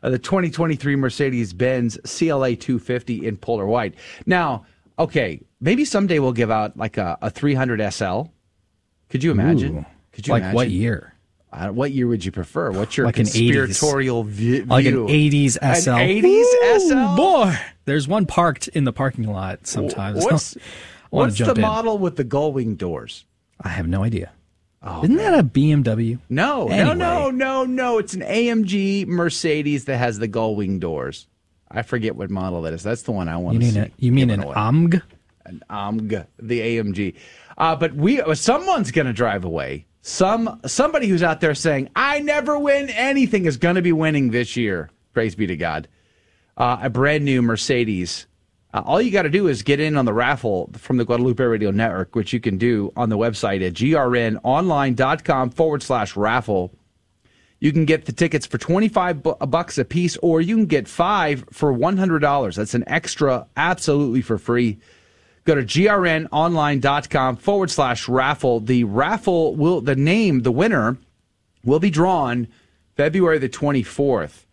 Uh, 0.04 0.10
the 0.10 0.20
2023 0.20 0.96
Mercedes 0.96 1.54
Benz 1.54 1.98
CLA 2.06 2.56
250 2.56 3.26
in 3.28 3.38
polar 3.38 3.66
white. 3.66 3.96
Now, 4.26 4.66
okay, 5.00 5.42
maybe 5.60 5.86
someday 5.86 6.20
we'll 6.20 6.34
give 6.34 6.52
out 6.52 6.78
like 6.78 6.98
a, 6.98 7.18
a 7.22 7.30
300 7.30 7.92
SL. 7.92 8.24
Could 9.10 9.24
you 9.24 9.32
imagine? 9.32 9.80
Ooh. 9.80 9.86
Could 10.12 10.28
you 10.28 10.34
imagine? 10.34 10.34
like 10.34 10.42
imagine? 10.42 10.56
what 10.56 10.70
year? 10.70 11.14
Uh, 11.52 11.70
what 11.70 11.92
year 11.92 12.08
would 12.08 12.26
you 12.26 12.32
prefer? 12.32 12.72
What's 12.72 12.98
your 12.98 13.06
Like 13.06 13.20
an 13.20 13.26
80s. 13.26 13.54
conspiratorial 13.66 14.24
view? 14.24 14.66
Like 14.66 14.86
an 14.86 15.08
80s 15.08 15.52
SL. 15.54 15.92
An 15.92 16.10
80s 16.10 16.80
SL? 16.80 16.94
Ooh, 16.94 17.16
Boy, 17.16 17.56
there's 17.86 18.08
one 18.08 18.26
parked 18.26 18.68
in 18.70 18.84
the 18.84 18.92
parking 18.94 19.26
lot 19.26 19.66
sometimes. 19.66 20.24
What's, 20.26 20.58
what's 21.10 21.38
the 21.38 21.54
in. 21.54 21.62
model 21.62 21.98
with 21.98 22.18
the 22.18 22.24
gull 22.26 22.52
wing 22.52 22.76
doors? 22.76 23.26
I 23.62 23.70
have 23.70 23.88
no 23.88 24.04
idea. 24.04 24.32
Oh, 24.84 25.04
Isn't 25.04 25.18
that 25.18 25.38
a 25.40 25.44
BMW? 25.44 26.20
No, 26.30 26.68
Anyway. 26.70 26.96
no, 26.96 27.30
no, 27.30 27.32
no, 27.32 27.66
no. 27.66 27.98
It's 27.98 28.14
an 28.14 28.22
AMG 28.22 29.08
Mercedes 29.08 29.86
that 29.86 29.98
has 29.98 30.20
the 30.20 30.28
gull 30.28 30.56
wing 30.56 30.80
doors. 30.80 31.28
I 31.70 31.82
forget 31.82 32.16
what 32.16 32.30
model 32.30 32.62
that 32.62 32.74
is. 32.74 32.84
That's 32.84 33.02
the 33.02 33.12
one 33.12 33.28
I 33.28 33.38
want 33.38 33.56
You 33.56 33.60
to 33.62 33.72
see. 33.72 33.80
a, 33.80 33.92
you 33.98 34.12
mean 34.12 34.30
an 34.30 34.44
away. 34.44 34.54
AMG? 34.56 35.02
an 35.46 35.64
AMG, 35.70 36.26
the 36.40 36.60
AMG. 36.60 37.16
Uh, 37.58 37.76
but 37.76 37.96
we, 37.96 38.22
uh, 38.22 38.36
someone's 38.36 38.92
going 38.92 39.08
to 39.08 39.14
drive 39.14 39.44
away. 39.44 39.86
Some 40.02 40.62
somebody 40.66 41.08
who's 41.08 41.24
out 41.24 41.42
there 41.42 41.54
saying, 41.56 41.90
"I 41.96 42.20
never 42.20 42.58
win 42.58 42.90
anything," 42.92 43.46
is 43.46 43.58
going 43.58 43.76
to 43.76 43.82
be 43.82 43.92
winning 43.92 44.32
this 44.32 44.56
year. 44.56 44.90
Praise 45.14 45.36
be 45.36 45.48
to 45.48 45.58
God. 45.58 45.90
Uh, 46.56 46.78
a 46.84 46.90
brand 46.90 47.26
new 47.26 47.42
Mercedes. 47.42 48.26
Uh, 48.74 48.84
all 48.86 49.02
you 49.02 49.12
got 49.12 49.22
to 49.24 49.30
do 49.30 49.48
is 49.48 49.62
get 49.64 49.80
in 49.80 49.96
on 49.96 50.06
the 50.06 50.14
raffle 50.14 50.70
from 50.74 50.98
the 50.98 51.06
Guadalupe 51.06 51.44
Radio 51.44 51.72
Network, 51.72 52.16
which 52.16 52.34
you 52.34 52.40
can 52.40 52.58
do 52.58 52.92
on 52.96 53.10
the 53.10 53.18
website 53.18 53.66
at 53.66 53.74
grnonline.com 53.74 55.50
forward 55.52 55.82
slash 55.82 56.16
raffle. 56.16 56.74
You 57.60 57.72
can 57.72 57.86
get 57.86 58.06
the 58.06 58.12
tickets 58.12 58.46
for 58.46 58.58
25 58.58 59.24
bu- 59.24 59.36
bucks 59.48 59.78
a 59.78 59.86
piece, 59.86 60.18
or 60.18 60.42
you 60.42 60.56
can 60.56 60.66
get 60.66 60.88
five 60.88 61.46
for 61.52 61.74
$100. 61.74 62.56
That's 62.56 62.74
an 62.74 62.84
extra, 62.88 63.48
absolutely 63.56 64.22
for 64.22 64.38
free. 64.38 64.78
Go 65.46 65.56
to 65.56 65.64
grnonline.com 65.64 67.38
forward 67.38 67.72
slash 67.72 68.08
raffle. 68.10 68.60
The 68.60 68.84
raffle 68.84 69.56
will, 69.56 69.82
the 69.82 69.96
name, 69.96 70.42
the 70.42 70.52
winner, 70.52 70.98
will 71.64 71.80
be 71.80 71.90
drawn 71.90 72.48
February 72.96 73.40
the 73.40 73.50
24th. 73.50 74.44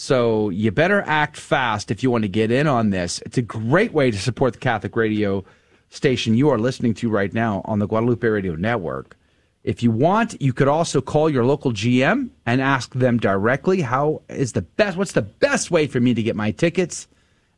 So 0.00 0.48
you 0.50 0.70
better 0.70 1.02
act 1.08 1.36
fast 1.36 1.90
if 1.90 2.04
you 2.04 2.10
want 2.12 2.22
to 2.22 2.28
get 2.28 2.52
in 2.52 2.68
on 2.68 2.90
this. 2.90 3.20
It's 3.26 3.36
a 3.36 3.42
great 3.42 3.92
way 3.92 4.12
to 4.12 4.16
support 4.16 4.52
the 4.52 4.60
Catholic 4.60 4.94
radio 4.94 5.44
station 5.90 6.36
you 6.36 6.50
are 6.50 6.58
listening 6.58 6.94
to 6.94 7.10
right 7.10 7.34
now 7.34 7.62
on 7.64 7.80
the 7.80 7.88
Guadalupe 7.88 8.24
Radio 8.24 8.54
Network. 8.54 9.16
If 9.64 9.82
you 9.82 9.90
want, 9.90 10.40
you 10.40 10.52
could 10.52 10.68
also 10.68 11.00
call 11.00 11.28
your 11.28 11.44
local 11.44 11.72
GM 11.72 12.30
and 12.46 12.60
ask 12.60 12.94
them 12.94 13.18
directly 13.18 13.80
how 13.80 14.22
is 14.28 14.52
the 14.52 14.62
best 14.62 14.96
what's 14.96 15.12
the 15.12 15.22
best 15.22 15.72
way 15.72 15.88
for 15.88 15.98
me 15.98 16.14
to 16.14 16.22
get 16.22 16.36
my 16.36 16.52
tickets 16.52 17.08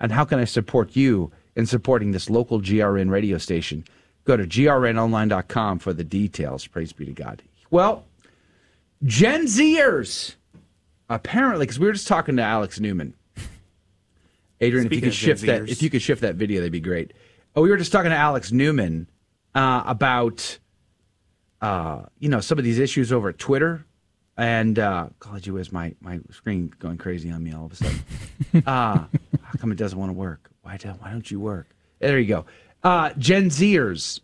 and 0.00 0.10
how 0.10 0.24
can 0.24 0.38
I 0.38 0.44
support 0.44 0.96
you 0.96 1.30
in 1.56 1.66
supporting 1.66 2.12
this 2.12 2.30
local 2.30 2.58
GRN 2.58 3.10
radio 3.10 3.36
station. 3.36 3.84
Go 4.24 4.38
to 4.38 4.46
grnonline.com 4.46 5.78
for 5.78 5.92
the 5.92 6.04
details. 6.04 6.66
Praise 6.66 6.94
be 6.94 7.04
to 7.04 7.12
God. 7.12 7.42
Well, 7.70 8.06
Gen 9.04 9.44
Zers 9.44 10.36
apparently 11.10 11.66
because 11.66 11.78
we 11.78 11.86
were 11.86 11.92
just 11.92 12.08
talking 12.08 12.36
to 12.36 12.42
Alex 12.42 12.80
Newman. 12.80 13.14
Adrian, 14.62 14.86
if 14.86 14.92
you 14.92 15.00
could 15.00 15.14
shift 15.14 15.42
that, 15.42 15.68
if 15.68 15.82
you 15.82 15.90
could 15.90 16.02
shift 16.02 16.22
that 16.22 16.36
video, 16.36 16.60
that'd 16.60 16.72
be 16.72 16.80
great. 16.80 17.12
Oh, 17.56 17.62
we 17.62 17.70
were 17.70 17.76
just 17.76 17.92
talking 17.92 18.10
to 18.10 18.16
Alex 18.16 18.52
Newman 18.52 19.08
uh, 19.54 19.82
about, 19.86 20.58
uh, 21.60 22.02
you 22.18 22.28
know, 22.28 22.40
some 22.40 22.58
of 22.58 22.64
these 22.64 22.78
issues 22.78 23.12
over 23.12 23.30
at 23.30 23.38
Twitter, 23.38 23.84
and 24.36 24.78
uh, 24.78 25.08
God, 25.18 25.46
you 25.46 25.56
is 25.56 25.72
my 25.72 25.94
my 26.00 26.20
screen 26.30 26.72
going 26.78 26.98
crazy 26.98 27.30
on 27.30 27.42
me 27.42 27.52
all 27.52 27.66
of 27.66 27.72
a 27.72 27.76
sudden. 27.76 28.00
uh, 28.66 29.06
how 29.42 29.58
come 29.58 29.72
it 29.72 29.78
doesn't 29.78 29.98
want 29.98 30.10
to 30.10 30.14
work? 30.14 30.50
Why 30.62 30.76
don't 30.76 31.00
Why 31.00 31.10
don't 31.10 31.28
you 31.30 31.40
work? 31.40 31.68
There 31.98 32.18
you 32.18 32.28
go. 32.28 32.46
Uh, 32.82 33.10
Gen 33.18 33.50
Zers, 33.50 34.20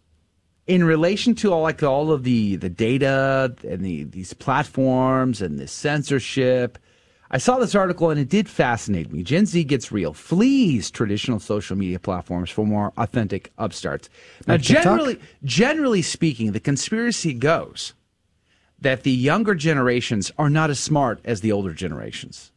in 0.66 0.82
relation 0.84 1.34
to 1.36 1.52
all 1.52 1.62
like 1.62 1.82
all 1.82 2.10
of 2.12 2.24
the 2.24 2.56
the 2.56 2.68
data 2.68 3.54
and 3.68 3.84
the 3.84 4.04
these 4.04 4.32
platforms 4.32 5.40
and 5.42 5.58
the 5.58 5.68
censorship. 5.68 6.78
I 7.28 7.38
saw 7.38 7.58
this 7.58 7.74
article 7.74 8.10
and 8.10 8.20
it 8.20 8.28
did 8.28 8.48
fascinate 8.48 9.10
me. 9.12 9.24
Gen 9.24 9.46
Z 9.46 9.64
gets 9.64 9.90
real, 9.90 10.12
flees 10.14 10.92
traditional 10.92 11.40
social 11.40 11.76
media 11.76 11.98
platforms 11.98 12.50
for 12.50 12.64
more 12.64 12.92
authentic 12.96 13.52
upstarts. 13.58 14.08
Now, 14.46 14.54
Like 14.54 14.60
generally, 14.62 15.20
generally 15.42 16.02
speaking, 16.02 16.52
the 16.52 16.60
conspiracy 16.60 17.34
goes 17.34 17.94
that 18.80 19.02
the 19.02 19.10
younger 19.10 19.56
generations 19.56 20.30
are 20.38 20.48
not 20.48 20.70
as 20.70 20.78
smart 20.78 21.18
as 21.24 21.40
the 21.40 21.50
older 21.50 21.72
generations, 21.72 22.52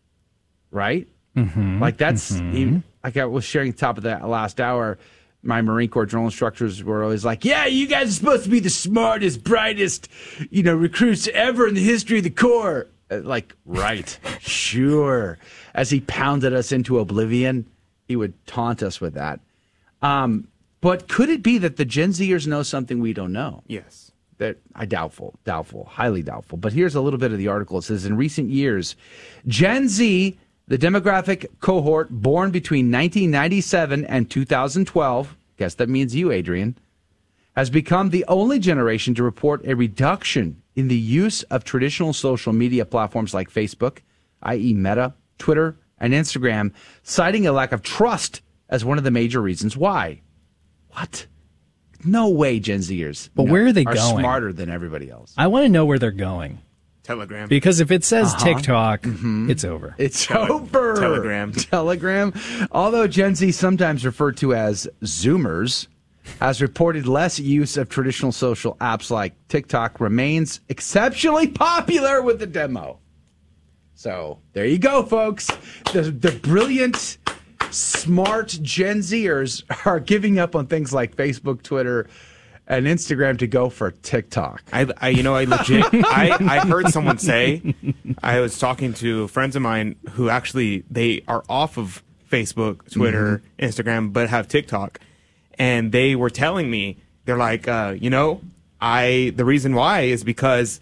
right? 0.70 1.08
Mm-hmm. 1.36 1.82
Like 1.82 1.98
that's 1.98 2.32
even- 2.34 2.84
like 3.04 3.18
I 3.18 3.26
was 3.26 3.46
sharing 3.46 3.72
the 3.72 3.78
top 3.78 3.98
of 3.98 4.04
that 4.04 4.28
last 4.28 4.60
hour. 4.62 5.00
My 5.42 5.62
Marine 5.62 5.90
Corps 5.90 6.06
drill 6.06 6.26
instructors 6.26 6.84
were 6.84 7.02
always 7.04 7.24
like, 7.24 7.46
"Yeah, 7.46 7.66
you 7.66 7.88
guys 7.88 8.10
are 8.10 8.12
supposed 8.14 8.44
to 8.44 8.50
be 8.50 8.60
the 8.60 8.70
smartest, 8.70 9.44
brightest, 9.44 10.10
you 10.50 10.64
know, 10.64 10.76
recruits 10.76 11.28
ever 11.30 11.68
in 11.68 11.76
the 11.76 11.84
history 11.84 12.18
of 12.18 12.24
the 12.26 12.30
Corps." 12.30 12.88
Uh, 13.10 13.22
Like, 13.24 13.56
right, 13.66 14.18
sure. 14.40 15.38
As 15.74 15.90
he 15.92 16.02
pounded 16.02 16.54
us 16.54 16.72
into 16.72 17.00
oblivion, 17.00 17.66
he 18.08 18.16
would 18.16 18.34
taunt 18.48 18.84
us 18.84 19.00
with 19.00 19.14
that. 19.14 19.40
Um, 20.02 20.48
but 20.82 21.08
could 21.08 21.30
it 21.30 21.42
be 21.44 21.58
that 21.60 21.78
the 21.78 21.86
Gen 21.86 22.10
Zers 22.12 22.46
know 22.48 22.64
something 22.64 23.00
we 23.00 23.14
don't 23.14 23.34
know? 23.34 23.64
Yes. 23.68 24.12
that 24.38 24.58
I 24.74 24.86
doubtful, 24.86 25.38
doubtful, 25.44 25.84
highly 25.86 26.24
doubtful. 26.24 26.58
But 26.58 26.72
here's 26.72 26.96
a 26.96 27.02
little 27.02 27.20
bit 27.20 27.34
of 27.34 27.38
the 27.38 27.50
article. 27.50 27.78
It 27.80 27.82
says 27.84 28.06
in 28.06 28.16
recent 28.16 28.50
years, 28.50 28.96
Gen 29.48 29.90
Z, 29.90 30.38
the 30.70 30.78
demographic 30.78 31.48
cohort 31.60 32.10
born 32.12 32.52
between 32.52 32.92
1997 32.92 34.06
and 34.06 34.30
2012, 34.30 35.36
guess 35.58 35.74
that 35.74 35.90
means 35.90 36.16
you, 36.16 36.32
Adrian, 36.32 36.78
has 37.56 37.72
become 37.72 38.12
the 38.12 38.24
only 38.28 38.60
generation 38.60 39.16
to 39.16 39.24
report 39.24 39.66
a 39.66 39.76
reduction 39.76 40.62
in 40.76 40.88
the 40.88 40.96
use 40.96 41.42
of 41.44 41.64
traditional 41.64 42.14
social 42.14 42.54
media 42.54 42.86
platforms 42.86 43.34
like 43.34 43.52
Facebook, 43.52 43.98
i.e., 44.44 44.74
Meta, 44.74 45.16
Twitter, 45.40 45.76
and 45.98 46.14
Instagram, 46.14 46.72
citing 47.02 47.48
a 47.48 47.52
lack 47.52 47.72
of 47.72 47.82
trust 47.82 48.42
as 48.70 48.86
one 48.86 49.00
of 49.00 49.04
the 49.04 49.12
major 49.12 49.42
reasons 49.42 49.76
why. 49.76 50.22
What? 50.92 51.26
No 52.06 52.30
way, 52.30 52.60
Gen 52.60 52.80
Zers. 52.80 53.30
But 53.34 53.48
no, 53.48 53.52
where 53.52 53.66
are 53.66 53.74
they 53.74 53.86
are 53.86 53.96
going? 53.96 54.20
smarter 54.20 54.54
than 54.54 54.70
everybody 54.70 55.10
else. 55.10 55.34
I 55.36 55.48
want 55.48 55.66
to 55.66 55.70
know 55.70 55.86
where 55.86 56.00
they're 56.00 56.12
going. 56.12 56.60
Telegram. 57.10 57.48
Because 57.50 57.80
if 57.80 57.90
it 57.90 58.04
says 58.04 58.34
Uh-huh. 58.36 58.46
TikTok, 58.54 59.00
it's 59.04 59.64
over. 59.64 59.96
It's 59.98 60.28
Tele- 60.28 60.52
over. 60.52 60.94
Telegram. 60.94 61.52
Telegram. 61.74 62.32
Although 62.72 63.08
Gen 63.08 63.34
Z, 63.34 63.52
sometimes 63.54 64.06
referred 64.06 64.38
to 64.38 64.54
as 64.54 64.88
Zoomers, 65.02 65.88
has 66.40 66.62
reported 66.62 67.08
less 67.08 67.40
use 67.40 67.78
of 67.78 67.90
traditional 67.90 68.32
social 68.32 68.76
apps 68.76 69.10
like 69.10 69.34
TikTok, 69.48 70.00
remains 70.00 70.62
exceptionally 70.70 71.48
popular 71.48 72.22
with 72.22 72.38
the 72.38 72.46
demo. 72.46 73.00
So 73.96 74.38
there 74.54 74.68
you 74.68 74.78
go, 74.78 75.02
folks. 75.02 75.48
The, 75.92 76.04
the 76.04 76.32
brilliant, 76.32 77.18
smart 77.72 78.50
Gen 78.62 79.00
Zers 79.00 79.64
are 79.88 80.00
giving 80.00 80.38
up 80.38 80.56
on 80.56 80.68
things 80.68 80.94
like 80.94 81.16
Facebook, 81.16 81.64
Twitter, 81.64 82.08
and 82.70 82.86
Instagram 82.86 83.38
to 83.40 83.48
go 83.48 83.70
for 83.70 83.92
TikTok. 83.92 84.62
I, 84.72 84.88
I 84.98 85.10
you 85.10 85.24
know, 85.24 85.36
I 85.36 85.46
legit, 85.46 85.86
I, 85.94 86.38
I 86.40 86.60
heard 86.68 86.88
someone 86.90 87.18
say, 87.18 87.74
I 88.24 88.40
was 88.40 88.58
talking 88.60 88.94
to 88.96 89.28
friends 89.28 89.56
of 89.56 89.62
mine 89.64 89.96
who 90.12 90.30
actually, 90.30 90.84
they 90.90 91.24
are 91.28 91.44
off 91.50 91.78
of 91.78 92.04
Facebook, 92.30 92.90
Twitter, 92.92 93.42
Instagram, 93.58 94.14
but 94.14 94.30
have 94.30 94.48
TikTok. 94.48 95.00
And 95.58 95.92
they 95.92 96.16
were 96.16 96.30
telling 96.30 96.70
me, 96.70 96.98
they're 97.26 97.38
like, 97.38 97.68
uh, 97.68 97.96
you 98.00 98.10
know, 98.12 98.42
I, 98.80 99.34
the 99.36 99.44
reason 99.46 99.74
why 99.76 100.02
is 100.02 100.24
because 100.24 100.80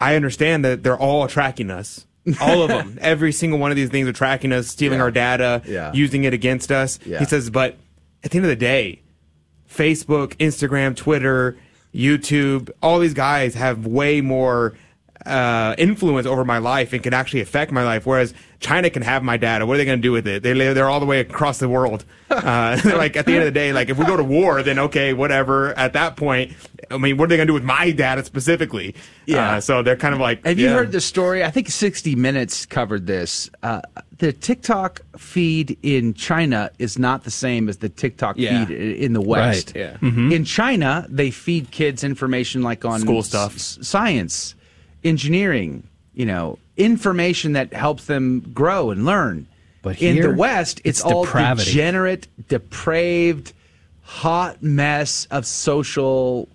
I 0.00 0.14
understand 0.14 0.64
that 0.64 0.84
they're 0.84 0.96
all 0.96 1.26
tracking 1.26 1.70
us. 1.70 2.06
All 2.40 2.62
of 2.62 2.68
them. 2.68 2.98
Every 3.02 3.32
single 3.32 3.58
one 3.58 3.70
of 3.72 3.76
these 3.76 3.90
things 3.90 4.06
are 4.06 4.12
tracking 4.12 4.52
us, 4.52 4.68
stealing 4.68 4.98
Yeah. 4.98 5.04
our 5.04 5.10
data, 5.10 5.62
Yeah. 5.66 5.92
using 5.92 6.24
it 6.24 6.32
against 6.34 6.70
us. 6.70 6.98
Yeah. 7.04 7.18
He 7.18 7.24
says, 7.24 7.50
but 7.50 7.76
at 8.22 8.30
the 8.30 8.36
end 8.38 8.44
of 8.44 8.50
the 8.50 8.56
day, 8.56 9.02
Facebook, 9.68 10.36
Instagram, 10.36 10.96
Twitter, 10.96 11.56
YouTube, 11.94 12.70
all 12.82 12.98
these 12.98 13.14
guys 13.14 13.54
have 13.54 13.86
way 13.86 14.20
more 14.20 14.74
uh, 15.26 15.74
influence 15.78 16.26
over 16.26 16.44
my 16.44 16.58
life 16.58 16.92
and 16.92 17.02
can 17.02 17.12
actually 17.12 17.40
affect 17.40 17.72
my 17.72 17.82
life. 17.82 18.06
Whereas 18.06 18.34
China 18.60 18.88
can 18.90 19.02
have 19.02 19.22
my 19.22 19.36
data. 19.36 19.66
What 19.66 19.74
are 19.74 19.78
they 19.78 19.84
going 19.84 19.98
to 19.98 20.02
do 20.02 20.12
with 20.12 20.26
it? 20.26 20.42
They, 20.42 20.52
they're 20.52 20.88
all 20.88 21.00
the 21.00 21.06
way 21.06 21.20
across 21.20 21.58
the 21.58 21.68
world. 21.68 22.04
Uh, 22.38 22.78
like 22.84 23.16
at 23.16 23.26
the 23.26 23.32
end 23.32 23.40
of 23.40 23.46
the 23.46 23.50
day, 23.50 23.72
like 23.72 23.88
if 23.88 23.98
we 23.98 24.04
go 24.04 24.16
to 24.16 24.22
war, 24.22 24.62
then 24.62 24.78
okay, 24.78 25.12
whatever. 25.12 25.76
At 25.76 25.94
that 25.94 26.16
point, 26.16 26.52
I 26.90 26.98
mean, 26.98 27.16
what 27.16 27.24
are 27.24 27.28
they 27.28 27.36
going 27.36 27.46
to 27.46 27.50
do 27.50 27.54
with 27.54 27.64
my 27.64 27.90
data 27.90 28.22
specifically? 28.22 28.94
Yeah. 29.26 29.56
Uh, 29.56 29.60
so 29.60 29.82
they're 29.82 29.96
kind 29.96 30.14
of 30.14 30.20
like. 30.20 30.44
Have 30.46 30.58
you 30.58 30.68
heard 30.68 30.92
the 30.92 31.00
story? 31.00 31.42
I 31.42 31.50
think 31.50 31.68
60 31.68 32.14
Minutes 32.16 32.64
covered 32.66 33.06
this. 33.06 33.50
Uh, 33.62 33.80
the 34.18 34.32
TikTok 34.32 35.00
feed 35.16 35.78
in 35.82 36.12
China 36.14 36.70
is 36.78 36.98
not 36.98 37.24
the 37.24 37.30
same 37.30 37.68
as 37.68 37.78
the 37.78 37.88
TikTok 37.88 38.36
Yeah. 38.36 38.64
feed 38.66 38.76
in 38.76 39.12
the 39.12 39.20
West. 39.20 39.68
Right, 39.74 39.76
yeah. 39.76 39.96
Mm-hmm. 39.98 40.32
In 40.32 40.44
China, 40.44 41.06
they 41.08 41.30
feed 41.30 41.70
kids 41.70 42.02
information 42.04 42.62
like 42.62 42.84
on 42.84 43.00
School 43.00 43.22
stuff. 43.22 43.54
s- 43.54 43.78
science, 43.82 44.54
engineering, 45.04 45.84
you 46.14 46.26
know, 46.26 46.58
information 46.76 47.52
that 47.52 47.72
helps 47.72 48.06
them 48.06 48.40
grow 48.52 48.90
and 48.90 49.04
learn. 49.04 49.46
But 49.82 50.02
in 50.02 50.20
the 50.20 50.34
West, 50.34 50.80
it's, 50.84 50.98
it's 50.98 51.02
all 51.02 51.24
depravity. 51.24 51.70
degenerate, 51.70 52.26
depraved, 52.48 53.52
hot 54.02 54.60
mess 54.62 55.26
of 55.30 55.46
social 55.46 56.48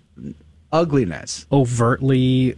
ugliness. 0.72 1.46
overtly, 1.50 2.56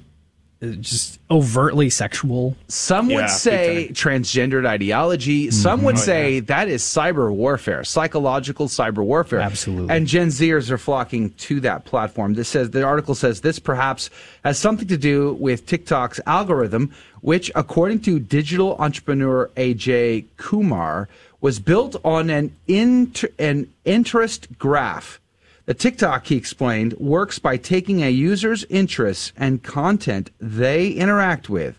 Uh, 0.63 0.69
just 0.81 1.21
overtly 1.31 1.91
sexual. 1.91 2.57
Some 2.69 3.11
Yeah, 3.11 3.17
would 3.17 3.23
big 3.25 3.31
say 3.31 3.89
transgendered 3.93 4.67
ideology. 4.67 5.51
Some 5.51 5.79
mm-hmm. 5.79 5.87
would 5.87 5.97
Oh, 5.97 5.99
say 5.99 6.41
that 6.41 6.69
is 6.69 6.83
cyber 6.83 7.31
warfare, 7.31 7.85
psychological 7.85 8.67
cyber 8.67 9.05
warfare. 9.05 9.41
Absolutely. 9.41 9.95
And 9.95 10.07
Gen 10.07 10.29
Zers 10.29 10.71
are 10.71 10.79
flocking 10.79 11.31
to 11.31 11.61
that 11.61 11.85
platform. 11.85 12.35
This 12.35 12.49
says 12.49 12.71
the 12.71 12.83
article 12.85 13.15
says 13.15 13.43
this 13.43 13.59
perhaps 13.59 14.09
has 14.45 14.59
something 14.59 14.89
to 14.89 14.97
do 14.97 15.35
with 15.35 15.67
TikTok's 15.67 16.21
algorithm, 16.25 16.91
which, 17.21 17.51
according 17.55 18.01
to 18.01 18.19
digital 18.19 18.77
entrepreneur 18.79 19.51
AJ 19.57 20.25
Kumar, 20.39 21.11
was 21.43 21.61
built 21.61 21.97
on 22.03 22.31
an 22.31 22.57
inter- 22.67 23.29
an 23.39 23.71
interest 23.85 24.49
graph. 24.59 25.21
The 25.67 25.75
TikTok, 25.75 26.29
he 26.29 26.37
explained, 26.37 26.93
works 26.93 27.41
by 27.41 27.57
taking 27.57 28.01
a 28.01 28.09
user's 28.09 28.65
interests 28.71 29.33
and 29.37 29.65
content 29.65 30.31
they 30.39 30.91
interact 30.91 31.49
with, 31.49 31.77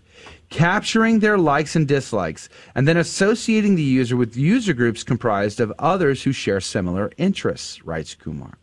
capturing 0.49 1.19
their 1.19 1.38
likes 1.38 1.73
and 1.73 1.88
dislikes, 1.88 2.49
and 2.76 2.85
then 2.85 2.97
associating 2.97 3.76
the 3.76 3.84
user 3.84 4.18
with 4.18 4.35
user 4.35 4.73
groups 4.73 5.03
comprised 5.03 5.61
of 5.61 5.72
others 5.80 6.23
who 6.23 6.34
share 6.34 6.59
similar 6.59 7.14
interests, 7.18 7.85
writes 7.85 8.14
Kumar. 8.14 8.57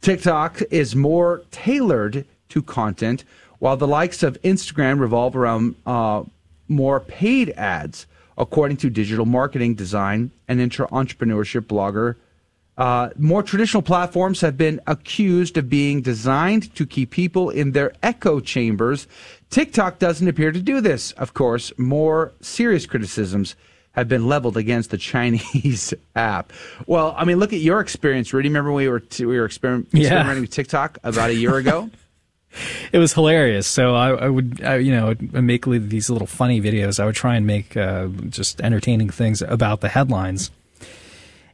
TikTok 0.00 0.60
is 0.72 0.96
more 0.96 1.44
tailored 1.52 2.26
to 2.48 2.60
content, 2.60 3.22
while 3.60 3.76
the 3.76 3.86
likes 3.86 4.24
of 4.24 4.40
Instagram 4.42 4.98
revolve 4.98 5.36
around 5.36 5.76
uh, 5.86 6.24
more 6.66 6.98
paid 6.98 7.50
ads, 7.50 8.08
according 8.36 8.78
to 8.78 8.90
digital 8.90 9.26
marketing 9.26 9.76
design 9.76 10.32
and 10.48 10.60
intra- 10.60 10.88
entrepreneurship 10.88 11.66
blogger 11.66 12.16
uh, 12.78 13.10
more 13.16 13.42
traditional 13.42 13.82
platforms 13.82 14.40
have 14.42 14.56
been 14.56 14.80
accused 14.86 15.56
of 15.56 15.68
being 15.68 16.02
designed 16.02 16.74
to 16.74 16.84
keep 16.86 17.10
people 17.10 17.48
in 17.50 17.72
their 17.72 17.92
echo 18.02 18.38
chambers. 18.40 19.06
TikTok 19.50 19.98
doesn't 19.98 20.28
appear 20.28 20.52
to 20.52 20.60
do 20.60 20.80
this. 20.80 21.12
Of 21.12 21.32
course, 21.34 21.72
more 21.78 22.32
serious 22.40 22.84
criticisms 22.86 23.56
have 23.92 24.08
been 24.08 24.26
leveled 24.28 24.56
against 24.58 24.90
the 24.90 24.98
Chinese 25.10 25.94
app. 26.14 26.52
Well, 26.86 27.14
I 27.16 27.24
mean, 27.24 27.38
look 27.38 27.52
at 27.54 27.60
your 27.60 27.80
experience, 27.80 28.32
Rudy. 28.34 28.48
Remember 28.50 28.70
when 28.72 28.84
we 28.84 28.88
were 28.90 29.02
we 29.20 29.26
were 29.40 29.48
exper- 29.48 29.86
Yeah. 29.92 30.02
experimenting 30.02 30.42
with 30.42 30.50
TikTok 30.50 30.98
about 31.02 31.30
a 31.30 31.34
year 31.34 31.56
ago? 31.56 31.88
it 32.92 32.98
was 32.98 33.14
hilarious. 33.14 33.66
So 33.66 33.94
I, 33.94 34.10
I 34.10 34.28
would, 34.28 34.62
I, 34.62 34.76
you 34.76 34.92
know, 34.92 35.14
make 35.32 35.64
these 35.64 36.10
little 36.10 36.26
funny 36.26 36.60
videos. 36.60 37.00
I 37.00 37.06
would 37.06 37.14
try 37.14 37.36
and 37.36 37.46
make 37.46 37.76
uh, 37.76 38.08
just 38.28 38.60
entertaining 38.60 39.08
things 39.10 39.40
about 39.40 39.80
the 39.80 39.88
headlines. 39.88 40.50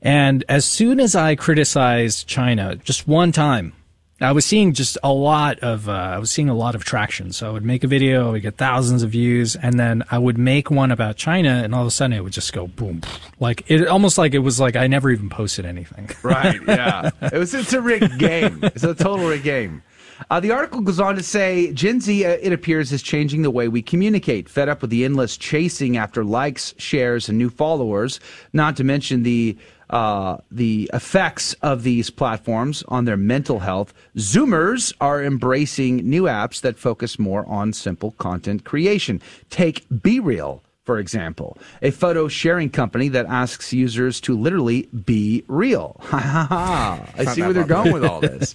And 0.03 0.45
as 0.49 0.65
soon 0.65 0.99
as 1.01 1.15
I 1.15 1.37
criticized 1.37 2.27
China, 2.27 2.75
just 2.77 3.07
one 3.07 3.31
time, 3.33 3.73
I 4.21 4.33
was 4.33 4.45
seeing 4.47 4.73
just 4.73 4.99
a 5.03 5.13
lot 5.13 5.59
of 5.61 5.89
uh, 5.89 5.93
I 5.93 6.19
was 6.19 6.31
seeing 6.31 6.49
a 6.49 6.55
lot 6.55 6.75
of 6.75 6.85
traction. 6.85 7.33
So 7.33 7.49
I 7.49 7.53
would 7.53 7.65
make 7.65 7.83
a 7.83 7.87
video, 7.89 8.29
I 8.29 8.33
would 8.33 8.43
get 8.43 8.57
thousands 8.57 9.03
of 9.03 9.11
views, 9.11 9.57
and 9.57 9.79
then 9.79 10.05
I 10.11 10.19
would 10.19 10.39
make 10.39 10.71
one 10.71 10.91
about 10.93 11.17
China, 11.17 11.61
and 11.65 11.75
all 11.75 11.83
of 11.83 11.89
a 11.89 11.91
sudden 11.91 12.17
it 12.17 12.23
would 12.23 12.33
just 12.33 12.53
go 12.53 12.67
boom, 12.69 13.03
like 13.41 13.69
it 13.69 13.87
almost 13.89 14.19
like 14.19 14.35
it 14.35 14.39
was 14.41 14.61
like 14.61 14.77
I 14.77 14.87
never 14.87 15.11
even 15.11 15.29
posted 15.29 15.65
anything. 15.67 16.09
Right? 16.23 16.61
Yeah. 16.73 17.11
it 17.21 17.35
was. 17.35 17.53
It's 17.55 17.73
a 17.73 17.81
rigged 17.81 18.19
game. 18.19 18.61
It's 18.63 18.85
a 18.85 18.95
total 18.95 19.29
rigged 19.29 19.45
game. 19.45 19.83
Uh, 20.31 20.41
the 20.41 20.51
article 20.51 20.81
goes 20.81 21.01
on 21.01 21.15
to 21.17 21.23
say 21.23 21.73
Gen 21.73 22.01
Z, 22.01 22.25
uh, 22.25 22.39
it 22.41 22.53
appears, 22.53 22.93
is 22.93 23.03
changing 23.03 23.43
the 23.43 23.51
way 23.51 23.69
we 23.69 23.83
communicate. 23.83 24.49
Fed 24.49 24.69
up 24.69 24.83
with 24.83 24.91
the 24.91 25.05
endless 25.05 25.37
chasing 25.37 25.97
after 25.97 26.25
likes, 26.25 26.75
shares, 26.79 27.29
and 27.29 27.39
new 27.39 27.51
followers, 27.51 28.21
not 28.53 28.77
to 28.77 28.85
mention 28.85 29.23
the 29.23 29.57
uh, 29.91 30.39
the 30.51 30.91
effects 30.95 31.53
of 31.61 31.83
these 31.83 32.09
platforms 32.09 32.83
on 32.89 33.05
their 33.05 33.17
mental 33.17 33.59
health, 33.59 33.93
Zoomers 34.17 34.93
are 35.03 35.23
embracing 35.23 35.97
new 35.99 36.23
apps 36.23 36.63
that 36.63 36.79
focus 36.79 37.19
more 37.19 37.47
on 37.47 37.75
simple 37.75 38.13
content 38.13 38.65
creation. 38.65 39.21
Take 39.51 39.85
Be 40.03 40.19
Real, 40.19 40.63
for 40.85 40.99
example, 40.99 41.57
a 41.81 41.91
photo 41.91 42.27
sharing 42.29 42.69
company 42.69 43.09
that 43.09 43.27
asks 43.27 43.73
users 43.73 44.21
to 44.23 44.37
literally 44.37 44.89
be 45.05 45.45
real. 45.49 46.01
Ha 46.13 46.19
ha 46.19 46.47
ha. 46.49 47.07
I 47.17 47.25
see 47.25 47.41
where 47.41 47.53
they're 47.53 47.65
going 47.65 47.93
with 47.93 48.05
all 48.05 48.21
this. 48.21 48.55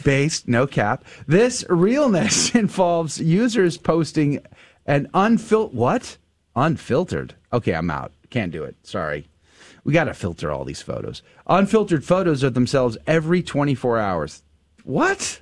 Based, 0.04 0.46
no 0.46 0.66
cap. 0.66 1.04
This 1.26 1.64
realness 1.70 2.54
involves 2.54 3.18
users 3.20 3.78
posting 3.78 4.40
an 4.86 5.08
unfiltered, 5.14 5.76
what? 5.76 6.18
Unfiltered. 6.54 7.34
Okay, 7.52 7.72
I'm 7.72 7.90
out. 7.90 8.12
Can't 8.30 8.52
do 8.52 8.64
it. 8.64 8.76
Sorry. 8.82 9.28
We 9.84 9.92
got 9.92 10.04
to 10.04 10.14
filter 10.14 10.50
all 10.50 10.64
these 10.64 10.82
photos. 10.82 11.22
Unfiltered 11.46 12.04
photos 12.04 12.42
of 12.42 12.54
themselves 12.54 12.98
every 13.06 13.42
24 13.42 13.98
hours. 13.98 14.42
What? 14.84 15.40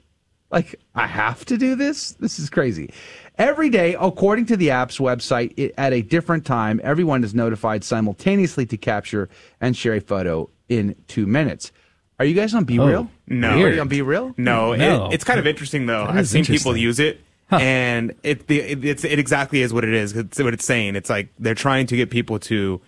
Like, 0.50 0.76
I 0.94 1.06
have 1.06 1.44
to 1.46 1.58
do 1.58 1.74
this? 1.74 2.12
This 2.12 2.38
is 2.38 2.48
crazy. 2.48 2.92
Every 3.38 3.68
day, 3.68 3.94
according 4.00 4.46
to 4.46 4.56
the 4.56 4.70
app's 4.70 4.98
website, 4.98 5.52
it, 5.58 5.74
at 5.76 5.92
a 5.92 6.00
different 6.00 6.46
time, 6.46 6.80
everyone 6.82 7.22
is 7.22 7.34
notified 7.34 7.84
simultaneously 7.84 8.64
to 8.66 8.76
capture 8.78 9.28
and 9.60 9.76
share 9.76 9.92
a 9.94 10.00
photo 10.00 10.48
in 10.68 10.94
two 11.06 11.26
minutes. 11.26 11.70
Are 12.18 12.24
you 12.24 12.34
guys 12.34 12.54
on 12.54 12.64
Be 12.64 12.78
Oh, 12.78 12.86
Real? 12.86 13.10
no. 13.26 13.50
Are 13.62 13.70
you 13.72 13.80
on 13.80 13.88
Be 13.88 14.00
Real? 14.00 14.32
No, 14.38 14.74
No. 14.74 15.08
It, 15.10 15.14
it's 15.14 15.24
kind 15.24 15.38
of 15.38 15.46
interesting 15.46 15.84
though. 15.84 16.06
That 16.06 16.16
I've 16.16 16.28
seen 16.28 16.46
people 16.46 16.74
use 16.76 16.98
it, 16.98 17.20
and 17.50 18.14
it, 18.22 18.46
the, 18.46 18.60
it 18.60 18.84
it's 18.84 19.04
it 19.04 19.18
exactly 19.18 19.60
is 19.60 19.70
what 19.74 19.84
it 19.84 19.92
is. 19.92 20.16
It's 20.16 20.38
what 20.38 20.54
it's 20.54 20.64
saying. 20.64 20.96
It's 20.96 21.10
like 21.10 21.28
they're 21.38 21.54
trying 21.54 21.86
to 21.88 21.96
get 21.96 22.08
people 22.08 22.38
to 22.38 22.80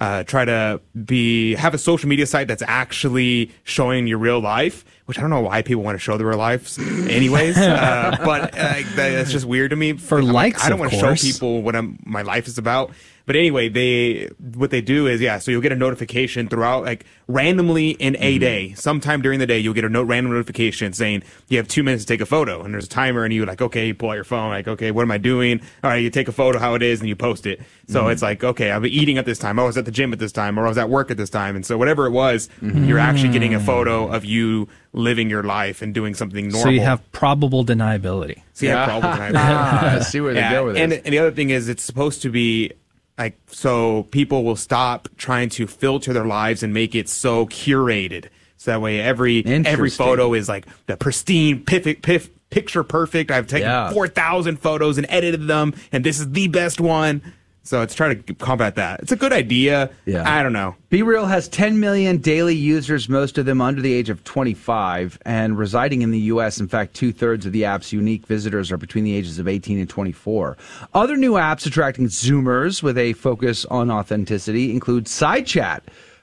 uh, 0.00 0.24
try 0.24 0.46
to 0.46 0.80
be 1.04 1.54
have 1.54 1.74
a 1.74 1.78
social 1.78 2.08
media 2.08 2.26
site 2.26 2.48
that's 2.48 2.62
actually 2.66 3.50
showing 3.64 4.06
your 4.06 4.18
real 4.18 4.40
life. 4.40 4.84
Which 5.04 5.18
I 5.18 5.22
don't 5.22 5.30
know 5.30 5.40
why 5.40 5.62
people 5.62 5.82
want 5.82 5.96
to 5.96 5.98
show 5.98 6.16
their 6.16 6.28
real 6.28 6.38
lives, 6.38 6.78
anyways. 7.08 7.58
uh, 7.58 8.16
but 8.24 8.54
uh, 8.58 8.82
that's 8.94 9.32
just 9.32 9.44
weird 9.44 9.70
to 9.70 9.76
me. 9.76 9.94
For 9.94 10.18
I'm 10.18 10.26
like, 10.26 10.34
likes, 10.54 10.64
I 10.64 10.68
don't 10.68 10.78
want 10.78 10.92
to 10.92 10.98
show 10.98 11.14
people 11.14 11.62
what 11.62 11.74
I'm, 11.74 11.98
my 12.04 12.22
life 12.22 12.46
is 12.46 12.58
about. 12.58 12.92
But 13.30 13.36
anyway, 13.36 13.68
they 13.68 14.28
what 14.54 14.72
they 14.72 14.80
do 14.80 15.06
is 15.06 15.20
yeah. 15.20 15.38
So 15.38 15.52
you'll 15.52 15.60
get 15.60 15.70
a 15.70 15.76
notification 15.76 16.48
throughout, 16.48 16.82
like 16.82 17.06
randomly 17.28 17.90
in 17.90 18.16
a 18.18 18.38
day, 18.40 18.74
sometime 18.74 19.22
during 19.22 19.38
the 19.38 19.46
day, 19.46 19.60
you'll 19.60 19.72
get 19.72 19.84
a 19.84 19.88
note 19.88 20.08
random 20.08 20.32
notification 20.32 20.92
saying 20.92 21.22
you 21.46 21.56
have 21.58 21.68
two 21.68 21.84
minutes 21.84 22.02
to 22.02 22.08
take 22.12 22.20
a 22.20 22.26
photo, 22.26 22.60
and 22.64 22.74
there's 22.74 22.86
a 22.86 22.88
timer, 22.88 23.22
and 23.24 23.32
you're 23.32 23.46
like 23.46 23.62
okay, 23.62 23.86
you 23.86 23.94
pull 23.94 24.10
out 24.10 24.14
your 24.14 24.24
phone, 24.24 24.50
like 24.50 24.66
okay, 24.66 24.90
what 24.90 25.02
am 25.02 25.12
I 25.12 25.18
doing? 25.18 25.60
All 25.84 25.90
right, 25.90 26.02
you 26.02 26.10
take 26.10 26.26
a 26.26 26.32
photo 26.32 26.58
how 26.58 26.74
it 26.74 26.82
is, 26.82 26.98
and 26.98 27.08
you 27.08 27.14
post 27.14 27.46
it. 27.46 27.60
So 27.86 28.06
Mhm. 28.06 28.12
it's 28.14 28.20
like 28.22 28.42
okay, 28.42 28.72
I've 28.72 28.82
been 28.82 28.90
eating 28.90 29.16
at 29.16 29.26
this 29.26 29.38
time. 29.38 29.60
Oh, 29.60 29.62
I 29.62 29.66
was 29.66 29.78
at 29.78 29.84
the 29.84 29.92
gym 29.92 30.12
at 30.12 30.18
this 30.18 30.32
time, 30.32 30.58
or 30.58 30.66
I 30.66 30.68
was 30.68 30.78
at 30.78 30.90
work 30.90 31.12
at 31.12 31.16
this 31.16 31.30
time, 31.30 31.54
and 31.54 31.64
so 31.64 31.78
whatever 31.78 32.06
it 32.06 32.10
was, 32.10 32.48
you're 32.60 32.98
actually 32.98 33.30
getting 33.30 33.54
a 33.54 33.60
photo 33.60 34.08
of 34.08 34.24
you 34.24 34.66
living 34.92 35.30
your 35.30 35.44
life 35.44 35.82
and 35.82 35.94
doing 35.94 36.14
something 36.14 36.46
normal. 36.48 36.62
So 36.64 36.68
you 36.70 36.80
have 36.80 37.12
probable 37.12 37.64
deniability. 37.64 38.40
So 38.54 38.66
you 38.66 38.72
have 38.72 38.88
problem 38.88 39.12
with 39.12 39.36
Ah, 39.36 39.94
I 39.94 39.98
see 40.00 40.20
where 40.20 40.34
they 40.34 40.40
Yeah, 40.40 40.50
go 40.50 40.64
with 40.66 40.76
and, 40.78 40.92
and 40.92 41.12
the 41.12 41.20
other 41.20 41.30
thing 41.30 41.50
is, 41.50 41.68
it's 41.68 41.84
supposed 41.84 42.22
to 42.22 42.28
be 42.30 42.72
like 43.20 43.38
so 43.48 44.04
people 44.10 44.44
will 44.44 44.56
stop 44.56 45.08
trying 45.16 45.48
to 45.50 45.66
filter 45.66 46.12
their 46.12 46.24
lives 46.24 46.62
and 46.62 46.72
make 46.74 46.94
it 46.94 47.08
so 47.08 47.46
curated. 47.46 48.26
So 48.56 48.72
that 48.72 48.80
way, 48.80 49.00
every 49.00 49.44
every 49.46 49.90
photo 49.90 50.34
is 50.34 50.48
like 50.48 50.66
the 50.86 50.96
pristine, 50.96 51.64
piff, 51.64 51.84
piff, 52.02 52.30
picture 52.50 52.82
perfect. 52.82 53.30
I've 53.30 53.46
taken 53.46 53.68
Yeah. 53.68 53.90
four 53.92 54.08
thousand 54.08 54.58
photos 54.60 54.98
and 54.98 55.06
edited 55.10 55.46
them, 55.46 55.74
and 55.92 56.04
this 56.04 56.18
is 56.18 56.30
the 56.32 56.48
best 56.48 56.80
one. 56.80 57.22
So 57.62 57.82
it's 57.82 57.94
trying 57.94 58.22
to 58.22 58.34
combat 58.34 58.76
that. 58.76 59.00
It's 59.00 59.12
a 59.12 59.16
good 59.16 59.32
idea. 59.32 59.90
Yeah. 60.06 60.24
I 60.26 60.42
don't 60.42 60.52
know. 60.52 60.76
Be 60.88 61.02
Real 61.02 61.26
has 61.26 61.46
10 61.48 61.78
million 61.78 62.16
daily 62.16 62.54
users, 62.54 63.08
most 63.08 63.36
of 63.38 63.46
them 63.46 63.60
under 63.60 63.82
the 63.82 63.92
age 63.92 64.08
of 64.08 64.24
25 64.24 65.18
and 65.26 65.58
residing 65.58 66.02
in 66.02 66.10
the 66.10 66.18
U.S. 66.20 66.58
In 66.58 66.68
fact, 66.68 66.94
two 66.94 67.12
thirds 67.12 67.44
of 67.44 67.52
the 67.52 67.66
app's 67.66 67.92
unique 67.92 68.26
visitors 68.26 68.72
are 68.72 68.78
between 68.78 69.04
the 69.04 69.14
ages 69.14 69.38
of 69.38 69.46
18 69.46 69.78
and 69.78 69.88
24. 69.88 70.56
Other 70.94 71.16
new 71.16 71.32
apps 71.32 71.66
attracting 71.66 72.06
Zoomers 72.06 72.82
with 72.82 72.96
a 72.96 73.12
focus 73.12 73.64
on 73.66 73.90
authenticity 73.90 74.72
include 74.72 75.04
SideChat, 75.04 75.80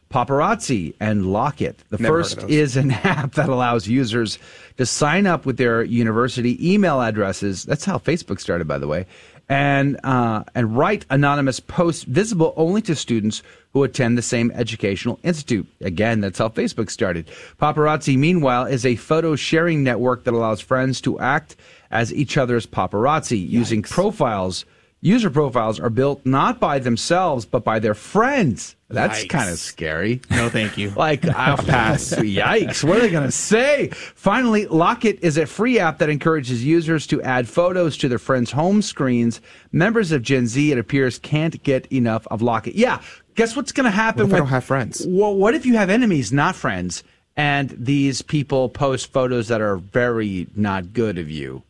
Poparazzi, 0.10 0.96
and 1.00 1.28
Locket. 1.28 1.84
The 1.90 1.98
Never 1.98 2.24
first 2.24 2.44
is 2.44 2.78
an 2.78 2.92
app 3.04 3.34
that 3.34 3.48
allows 3.48 3.88
users 3.88 4.40
to 4.78 4.86
sign 4.86 5.28
up 5.28 5.46
with 5.46 5.58
their 5.58 5.84
university 5.84 6.74
email 6.74 7.02
addresses. 7.02 7.64
That's 7.64 7.86
how 7.86 7.98
Facebook 7.98 8.40
started, 8.40 8.68
by 8.68 8.78
the 8.80 8.88
way. 8.88 9.06
And 9.50 9.98
uh, 10.04 10.44
and 10.56 10.78
write 10.78 11.06
anonymous 11.10 11.60
posts 11.62 12.04
visible 12.04 12.54
only 12.58 12.82
to 12.82 12.96
students 12.96 13.44
who 13.72 13.84
attend 13.84 14.18
the 14.18 14.22
same 14.22 14.52
educational 14.52 15.20
institute. 15.24 15.68
Again, 15.82 16.20
that's 16.20 16.40
how 16.40 16.50
Facebook 16.50 16.90
started. 16.90 17.30
Poparazzi, 17.62 18.18
meanwhile, 18.18 18.66
is 18.66 18.86
a 18.86 18.96
photo 18.96 19.36
sharing 19.36 19.84
network 19.84 20.24
that 20.24 20.34
allows 20.34 20.60
friends 20.60 21.00
to 21.02 21.20
act 21.20 21.56
as 21.92 22.14
each 22.14 22.38
other's 22.38 22.66
paparazzi 22.66 23.48
using 23.48 23.84
profiles. 23.84 24.66
User 25.00 25.30
profiles 25.30 25.80
are 25.80 25.92
built 25.92 26.26
not 26.26 26.60
by 26.60 26.80
themselves 26.80 27.46
but 27.46 27.64
by 27.64 27.80
their 27.80 27.94
friends. 27.94 28.76
That's 28.90 29.26
kind 29.26 29.50
of 29.50 29.58
scary. 29.60 30.22
No, 30.30 30.48
thank 30.48 30.78
you. 30.78 30.92
Like, 30.92 31.26
I'll 31.28 31.58
pass. 31.58 32.12
Yikes. 32.12 32.84
What 32.86 32.98
are 32.98 33.02
they 33.02 33.10
going 33.10 33.26
to 33.26 33.32
say? 33.32 33.90
Finally, 33.90 34.68
Locket 34.68 35.20
is 35.22 35.38
a 35.38 35.46
free 35.46 35.78
app 35.78 35.98
that 35.98 36.10
encourages 36.10 36.64
users 36.64 37.06
to 37.08 37.22
add 37.22 37.50
photos 37.50 37.98
to 37.98 38.08
their 38.08 38.20
friends' 38.20 38.52
home 38.52 38.82
screens. 38.82 39.42
Members 39.74 40.14
of 40.14 40.22
Gen 40.22 40.48
Z, 40.48 40.72
it 40.72 40.78
appears, 40.78 41.20
can't 41.20 41.62
get 41.64 41.86
enough 41.92 42.26
of 42.28 42.42
Locket. 42.42 42.76
Yeah. 42.76 43.02
Guess 43.36 43.56
what's 43.58 43.74
going 43.74 43.86
to 43.86 43.92
happen 43.92 44.24
What 44.24 44.30
if 44.30 44.36
I 44.36 44.38
don't 44.38 44.48
have 44.48 44.64
friends? 44.64 45.06
Well, 45.08 45.36
what 45.36 45.54
if 45.54 45.66
you 45.66 45.76
have 45.76 45.90
enemies, 45.90 46.32
not 46.32 46.56
friends, 46.56 47.04
and 47.36 47.70
these 47.70 48.22
people 48.22 48.70
post 48.70 49.12
photos 49.12 49.50
that 49.50 49.62
are 49.62 49.76
very 49.78 50.48
not 50.56 50.94
good 50.94 51.18
of 51.18 51.30
you? 51.30 51.62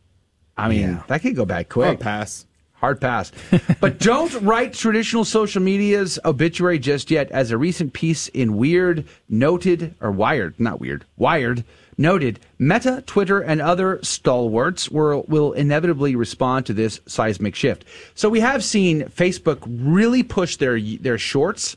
I 0.56 0.68
mean, 0.68 1.02
that 1.08 1.22
could 1.22 1.36
go 1.36 1.44
bad 1.44 1.68
quick. 1.68 1.86
Hard 1.86 2.00
pass. 2.00 2.46
Hard 2.80 3.00
pass. 3.00 3.32
but 3.80 3.98
don't 3.98 4.32
write 4.42 4.72
traditional 4.72 5.24
social 5.24 5.60
media's 5.60 6.18
obituary 6.24 6.78
just 6.78 7.10
yet, 7.10 7.30
as 7.32 7.50
a 7.50 7.58
recent 7.58 7.92
piece 7.92 8.28
in 8.28 8.56
Weird 8.56 9.04
noted, 9.28 9.94
or 10.00 10.12
Wired, 10.12 10.58
not 10.58 10.80
Weird, 10.80 11.04
Wired 11.16 11.64
noted, 11.96 12.38
Meta, 12.58 13.02
Twitter, 13.04 13.40
and 13.40 13.60
other 13.60 13.98
stalwarts 14.02 14.88
will, 14.88 15.24
will 15.26 15.52
inevitably 15.52 16.14
respond 16.14 16.66
to 16.66 16.72
this 16.72 17.00
seismic 17.06 17.56
shift. 17.56 17.84
So 18.14 18.28
we 18.28 18.40
have 18.40 18.62
seen 18.62 19.02
Facebook 19.06 19.58
really 19.66 20.22
push 20.22 20.56
their 20.56 20.80
their 20.80 21.18
shorts 21.18 21.76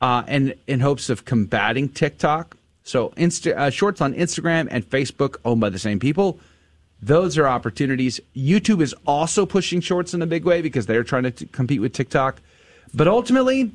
uh, 0.00 0.24
and 0.26 0.54
in 0.66 0.80
hopes 0.80 1.08
of 1.08 1.24
combating 1.24 1.88
TikTok. 1.88 2.56
So 2.82 3.10
Insta, 3.10 3.56
uh, 3.56 3.70
shorts 3.70 4.00
on 4.00 4.12
Instagram 4.14 4.66
and 4.70 4.84
Facebook 4.84 5.36
owned 5.44 5.60
by 5.60 5.70
the 5.70 5.78
same 5.78 6.00
people. 6.00 6.40
Those 7.02 7.36
are 7.36 7.48
opportunities. 7.48 8.20
YouTube 8.34 8.80
is 8.80 8.94
also 9.06 9.44
pushing 9.44 9.80
shorts 9.80 10.14
in 10.14 10.22
a 10.22 10.26
big 10.26 10.44
way 10.44 10.62
because 10.62 10.86
they're 10.86 11.02
trying 11.02 11.24
to 11.24 11.32
t- 11.32 11.46
compete 11.46 11.80
with 11.80 11.92
TikTok. 11.92 12.40
But 12.94 13.08
ultimately, 13.08 13.72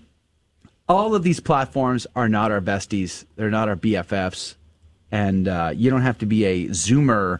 all 0.87 1.13
of 1.13 1.23
these 1.23 1.41
platforms 1.41 2.07
are 2.15 2.29
not 2.29 2.51
our 2.51 2.61
besties. 2.61 3.25
They're 3.35 3.49
not 3.49 3.67
our 3.67 3.75
BFFs. 3.75 4.55
And 5.11 5.49
uh, 5.49 5.73
you 5.75 5.89
don't 5.89 6.03
have 6.03 6.17
to 6.19 6.25
be 6.25 6.45
a 6.45 6.67
Zoomer 6.67 7.39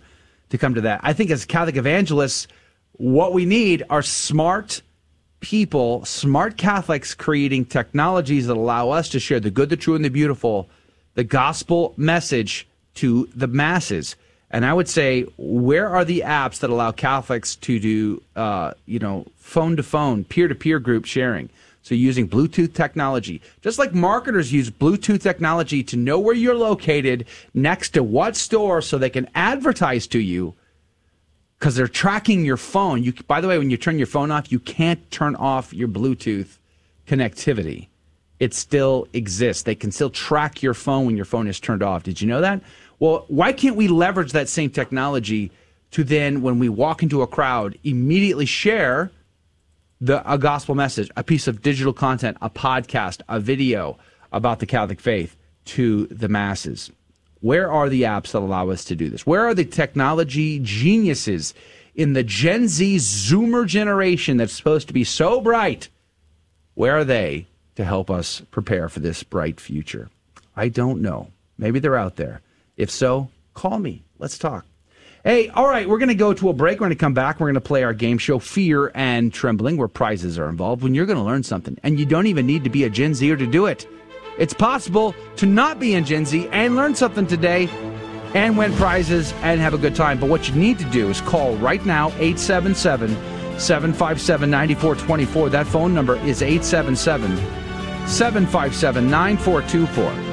to 0.49 0.57
come 0.57 0.73
to 0.75 0.81
that. 0.81 0.99
I 1.03 1.13
think 1.13 1.31
as 1.31 1.45
Catholic 1.45 1.77
evangelists, 1.77 2.47
what 2.93 3.31
we 3.31 3.45
need 3.45 3.83
are 3.89 4.01
smart 4.01 4.81
people, 5.39 6.03
smart 6.03 6.57
Catholics 6.57 7.13
creating 7.13 7.65
technologies 7.65 8.47
that 8.47 8.57
allow 8.57 8.89
us 8.89 9.07
to 9.09 9.19
share 9.19 9.39
the 9.39 9.51
good, 9.51 9.69
the 9.69 9.77
true, 9.77 9.95
and 9.95 10.03
the 10.03 10.09
beautiful, 10.09 10.69
the 11.13 11.23
gospel 11.23 11.93
message 11.95 12.67
to 12.95 13.29
the 13.35 13.47
masses. 13.47 14.15
And 14.49 14.65
I 14.65 14.73
would 14.73 14.87
say, 14.87 15.25
where 15.37 15.89
are 15.89 16.05
the 16.05 16.21
apps 16.25 16.59
that 16.59 16.69
allow 16.69 16.91
Catholics 16.91 17.55
to 17.57 17.79
do, 17.79 18.21
uh, 18.35 18.73
you 18.85 18.99
know, 18.99 19.25
phone 19.35 19.75
to 19.75 19.83
phone, 19.83 20.23
peer 20.23 20.47
to 20.47 20.55
peer 20.55 20.79
group 20.79 21.05
sharing? 21.05 21.49
So 21.83 21.95
using 21.95 22.27
Bluetooth 22.27 22.73
technology, 22.73 23.41
just 23.61 23.79
like 23.79 23.93
marketers 23.93 24.51
use 24.51 24.69
Bluetooth 24.69 25.21
technology 25.21 25.83
to 25.83 25.95
know 25.95 26.19
where 26.19 26.35
you're 26.35 26.55
located 26.55 27.25
next 27.53 27.89
to 27.91 28.03
what 28.03 28.35
store 28.35 28.81
so 28.81 28.97
they 28.97 29.09
can 29.09 29.29
advertise 29.35 30.07
to 30.07 30.19
you. 30.19 30.53
because 31.59 31.75
they're 31.75 31.87
tracking 31.87 32.45
your 32.45 32.57
phone. 32.57 33.03
You, 33.03 33.13
by 33.27 33.41
the 33.41 33.47
way, 33.47 33.57
when 33.57 33.69
you 33.69 33.77
turn 33.77 33.97
your 33.97 34.07
phone 34.07 34.31
off, 34.31 34.51
you 34.51 34.59
can't 34.59 35.09
turn 35.11 35.35
off 35.35 35.73
your 35.73 35.87
Bluetooth 35.87 36.57
connectivity. 37.07 37.87
It 38.39 38.53
still 38.53 39.07
exists. 39.13 39.63
They 39.63 39.73
can 39.75 39.91
still 39.91 40.11
track 40.11 40.61
your 40.61 40.75
phone 40.75 41.05
when 41.07 41.15
your 41.15 41.25
phone 41.25 41.47
is 41.47 41.59
turned 41.59 41.81
off. 41.81 42.03
Did 42.03 42.21
you 42.21 42.27
know 42.27 42.41
that? 42.41 42.61
Well, 42.99 43.25
why 43.27 43.53
can't 43.53 43.75
we 43.75 43.87
leverage 43.87 44.31
that 44.31 44.49
same 44.49 44.69
technology 44.69 45.51
to 45.91 46.03
then, 46.03 46.41
when 46.41 46.59
we 46.59 46.67
walk 46.69 47.03
into 47.03 47.21
a 47.21 47.27
crowd, 47.27 47.77
immediately 47.83 48.45
share 48.45 49.11
the 50.01 50.31
a 50.31 50.37
gospel 50.37 50.75
message, 50.75 51.09
a 51.15 51.23
piece 51.23 51.47
of 51.47 51.61
digital 51.61 51.93
content, 51.93 52.37
a 52.41 52.49
podcast, 52.49 53.21
a 53.29 53.39
video 53.39 53.97
about 54.31 54.59
the 54.59 54.65
Catholic 54.65 54.99
faith 54.99 55.35
to 55.65 56.07
the 56.07 56.27
masses? 56.27 56.91
Where 57.41 57.71
are 57.71 57.87
the 57.87 58.01
apps 58.03 58.31
that 58.31 58.39
allow 58.39 58.69
us 58.69 58.83
to 58.85 58.95
do 58.95 59.09
this? 59.09 59.25
Where 59.25 59.45
are 59.45 59.53
the 59.53 59.65
technology 59.65 60.59
geniuses 60.59 61.53
in 61.95 62.13
the 62.13 62.23
Gen 62.23 62.67
Z 62.67 62.97
Zoomer 62.97 63.65
generation 63.65 64.37
that's 64.37 64.53
supposed 64.53 64.87
to 64.87 64.93
be 64.93 65.03
so 65.03 65.39
bright? 65.39 65.89
Where 66.73 66.97
are 66.97 67.05
they 67.05 67.47
to 67.75 67.85
help 67.85 68.09
us 68.09 68.41
prepare 68.51 68.89
for 68.89 68.99
this 68.99 69.23
bright 69.23 69.59
future? 69.59 70.09
I 70.55 70.69
don't 70.69 71.01
know. 71.01 71.31
Maybe 71.57 71.79
they're 71.79 71.95
out 71.95 72.15
there. 72.15 72.41
If 72.77 72.91
so, 72.91 73.29
call 73.53 73.79
me. 73.79 74.03
Let's 74.19 74.37
talk. 74.37 74.65
Hey, 75.23 75.49
all 75.49 75.67
right, 75.67 75.89
we're 75.89 75.97
going 75.97 76.09
to 76.09 76.15
go 76.15 76.33
to 76.33 76.49
a 76.49 76.53
break. 76.53 76.79
We're 76.79 76.85
going 76.85 76.91
to 76.91 76.95
come 76.95 77.13
back. 77.13 77.39
We're 77.39 77.47
going 77.47 77.55
to 77.55 77.61
play 77.61 77.83
our 77.83 77.93
game 77.93 78.17
show, 78.17 78.39
Fear 78.39 78.91
and 78.95 79.33
Trembling, 79.33 79.75
where 79.75 79.87
prizes 79.87 80.39
are 80.39 80.47
involved. 80.47 80.83
When 80.83 80.93
you're 80.93 81.07
going 81.07 81.17
to 81.17 81.23
learn 81.23 81.43
something, 81.43 81.77
and 81.83 81.99
you 81.99 82.05
don't 82.05 82.27
even 82.27 82.45
need 82.45 82.63
to 82.63 82.69
be 82.69 82.83
a 82.85 82.89
Gen 82.89 83.13
Zer 83.13 83.35
to 83.35 83.47
do 83.47 83.65
it. 83.65 83.87
It's 84.37 84.53
possible 84.53 85.15
to 85.37 85.47
not 85.47 85.79
be 85.79 85.95
in 85.95 86.05
Gen 86.05 86.25
Z 86.25 86.47
and 86.51 86.75
learn 86.75 86.93
something 86.93 87.25
today 87.25 87.67
and 88.35 88.57
win 88.57 88.71
prizes 88.73 89.33
and 89.41 89.59
have 89.59 89.73
a 89.73 89.79
good 89.79 89.95
time. 89.95 90.19
But 90.19 90.29
what 90.29 90.47
you 90.47 90.55
need 90.55 90.77
to 90.79 90.85
do 90.85 91.09
is 91.09 91.19
call 91.21 91.55
right 91.57 91.83
now 91.85 92.09
877 92.19 93.09
757 93.59 94.49
9424. 94.49 95.49
That 95.49 95.65
phone 95.65 95.93
number 95.95 96.15
is 96.17 96.43
877 96.43 97.35
757 98.07 99.09
9424. 99.09 100.26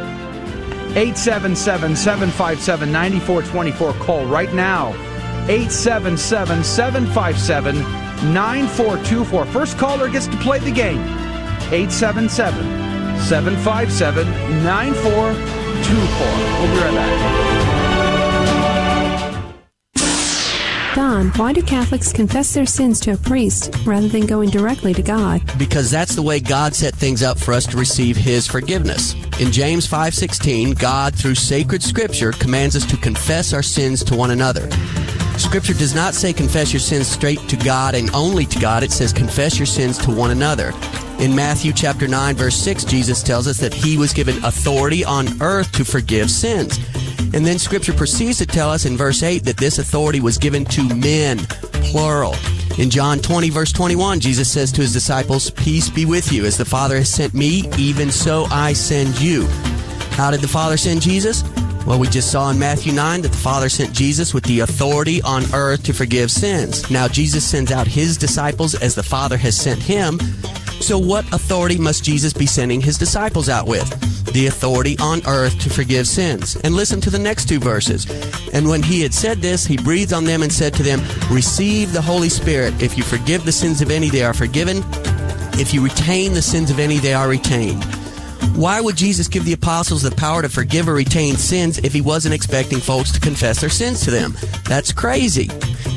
877 0.96 1.96
757 1.96 2.92
9424. 2.92 3.92
Call 4.04 4.26
right 4.26 4.52
now. 4.52 4.90
877 5.48 6.64
757 6.64 7.74
9424. 8.32 9.44
First 9.46 9.76
caller 9.76 10.08
gets 10.08 10.26
to 10.28 10.36
play 10.38 10.58
the 10.60 10.70
game. 10.70 11.00
877 11.72 12.54
757 13.20 14.26
9424. 14.62 16.26
We'll 16.60 16.72
be 16.72 16.78
right 16.80 16.94
back. 16.94 17.53
Don, 20.94 21.30
why 21.30 21.52
do 21.52 21.60
Catholics 21.60 22.12
confess 22.12 22.54
their 22.54 22.66
sins 22.66 23.00
to 23.00 23.14
a 23.14 23.16
priest 23.16 23.74
rather 23.84 24.06
than 24.06 24.26
going 24.26 24.48
directly 24.48 24.94
to 24.94 25.02
God? 25.02 25.42
Because 25.58 25.90
that's 25.90 26.14
the 26.14 26.22
way 26.22 26.38
God 26.38 26.72
set 26.72 26.94
things 26.94 27.20
up 27.20 27.36
for 27.36 27.52
us 27.52 27.66
to 27.66 27.76
receive 27.76 28.16
his 28.16 28.46
forgiveness. 28.46 29.16
In 29.40 29.50
James 29.50 29.88
5:16, 29.88 30.72
God 30.72 31.12
through 31.12 31.34
sacred 31.34 31.82
scripture 31.82 32.30
commands 32.30 32.76
us 32.76 32.84
to 32.86 32.96
confess 32.96 33.52
our 33.52 33.62
sins 33.62 34.04
to 34.04 34.14
one 34.14 34.30
another. 34.30 34.70
Scripture 35.36 35.74
does 35.74 35.96
not 35.96 36.14
say 36.14 36.32
confess 36.32 36.72
your 36.72 36.78
sins 36.78 37.08
straight 37.08 37.40
to 37.48 37.56
God 37.56 37.96
and 37.96 38.08
only 38.14 38.46
to 38.46 38.60
God. 38.60 38.84
It 38.84 38.92
says 38.92 39.12
confess 39.12 39.58
your 39.58 39.66
sins 39.66 39.98
to 39.98 40.12
one 40.12 40.30
another. 40.30 40.72
In 41.18 41.34
Matthew 41.34 41.72
chapter 41.72 42.06
9 42.06 42.36
verse 42.36 42.54
6, 42.54 42.84
Jesus 42.84 43.20
tells 43.20 43.48
us 43.48 43.58
that 43.58 43.74
he 43.74 43.96
was 43.96 44.12
given 44.12 44.44
authority 44.44 45.04
on 45.04 45.26
earth 45.42 45.72
to 45.72 45.84
forgive 45.84 46.30
sins. 46.30 46.78
And 47.34 47.44
then 47.44 47.58
scripture 47.58 47.92
proceeds 47.92 48.38
to 48.38 48.46
tell 48.46 48.70
us 48.70 48.86
in 48.86 48.96
verse 48.96 49.24
8 49.24 49.44
that 49.44 49.56
this 49.56 49.78
authority 49.78 50.20
was 50.20 50.38
given 50.38 50.64
to 50.66 50.94
men, 50.94 51.38
plural. 51.90 52.36
In 52.78 52.90
John 52.90 53.18
20 53.18 53.50
verse 53.50 53.72
21, 53.72 54.20
Jesus 54.20 54.48
says 54.48 54.70
to 54.72 54.80
his 54.80 54.92
disciples, 54.92 55.50
"Peace 55.50 55.90
be 55.90 56.04
with 56.04 56.32
you. 56.32 56.44
As 56.44 56.56
the 56.56 56.64
Father 56.64 56.96
has 56.96 57.08
sent 57.08 57.34
me, 57.34 57.68
even 57.76 58.12
so 58.12 58.46
I 58.52 58.72
send 58.72 59.20
you." 59.20 59.48
How 60.12 60.30
did 60.30 60.42
the 60.42 60.48
Father 60.48 60.76
send 60.76 61.02
Jesus? 61.02 61.42
Well, 61.86 61.98
we 61.98 62.06
just 62.06 62.30
saw 62.30 62.50
in 62.50 62.58
Matthew 62.58 62.92
9 62.92 63.20
that 63.22 63.32
the 63.32 63.38
Father 63.38 63.68
sent 63.68 63.92
Jesus 63.92 64.32
with 64.32 64.44
the 64.44 64.60
authority 64.60 65.20
on 65.22 65.44
earth 65.52 65.82
to 65.82 65.92
forgive 65.92 66.30
sins. 66.30 66.88
Now, 66.88 67.08
Jesus 67.08 67.44
sends 67.44 67.70
out 67.72 67.86
his 67.86 68.16
disciples 68.16 68.74
as 68.76 68.94
the 68.94 69.02
Father 69.02 69.36
has 69.36 69.56
sent 69.56 69.82
him. 69.82 70.20
So, 70.80 70.98
what 70.98 71.24
authority 71.32 71.78
must 71.78 72.04
Jesus 72.04 72.32
be 72.32 72.46
sending 72.46 72.80
his 72.80 72.96
disciples 72.96 73.48
out 73.48 73.66
with? 73.66 73.92
The 74.34 74.48
authority 74.48 74.98
on 74.98 75.22
earth 75.28 75.60
to 75.60 75.70
forgive 75.70 76.08
sins. 76.08 76.56
And 76.64 76.74
listen 76.74 77.00
to 77.02 77.10
the 77.10 77.20
next 77.20 77.48
two 77.48 77.60
verses. 77.60 78.04
And 78.52 78.68
when 78.68 78.82
he 78.82 79.00
had 79.00 79.14
said 79.14 79.38
this, 79.38 79.64
he 79.64 79.76
breathed 79.76 80.12
on 80.12 80.24
them 80.24 80.42
and 80.42 80.52
said 80.52 80.74
to 80.74 80.82
them, 80.82 81.00
Receive 81.30 81.92
the 81.92 82.02
Holy 82.02 82.28
Spirit. 82.28 82.82
If 82.82 82.98
you 82.98 83.04
forgive 83.04 83.44
the 83.44 83.52
sins 83.52 83.80
of 83.80 83.92
any, 83.92 84.10
they 84.10 84.24
are 84.24 84.34
forgiven. 84.34 84.78
If 85.56 85.72
you 85.72 85.84
retain 85.84 86.34
the 86.34 86.42
sins 86.42 86.72
of 86.72 86.80
any, 86.80 86.98
they 86.98 87.14
are 87.14 87.28
retained. 87.28 87.84
Why 88.56 88.80
would 88.80 88.96
Jesus 88.96 89.28
give 89.28 89.44
the 89.44 89.52
apostles 89.52 90.02
the 90.02 90.10
power 90.10 90.42
to 90.42 90.48
forgive 90.48 90.88
or 90.88 90.94
retain 90.94 91.36
sins 91.36 91.78
if 91.78 91.92
he 91.92 92.00
wasn't 92.00 92.34
expecting 92.34 92.80
folks 92.80 93.12
to 93.12 93.20
confess 93.20 93.60
their 93.60 93.70
sins 93.70 94.00
to 94.04 94.10
them? 94.10 94.36
That's 94.68 94.92
crazy. 94.92 95.48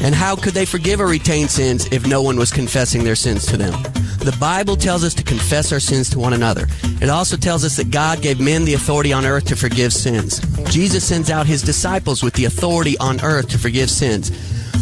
And 0.01 0.13
how 0.13 0.35
could 0.35 0.53
they 0.53 0.65
forgive 0.65 1.01
or 1.01 1.07
retain 1.07 1.47
sins 1.47 1.87
if 1.91 2.05
no 2.05 2.21
one 2.21 2.37
was 2.37 2.51
confessing 2.51 3.03
their 3.03 3.15
sins 3.15 3.47
to 3.47 3.57
them? 3.57 3.73
The 4.19 4.35
Bible 4.39 4.75
tells 4.75 5.03
us 5.03 5.13
to 5.15 5.23
confess 5.23 5.71
our 5.71 5.79
sins 5.79 6.09
to 6.09 6.19
one 6.19 6.33
another. 6.33 6.67
It 7.01 7.09
also 7.09 7.37
tells 7.37 7.63
us 7.63 7.77
that 7.77 7.91
God 7.91 8.21
gave 8.21 8.39
men 8.39 8.65
the 8.65 8.73
authority 8.73 9.13
on 9.13 9.25
earth 9.25 9.45
to 9.45 9.55
forgive 9.55 9.93
sins. 9.93 10.39
Jesus 10.71 11.07
sends 11.07 11.29
out 11.29 11.45
his 11.45 11.61
disciples 11.61 12.23
with 12.23 12.33
the 12.33 12.45
authority 12.45 12.97
on 12.97 13.21
earth 13.21 13.49
to 13.49 13.57
forgive 13.57 13.89
sins. 13.89 14.31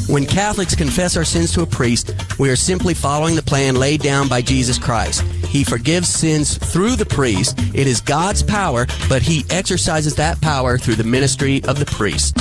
When 0.07 0.25
Catholics 0.25 0.75
confess 0.75 1.17
our 1.17 1.23
sins 1.23 1.51
to 1.53 1.61
a 1.63 1.65
priest, 1.65 2.13
we 2.37 2.49
are 2.49 2.55
simply 2.55 2.93
following 2.93 3.35
the 3.35 3.41
plan 3.41 3.75
laid 3.75 4.01
down 4.01 4.27
by 4.27 4.41
Jesus 4.41 4.77
Christ. 4.77 5.21
He 5.47 5.63
forgives 5.63 6.09
sins 6.09 6.57
through 6.57 6.95
the 6.95 7.05
priest. 7.05 7.57
It 7.73 7.87
is 7.87 8.01
God's 8.01 8.43
power, 8.43 8.85
but 9.09 9.23
he 9.23 9.45
exercises 9.49 10.15
that 10.15 10.39
power 10.41 10.77
through 10.77 10.95
the 10.95 11.03
ministry 11.03 11.63
of 11.63 11.79
the 11.79 11.85
priest. 11.85 12.37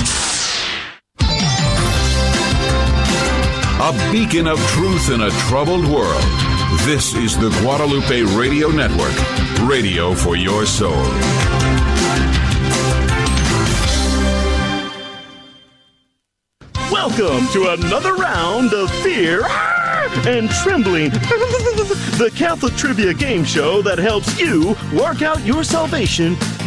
A 3.77 4.11
beacon 4.11 4.47
of 4.47 4.59
truth 4.69 5.11
in 5.11 5.21
a 5.21 5.31
troubled 5.47 5.87
world. 5.87 6.54
This 6.71 7.13
is 7.13 7.37
the 7.37 7.49
Guadalupe 7.61 8.23
Radio 8.35 8.69
Network, 8.69 9.13
radio 9.67 10.15
for 10.15 10.35
your 10.35 10.65
soul. 10.65 10.91
Welcome 16.91 17.47
to 17.53 17.75
another 17.77 18.15
round 18.15 18.73
of 18.73 18.89
Fear 19.01 19.43
and 20.27 20.49
Trembling, 20.49 21.09
the 22.17 22.31
Catholic 22.35 22.73
trivia 22.75 23.13
game 23.13 23.43
show 23.43 23.81
that 23.83 23.99
helps 23.99 24.39
you 24.39 24.75
work 24.93 25.21
out 25.21 25.43
your 25.45 25.63
salvation 25.63 26.35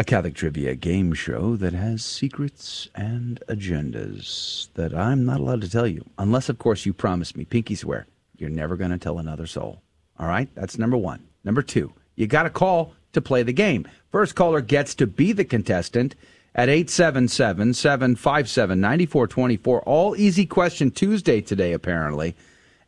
a 0.00 0.04
Catholic 0.04 0.34
trivia 0.34 0.74
game 0.74 1.12
show 1.12 1.56
that 1.56 1.74
has 1.74 2.02
secrets 2.02 2.88
and 2.94 3.38
agendas 3.48 4.72
that 4.72 4.94
I'm 4.94 5.26
not 5.26 5.40
allowed 5.40 5.60
to 5.60 5.68
tell 5.68 5.86
you. 5.86 6.06
Unless, 6.16 6.48
of 6.48 6.56
course, 6.56 6.86
you 6.86 6.94
promise 6.94 7.36
me, 7.36 7.44
pinky 7.44 7.74
swear, 7.74 8.06
you're 8.38 8.48
never 8.48 8.78
going 8.78 8.92
to 8.92 8.96
tell 8.96 9.18
another 9.18 9.46
soul. 9.46 9.82
All 10.18 10.26
right? 10.26 10.48
That's 10.54 10.78
number 10.78 10.96
one. 10.96 11.28
Number 11.44 11.60
two, 11.60 11.92
you 12.16 12.26
got 12.26 12.44
to 12.44 12.50
call 12.50 12.94
to 13.12 13.20
play 13.20 13.42
the 13.42 13.52
game. 13.52 13.86
First 14.10 14.34
caller 14.34 14.62
gets 14.62 14.94
to 14.94 15.06
be 15.06 15.32
the 15.32 15.44
contestant 15.44 16.14
at 16.54 16.70
877 16.70 17.74
757 17.74 18.80
9424. 18.80 19.82
All 19.82 20.16
easy 20.16 20.46
question 20.46 20.90
Tuesday 20.90 21.42
today, 21.42 21.74
apparently, 21.74 22.34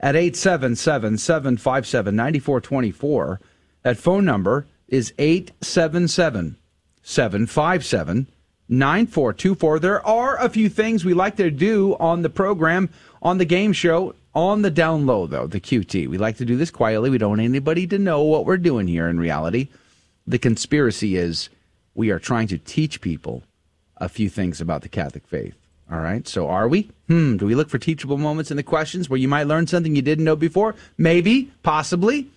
at 0.01 0.17
877 0.17 1.19
757 1.19 2.17
9424. 2.17 3.39
That 3.83 3.99
phone 3.99 4.25
number 4.25 4.67
is 4.89 5.13
877 5.19 6.57
757 7.03 8.27
9424. 8.69 9.79
There 9.79 10.07
are 10.07 10.39
a 10.39 10.49
few 10.49 10.69
things 10.69 11.05
we 11.05 11.15
like 11.15 11.37
to 11.37 11.51
do 11.51 11.97
on 12.01 12.23
the 12.23 12.31
program, 12.31 12.89
on 13.21 13.39
the 13.39 13.45
game 13.45 13.73
show, 13.73 14.15
on 14.35 14.63
the 14.63 14.71
down 14.71 15.05
low, 15.05 15.27
though, 15.27 15.47
the 15.47 15.61
QT. 15.61 16.09
We 16.09 16.17
like 16.17 16.39
to 16.39 16.45
do 16.45 16.57
this 16.57 16.71
quietly. 16.71 17.11
We 17.11 17.19
don't 17.19 17.31
want 17.31 17.43
anybody 17.43 17.87
to 17.89 17.99
know 17.99 18.23
what 18.23 18.47
we're 18.47 18.57
doing 18.57 18.89
here 18.89 19.09
in 19.09 19.21
reality. 19.21 19.69
The 20.27 20.39
conspiracy 20.39 21.17
is 21.17 21.51
we 21.95 22.11
are 22.11 22.19
trying 22.19 22.49
to 22.49 22.59
teach 22.59 23.01
people 23.01 23.43
a 23.99 24.09
few 24.09 24.31
things 24.31 24.61
about 24.61 24.83
the 24.83 24.89
Catholic 24.89 25.27
faith. 25.27 25.55
All 25.91 26.01
right. 26.01 26.27
So 26.27 26.49
are 26.49 26.69
we? 26.69 26.91
Hmm. 27.09 27.37
Do 27.37 27.45
we 27.45 27.55
look 27.55 27.69
for 27.69 27.79
teachable 27.79 28.17
moments 28.17 28.51
in 28.51 28.57
the 28.57 28.63
questions 28.63 29.11
where 29.11 29.19
you 29.19 29.29
might 29.29 29.47
learn 29.47 29.67
something 29.67 29.95
you 29.95 30.01
didn't 30.01 30.25
know 30.25 30.37
before? 30.37 30.75
Maybe, 30.97 31.51
possibly. 31.63 32.29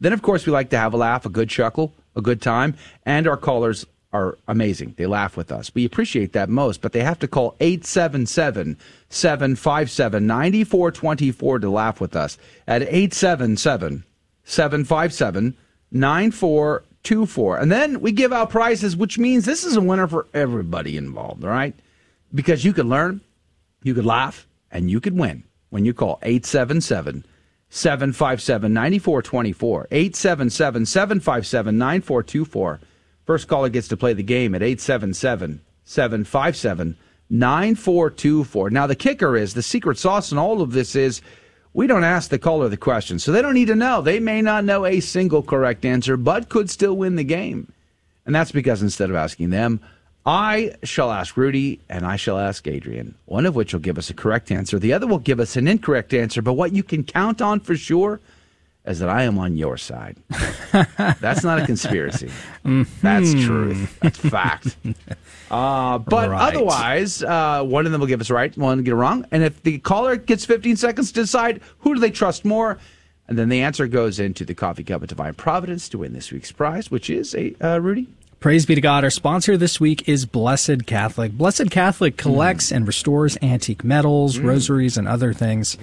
Then, 0.00 0.12
of 0.12 0.22
course, 0.22 0.44
we 0.44 0.52
like 0.52 0.70
to 0.70 0.78
have 0.78 0.92
a 0.92 0.96
laugh, 0.96 1.24
a 1.24 1.28
good 1.28 1.48
chuckle, 1.48 1.94
a 2.16 2.20
good 2.20 2.42
time, 2.42 2.74
and 3.04 3.28
our 3.28 3.36
callers 3.36 3.86
are 4.16 4.38
amazing. 4.48 4.94
They 4.96 5.06
laugh 5.06 5.36
with 5.36 5.52
us. 5.52 5.74
We 5.74 5.84
appreciate 5.84 6.32
that 6.32 6.48
most, 6.48 6.80
but 6.80 6.92
they 6.92 7.02
have 7.02 7.18
to 7.18 7.28
call 7.28 7.54
877 7.60 8.78
757 9.10 10.26
9424 10.26 11.58
to 11.58 11.70
laugh 11.70 12.00
with 12.00 12.16
us 12.16 12.38
at 12.66 12.82
877 12.82 14.04
757 14.44 15.56
9424. 15.90 17.58
And 17.58 17.70
then 17.70 18.00
we 18.00 18.12
give 18.12 18.32
out 18.32 18.50
prizes, 18.50 18.96
which 18.96 19.18
means 19.18 19.44
this 19.44 19.64
is 19.64 19.76
a 19.76 19.80
winner 19.80 20.08
for 20.08 20.26
everybody 20.32 20.96
involved, 20.96 21.44
all 21.44 21.50
right? 21.50 21.74
Because 22.34 22.64
you 22.64 22.72
could 22.72 22.86
learn, 22.86 23.20
you 23.82 23.94
could 23.94 24.06
laugh, 24.06 24.46
and 24.70 24.90
you 24.90 25.00
could 25.00 25.18
win 25.18 25.44
when 25.70 25.84
you 25.84 25.92
call 25.92 26.18
877 26.22 27.24
757 27.68 28.72
9424. 28.72 29.88
877 29.90 30.86
757 30.86 31.78
9424. 31.78 32.80
First 33.26 33.48
caller 33.48 33.68
gets 33.68 33.88
to 33.88 33.96
play 33.96 34.12
the 34.12 34.22
game 34.22 34.54
at 34.54 34.62
877 34.62 35.60
757 35.84 36.96
9424. 37.28 38.70
Now, 38.70 38.86
the 38.86 38.94
kicker 38.94 39.36
is 39.36 39.54
the 39.54 39.62
secret 39.62 39.98
sauce 39.98 40.30
in 40.30 40.38
all 40.38 40.62
of 40.62 40.72
this 40.72 40.94
is 40.94 41.20
we 41.74 41.88
don't 41.88 42.04
ask 42.04 42.30
the 42.30 42.38
caller 42.38 42.68
the 42.68 42.76
question, 42.76 43.18
so 43.18 43.32
they 43.32 43.42
don't 43.42 43.54
need 43.54 43.66
to 43.66 43.74
know. 43.74 44.00
They 44.00 44.20
may 44.20 44.42
not 44.42 44.64
know 44.64 44.86
a 44.86 45.00
single 45.00 45.42
correct 45.42 45.84
answer, 45.84 46.16
but 46.16 46.48
could 46.48 46.70
still 46.70 46.96
win 46.96 47.16
the 47.16 47.24
game. 47.24 47.72
And 48.24 48.34
that's 48.34 48.52
because 48.52 48.80
instead 48.80 49.10
of 49.10 49.16
asking 49.16 49.50
them, 49.50 49.80
I 50.24 50.74
shall 50.84 51.12
ask 51.12 51.36
Rudy 51.36 51.80
and 51.88 52.06
I 52.06 52.16
shall 52.16 52.38
ask 52.38 52.66
Adrian, 52.66 53.16
one 53.26 53.44
of 53.44 53.54
which 53.54 53.72
will 53.72 53.80
give 53.80 53.98
us 53.98 54.10
a 54.10 54.14
correct 54.14 54.50
answer. 54.50 54.78
The 54.78 54.92
other 54.92 55.06
will 55.06 55.18
give 55.18 55.38
us 55.38 55.56
an 55.56 55.68
incorrect 55.68 56.14
answer. 56.14 56.42
But 56.42 56.54
what 56.54 56.72
you 56.72 56.82
can 56.82 57.04
count 57.04 57.42
on 57.42 57.60
for 57.60 57.76
sure 57.76 58.20
is 58.86 58.98
that 59.00 59.08
I 59.08 59.24
am 59.24 59.38
on 59.38 59.56
your 59.56 59.76
side. 59.76 60.16
That's 61.20 61.42
not 61.44 61.58
a 61.60 61.66
conspiracy. 61.66 62.30
That's 62.64 63.32
truth. 63.34 63.98
That's 64.00 64.18
fact. 64.18 64.76
Uh, 65.50 65.98
but 65.98 66.30
Right. 66.30 66.48
otherwise, 66.54 67.22
uh, 67.22 67.62
one 67.62 67.86
of 67.86 67.92
them 67.92 68.00
will 68.00 68.08
give 68.08 68.20
us 68.20 68.30
right, 68.30 68.56
one 68.56 68.78
will 68.78 68.84
get 68.84 68.92
it 68.92 68.96
wrong. 68.96 69.26
And 69.30 69.42
if 69.42 69.62
the 69.62 69.78
caller 69.78 70.16
gets 70.16 70.44
15 70.44 70.76
seconds 70.76 71.08
to 71.12 71.20
decide 71.20 71.60
who 71.80 71.94
do 71.94 72.00
they 72.00 72.10
trust 72.10 72.44
more, 72.44 72.78
and 73.28 73.36
then 73.38 73.48
the 73.48 73.60
answer 73.62 73.86
goes 73.86 74.18
into 74.20 74.44
the 74.44 74.54
coffee 74.54 74.84
cup 74.84 75.02
of 75.02 75.08
divine 75.08 75.34
providence 75.34 75.88
to 75.90 75.98
win 75.98 76.12
this 76.12 76.30
week's 76.32 76.52
prize, 76.52 76.90
which 76.90 77.10
is 77.10 77.34
a 77.34 77.54
uh, 77.60 77.78
Rudy. 77.80 78.06
Praise 78.38 78.66
be 78.66 78.74
to 78.74 78.80
God. 78.80 79.02
Our 79.02 79.10
sponsor 79.10 79.56
this 79.56 79.80
week 79.80 80.08
is 80.08 80.26
Blessed 80.26 80.86
Catholic. 80.86 81.32
Blessed 81.32 81.70
Catholic 81.70 82.16
collects 82.16 82.70
and 82.70 82.86
restores 82.86 83.36
antique 83.42 83.82
medals, 83.82 84.38
rosaries, 84.38 84.96
and 84.98 85.08
other 85.08 85.32
things, 85.32 85.76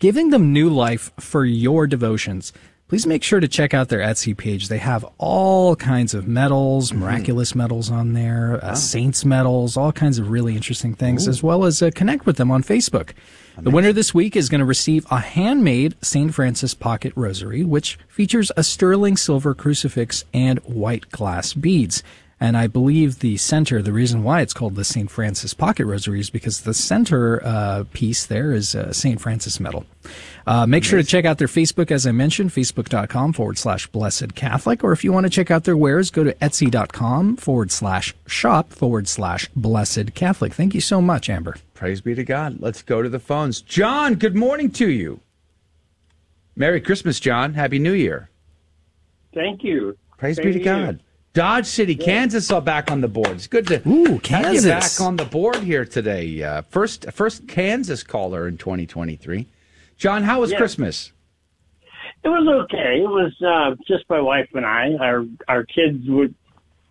giving 0.00 0.30
them 0.30 0.52
new 0.52 0.68
life 0.68 1.12
for 1.20 1.44
your 1.44 1.86
devotions. 1.86 2.52
Please 2.88 3.06
make 3.06 3.22
sure 3.22 3.38
to 3.38 3.46
check 3.46 3.72
out 3.72 3.88
their 3.88 4.00
Etsy 4.00 4.36
page. 4.36 4.66
They 4.66 4.78
have 4.78 5.04
all 5.18 5.76
kinds 5.76 6.12
of 6.12 6.26
medals, 6.26 6.92
miraculous 6.92 7.54
medals 7.54 7.88
on 7.88 8.14
there, 8.14 8.58
uh, 8.60 8.74
saints 8.74 9.24
medals, 9.24 9.76
all 9.76 9.92
kinds 9.92 10.18
of 10.18 10.28
really 10.28 10.56
interesting 10.56 10.94
things, 10.94 11.28
as 11.28 11.40
well 11.40 11.64
as 11.64 11.80
uh, 11.82 11.90
connect 11.94 12.26
with 12.26 12.36
them 12.36 12.50
on 12.50 12.64
Facebook. 12.64 13.10
The 13.56 13.70
winner 13.70 13.92
this 13.92 14.12
week 14.12 14.34
is 14.34 14.48
going 14.48 14.58
to 14.58 14.64
receive 14.64 15.06
a 15.08 15.20
handmade 15.20 15.94
St. 16.02 16.34
Francis 16.34 16.74
pocket 16.74 17.12
rosary, 17.14 17.62
which 17.62 17.96
features 18.08 18.50
a 18.56 18.64
sterling 18.64 19.16
silver 19.16 19.54
crucifix 19.54 20.24
and 20.34 20.58
white 20.60 21.10
glass 21.10 21.52
beads. 21.52 22.02
And 22.42 22.56
I 22.56 22.68
believe 22.68 23.18
the 23.18 23.36
center, 23.36 23.82
the 23.82 23.92
reason 23.92 24.24
why 24.24 24.40
it's 24.40 24.54
called 24.54 24.74
the 24.74 24.84
St. 24.84 25.10
Francis 25.10 25.52
Pocket 25.52 25.84
Rosary 25.84 26.20
is 26.20 26.30
because 26.30 26.62
the 26.62 26.72
center 26.72 27.44
uh, 27.44 27.84
piece 27.92 28.24
there 28.24 28.52
is 28.52 28.74
a 28.74 28.94
St. 28.94 29.20
Francis 29.20 29.60
medal. 29.60 29.84
Uh, 30.46 30.66
make 30.66 30.82
sure 30.82 30.98
to 30.98 31.06
check 31.06 31.26
out 31.26 31.36
their 31.36 31.48
Facebook, 31.48 31.90
as 31.90 32.06
I 32.06 32.12
mentioned, 32.12 32.50
facebook.com 32.50 33.34
forward 33.34 33.58
slash 33.58 33.86
blessed 33.88 34.34
Catholic. 34.34 34.82
Or 34.82 34.92
if 34.92 35.04
you 35.04 35.12
want 35.12 35.24
to 35.26 35.30
check 35.30 35.50
out 35.50 35.64
their 35.64 35.76
wares, 35.76 36.10
go 36.10 36.24
to 36.24 36.32
etsy.com 36.34 37.36
forward 37.36 37.70
slash 37.70 38.14
shop 38.26 38.70
forward 38.72 39.06
slash 39.06 39.50
blessed 39.54 40.14
Catholic. 40.14 40.54
Thank 40.54 40.74
you 40.74 40.80
so 40.80 41.02
much, 41.02 41.28
Amber. 41.28 41.56
Praise 41.74 42.00
be 42.00 42.14
to 42.14 42.24
God. 42.24 42.56
Let's 42.60 42.80
go 42.80 43.02
to 43.02 43.10
the 43.10 43.18
phones. 43.18 43.60
John, 43.60 44.14
good 44.14 44.34
morning 44.34 44.70
to 44.72 44.88
you. 44.88 45.20
Merry 46.56 46.80
Christmas, 46.80 47.20
John. 47.20 47.52
Happy 47.52 47.78
New 47.78 47.92
Year. 47.92 48.30
Thank 49.34 49.62
you. 49.62 49.98
Praise 50.16 50.36
Same 50.36 50.46
be 50.46 50.52
to 50.52 50.58
you. 50.58 50.64
God. 50.64 51.00
Dodge 51.32 51.66
City, 51.66 51.94
Kansas, 51.94 52.50
all 52.50 52.60
back 52.60 52.90
on 52.90 53.00
the 53.02 53.08
board. 53.08 53.28
It's 53.30 53.46
good 53.46 53.66
to 53.68 53.88
Ooh, 53.88 54.04
have 54.04 54.10
you 54.14 54.18
Kansas. 54.20 54.98
back 54.98 55.06
on 55.06 55.16
the 55.16 55.24
board 55.24 55.56
here 55.58 55.84
today. 55.84 56.42
Uh, 56.42 56.62
first, 56.62 57.10
first 57.12 57.46
Kansas 57.46 58.02
caller 58.02 58.48
in 58.48 58.58
2023. 58.58 59.46
John, 59.96 60.24
how 60.24 60.40
was 60.40 60.50
Yeah. 60.50 60.58
Christmas? 60.58 61.12
It 62.24 62.28
was 62.28 62.64
okay. 62.64 63.00
It 63.02 63.08
was 63.08 63.32
uh, 63.40 63.76
just 63.86 64.04
my 64.10 64.20
wife 64.20 64.48
and 64.54 64.66
I. 64.66 64.90
Our 65.00 65.24
our 65.48 65.64
kids 65.64 66.04
would 66.08 66.34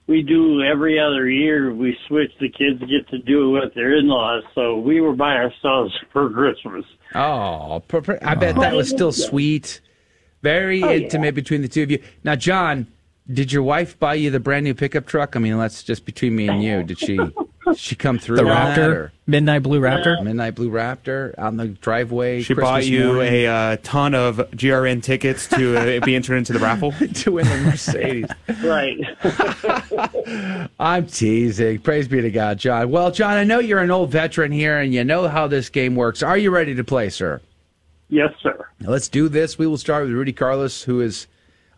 we 0.07 0.24
do 0.24 0.64
every 0.64 0.99
other 0.99 1.30
year. 1.30 1.72
We 1.72 1.95
switch. 2.07 2.32
The 2.40 2.49
kids 2.49 2.80
get 2.80 3.07
to 3.11 3.20
do 3.20 3.56
it 3.57 3.61
with 3.66 3.74
their 3.76 3.95
in 3.99 4.07
laws. 4.07 4.44
So 4.56 4.80
we 4.80 5.02
were 5.02 5.14
by 5.14 5.36
ourselves 5.36 5.94
for 6.14 6.30
Christmas. 6.32 6.84
Oh, 7.14 7.84
I 8.24 8.36
bet 8.36 8.56
that 8.56 8.74
was 8.74 8.90
still 8.90 9.11
sweet. 9.30 9.82
Very 10.41 10.82
Oh, 10.82 10.90
yeah. 10.90 11.03
intimate 11.03 11.36
between 11.36 11.61
the 11.61 11.68
two 11.68 11.84
of 11.84 11.91
you. 11.91 12.02
Now, 12.24 12.36
John, 12.36 12.88
did 13.32 13.52
your 13.52 13.64
wife 13.64 13.98
buy 14.00 14.16
you 14.16 14.32
the 14.32 14.40
brand 14.40 14.64
new 14.64 14.74
pickup 14.74 15.06
truck? 15.06 15.36
I 15.36 15.40
mean, 15.40 15.58
that's 15.58 15.84
just 15.84 16.06
between 16.06 16.36
me 16.36 16.48
and 16.50 16.64
you. 16.64 16.84
Did 16.90 16.98
she? 17.00 17.18
did 17.18 17.78
she 17.78 17.96
come 17.96 18.18
through 18.18 18.38
The 18.38 18.42
on 18.44 18.48
that, 18.48 18.78
Raptor? 18.80 18.96
or- 18.96 19.12
Midnight 19.28 19.62
Blue 19.62 19.80
Raptor? 19.80 20.24
Midnight 20.24 20.56
Blue 20.56 20.72
Raptor 20.72 21.36
out 21.38 21.50
in 21.52 21.58
the 21.58 21.68
driveway. 21.68 22.42
She 22.42 22.56
Christmas 22.56 22.70
bought 22.72 22.86
you 22.88 23.14
morning. 23.14 23.34
a 23.34 23.46
uh, 23.46 23.78
ton 23.84 24.16
of 24.16 24.38
GRN 24.38 25.04
tickets 25.04 25.48
to 25.50 25.78
uh, 25.78 26.00
be 26.06 26.16
entered 26.16 26.38
into 26.38 26.54
the 26.54 26.60
raffle. 26.60 26.92
to 27.14 27.32
win 27.32 27.48
the 27.48 27.58
Mercedes. 27.58 28.26
Right. 28.64 28.98
I'm 30.80 31.06
teasing. 31.06 31.80
Praise 31.80 32.08
be 32.08 32.22
to 32.22 32.32
God, 32.32 32.58
John. 32.58 32.90
Well, 32.90 33.12
John, 33.12 33.34
I 33.34 33.44
know 33.44 33.60
you're 33.60 33.80
an 33.80 33.92
old 33.92 34.10
veteran 34.12 34.52
here 34.52 34.80
and 34.80 34.92
you 34.94 35.04
know 35.04 35.28
how 35.28 35.48
this 35.48 35.70
game 35.70 35.96
works. 35.96 36.24
Are 36.24 36.38
you 36.38 36.50
ready 36.50 36.74
to 36.76 36.84
play, 36.84 37.10
sir? 37.10 37.42
yes, 38.10 38.34
sir. 38.42 38.66
Now, 38.80 38.90
let's 38.90 39.08
do 39.10 39.30
this. 39.30 39.60
We 39.60 39.68
will 39.68 39.78
start 39.78 40.06
with 40.06 40.14
Rudy 40.14 40.34
Carlos, 40.34 40.82
who 40.82 41.00
has 41.00 41.28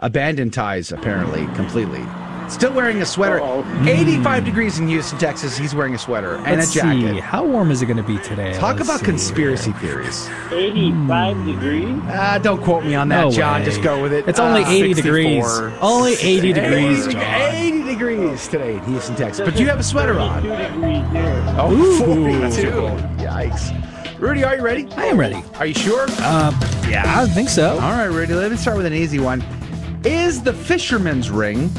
abandoned 0.02 0.54
ties 0.54 0.92
apparently 0.92 1.46
completely. 1.56 2.04
Still 2.50 2.74
wearing 2.74 3.02
a 3.02 3.06
sweater. 3.06 3.40
85 3.88 4.44
degrees 4.44 4.78
in 4.78 4.86
Houston, 4.90 5.18
Texas. 5.18 5.58
He's 5.58 5.74
wearing 5.74 5.96
a 5.96 5.98
sweater 5.98 6.36
and 6.36 6.58
Let's 6.58 6.72
a 6.76 6.80
jacket. 6.82 7.14
see. 7.16 7.20
How 7.22 7.46
warm 7.46 7.72
is 7.72 7.82
it 7.82 7.86
going 7.86 7.96
to 7.96 8.04
be 8.04 8.18
today? 8.18 8.52
Talk 8.56 8.76
Let's 8.76 8.90
about 8.90 9.00
see. 9.00 9.06
conspiracy 9.06 9.72
theories. 9.74 10.30
Eighty-five 10.52 11.46
degrees. 11.46 11.98
Ah, 12.08 12.40
don't 12.44 12.62
quote 12.62 12.84
me 12.84 12.94
on 12.94 13.08
that, 13.08 13.22
No 13.22 13.32
John. 13.32 13.62
way. 13.62 13.66
Just 13.66 13.82
go 13.82 14.02
with 14.02 14.12
it. 14.12 14.28
It's 14.28 14.38
only 14.40 14.64
Ah, 14.66 14.70
80 14.70 14.94
64. 14.96 15.02
degrees. 15.72 15.78
Only 15.82 16.14
80 16.16 16.52
degrees, 16.54 17.08
80, 17.08 17.14
John. 17.14 17.24
80 17.54 17.84
degrees 17.84 18.48
today 18.50 18.74
in 18.76 18.84
Houston, 18.84 19.16
Texas. 19.16 19.50
But 19.50 19.58
you 19.58 19.68
have 19.68 19.80
a 19.80 19.84
sweater 19.84 20.20
on. 20.20 20.42
32 20.44 20.82
degrees. 20.82 21.56
Oh, 21.58 21.72
Ooh. 21.72 21.98
42. 22.50 22.72
Yikes. 23.24 24.20
Rudy, 24.20 24.44
are 24.44 24.58
you 24.58 24.62
ready? 24.62 24.88
I 24.98 25.06
am 25.06 25.18
ready. 25.18 25.42
Are 25.58 25.66
you 25.66 25.74
sure? 25.74 26.06
Uh, 26.20 26.52
yeah, 26.90 27.04
I 27.22 27.28
think 27.28 27.48
so. 27.48 27.76
All 27.76 27.80
right, 27.92 28.06
Rudy, 28.08 28.34
let 28.34 28.52
me 28.52 28.58
start 28.58 28.76
with 28.76 28.86
an 28.86 28.94
easy 28.94 29.20
one. 29.20 29.42
Is 30.04 30.42
the 30.42 30.54
fisherman's 30.54 31.30
ring 31.30 31.70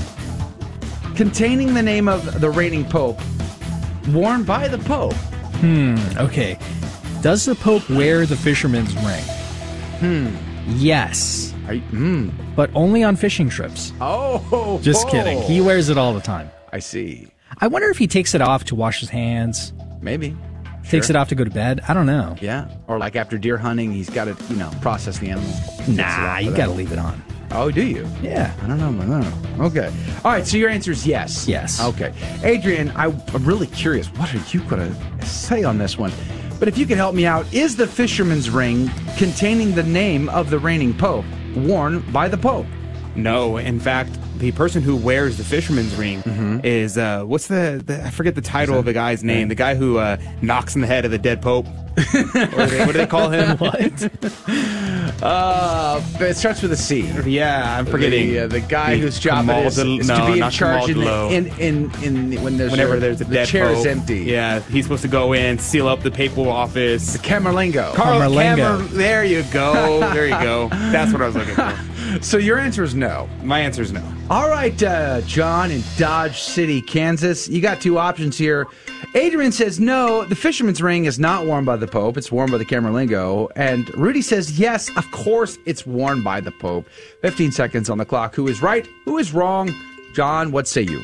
containing 1.16 1.74
the 1.74 1.82
name 1.82 2.08
of 2.08 2.40
the 2.40 2.50
reigning 2.50 2.84
pope 2.84 3.20
worn 4.08 4.44
by 4.44 4.68
the 4.68 4.78
pope? 4.78 5.14
Hmm. 5.62 5.96
Okay. 6.16 6.58
Does 7.22 7.44
the 7.44 7.54
Pope 7.54 7.88
wear 7.88 8.26
the 8.26 8.36
fisherman's 8.36 8.96
ring? 8.96 9.22
Hmm. 10.00 10.36
Yes, 10.76 11.54
you, 11.70 11.78
hmm. 11.80 12.30
but 12.56 12.68
only 12.74 13.04
on 13.04 13.14
fishing 13.14 13.48
trips. 13.48 13.92
Oh, 14.00 14.80
Just 14.82 15.08
kidding. 15.08 15.40
He 15.42 15.60
wears 15.60 15.88
it 15.88 15.96
all 15.96 16.14
the 16.14 16.20
time. 16.20 16.50
I 16.72 16.80
see. 16.80 17.28
I 17.58 17.68
wonder 17.68 17.88
if 17.90 17.98
he 17.98 18.08
takes 18.08 18.34
it 18.34 18.40
off 18.40 18.64
to 18.64 18.74
wash 18.74 18.98
his 18.98 19.08
hands. 19.08 19.72
Maybe. 20.00 20.36
Takes 20.88 21.10
it 21.10 21.16
off 21.16 21.28
to 21.28 21.36
go 21.36 21.44
to 21.44 21.50
bed. 21.50 21.80
I 21.86 21.94
don't 21.94 22.06
know. 22.06 22.34
Yeah. 22.40 22.68
Or 22.88 22.98
like 22.98 23.14
after 23.14 23.38
deer 23.38 23.56
hunting, 23.56 23.92
he's 23.92 24.10
got 24.10 24.24
to, 24.24 24.36
you 24.52 24.56
know, 24.56 24.70
process 24.80 25.18
the 25.18 25.30
animal. 25.30 25.54
Nah, 25.86 26.38
you 26.38 26.50
got 26.50 26.66
to 26.66 26.72
leave 26.72 26.90
it 26.90 26.98
on. 26.98 27.22
Oh, 27.54 27.70
do 27.70 27.84
you? 27.86 28.08
Yeah. 28.22 28.54
I 28.62 28.66
don't 28.66 28.78
know. 28.78 28.88
I 28.88 29.20
don't 29.20 29.58
know. 29.58 29.64
Okay. 29.66 29.92
All 30.24 30.32
right. 30.32 30.46
So 30.46 30.56
your 30.56 30.70
answer 30.70 30.90
is 30.90 31.06
yes. 31.06 31.46
Yes. 31.46 31.80
Okay. 31.82 32.12
Adrian, 32.42 32.90
I, 32.90 33.06
I'm 33.06 33.44
really 33.44 33.66
curious. 33.66 34.08
What 34.14 34.34
are 34.34 34.38
you 34.50 34.62
going 34.64 34.94
to 34.94 35.26
say 35.26 35.62
on 35.62 35.78
this 35.78 35.98
one? 35.98 36.12
But 36.58 36.68
if 36.68 36.78
you 36.78 36.86
could 36.86 36.96
help 36.96 37.14
me 37.14 37.26
out, 37.26 37.52
is 37.52 37.76
the 37.76 37.86
fisherman's 37.86 38.48
ring 38.48 38.88
containing 39.16 39.74
the 39.74 39.82
name 39.82 40.28
of 40.28 40.48
the 40.48 40.58
reigning 40.58 40.96
pope 40.96 41.24
worn 41.56 42.00
by 42.12 42.28
the 42.28 42.38
pope? 42.38 42.66
No, 43.14 43.56
in 43.58 43.78
fact, 43.78 44.10
the 44.38 44.52
person 44.52 44.82
who 44.82 44.96
wears 44.96 45.36
the 45.38 45.44
fisherman's 45.44 45.94
ring 45.94 46.22
is 46.64 46.96
uh, 46.98 47.22
what's 47.24 47.46
the, 47.48 47.82
the 47.84 48.02
I 48.04 48.10
forget 48.10 48.34
the 48.34 48.40
title 48.40 48.78
of 48.78 48.84
the 48.86 48.92
guy's 48.92 49.22
name. 49.22 49.48
The 49.48 49.54
guy 49.54 49.74
who 49.74 49.98
uh, 49.98 50.16
knocks 50.40 50.74
in 50.74 50.80
the 50.80 50.86
head 50.86 51.04
of 51.04 51.10
the 51.10 51.18
dead 51.18 51.42
pope. 51.42 51.66
Or 52.56 52.66
they- 52.66 52.78
what 52.86 52.92
do 52.92 52.98
they 52.98 53.06
call 53.06 53.28
him? 53.30 53.58
Uh, 55.22 56.02
it 56.18 56.34
starts 56.36 56.62
with 56.62 56.72
a 56.72 56.76
C. 56.76 57.02
Yeah, 57.24 57.78
I'm 57.78 57.86
forgetting. 57.86 58.28
The, 58.30 58.38
uh, 58.40 58.46
the 58.48 58.60
guy 58.60 58.96
The 58.96 59.02
whose 59.02 59.20
job 59.20 59.44
it 59.44 59.48
Kamal 59.52 59.66
is, 59.68 59.76
Del- 59.76 60.00
is 60.00 60.08
no, 60.08 60.16
to 60.18 60.26
be 60.26 60.32
in 60.32 60.38
not 60.40 60.52
charge 60.52 60.88
in, 60.88 60.94
Kamal 60.96 61.28
the, 61.28 61.40
Delo. 61.40 61.56
in, 61.60 61.92
in, 62.02 62.02
in 62.34 62.42
when 62.42 62.56
there's 62.56 62.72
Whenever 62.72 62.96
a- 62.96 63.00
there's 63.00 63.20
a 63.20 63.24
the 63.24 63.34
dead 63.34 63.46
chair 63.46 63.70
is 63.70 63.86
empty. 63.86 64.20
Yeah, 64.20 64.58
he's 64.60 64.84
supposed 64.84 65.02
to 65.02 65.08
go 65.08 65.32
in, 65.32 65.58
seal 65.58 65.86
up 65.86 66.02
the 66.02 66.10
papal 66.10 66.48
office. 66.48 67.16
Camerlengo. 67.18 67.94
Carl 67.94 68.20
Camerlengo. 68.20 68.78
Camer- 68.78 68.96
there 68.96 69.24
you 69.24 69.44
go. 69.52 70.00
There 70.12 70.24
you 70.26 70.32
go. 70.40 70.68
That's 70.72 71.12
what 71.12 71.22
I 71.22 71.26
was 71.26 71.36
looking 71.36 71.54
for. 71.54 71.72
So 72.20 72.36
your 72.36 72.58
answer 72.58 72.82
is 72.82 72.94
no. 72.94 73.28
My 73.42 73.60
answer 73.60 73.82
is 73.82 73.92
no. 73.92 74.02
All 74.28 74.48
right, 74.48 74.80
uh, 74.82 75.20
John 75.22 75.70
in 75.70 75.82
Dodge 75.96 76.40
City, 76.40 76.82
Kansas. 76.82 77.48
You 77.48 77.60
got 77.60 77.80
two 77.80 77.98
options 77.98 78.36
here. 78.36 78.66
Adrian 79.14 79.52
says 79.52 79.78
no, 79.80 80.24
the 80.24 80.34
fisherman's 80.34 80.82
ring 80.82 81.04
is 81.04 81.18
not 81.18 81.46
worn 81.46 81.64
by 81.64 81.76
the 81.76 81.86
Pope. 81.86 82.16
It's 82.16 82.32
worn 82.32 82.50
by 82.50 82.58
the 82.58 82.64
Camerlengo. 82.64 83.50
And 83.56 83.92
Rudy 83.94 84.22
says 84.22 84.58
yes, 84.58 84.88
of 84.96 85.10
course 85.10 85.58
it's 85.66 85.86
worn 85.86 86.22
by 86.22 86.40
the 86.40 86.52
Pope. 86.52 86.88
15 87.22 87.52
seconds 87.52 87.90
on 87.90 87.98
the 87.98 88.04
clock. 88.04 88.34
Who 88.34 88.48
is 88.48 88.62
right? 88.62 88.86
Who 89.04 89.18
is 89.18 89.32
wrong? 89.32 89.70
John, 90.14 90.52
what 90.52 90.68
say 90.68 90.82
you? 90.82 91.02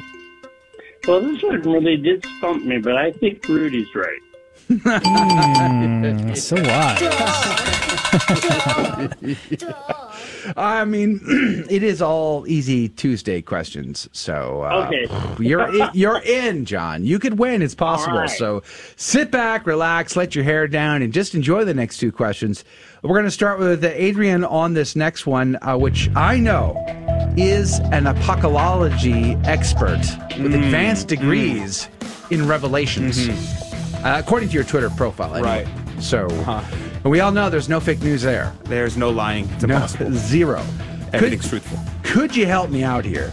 Well, 1.07 1.21
this 1.21 1.43
one 1.43 1.63
really 1.63 1.97
did 1.97 2.25
stump 2.39 2.65
me, 2.65 2.79
but 2.79 2.97
I 2.97 3.13
think 3.13 3.47
Rudy's 3.49 3.95
right. 3.95 4.21
Hmm, 4.71 6.35
so 6.35 6.57
what? 6.57 7.85
I 10.57 10.85
mean, 10.87 11.21
it 11.71 11.83
is 11.83 12.01
all 12.03 12.47
easy 12.47 12.89
Tuesday 12.89 13.43
questions. 13.43 14.09
So 14.13 14.63
uh, 14.63 14.87
Okay. 14.89 15.07
you're 15.45 15.69
you're 15.93 16.21
in, 16.21 16.65
John. 16.65 17.05
You 17.05 17.19
could 17.19 17.39
win. 17.39 17.61
It's 17.63 17.75
possible. 17.75 18.19
Right. 18.19 18.31
So 18.31 18.63
sit 18.97 19.31
back, 19.31 19.67
relax, 19.67 20.17
let 20.17 20.35
your 20.35 20.45
hair 20.45 20.67
down, 20.69 21.03
and 21.03 21.13
just 21.13 21.35
enjoy 21.35 21.65
the 21.65 21.75
next 21.75 21.99
two 21.99 22.13
questions. 22.13 22.65
We're 23.03 23.15
going 23.15 23.25
to 23.27 23.31
start 23.31 23.59
with 23.61 23.85
Adrian 23.85 24.45
on 24.45 24.75
this 24.75 24.97
next 24.97 25.27
one, 25.27 25.57
uh, 25.63 25.77
which 25.77 26.11
I 26.17 26.39
know 26.39 26.83
is 27.37 27.79
an 27.79 28.05
apocalypology 28.05 29.45
expert 29.47 29.99
with 30.43 30.53
Mm, 30.53 30.65
advanced 30.65 31.07
degrees 31.09 31.89
in 32.31 32.47
Revelations, 32.49 33.29
uh, 33.29 34.21
according 34.25 34.49
to 34.49 34.55
your 34.55 34.65
Twitter 34.65 34.91
profile. 34.91 35.35
Anyway. 35.37 35.65
Mm-hmm. 35.65 35.95
Right. 35.97 36.03
So 36.03 36.27
we 37.05 37.21
all 37.21 37.33
know 37.33 37.49
there's 37.51 37.69
no 37.69 37.81
fake 37.81 38.01
news 38.03 38.23
there. 38.23 38.53
There's 38.65 38.97
no 38.97 39.11
lying. 39.11 39.49
It's 39.51 39.65
No, 39.65 39.87
zero. 40.13 40.63
Everything's 41.13 41.49
truthful. 41.49 41.79
Could 42.03 42.37
you 42.37 42.47
help 42.47 42.71
me 42.71 42.83
out 42.85 43.05
here? 43.05 43.31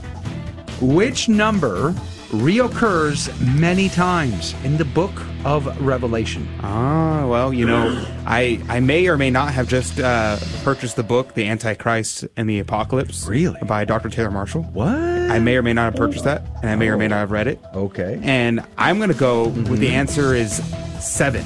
Which 0.82 1.28
number 1.30 1.94
reoccurs 2.32 3.30
many 3.60 3.88
times 3.90 4.54
in 4.64 4.78
the 4.78 4.86
book 4.86 5.12
of 5.46 5.66
Revelation? 5.82 6.48
Ah, 6.62 7.26
well, 7.28 7.54
you 7.54 7.66
know, 7.66 8.06
I 8.26 8.62
I 8.70 8.80
may 8.80 9.08
or 9.08 9.18
may 9.18 9.30
not 9.30 9.54
have 9.54 9.68
just 9.68 10.00
uh, 10.00 10.38
purchased 10.64 10.96
the 10.96 11.04
book, 11.04 11.34
The 11.34 11.46
Antichrist 11.48 12.26
and 12.38 12.50
the 12.50 12.60
Apocalypse. 12.60 13.28
Really? 13.28 13.60
By 13.66 13.86
Dr. 13.86 14.10
Taylor 14.10 14.32
Marshall. 14.32 14.64
What? 14.74 14.88
I 14.96 15.40
may 15.40 15.56
or 15.58 15.62
may 15.64 15.74
not 15.74 15.86
have 15.86 15.96
purchased 15.96 16.24
that, 16.26 16.44
and 16.62 16.70
I 16.70 16.76
may 16.76 16.88
or 16.90 16.98
may 16.98 17.08
not 17.08 17.18
have 17.18 17.32
read 17.32 17.48
it. 17.48 17.60
Okay. 17.74 18.20
And 18.24 18.64
I'm 18.78 18.98
going 18.98 19.12
to 19.12 19.18
go 19.18 19.48
with 19.50 19.80
the 19.80 19.88
Mhm. 19.90 19.94
answer 19.94 20.34
is 20.36 20.62
seven. 21.00 21.44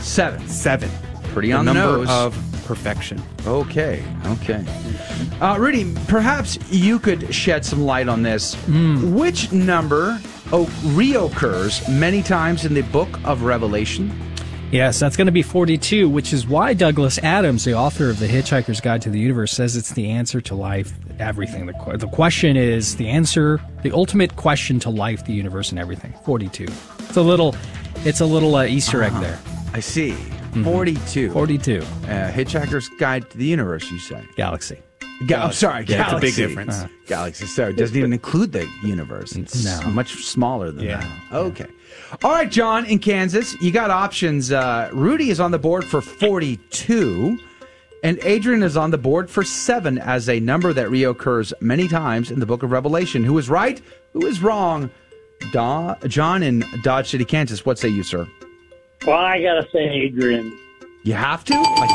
Seven. 0.00 0.46
Seven. 0.48 0.90
Pretty 1.38 1.52
the 1.52 1.58
on 1.58 1.64
the 1.64 1.74
number 1.74 1.98
nose. 1.98 2.08
of 2.10 2.62
perfection. 2.66 3.22
Okay, 3.46 4.04
okay. 4.26 4.64
Uh, 5.40 5.56
Rudy, 5.58 5.94
perhaps 6.08 6.58
you 6.70 6.98
could 6.98 7.32
shed 7.34 7.64
some 7.64 7.82
light 7.82 8.08
on 8.08 8.22
this. 8.22 8.54
Hmm. 8.66 9.14
Which 9.14 9.52
number 9.52 10.20
oh, 10.52 10.64
reoccurs 10.96 11.88
many 11.88 12.22
times 12.22 12.64
in 12.64 12.74
the 12.74 12.82
book 12.82 13.08
of 13.24 13.42
Revelation? 13.42 14.12
Yes, 14.70 14.98
that's 15.00 15.16
going 15.16 15.26
to 15.26 15.32
be 15.32 15.40
42, 15.42 16.10
which 16.10 16.34
is 16.34 16.46
why 16.46 16.74
Douglas 16.74 17.18
Adams, 17.20 17.64
the 17.64 17.72
author 17.72 18.10
of 18.10 18.18
The 18.18 18.26
Hitchhiker's 18.26 18.82
Guide 18.82 19.00
to 19.00 19.08
the 19.10 19.18
Universe, 19.18 19.52
says 19.52 19.76
it's 19.76 19.94
the 19.94 20.10
answer 20.10 20.42
to 20.42 20.54
life, 20.54 20.92
everything. 21.18 21.64
The, 21.64 21.72
que- 21.72 21.96
the 21.96 22.08
question 22.08 22.54
is 22.54 22.96
the 22.96 23.08
answer, 23.08 23.62
the 23.82 23.92
ultimate 23.92 24.36
question 24.36 24.78
to 24.80 24.90
life, 24.90 25.24
the 25.24 25.32
universe, 25.32 25.70
and 25.70 25.78
everything. 25.78 26.12
42. 26.26 26.64
It's 26.64 27.16
a 27.16 27.22
little, 27.22 27.56
it's 28.04 28.20
a 28.20 28.26
little 28.26 28.56
uh, 28.56 28.64
Easter 28.66 29.02
egg 29.02 29.12
Uh-huh. 29.12 29.20
there. 29.22 29.38
I 29.72 29.80
see. 29.80 30.14
42. 30.64 31.30
42. 31.30 31.78
Uh, 31.78 31.84
Hitchhiker's 32.30 32.88
Guide 32.98 33.28
to 33.30 33.38
the 33.38 33.44
Universe, 33.46 33.90
you 33.90 33.98
say? 33.98 34.22
Galaxy. 34.36 34.78
Ga- 35.26 35.44
I'm 35.46 35.52
sorry, 35.52 35.84
Yeah, 35.88 36.04
it's 36.04 36.12
a 36.12 36.20
big 36.20 36.34
difference. 36.36 36.74
Uh, 36.76 36.88
Galaxy. 37.06 37.46
So 37.46 37.68
it 37.68 37.76
doesn't 37.76 37.96
even 37.96 38.12
include 38.12 38.52
the 38.52 38.68
universe. 38.84 39.34
It's 39.34 39.64
No. 39.64 39.88
much 39.90 40.24
smaller 40.24 40.70
than 40.70 40.84
Yeah. 40.84 41.04
that. 41.30 41.36
Okay. 41.36 41.66
All 42.22 42.30
right, 42.32 42.50
John 42.50 42.86
in 42.86 42.98
Kansas, 43.00 43.60
you 43.60 43.72
got 43.72 43.90
options. 43.90 44.52
Uh, 44.52 44.88
Rudy 44.92 45.30
is 45.30 45.40
on 45.40 45.50
the 45.50 45.58
board 45.58 45.84
for 45.84 46.00
42, 46.00 47.36
and 48.04 48.18
Adrian 48.22 48.62
is 48.62 48.76
on 48.76 48.90
the 48.92 48.98
board 48.98 49.28
for 49.28 49.42
7 49.42 49.98
as 49.98 50.28
a 50.28 50.38
number 50.38 50.72
that 50.72 50.86
reoccurs 50.88 51.52
many 51.60 51.88
times 51.88 52.30
in 52.30 52.38
the 52.38 52.46
book 52.46 52.62
of 52.62 52.70
Revelation. 52.70 53.24
Who 53.24 53.36
is 53.38 53.48
right? 53.50 53.80
Who 54.12 54.24
is 54.26 54.40
wrong? 54.40 54.88
Da- 55.52 55.96
John 56.06 56.42
in 56.44 56.64
Dodge 56.82 57.10
City, 57.10 57.24
Kansas. 57.24 57.66
What 57.66 57.78
say 57.78 57.88
you, 57.88 58.02
sir? 58.04 58.26
Well, 59.08 59.16
I 59.16 59.40
gotta 59.40 59.66
say 59.72 59.88
Adrian. 59.88 60.67
You 61.04 61.14
have 61.14 61.42
to? 61.44 61.54
Like 61.54 61.90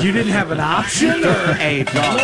you, 0.00 0.06
you 0.06 0.12
didn't 0.12 0.32
have 0.32 0.50
an 0.50 0.58
option? 0.58 1.24
Or? 1.24 1.52
Hey, 1.54 1.84
John, 1.84 2.18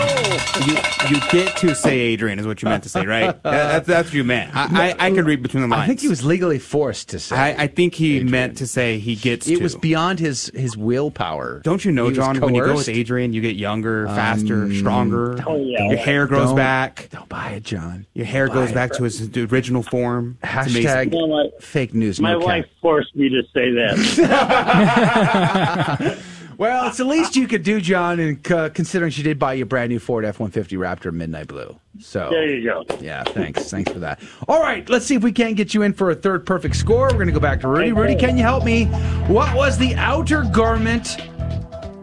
you, 0.66 0.76
you 1.10 1.20
get 1.30 1.56
to 1.58 1.74
say 1.76 1.96
Adrian 2.00 2.40
is 2.40 2.46
what 2.46 2.60
you 2.60 2.68
meant 2.68 2.82
to 2.84 2.88
say, 2.88 3.06
right? 3.06 3.26
That- 3.42 3.68
that's, 3.68 3.86
that's 3.86 4.08
what 4.08 4.14
you 4.14 4.24
meant. 4.24 4.50
I, 4.56 4.90
I, 4.98 5.06
I 5.06 5.10
could 5.12 5.26
read 5.26 5.42
between 5.42 5.62
the 5.62 5.68
lines. 5.68 5.82
I 5.84 5.86
think 5.86 6.00
he 6.00 6.08
was 6.08 6.24
legally 6.24 6.58
forced 6.58 7.10
to 7.10 7.20
say. 7.20 7.36
I, 7.36 7.64
I 7.64 7.66
think 7.68 7.94
he 7.94 8.24
meant 8.24 8.56
to 8.58 8.66
say 8.66 8.98
he 8.98 9.14
gets 9.14 9.46
it 9.46 9.56
to. 9.58 9.62
was 9.62 9.76
beyond 9.76 10.18
his 10.18 10.50
his 10.54 10.76
willpower. 10.76 11.60
Don't 11.62 11.84
you 11.84 11.92
know, 11.92 12.04
He 12.04 12.10
was 12.10 12.16
John, 12.18 12.40
when 12.40 12.54
you 12.54 12.64
go 12.64 12.74
with. 12.74 12.88
Adrian, 12.88 13.32
you 13.32 13.40
get 13.40 13.54
younger, 13.56 14.06
faster, 14.08 14.62
Um, 14.64 14.74
stronger. 14.74 15.38
Oh, 15.46 15.56
yeah. 15.56 15.88
Your 15.90 15.98
hair 15.98 16.26
grows 16.26 16.48
Don't- 16.48 16.56
back. 16.56 17.08
Don't 17.12 17.28
buy 17.28 17.50
it, 17.50 17.62
John. 17.62 18.06
Your 18.14 18.26
hair 18.26 18.48
Buy 18.48 18.54
goes 18.54 18.70
it. 18.70 18.74
back 18.74 18.92
to 18.94 19.04
its 19.04 19.20
original 19.36 19.82
form. 19.84 20.38
Hashtag 20.42 21.12
You 21.12 21.18
know 21.20 21.26
what? 21.26 21.62
fake 21.62 21.94
news. 21.94 22.18
My 22.20 22.32
no 22.32 22.40
wife 22.40 22.64
cap. 22.64 22.72
forced 22.82 23.14
me 23.14 23.28
to 23.28 23.42
say 23.54 23.70
that. 23.72 25.17
Well, 26.58 26.88
it's 26.88 26.96
the 26.96 27.04
least 27.04 27.36
you 27.36 27.46
could 27.46 27.62
do, 27.62 27.80
John, 27.80 28.18
and 28.18 28.50
uh, 28.52 28.70
considering 28.70 29.12
she 29.12 29.22
did 29.22 29.38
buy 29.38 29.52
you 29.52 29.62
a 29.62 29.66
brand 29.66 29.90
new 29.90 30.00
Ford 30.00 30.24
F 30.24 30.40
one 30.40 30.50
fifty 30.50 30.74
Raptor 30.74 31.12
Midnight 31.12 31.46
Blue. 31.46 31.78
So 32.00 32.30
there 32.30 32.48
you 32.48 32.64
go. 32.64 32.84
yeah, 33.00 33.22
thanks, 33.22 33.70
thanks 33.70 33.92
for 33.92 34.00
that. 34.00 34.20
All 34.48 34.60
right, 34.60 34.88
let's 34.90 35.06
see 35.06 35.14
if 35.14 35.22
we 35.22 35.30
can't 35.30 35.56
get 35.56 35.72
you 35.72 35.82
in 35.82 35.92
for 35.92 36.10
a 36.10 36.16
third 36.16 36.44
perfect 36.44 36.74
score. 36.74 37.02
We're 37.06 37.12
going 37.12 37.28
to 37.28 37.32
go 37.32 37.38
back 37.38 37.60
to 37.60 37.68
Rudy. 37.68 37.92
Rudy, 37.92 38.16
can 38.16 38.36
you 38.36 38.42
help 38.42 38.64
me? 38.64 38.86
What 39.28 39.54
was 39.54 39.78
the 39.78 39.94
outer 39.94 40.42
garment 40.52 41.18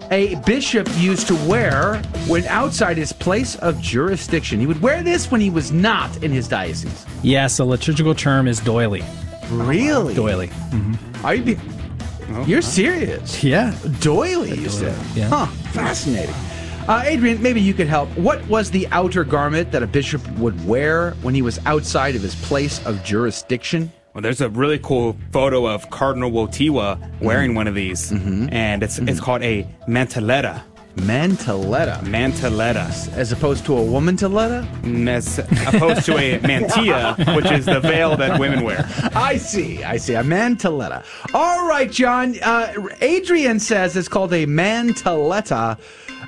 a 0.10 0.36
bishop 0.46 0.88
used 1.00 1.28
to 1.28 1.36
wear 1.50 1.98
when 2.28 2.46
outside 2.46 2.96
his 2.96 3.12
place 3.12 3.58
of 3.58 3.82
jurisdiction? 3.82 4.62
He 4.62 4.68
would 4.68 4.82
wear 4.82 5.04
this 5.04 5.30
when 5.30 5.42
he 5.42 5.50
was 5.50 5.74
not 5.74 6.24
in 6.24 6.32
his 6.32 6.48
diocese. 6.48 7.06
Yes, 7.24 7.60
a 7.60 7.66
liturgical 7.66 8.16
term 8.16 8.48
is 8.48 8.62
doily. 8.62 9.04
Really? 9.50 10.14
Doily. 10.14 10.50
Are 11.26 11.36
you? 11.36 11.44
Be- 11.44 11.60
You're 12.46 12.62
serious? 12.62 13.44
Yeah. 13.44 13.76
Doily, 14.00 14.60
you 14.60 14.70
said. 14.70 14.98
Yeah. 15.16 15.30
Huh. 15.30 15.46
Fascinating. 15.72 16.36
Uh, 16.88 17.02
Adrian, 17.06 17.42
maybe 17.42 17.60
you 17.60 17.74
could 17.74 17.88
help. 17.88 18.10
What 18.18 18.46
was 18.48 18.70
the 18.70 18.88
outer 18.92 19.24
garment 19.24 19.72
that 19.72 19.82
a 19.82 19.88
bishop 19.88 20.28
would 20.38 20.66
wear 20.68 21.12
when 21.22 21.34
he 21.34 21.42
was 21.42 21.60
outside 21.66 22.16
of 22.16 22.22
his 22.22 22.36
place 22.36 22.86
of 22.86 23.04
jurisdiction? 23.04 23.92
Well, 24.14 24.22
there's 24.22 24.40
a 24.40 24.50
really 24.50 24.80
cool 24.80 25.18
photo 25.32 25.68
of 25.68 25.90
Cardinal 25.90 26.32
Wojtyla 26.32 27.22
wearing 27.22 27.50
mm-hmm. 27.50 27.58
one 27.58 27.68
of 27.68 27.76
these, 27.76 28.12
mm-hmm. 28.12 28.48
and 28.52 28.82
it's 28.82 28.98
it's 28.98 29.12
mm-hmm. 29.12 29.26
called 29.26 29.42
a 29.42 29.68
mantelletta. 29.90 30.62
Mantelletta. 30.96 32.00
Mantelletta. 32.04 33.12
As 33.14 33.32
opposed 33.32 33.66
to 33.66 33.78
a 33.78 33.84
woman 33.84 34.16
telletta? 34.16 34.66
As 35.08 35.40
opposed 35.40 36.06
to 36.06 36.18
a 36.18 36.40
mantilla, 36.40 37.36
which 37.36 37.52
is 37.52 37.66
the 37.66 37.80
veil 37.80 38.16
that 38.18 38.40
women 38.40 38.64
wear. 38.64 38.86
I 39.14 39.38
see. 39.38 39.84
I 39.84 39.98
see. 39.98 40.14
A 40.16 40.24
mantelletta. 40.24 41.04
All 41.34 41.68
right, 41.68 41.92
John. 41.92 42.36
Uh, 42.42 42.74
Adrian 43.02 43.60
says 43.60 43.96
it's 43.98 44.08
called 44.08 44.34
a 44.34 44.46
mantelletta, 44.46 45.78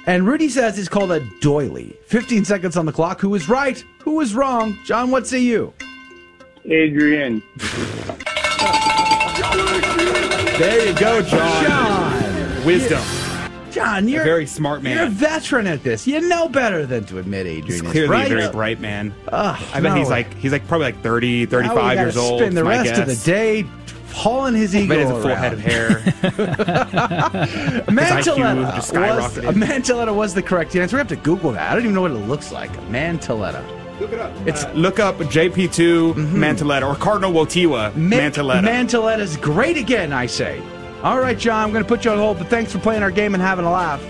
and 0.05 0.27
Rudy 0.27 0.49
says 0.49 0.77
it's 0.77 0.89
called 0.89 1.11
a 1.11 1.21
doily. 1.39 1.95
15 2.07 2.45
seconds 2.45 2.75
on 2.77 2.85
the 2.85 2.91
clock. 2.93 3.21
Who 3.21 3.33
is 3.35 3.47
right? 3.47 3.83
Who 3.99 4.19
is 4.21 4.35
wrong? 4.35 4.77
John, 4.85 5.11
what 5.11 5.27
say 5.27 5.39
you? 5.39 5.73
Adrian. 6.65 7.41
There 10.57 10.87
you 10.87 10.99
go, 10.99 11.21
John. 11.21 11.63
John. 11.63 12.65
Wisdom. 12.65 13.03
John, 13.77 14.07
you're 14.07 14.21
a 14.21 14.25
very 14.25 14.45
smart 14.45 14.83
man. 14.83 14.97
You're 14.97 15.05
a 15.05 15.09
veteran 15.09 15.67
at 15.67 15.83
this. 15.83 16.07
You 16.07 16.21
know 16.21 16.49
better 16.49 16.85
than 16.85 17.05
to 17.05 17.19
admit 17.19 17.45
Adrian 17.45 17.65
He's 17.65 17.75
is 17.81 17.91
clearly 17.91 18.09
right. 18.09 18.31
a 18.31 18.35
very 18.35 18.51
bright 18.51 18.79
man. 18.79 19.13
Ugh, 19.27 19.63
I 19.73 19.81
bet 19.81 19.93
no. 19.93 19.95
he's 19.95 20.09
like 20.09 20.33
he's 20.35 20.51
like 20.51 20.67
probably 20.67 20.87
like 20.87 21.01
30, 21.01 21.45
Now 21.45 21.51
35 21.51 21.75
we 21.75 21.81
gotta 21.81 22.01
years 22.01 22.17
old. 22.17 22.39
Spend 22.41 22.57
the 22.57 22.63
my 22.63 22.81
rest 22.81 22.99
of 22.99 23.07
the 23.07 23.15
day 23.25 23.65
hauling 24.13 24.55
his 24.55 24.75
ego 24.75 24.87
bet 24.87 24.97
he 24.97 25.03
has 25.03 25.11
a 25.11 25.21
full 25.21 25.27
around. 25.27 25.37
head 25.37 25.53
of 25.53 25.59
hair. 25.59 25.89
Mantelletta 27.87 28.75
just 28.75 28.91
was, 28.93 28.93
uh, 28.93 29.39
skyrocketed. 29.39 29.49
a 29.49 29.53
Mantelletta 29.53 30.15
was 30.15 30.33
the 30.33 30.41
correct 30.41 30.75
answer. 30.75 30.95
We 30.95 30.99
have 30.99 31.07
to 31.09 31.15
Google 31.17 31.51
that. 31.51 31.71
I 31.71 31.75
don't 31.75 31.83
even 31.83 31.93
know 31.93 32.01
what 32.01 32.11
it 32.11 32.15
looks 32.15 32.51
like. 32.51 32.71
A 32.71 32.81
Mantelletta. 32.81 33.63
Look 33.99 34.11
it 34.11 34.19
up. 34.19 34.31
It's 34.47 34.63
uh, 34.63 34.71
look 34.73 34.99
up 34.99 35.17
JP2 35.17 36.13
mm-hmm. 36.13 36.43
Mantelletta 36.43 36.87
or 36.87 36.95
Cardinal 36.95 37.31
Wojtyla 37.31 37.93
Mantelletta. 37.93 38.63
Mantelletta's 38.63 39.37
great 39.37 39.77
again, 39.77 40.13
I 40.13 40.25
say. 40.25 40.61
All 41.03 41.19
right, 41.19 41.37
John, 41.37 41.63
I'm 41.63 41.71
going 41.71 41.83
to 41.83 41.87
put 41.87 42.05
you 42.05 42.11
on 42.11 42.17
hold, 42.17 42.39
but 42.39 42.47
thanks 42.47 42.71
for 42.71 42.79
playing 42.79 43.03
our 43.03 43.11
game 43.11 43.33
and 43.33 43.41
having 43.41 43.65
a 43.65 43.71
laugh. 43.71 44.03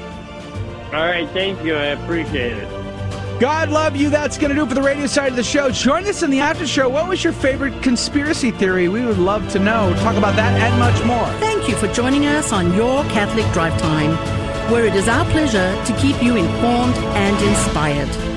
All 0.94 1.06
right, 1.06 1.30
thank 1.30 1.64
you. 1.64 1.76
I 1.76 1.88
appreciate 1.88 2.54
it. 2.58 3.40
God 3.42 3.70
love 3.70 3.96
you. 3.96 4.10
That's 4.10 4.38
going 4.38 4.50
to 4.50 4.56
do 4.56 4.64
it 4.64 4.70
for 4.70 4.74
the 4.74 4.82
radio 4.82 5.06
side 5.06 5.30
of 5.30 5.36
the 5.36 5.44
show. 5.44 5.70
Join 5.70 6.06
us 6.06 6.24
in 6.24 6.32
the 6.32 6.40
after 6.40 6.66
show. 6.66 6.90
What 6.90 7.08
was 7.08 7.24
your 7.24 7.34
favorite 7.34 7.84
conspiracy 7.84 8.50
theory? 8.52 8.88
We 8.88 9.06
would 9.06 9.20
love 9.20 9.48
to 9.52 9.60
know. 9.60 9.94
Talk 10.00 10.16
about 10.16 10.36
that 10.38 10.60
and 10.60 10.80
much 10.80 11.06
more. 11.06 11.28
Thank 11.40 11.70
you 11.70 11.76
for 11.76 11.88
joining 11.94 12.26
us 12.26 12.52
on 12.52 12.74
Your 12.74 13.04
Catholic 13.06 13.46
Drive 13.54 13.80
Time. 13.80 14.18
where 14.72 14.86
it 14.86 14.96
is 14.96 15.08
our 15.08 15.24
pleasure 15.32 15.74
to 15.86 15.98
keep 15.98 16.22
you 16.22 16.36
informed 16.36 16.96
and 16.96 17.48
inspired. 17.48 18.37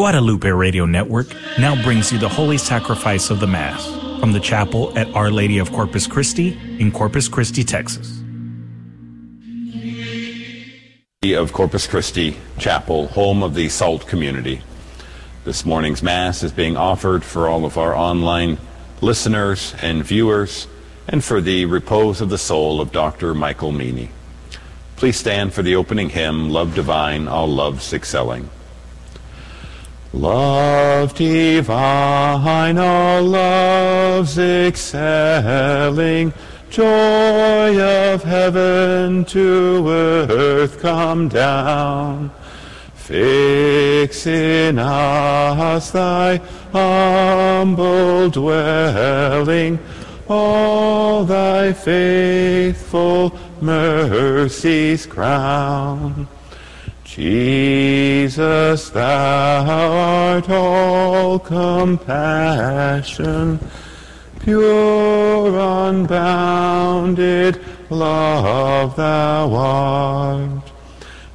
Guadalupe 0.00 0.48
Radio 0.48 0.86
Network 0.86 1.26
now 1.58 1.80
brings 1.82 2.10
you 2.10 2.18
the 2.18 2.26
Holy 2.26 2.56
Sacrifice 2.56 3.28
of 3.28 3.38
the 3.38 3.46
Mass 3.46 3.86
from 4.18 4.32
the 4.32 4.40
chapel 4.40 4.98
at 4.98 5.14
Our 5.14 5.30
Lady 5.30 5.58
of 5.58 5.70
Corpus 5.72 6.06
Christi 6.06 6.58
in 6.78 6.90
Corpus 6.90 7.28
Christi, 7.28 7.64
Texas. 7.64 8.22
Of 11.22 11.52
Corpus 11.52 11.86
Christi 11.86 12.38
Chapel, 12.56 13.08
home 13.08 13.42
of 13.42 13.52
the 13.52 13.68
SALT 13.68 14.06
community. 14.06 14.62
This 15.44 15.66
morning's 15.66 16.02
Mass 16.02 16.42
is 16.42 16.50
being 16.50 16.78
offered 16.78 17.22
for 17.22 17.46
all 17.46 17.66
of 17.66 17.76
our 17.76 17.94
online 17.94 18.56
listeners 19.02 19.74
and 19.82 20.02
viewers 20.02 20.66
and 21.08 21.22
for 21.22 21.42
the 21.42 21.66
repose 21.66 22.22
of 22.22 22.30
the 22.30 22.38
soul 22.38 22.80
of 22.80 22.90
Dr. 22.90 23.34
Michael 23.34 23.70
Meany. 23.70 24.08
Please 24.96 25.18
stand 25.18 25.52
for 25.52 25.62
the 25.62 25.76
opening 25.76 26.08
hymn, 26.08 26.48
Love 26.48 26.74
Divine, 26.74 27.28
All 27.28 27.48
Loves 27.48 27.92
Excelling. 27.92 28.48
Love 30.12 31.14
divine, 31.14 32.78
all 32.78 33.22
loves 33.22 34.36
excelling, 34.38 36.32
joy 36.68 37.80
of 37.80 38.24
heaven 38.24 39.24
to 39.24 39.88
earth 39.88 40.80
come 40.80 41.28
down. 41.28 42.32
Fix 42.94 44.26
in 44.26 44.80
us 44.80 45.92
thy 45.92 46.40
humble 46.72 48.30
dwelling, 48.30 49.78
all 50.28 51.24
thy 51.24 51.72
faithful 51.72 53.38
mercies 53.60 55.06
crown. 55.06 56.26
Jesus, 57.12 58.90
thou 58.90 59.64
art 59.66 60.48
all 60.48 61.40
compassion, 61.40 63.58
pure, 64.38 65.58
unbounded 65.58 67.60
love 67.90 68.94
thou 68.94 69.52
art. 69.52 70.70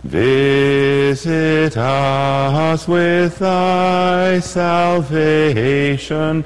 Visit 0.06 1.76
us 1.76 2.88
with 2.88 3.39
thy 3.39 4.39
salvation, 4.39 6.45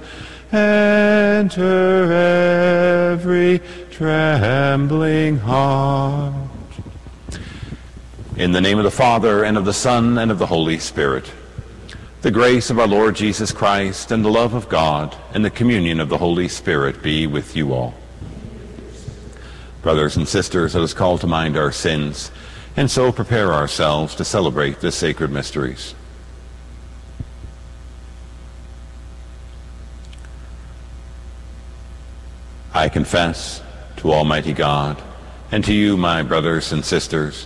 enter 0.52 2.12
every 3.14 3.62
trembling 3.92 5.38
heart. 5.38 6.49
In 8.40 8.54
the 8.54 8.62
name 8.62 8.78
of 8.78 8.86
the 8.86 8.90
Father, 8.90 9.44
and 9.44 9.58
of 9.58 9.66
the 9.66 9.74
Son, 9.74 10.18
and 10.18 10.32
of 10.32 10.40
the 10.40 10.46
Holy 10.46 10.80
Spirit. 10.80 11.30
The 12.22 12.32
grace 12.32 12.70
of 12.70 12.80
our 12.80 12.88
Lord 12.88 13.18
Jesus 13.18 13.52
Christ, 13.52 14.12
and 14.12 14.24
the 14.24 14.30
love 14.30 14.54
of 14.54 14.70
God, 14.70 15.14
and 15.34 15.44
the 15.44 15.50
communion 15.50 16.00
of 16.00 16.08
the 16.08 16.20
Holy 16.20 16.48
Spirit 16.48 17.04
be 17.04 17.28
with 17.28 17.58
you 17.58 17.74
all. 17.74 17.96
Brothers 19.82 20.16
and 20.16 20.26
sisters, 20.26 20.74
let 20.74 20.86
us 20.86 20.94
call 20.94 21.18
to 21.18 21.28
mind 21.28 21.58
our 21.58 21.74
sins, 21.74 22.32
and 22.78 22.90
so 22.90 23.12
prepare 23.12 23.52
ourselves 23.52 24.16
to 24.16 24.24
celebrate 24.24 24.80
the 24.80 24.94
sacred 24.94 25.32
mysteries. 25.32 25.94
I 32.74 32.88
confess 32.88 33.62
to 33.98 34.14
Almighty 34.14 34.54
God, 34.54 35.02
and 35.52 35.62
to 35.66 35.74
you, 35.74 35.98
my 35.98 36.24
brothers 36.24 36.72
and 36.72 36.86
sisters, 36.86 37.46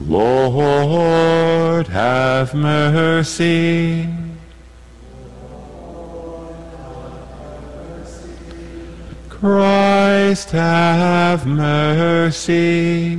Lord, 0.00 1.88
have 1.88 2.54
mercy. 2.54 4.08
Christ, 9.28 10.50
have 10.50 11.46
mercy. 11.46 13.18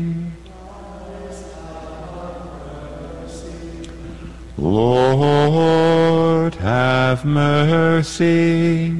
Lord, 4.57 6.56
have 6.56 7.26
mercy. 7.26 8.95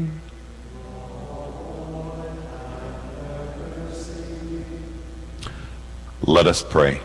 Let 6.22 6.48
us 6.48 6.62
pray. 6.62 7.02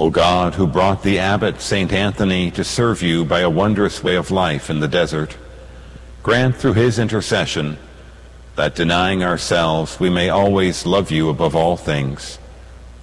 O 0.00 0.08
God, 0.08 0.54
who 0.54 0.66
brought 0.66 1.02
the 1.02 1.18
abbot 1.18 1.60
St. 1.60 1.92
Anthony 1.92 2.50
to 2.52 2.64
serve 2.64 3.02
you 3.02 3.22
by 3.22 3.40
a 3.40 3.50
wondrous 3.50 4.02
way 4.02 4.16
of 4.16 4.30
life 4.30 4.70
in 4.70 4.80
the 4.80 4.88
desert, 4.88 5.36
grant 6.22 6.56
through 6.56 6.72
his 6.72 6.98
intercession 6.98 7.76
that 8.56 8.74
denying 8.74 9.22
ourselves 9.22 10.00
we 10.00 10.08
may 10.08 10.30
always 10.30 10.86
love 10.86 11.10
you 11.10 11.28
above 11.28 11.54
all 11.54 11.76
things. 11.76 12.38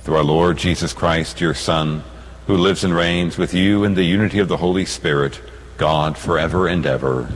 Through 0.02 0.16
our 0.16 0.24
Lord 0.24 0.58
Jesus 0.58 0.92
Christ, 0.92 1.40
your 1.40 1.54
Son, 1.54 2.04
who 2.48 2.58
lives 2.58 2.84
and 2.84 2.96
reigns 2.96 3.38
with 3.38 3.54
you 3.54 3.84
in 3.84 3.94
the 3.94 4.04
unity 4.04 4.40
of 4.40 4.48
the 4.48 4.58
Holy 4.58 4.86
Spirit, 4.86 5.40
God, 5.78 6.18
forever 6.18 6.68
and 6.68 6.84
ever. 6.84 7.30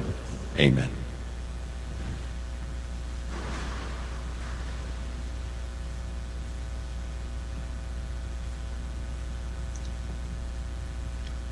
Amen. 0.57 0.89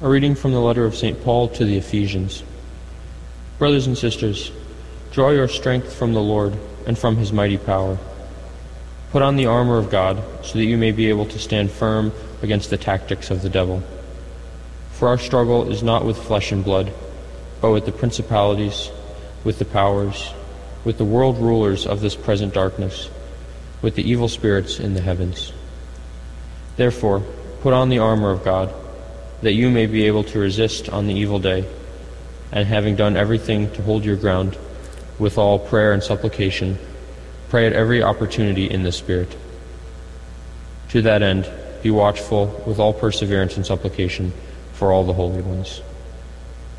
A 0.01 0.07
reading 0.07 0.33
from 0.33 0.53
the 0.53 0.61
letter 0.61 0.85
of 0.85 0.95
St. 0.95 1.21
Paul 1.25 1.49
to 1.49 1.65
the 1.65 1.75
Ephesians. 1.75 2.41
Brothers 3.57 3.85
and 3.85 3.97
sisters, 3.97 4.49
draw 5.11 5.31
your 5.31 5.49
strength 5.49 5.93
from 5.93 6.13
the 6.13 6.21
Lord 6.21 6.57
and 6.87 6.97
from 6.97 7.17
his 7.17 7.33
mighty 7.33 7.57
power. 7.57 7.97
Put 9.11 9.23
on 9.23 9.35
the 9.35 9.47
armor 9.47 9.77
of 9.77 9.91
God 9.91 10.23
so 10.41 10.57
that 10.57 10.63
you 10.63 10.77
may 10.77 10.93
be 10.93 11.09
able 11.09 11.25
to 11.25 11.37
stand 11.37 11.69
firm 11.69 12.13
against 12.41 12.69
the 12.69 12.77
tactics 12.77 13.29
of 13.29 13.41
the 13.41 13.49
devil. 13.49 13.83
For 14.93 15.09
our 15.09 15.17
struggle 15.17 15.69
is 15.69 15.83
not 15.83 16.05
with 16.05 16.17
flesh 16.17 16.53
and 16.53 16.63
blood, 16.63 16.93
but 17.59 17.71
with 17.71 17.85
the 17.85 17.91
principalities, 17.91 18.89
with 19.43 19.59
the 19.59 19.65
powers, 19.65 20.31
with 20.85 20.97
the 20.97 21.03
world 21.03 21.37
rulers 21.39 21.85
of 21.85 21.99
this 21.99 22.15
present 22.15 22.53
darkness, 22.53 23.09
with 23.81 23.95
the 23.95 24.09
evil 24.09 24.29
spirits 24.29 24.79
in 24.79 24.93
the 24.93 25.01
heavens. 25.01 25.51
Therefore, 26.77 27.21
put 27.59 27.73
on 27.73 27.89
the 27.89 27.99
armor 27.99 28.31
of 28.31 28.45
God 28.45 28.73
that 29.41 29.53
you 29.53 29.69
may 29.69 29.85
be 29.85 30.05
able 30.05 30.23
to 30.25 30.39
resist 30.39 30.89
on 30.89 31.07
the 31.07 31.13
evil 31.13 31.39
day, 31.39 31.65
and 32.51 32.67
having 32.67 32.95
done 32.95 33.15
everything 33.15 33.71
to 33.73 33.83
hold 33.83 34.03
your 34.03 34.15
ground, 34.15 34.57
with 35.17 35.37
all 35.37 35.59
prayer 35.59 35.93
and 35.93 36.01
supplication, 36.01 36.77
pray 37.49 37.67
at 37.67 37.73
every 37.73 38.01
opportunity 38.01 38.69
in 38.69 38.83
the 38.83 38.91
Spirit. 38.91 39.35
To 40.89 41.01
that 41.03 41.21
end, 41.21 41.49
be 41.83 41.91
watchful 41.91 42.63
with 42.65 42.79
all 42.79 42.93
perseverance 42.93 43.55
and 43.55 43.65
supplication 43.65 44.33
for 44.73 44.91
all 44.91 45.03
the 45.03 45.13
holy 45.13 45.41
ones. 45.41 45.81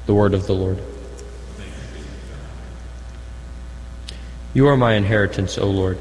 The 0.07 0.15
word 0.15 0.35
of 0.35 0.47
the 0.47 0.55
Lord. 0.55 0.79
You 4.53 4.67
are 4.67 4.77
my 4.77 4.95
inheritance, 4.95 5.59
O 5.59 5.67
Lord. 5.67 5.99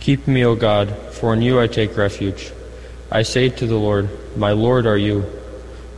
Keep 0.00 0.26
me, 0.26 0.44
O 0.44 0.54
God, 0.54 0.94
for 1.12 1.32
in 1.32 1.40
you 1.40 1.60
I 1.60 1.66
take 1.66 1.96
refuge. 1.96 2.52
I 3.12 3.22
say 3.22 3.48
to 3.48 3.66
the 3.66 3.76
Lord, 3.76 4.08
My 4.36 4.52
Lord 4.52 4.86
are 4.86 4.96
you. 4.96 5.24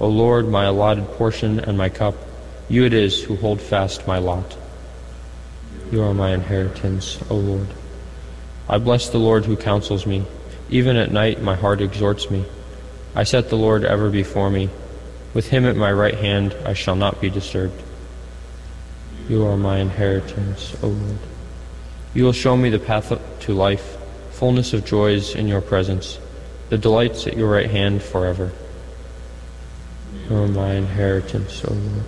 O 0.00 0.08
Lord, 0.08 0.48
my 0.48 0.64
allotted 0.64 1.06
portion 1.12 1.60
and 1.60 1.76
my 1.76 1.88
cup, 1.88 2.14
you 2.68 2.84
it 2.84 2.94
is 2.94 3.22
who 3.22 3.36
hold 3.36 3.60
fast 3.60 4.06
my 4.06 4.18
lot. 4.18 4.56
You 5.90 6.02
are 6.02 6.14
my 6.14 6.32
inheritance, 6.32 7.18
O 7.28 7.36
Lord. 7.36 7.68
I 8.66 8.78
bless 8.78 9.10
the 9.10 9.18
Lord 9.18 9.44
who 9.44 9.56
counsels 9.56 10.06
me. 10.06 10.24
Even 10.70 10.96
at 10.96 11.12
night 11.12 11.42
my 11.42 11.54
heart 11.54 11.82
exhorts 11.82 12.30
me. 12.30 12.46
I 13.14 13.24
set 13.24 13.50
the 13.50 13.56
Lord 13.56 13.84
ever 13.84 14.08
before 14.08 14.48
me. 14.48 14.70
With 15.34 15.50
him 15.50 15.66
at 15.66 15.76
my 15.76 15.92
right 15.92 16.14
hand 16.14 16.56
I 16.64 16.72
shall 16.72 16.96
not 16.96 17.20
be 17.20 17.28
disturbed. 17.28 17.82
You 19.28 19.44
are 19.46 19.58
my 19.58 19.80
inheritance, 19.80 20.74
O 20.82 20.88
Lord. 20.88 21.18
You 22.14 22.24
will 22.24 22.32
show 22.32 22.56
me 22.56 22.70
the 22.70 22.78
path 22.78 23.12
to 23.40 23.54
life, 23.54 23.98
fullness 24.30 24.72
of 24.72 24.86
joys 24.86 25.34
in 25.34 25.46
your 25.46 25.60
presence, 25.60 26.18
the 26.72 26.78
delights 26.78 27.26
at 27.26 27.36
your 27.36 27.50
right 27.50 27.70
hand 27.70 28.02
forever. 28.02 28.50
You 30.30 30.36
are 30.36 30.48
my 30.48 30.72
inheritance, 30.72 31.62
O 31.66 31.74
Lord. 31.74 32.04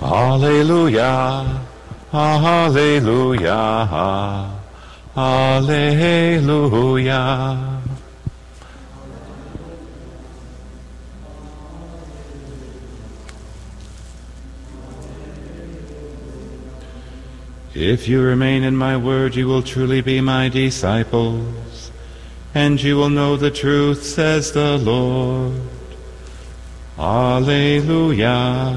Alleluia, 0.00 1.66
Alleluia, 2.14 3.48
Alleluia. 5.16 6.78
If 17.80 18.08
you 18.08 18.20
remain 18.20 18.64
in 18.64 18.76
my 18.76 18.96
word, 18.96 19.36
you 19.36 19.46
will 19.46 19.62
truly 19.62 20.00
be 20.00 20.20
my 20.20 20.48
disciples, 20.48 21.92
and 22.52 22.82
you 22.82 22.96
will 22.96 23.08
know 23.08 23.36
the 23.36 23.52
truth, 23.52 24.02
says 24.02 24.50
the 24.50 24.76
Lord. 24.78 25.60
Alleluia, 26.98 28.76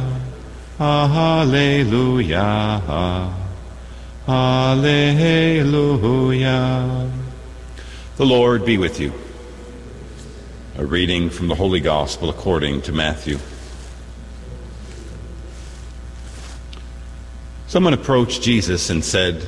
Alleluia, 0.79 2.43
Alleluia. 4.27 5.51
The 8.17 8.25
Lord 8.25 8.63
be 8.63 8.77
with 8.77 8.99
you. 8.99 9.13
A 10.77 10.85
reading 10.85 11.31
from 11.31 11.47
the 11.47 11.55
Holy 11.55 11.79
Gospel 11.79 12.29
according 12.29 12.83
to 12.83 12.91
Matthew. 12.91 13.39
Someone 17.71 17.93
approached 17.93 18.41
Jesus 18.41 18.89
and 18.89 19.01
said, 19.01 19.45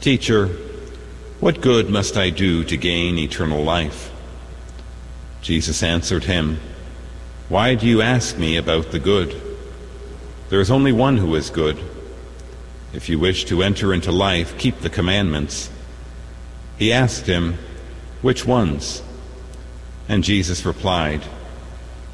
Teacher, 0.00 0.46
what 1.40 1.60
good 1.60 1.90
must 1.90 2.16
I 2.16 2.30
do 2.30 2.64
to 2.64 2.76
gain 2.78 3.18
eternal 3.18 3.62
life? 3.62 4.10
Jesus 5.42 5.82
answered 5.82 6.24
him, 6.24 6.58
Why 7.50 7.74
do 7.74 7.86
you 7.86 8.00
ask 8.00 8.38
me 8.38 8.56
about 8.56 8.92
the 8.92 8.98
good? 8.98 9.38
There 10.48 10.62
is 10.62 10.70
only 10.70 10.90
one 10.90 11.18
who 11.18 11.34
is 11.34 11.50
good. 11.50 11.78
If 12.94 13.10
you 13.10 13.18
wish 13.18 13.44
to 13.44 13.62
enter 13.62 13.92
into 13.92 14.10
life, 14.10 14.56
keep 14.56 14.80
the 14.80 14.88
commandments. 14.88 15.68
He 16.78 16.94
asked 16.94 17.26
him, 17.26 17.58
Which 18.22 18.46
ones? 18.46 19.02
And 20.08 20.24
Jesus 20.24 20.64
replied, 20.64 21.20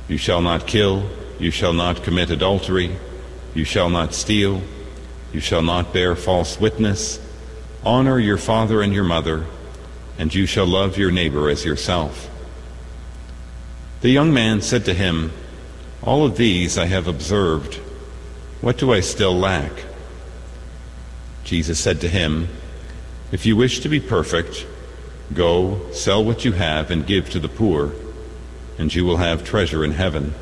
You 0.09 0.16
shall 0.16 0.43
not 0.43 0.66
kill, 0.66 1.09
you 1.39 1.52
shall 1.52 1.73
not 1.73 2.02
commit 2.02 2.31
adultery, 2.31 2.97
you 3.55 3.62
shall 3.62 3.90
not 3.90 4.12
steal. 4.12 4.61
You 5.32 5.40
shall 5.40 5.62
not 5.62 5.93
bear 5.93 6.16
false 6.16 6.61
witness. 6.61 7.20
Honor 7.85 8.19
your 8.19 8.39
father 8.39 8.82
and 8.82 8.93
your 8.93 9.05
mother, 9.05 9.47
and 10.19 10.35
you 10.35 10.47
shall 10.47 10.66
love 10.66 10.98
your 10.98 11.11
neighbor 11.11 11.48
as 11.48 11.65
yourself. 11.65 12.28
The 14.01 14.11
young 14.11 14.32
man 14.32 14.61
said 14.61 14.85
to 14.86 14.94
him, 14.94 15.32
All 16.02 16.24
of 16.24 16.36
these 16.36 16.77
I 16.77 16.86
have 16.86 17.07
observed. 17.07 17.77
What 18.61 18.77
do 18.77 18.93
I 18.93 19.01
still 19.01 19.35
lack? 19.35 19.73
Jesus 21.44 21.78
said 21.78 22.01
to 22.01 22.09
him, 22.09 22.48
If 23.32 23.47
you 23.47 23.57
wish 23.57 23.81
to 23.81 23.89
be 23.89 24.01
perfect, 24.01 24.66
go, 25.32 25.90
sell 25.93 26.24
what 26.24 26.44
you 26.44 26.52
have, 26.52 26.90
and 26.90 27.07
give 27.07 27.31
to 27.31 27.39
the 27.39 27.48
poor, 27.48 27.93
and 28.78 28.94
you 28.94 29.05
will 29.05 29.19
have 29.19 29.44
treasure 29.44 29.85
in 29.85 29.93
heaven. 29.93 30.35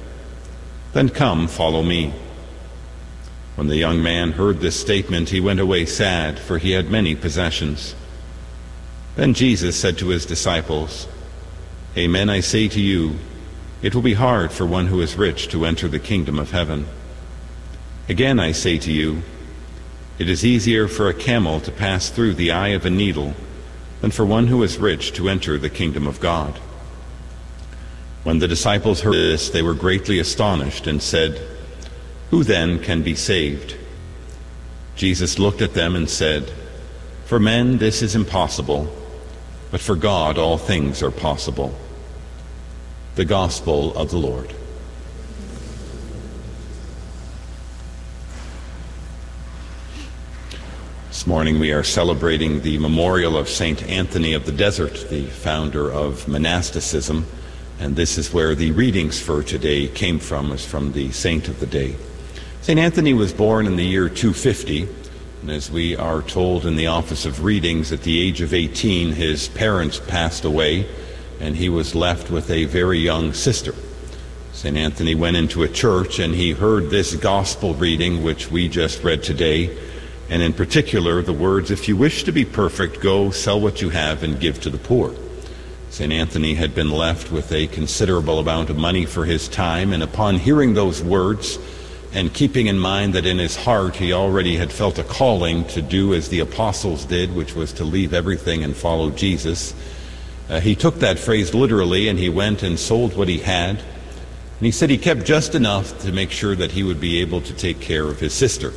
Then 0.93 1.09
come, 1.09 1.47
follow 1.47 1.82
me. 1.82 2.15
When 3.59 3.66
the 3.66 3.76
young 3.76 4.05
man 4.05 4.30
heard 4.30 4.60
this 4.60 4.78
statement, 4.78 5.30
he 5.30 5.40
went 5.40 5.59
away 5.59 5.85
sad, 5.85 6.39
for 6.39 6.59
he 6.59 6.70
had 6.70 6.93
many 6.93 7.16
possessions. 7.16 7.97
Then 9.16 9.35
Jesus 9.35 9.74
said 9.74 9.98
to 9.98 10.10
his 10.10 10.24
disciples, 10.24 11.09
Amen, 11.97 12.30
I 12.30 12.39
say 12.39 12.68
to 12.68 12.80
you, 12.80 13.16
it 13.82 13.97
will 13.97 14.02
be 14.02 14.14
hard 14.14 14.52
for 14.52 14.64
one 14.64 14.86
who 14.86 15.01
is 15.01 15.16
rich 15.16 15.48
to 15.48 15.64
enter 15.64 15.89
the 15.89 15.98
kingdom 15.98 16.39
of 16.39 16.52
heaven. 16.52 16.86
Again, 18.09 18.39
I 18.39 18.52
say 18.52 18.78
to 18.78 18.93
you, 18.93 19.24
it 20.20 20.30
is 20.30 20.44
easier 20.44 20.86
for 20.86 21.09
a 21.09 21.12
camel 21.12 21.59
to 21.62 21.72
pass 21.72 22.10
through 22.10 22.35
the 22.35 22.52
eye 22.52 22.68
of 22.68 22.86
a 22.86 22.90
needle 22.90 23.35
than 24.02 24.12
for 24.12 24.24
one 24.24 24.47
who 24.47 24.62
is 24.62 24.78
rich 24.78 25.12
to 25.14 25.28
enter 25.28 25.59
the 25.59 25.68
kingdom 25.68 26.06
of 26.06 26.20
God. 26.20 26.60
When 28.22 28.39
the 28.39 28.47
disciples 28.47 29.01
heard 29.01 29.14
this, 29.14 29.51
they 29.51 29.62
were 29.62 29.74
greatly 29.74 30.20
astonished 30.20 30.86
and 30.86 31.02
said, 31.02 31.57
who 32.31 32.45
then 32.45 32.79
can 32.79 33.03
be 33.03 33.15
saved? 33.15 33.77
Jesus 34.97 35.39
looked 35.39 35.63
at 35.63 35.75
them 35.75 35.97
and 35.97 36.11
said, 36.11 36.53
For 37.25 37.39
men 37.39 37.79
this 37.79 38.03
is 38.03 38.15
impossible, 38.15 38.93
but 39.71 39.81
for 39.81 39.97
God 39.97 40.37
all 40.37 40.59
things 40.59 41.03
are 41.03 41.11
possible. 41.11 41.75
The 43.15 43.25
Gospel 43.25 43.97
of 43.97 44.11
the 44.11 44.19
Lord. 44.19 44.53
This 51.09 51.27
morning 51.27 51.59
we 51.59 51.73
are 51.73 51.83
celebrating 51.83 52.61
the 52.61 52.79
memorial 52.79 53.37
of 53.37 53.49
St. 53.49 53.83
Anthony 53.89 54.35
of 54.35 54.47
the 54.47 54.53
Desert, 54.53 55.09
the 55.11 55.27
founder 55.27 55.91
of 55.91 56.29
monasticism, 56.29 57.27
and 57.81 57.97
this 57.97 58.19
is 58.19 58.33
where 58.33 58.55
the 58.55 58.73
readings 58.73 59.21
for 59.21 59.43
today 59.43 59.89
came 59.89 60.19
from, 60.19 60.53
is 60.53 60.65
from 60.65 60.93
the 60.93 61.11
saint 61.11 61.49
of 61.49 61.61
the 61.61 61.67
day. 61.67 61.97
St. 62.60 62.78
Anthony 62.78 63.14
was 63.14 63.32
born 63.32 63.66
in 63.66 63.76
the 63.76 63.85
year 63.85 64.09
250, 64.09 64.89
and 65.40 65.51
as 65.51 65.70
we 65.70 65.97
are 65.97 66.20
told 66.20 66.66
in 66.66 66.76
the 66.76 66.89
Office 66.89 67.24
of 67.24 67.44
Readings, 67.44 67.93
at 67.93 68.02
the 68.02 68.20
age 68.20 68.43
of 68.43 68.52
18, 68.52 69.12
his 69.12 69.48
parents 69.48 69.98
passed 69.98 70.44
away, 70.44 70.86
and 71.40 71.56
he 71.56 71.70
was 71.70 71.94
left 71.94 72.30
with 72.30 72.51
a 72.51 72.66
very 72.66 72.98
young 72.98 73.32
sister. 73.32 73.74
St. 74.52 74.76
Anthony 74.76 75.14
went 75.14 75.36
into 75.36 75.62
a 75.62 75.68
church 75.68 76.18
and 76.18 76.35
he 76.35 76.51
heard 76.51 76.90
this 76.90 77.14
gospel 77.14 77.74
reading, 77.74 78.24
which 78.24 78.51
we 78.51 78.68
just 78.68 79.05
read 79.05 79.22
today, 79.22 79.78
and 80.28 80.43
in 80.43 80.52
particular 80.52 81.22
the 81.22 81.32
words, 81.32 81.70
If 81.70 81.89
you 81.89 81.97
wish 81.97 82.24
to 82.24 82.32
be 82.32 82.44
perfect, 82.44 83.01
go 83.01 83.30
sell 83.30 83.60
what 83.60 83.80
you 83.80 83.90
have 83.90 84.24
and 84.24 84.40
give 84.40 84.60
to 84.62 84.70
the 84.70 84.78
poor. 84.78 85.14
St. 85.90 86.12
Anthony 86.12 86.55
had 86.55 86.74
been 86.74 86.90
left 86.90 87.30
with 87.30 87.51
a 87.52 87.68
considerable 87.68 88.40
amount 88.40 88.68
of 88.68 88.76
money 88.76 89.06
for 89.06 89.24
his 89.24 89.48
time, 89.48 89.93
and 89.93 90.02
upon 90.02 90.39
hearing 90.40 90.74
those 90.74 91.02
words, 91.02 91.59
and 92.12 92.32
keeping 92.32 92.66
in 92.66 92.78
mind 92.78 93.14
that 93.14 93.26
in 93.26 93.39
his 93.39 93.56
heart 93.56 93.97
he 93.97 94.12
already 94.12 94.56
had 94.56 94.72
felt 94.72 94.98
a 94.98 95.05
calling 95.05 95.64
to 95.66 95.82
do 95.82 96.14
as 96.14 96.28
the 96.28 96.40
apostles 96.40 97.05
did, 97.05 97.35
which 97.35 97.55
was 97.55 97.72
to 97.74 97.85
leave 97.85 98.14
everything 98.14 98.64
and 98.64 98.74
follow 98.74 99.10
Jesus, 99.10 99.74
uh, 100.48 100.60
he 100.60 100.74
took 100.74 100.97
that 100.97 101.18
phrase 101.18 101.55
literally 101.55 102.09
and 102.09 102.18
he 102.18 102.28
went 102.28 102.62
and 102.62 102.78
sold 102.78 103.16
what 103.16 103.28
he 103.28 103.39
had. 103.39 103.76
And 103.76 104.66
he 104.66 104.70
said 104.70 104.90
he 104.90 104.98
kept 104.98 105.24
just 105.24 105.55
enough 105.55 105.98
to 106.01 106.12
make 106.12 106.30
sure 106.30 106.56
that 106.56 106.72
he 106.72 106.82
would 106.82 107.01
be 107.01 107.20
able 107.20 107.43
to 107.43 107.52
take 107.52 107.80
care 107.80 108.05
of 108.05 108.20
his 108.20 108.32
sister. 108.32 108.72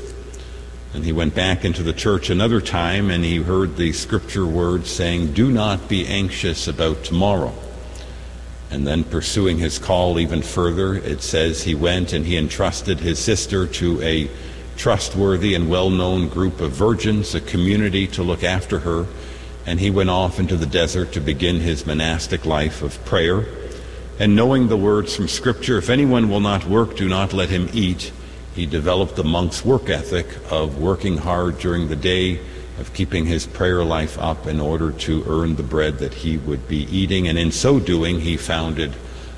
And 0.93 1.05
he 1.05 1.13
went 1.13 1.33
back 1.33 1.63
into 1.63 1.83
the 1.83 1.93
church 1.93 2.29
another 2.29 2.59
time 2.59 3.09
and 3.09 3.23
he 3.23 3.37
heard 3.37 3.77
the 3.77 3.93
scripture 3.93 4.45
words 4.45 4.89
saying, 4.89 5.33
Do 5.33 5.49
not 5.49 5.87
be 5.87 6.05
anxious 6.05 6.67
about 6.67 7.05
tomorrow. 7.05 7.53
And 8.71 8.87
then 8.87 9.03
pursuing 9.03 9.57
his 9.57 9.77
call 9.77 10.17
even 10.17 10.41
further, 10.41 10.95
it 10.95 11.21
says 11.21 11.61
he 11.61 11.75
went 11.75 12.13
and 12.13 12.25
he 12.25 12.37
entrusted 12.37 13.01
his 13.01 13.19
sister 13.19 13.67
to 13.67 14.01
a 14.01 14.31
trustworthy 14.77 15.53
and 15.53 15.69
well 15.69 15.89
known 15.89 16.29
group 16.29 16.61
of 16.61 16.71
virgins, 16.71 17.35
a 17.35 17.41
community 17.41 18.07
to 18.07 18.23
look 18.23 18.43
after 18.43 18.79
her. 18.79 19.05
And 19.65 19.79
he 19.79 19.91
went 19.91 20.09
off 20.09 20.39
into 20.39 20.55
the 20.55 20.65
desert 20.65 21.11
to 21.11 21.19
begin 21.19 21.59
his 21.59 21.85
monastic 21.85 22.45
life 22.45 22.81
of 22.81 23.03
prayer. 23.05 23.45
And 24.17 24.35
knowing 24.35 24.69
the 24.69 24.77
words 24.77 25.15
from 25.15 25.27
Scripture, 25.27 25.77
if 25.77 25.89
anyone 25.89 26.29
will 26.29 26.39
not 26.39 26.65
work, 26.65 26.95
do 26.95 27.09
not 27.09 27.33
let 27.33 27.49
him 27.49 27.69
eat, 27.73 28.11
he 28.55 28.65
developed 28.65 29.15
the 29.15 29.23
monk's 29.23 29.65
work 29.65 29.89
ethic 29.89 30.27
of 30.49 30.79
working 30.79 31.17
hard 31.17 31.59
during 31.59 31.89
the 31.89 31.95
day 31.95 32.39
of 32.79 32.93
keeping 32.93 33.25
his 33.25 33.45
prayer 33.45 33.83
life 33.83 34.17
up 34.19 34.47
in 34.47 34.59
order 34.59 34.91
to 34.91 35.23
earn 35.27 35.55
the 35.55 35.63
bread 35.63 35.99
that 35.99 36.13
he 36.13 36.37
would 36.37 36.67
be 36.67 36.83
eating. 36.95 37.27
And 37.27 37.37
in 37.37 37.51
so 37.51 37.79
doing, 37.79 38.19
he 38.21 38.37
founded 38.37 38.93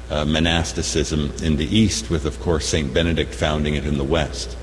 uh, 0.10 0.26
monasticism 0.26 1.32
in 1.42 1.58
the 1.58 1.66
East, 1.66 2.10
with, 2.10 2.26
of 2.26 2.40
course, 2.40 2.68
St. 2.68 2.94
Benedict 2.94 3.34
founding 3.34 3.76
it 3.76 3.86
in 3.86 3.98
the 3.98 4.04
West. 4.04 4.58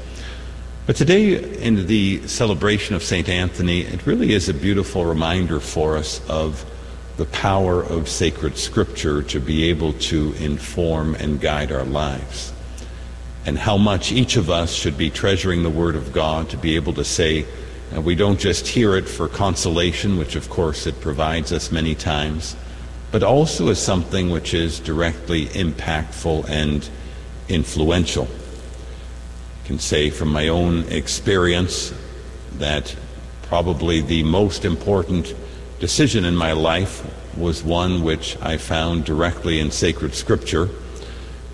But 0.87 0.97
today, 0.97 1.37
in 1.63 1.87
the 1.87 2.27
celebration 2.27 2.95
of 2.95 3.03
St. 3.03 3.29
Anthony, 3.29 3.83
it 3.83 4.07
really 4.07 4.33
is 4.33 4.49
a 4.49 4.55
beautiful 4.55 5.05
reminder 5.05 5.61
for 5.61 5.97
us 5.97 6.21
of 6.29 6.65
the 7.17 7.27
power 7.27 7.83
of 7.83 8.09
sacred 8.09 8.57
scripture 8.57 9.23
to 9.23 9.41
be 9.41 9.69
able 9.69 9.93
to 9.95 10.33
inform 10.35 11.15
and 11.17 11.41
guide 11.41 11.71
our 11.71 11.85
lives. 11.85 12.53
And 13.45 13.59
how 13.59 13.77
much 13.77 14.11
each 14.11 14.37
of 14.37 14.51
us 14.51 14.73
should 14.73 14.97
be 14.97 15.11
treasuring 15.11 15.63
the 15.63 15.71
Word 15.71 15.97
of 15.97 16.13
God 16.13 16.49
to 16.51 16.57
be 16.57 16.77
able 16.77 16.95
to 16.95 17.05
say, 17.05 17.47
uh, 17.95 18.01
we 18.01 18.15
don't 18.15 18.39
just 18.39 18.69
hear 18.69 18.97
it 18.97 19.09
for 19.09 19.29
consolation, 19.29 20.17
which 20.17 20.37
of 20.37 20.49
course 20.49 20.87
it 20.87 21.01
provides 21.01 21.53
us 21.53 21.73
many 21.73 21.95
times, 21.95 22.57
but 23.11 23.23
also 23.23 23.69
as 23.69 23.83
something 23.83 24.31
which 24.31 24.55
is 24.55 24.79
directly 24.79 25.47
impactful 25.47 26.49
and 26.49 26.89
influential. 27.49 28.29
I 29.65 29.67
can 29.67 29.79
say 29.79 30.11
from 30.11 30.29
my 30.29 30.49
own 30.49 30.85
experience 30.85 31.93
that 32.59 32.95
probably 33.43 34.01
the 34.01 34.23
most 34.23 34.65
important 34.65 35.35
decision 35.81 36.25
in 36.25 36.37
my 36.37 36.53
life 36.53 37.05
was 37.37 37.65
one 37.65 38.03
which 38.03 38.37
I 38.41 38.57
found 38.57 39.05
directly 39.05 39.59
in 39.59 39.71
sacred 39.71 40.15
scripture. 40.15 40.69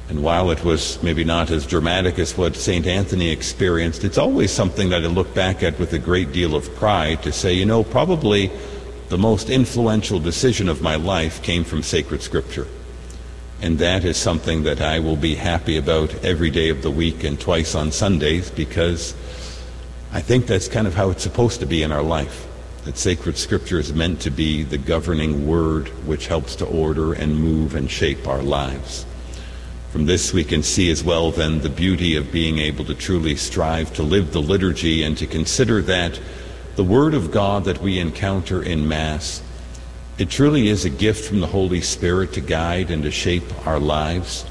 And 0.08 0.22
while 0.22 0.50
it 0.50 0.64
was 0.64 1.02
maybe 1.02 1.24
not 1.24 1.50
as 1.50 1.66
dramatic 1.66 2.18
as 2.18 2.36
what 2.36 2.54
St. 2.54 2.86
Anthony 2.86 3.30
experienced, 3.30 4.04
it's 4.04 4.18
always 4.18 4.52
something 4.52 4.90
that 4.90 5.02
I 5.02 5.08
look 5.08 5.34
back 5.34 5.62
at 5.62 5.78
with 5.80 5.92
a 5.92 5.98
great 5.98 6.32
deal 6.32 6.54
of 6.54 6.72
pride 6.76 7.22
to 7.24 7.32
say, 7.32 7.54
you 7.54 7.66
know, 7.66 7.82
probably 7.82 8.52
the 9.08 9.18
most 9.18 9.50
influential 9.50 10.20
decision 10.20 10.68
of 10.68 10.80
my 10.82 10.94
life 10.94 11.42
came 11.42 11.64
from 11.64 11.82
sacred 11.82 12.22
scripture. 12.22 12.68
And 13.62 13.78
that 13.78 14.04
is 14.04 14.16
something 14.16 14.64
that 14.64 14.80
I 14.80 15.00
will 15.00 15.16
be 15.16 15.34
happy 15.34 15.76
about 15.76 16.14
every 16.24 16.50
day 16.50 16.68
of 16.68 16.82
the 16.82 16.90
week 16.90 17.24
and 17.24 17.40
twice 17.40 17.74
on 17.74 17.90
Sundays 17.90 18.50
because 18.50 19.12
I 20.12 20.20
think 20.20 20.46
that's 20.46 20.68
kind 20.68 20.86
of 20.86 20.94
how 20.94 21.10
it's 21.10 21.22
supposed 21.22 21.60
to 21.60 21.66
be 21.66 21.82
in 21.82 21.90
our 21.90 22.02
life. 22.02 22.46
That 22.84 22.98
sacred 22.98 23.36
scripture 23.38 23.80
is 23.80 23.92
meant 23.92 24.20
to 24.20 24.30
be 24.30 24.62
the 24.62 24.78
governing 24.78 25.48
word 25.48 25.88
which 26.06 26.28
helps 26.28 26.54
to 26.56 26.66
order 26.66 27.12
and 27.12 27.36
move 27.36 27.74
and 27.74 27.90
shape 27.90 28.28
our 28.28 28.42
lives. 28.42 29.04
From 29.97 30.05
this, 30.05 30.31
we 30.31 30.44
can 30.44 30.62
see 30.62 30.90
as 30.90 31.02
well 31.02 31.31
then 31.31 31.60
the 31.60 31.70
beauty 31.70 32.16
of 32.16 32.31
being 32.31 32.59
able 32.59 32.85
to 32.85 32.94
truly 32.94 33.35
strive 33.35 33.94
to 33.94 34.02
live 34.02 34.31
the 34.31 34.43
liturgy 34.43 35.02
and 35.02 35.16
to 35.16 35.27
consider 35.27 35.81
that 35.81 36.20
the 36.74 36.85
Word 36.85 37.14
of 37.14 37.31
God 37.31 37.64
that 37.64 37.81
we 37.81 37.98
encounter 37.98 38.62
in 38.62 38.86
Mass, 38.86 39.40
it 40.18 40.28
truly 40.28 40.68
is 40.68 40.85
a 40.85 40.90
gift 40.90 41.27
from 41.27 41.40
the 41.40 41.47
Holy 41.47 41.81
Spirit 41.81 42.35
to 42.35 42.43
guide 42.43 42.90
and 42.90 43.05
to 43.05 43.10
shape 43.10 43.66
our 43.66 43.81
lives. 43.81 44.44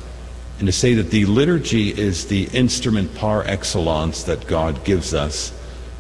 And 0.58 0.66
to 0.66 0.72
say 0.72 0.96
that 0.96 1.12
the 1.12 1.26
liturgy 1.26 1.90
is 1.90 2.26
the 2.26 2.46
instrument 2.46 3.14
par 3.14 3.44
excellence 3.46 4.24
that 4.24 4.48
God 4.48 4.84
gives 4.84 5.14
us 5.14 5.54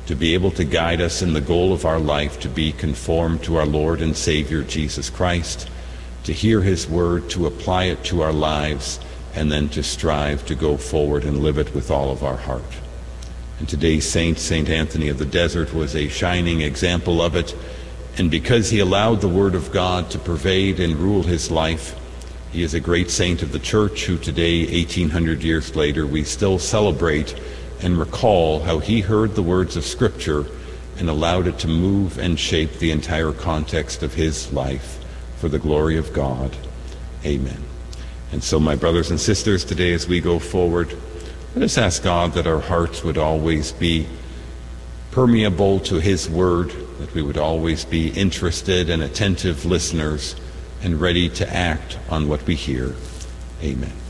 to 0.07 0.15
be 0.15 0.33
able 0.33 0.49
to 0.53 0.63
guide 0.63 1.01
us 1.01 1.21
in 1.21 1.33
the 1.33 1.39
goal 1.39 1.71
of 1.71 1.85
our 1.85 1.99
life 1.99 2.39
to 2.39 2.49
be 2.49 2.71
conformed 2.71 3.43
to 3.43 3.57
our 3.57 3.67
Lord 3.67 4.01
and 4.01 4.17
Savior 4.17 4.63
Jesus 4.63 5.11
Christ, 5.11 5.69
to 6.23 6.33
hear 6.33 6.63
His 6.63 6.89
Word, 6.89 7.29
to 7.29 7.45
apply 7.45 7.83
it 7.83 8.03
to 8.05 8.23
our 8.23 8.33
lives, 8.33 8.99
and 9.35 9.51
then 9.51 9.69
to 9.69 9.83
strive 9.83 10.45
to 10.45 10.55
go 10.55 10.77
forward 10.77 11.25
and 11.25 11.39
live 11.39 11.57
it 11.57 11.75
with 11.75 11.91
all 11.91 12.11
of 12.11 12.23
our 12.23 12.37
heart. 12.37 12.63
And 13.59 13.67
today's 13.67 14.09
saint, 14.09 14.39
St. 14.39 14.69
Anthony 14.69 15.09
of 15.09 15.17
the 15.17 15.25
Desert, 15.25 15.73
was 15.73 15.95
a 15.95 16.09
shining 16.09 16.61
example 16.61 17.21
of 17.21 17.35
it. 17.35 17.55
And 18.17 18.31
because 18.31 18.69
he 18.69 18.79
allowed 18.79 19.21
the 19.21 19.27
Word 19.27 19.55
of 19.55 19.71
God 19.71 20.09
to 20.11 20.19
pervade 20.19 20.79
and 20.79 20.95
rule 20.95 21.23
his 21.23 21.51
life, 21.51 21.99
he 22.51 22.63
is 22.63 22.73
a 22.73 22.79
great 22.79 23.11
saint 23.11 23.43
of 23.43 23.51
the 23.51 23.59
Church 23.59 24.05
who 24.05 24.17
today, 24.17 24.65
1800 24.65 25.43
years 25.43 25.75
later, 25.75 26.07
we 26.07 26.23
still 26.23 26.57
celebrate 26.57 27.37
and 27.81 27.99
recall 27.99 28.61
how 28.61 28.79
he 28.79 29.01
heard 29.01 29.35
the 29.35 29.43
words 29.43 29.75
of 29.75 29.83
Scripture 29.83 30.45
and 30.97 31.09
allowed 31.09 31.47
it 31.47 31.59
to 31.59 31.67
move 31.67 32.17
and 32.17 32.39
shape 32.39 32.73
the 32.79 32.91
entire 32.91 33.33
context 33.33 34.03
of 34.03 34.13
his 34.13 34.51
life 34.53 35.03
for 35.37 35.49
the 35.49 35.59
glory 35.59 35.97
of 35.97 36.13
God. 36.13 36.55
Amen. 37.25 37.74
And 38.31 38.43
so, 38.43 38.59
my 38.59 38.75
brothers 38.75 39.09
and 39.11 39.19
sisters, 39.19 39.63
today 39.63 39.93
as 39.93 40.07
we 40.07 40.19
go 40.19 40.39
forward, 40.39 40.95
let 41.55 41.63
us 41.63 41.77
ask 41.77 42.03
God 42.03 42.33
that 42.33 42.47
our 42.47 42.59
hearts 42.59 43.03
would 43.03 43.17
always 43.17 43.71
be 43.71 44.07
permeable 45.11 45.79
to 45.81 45.95
His 45.95 46.29
Word, 46.29 46.71
that 46.99 47.13
we 47.13 47.21
would 47.21 47.37
always 47.37 47.85
be 47.85 48.09
interested 48.09 48.89
and 48.89 49.01
attentive 49.01 49.65
listeners 49.65 50.35
and 50.83 50.99
ready 50.99 51.29
to 51.29 51.55
act 51.55 51.97
on 52.09 52.27
what 52.27 52.45
we 52.45 52.55
hear. 52.55 52.93
Amen. 53.63 54.04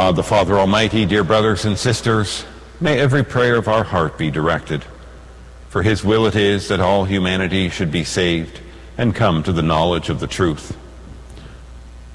God 0.00 0.16
the 0.16 0.22
Father 0.22 0.58
Almighty, 0.58 1.04
dear 1.04 1.22
brothers 1.22 1.66
and 1.66 1.78
sisters, 1.78 2.46
may 2.80 2.98
every 2.98 3.22
prayer 3.22 3.56
of 3.56 3.68
our 3.68 3.84
heart 3.84 4.16
be 4.16 4.30
directed. 4.30 4.82
For 5.68 5.82
his 5.82 6.02
will 6.02 6.24
it 6.24 6.34
is 6.34 6.68
that 6.68 6.80
all 6.80 7.04
humanity 7.04 7.68
should 7.68 7.92
be 7.92 8.02
saved 8.02 8.60
and 8.96 9.14
come 9.14 9.42
to 9.42 9.52
the 9.52 9.60
knowledge 9.60 10.08
of 10.08 10.18
the 10.18 10.26
truth. 10.26 10.74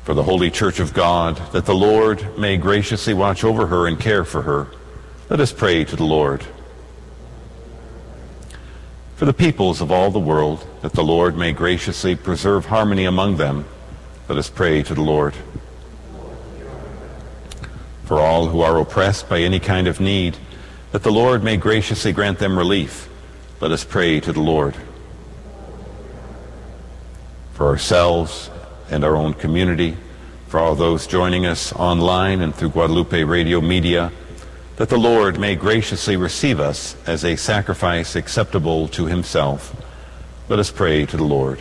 For 0.03 0.15
the 0.15 0.23
Holy 0.23 0.49
Church 0.49 0.79
of 0.79 0.95
God, 0.95 1.37
that 1.51 1.67
the 1.67 1.75
Lord 1.75 2.39
may 2.39 2.57
graciously 2.57 3.13
watch 3.13 3.43
over 3.43 3.67
her 3.67 3.85
and 3.85 3.99
care 3.99 4.25
for 4.25 4.41
her, 4.41 4.67
let 5.29 5.39
us 5.39 5.53
pray 5.53 5.83
to 5.83 5.95
the 5.95 6.03
Lord. 6.03 6.43
For 9.15 9.25
the 9.25 9.31
peoples 9.31 9.79
of 9.79 9.91
all 9.91 10.09
the 10.09 10.17
world, 10.17 10.65
that 10.81 10.93
the 10.93 11.03
Lord 11.03 11.37
may 11.37 11.53
graciously 11.53 12.15
preserve 12.15 12.65
harmony 12.65 13.05
among 13.05 13.37
them, 13.37 13.65
let 14.27 14.39
us 14.39 14.49
pray 14.49 14.81
to 14.81 14.95
the 14.95 15.03
Lord. 15.03 15.35
For 18.05 18.19
all 18.19 18.47
who 18.47 18.61
are 18.61 18.79
oppressed 18.79 19.27
by 19.27 19.39
any 19.39 19.59
kind 19.59 19.87
of 19.87 19.99
need, 19.99 20.37
that 20.91 21.01
the 21.01 21.11
Lord 21.11 21.43
may 21.43 21.57
graciously 21.57 22.13
grant 22.13 22.37
them 22.37 22.57
relief, 22.57 23.09
let 23.59 23.71
us 23.71 23.83
pray 23.83 24.19
to 24.19 24.31
the 24.31 24.41
Lord. 24.41 24.75
For 27.53 27.65
ourselves 27.65 28.51
and 28.91 29.03
our 29.03 29.15
own 29.15 29.33
community, 29.33 29.97
for 30.47 30.59
all 30.59 30.75
those 30.75 31.07
joining 31.07 31.47
us 31.47 31.73
online 31.73 32.41
and 32.41 32.53
through 32.53 32.69
Guadalupe 32.69 33.23
Radio 33.23 33.59
Media, 33.59 34.11
that 34.75 34.89
the 34.89 34.97
Lord 34.97 35.39
may 35.39 35.55
graciously 35.55 36.15
receive 36.15 36.59
us 36.59 36.95
as 37.07 37.25
a 37.25 37.35
sacrifice 37.35 38.15
acceptable 38.15 38.87
to 38.89 39.05
himself. 39.05 39.75
Let 40.47 40.59
us 40.59 40.69
pray 40.69 41.07
to 41.07 41.17
the 41.17 41.23
Lord. 41.23 41.59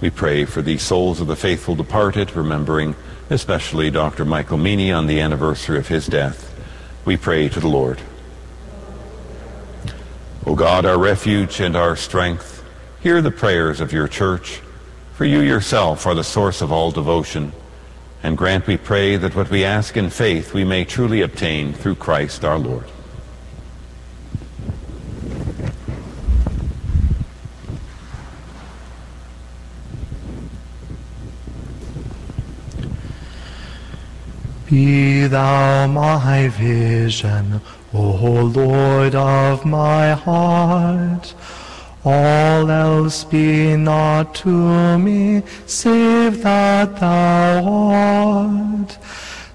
We 0.00 0.10
pray 0.10 0.44
for 0.44 0.60
the 0.60 0.76
souls 0.76 1.22
of 1.22 1.26
the 1.26 1.36
faithful 1.36 1.74
departed, 1.74 2.36
remembering 2.36 2.96
especially 3.30 3.90
Dr. 3.90 4.24
Michael 4.24 4.58
Meany 4.58 4.92
on 4.92 5.06
the 5.06 5.20
anniversary 5.20 5.78
of 5.78 5.88
his 5.88 6.06
death. 6.06 6.54
We 7.04 7.16
pray 7.16 7.48
to 7.48 7.60
the 7.60 7.68
Lord. 7.68 8.00
O 10.46 10.54
God, 10.54 10.84
our 10.84 10.98
refuge 10.98 11.60
and 11.60 11.74
our 11.74 11.96
strength, 11.96 12.62
hear 13.00 13.22
the 13.22 13.30
prayers 13.30 13.80
of 13.80 13.92
your 13.92 14.08
church, 14.08 14.60
for 15.14 15.24
you 15.24 15.40
yourself 15.40 16.06
are 16.06 16.14
the 16.14 16.24
source 16.24 16.60
of 16.60 16.70
all 16.70 16.90
devotion, 16.90 17.52
and 18.22 18.38
grant, 18.38 18.66
we 18.66 18.76
pray, 18.76 19.16
that 19.16 19.34
what 19.34 19.50
we 19.50 19.64
ask 19.64 19.96
in 19.96 20.10
faith 20.10 20.54
we 20.54 20.64
may 20.64 20.84
truly 20.84 21.20
obtain 21.20 21.72
through 21.72 21.94
Christ 21.94 22.44
our 22.44 22.58
Lord. 22.58 22.86
Be 34.74 35.28
thou 35.28 35.86
my 35.86 36.48
vision, 36.48 37.60
O 37.92 38.06
Lord 38.60 39.14
of 39.14 39.64
my 39.64 40.14
heart. 40.14 41.32
All 42.04 42.68
else 42.68 43.22
be 43.22 43.76
not 43.76 44.34
to 44.42 44.98
me, 44.98 45.44
save 45.66 46.42
that 46.42 46.96
thou 46.98 47.62
art. 47.64 48.98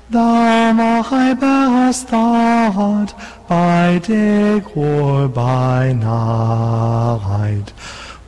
Thou 0.09 0.71
my 0.71 1.33
best 1.33 2.07
thought, 2.07 3.11
by 3.49 3.99
day 4.01 4.61
or 4.73 5.27
by 5.27 5.91
night. 5.91 7.73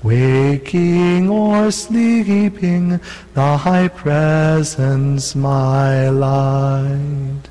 Waking 0.03 1.30
or 1.30 1.69
sleeping, 1.69 2.99
thy 3.36 3.88
presence 3.88 5.36
my 5.36 6.10
light. 6.10 7.44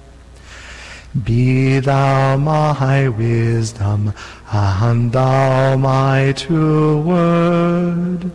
Be 1.25 1.79
thou 1.79 2.37
my 2.37 3.09
wisdom, 3.09 4.13
and 4.53 5.13
thou 5.13 5.77
my 5.77 6.33
true 6.37 7.01
word. 7.01 8.33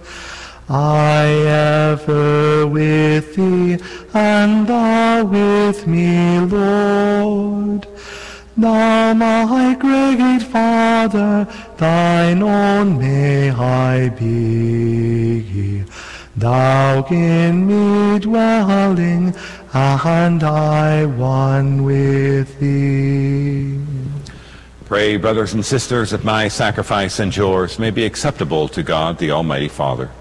I 0.69 1.25
ever 1.93 2.65
with 2.67 3.35
thee, 3.35 3.77
and 4.13 4.65
thou 4.65 5.25
with 5.25 5.87
me, 5.87 6.39
Lord. 6.39 7.87
Thou, 8.57 9.13
my 9.13 9.75
great 9.75 10.41
Father, 10.43 11.45
thine 11.75 12.41
own 12.41 12.97
may 12.97 13.51
I 13.51 14.07
be. 14.09 15.83
Thou 16.37 17.05
in 17.11 17.67
me 17.67 18.19
dwelling, 18.19 19.35
and 19.73 20.41
I 20.43 21.05
one 21.05 21.83
with 21.83 22.57
thee. 22.61 23.77
Pray, 24.85 25.17
brothers 25.17 25.53
and 25.53 25.65
sisters, 25.65 26.11
that 26.11 26.23
my 26.23 26.47
sacrifice 26.47 27.19
and 27.19 27.35
yours 27.35 27.77
may 27.77 27.89
be 27.89 28.05
acceptable 28.05 28.69
to 28.69 28.83
God, 28.83 29.17
the 29.17 29.31
Almighty 29.31 29.67
Father. 29.67 30.11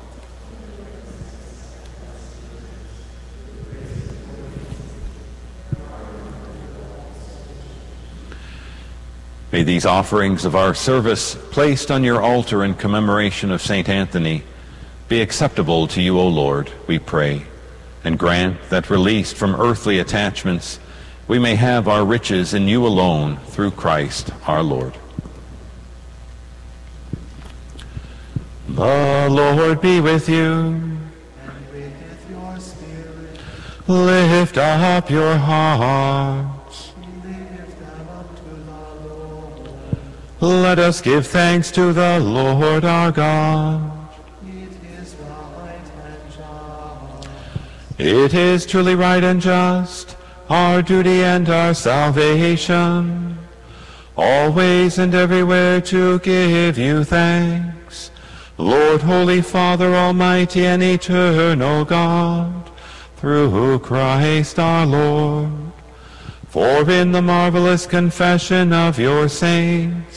May 9.55 9.63
these 9.63 9.87
offerings 9.87 10.45
of 10.45 10.57
our 10.57 10.75
service 10.75 11.37
placed 11.53 11.93
on 11.93 12.03
your 12.03 12.21
altar 12.21 12.65
in 12.65 12.75
commemoration 12.75 13.53
of 13.53 13.63
St. 13.63 13.89
Anthony 13.89 14.43
be 15.09 15.23
acceptable 15.23 15.87
to 15.87 16.03
you, 16.03 16.19
O 16.19 16.27
Lord, 16.27 16.73
we 16.89 16.99
pray, 16.99 17.47
and 18.03 18.19
grant 18.19 18.59
that 18.71 18.91
released 18.91 19.37
from 19.37 19.55
earthly 19.55 20.01
attachments, 20.01 20.81
we 21.29 21.39
may 21.39 21.55
have 21.55 21.87
our 21.87 22.05
riches 22.05 22.53
in 22.53 22.67
you 22.67 22.85
alone 22.85 23.37
through 23.47 23.71
Christ 23.71 24.33
our 24.49 24.65
Lord. 24.65 24.99
The 28.67 29.29
Lord 29.31 29.81
be 29.81 30.01
with 30.01 30.29
you. 30.29 30.43
And 30.43 31.01
with 31.73 32.29
your 32.29 32.59
spirit. 32.59 33.39
Lift 33.87 34.59
up 34.59 35.09
your 35.09 35.37
hearts. 35.37 36.54
Let 40.45 40.79
us 40.79 41.01
give 41.01 41.27
thanks 41.27 41.71
to 41.71 41.95
the 41.95 42.21
Lord 42.21 42.85
our 42.85 43.11
God. 43.11 44.11
It 44.47 44.75
is 45.01 45.15
right 45.17 45.81
and 46.05 46.31
just. 46.31 47.29
It 47.99 48.35
is 48.35 48.67
truly 48.67 48.95
right 48.95 49.25
and 49.25 49.41
just, 49.41 50.19
our 50.51 50.83
duty 50.83 51.25
and 51.25 51.49
our 51.49 51.73
salvation, 51.73 53.39
always 54.19 54.99
and 54.99 55.15
everywhere 55.15 55.81
to 55.81 56.19
give 56.19 56.77
you 56.77 57.05
thanks, 57.05 58.11
Lord, 58.59 59.01
Holy 59.01 59.41
Father, 59.41 59.95
Almighty 59.95 60.67
and 60.67 60.83
Eternal 60.83 61.87
God, 61.87 62.71
through 63.17 63.49
who 63.49 63.79
Christ 63.79 64.59
our 64.59 64.85
Lord. 64.85 65.53
For 66.55 66.89
in 66.89 67.11
the 67.11 67.23
marvelous 67.23 67.85
confession 67.85 68.73
of 68.73 68.97
your 68.97 69.29
saints, 69.29 70.14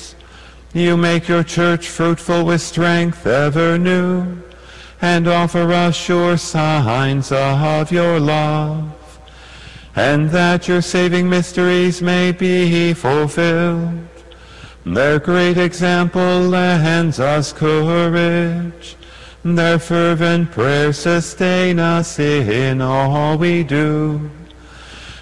you 0.77 0.97
make 0.97 1.27
your 1.27 1.43
church 1.43 1.87
fruitful 1.87 2.45
with 2.45 2.61
strength 2.61 3.25
ever 3.25 3.77
new, 3.77 4.41
and 5.01 5.27
offer 5.27 5.71
us 5.71 5.95
sure 5.95 6.37
signs 6.37 7.31
of 7.31 7.91
your 7.91 8.19
love, 8.19 9.19
and 9.95 10.29
that 10.29 10.67
your 10.67 10.81
saving 10.81 11.29
mysteries 11.29 12.01
may 12.01 12.31
be 12.31 12.93
fulfilled. 12.93 14.07
Their 14.85 15.19
great 15.19 15.57
example 15.57 16.39
lends 16.41 17.19
us 17.19 17.51
courage, 17.51 18.95
their 19.43 19.79
fervent 19.79 20.51
prayers 20.51 20.97
sustain 20.97 21.79
us 21.79 22.19
in 22.19 22.81
all 22.81 23.37
we 23.37 23.63
do. 23.63 24.29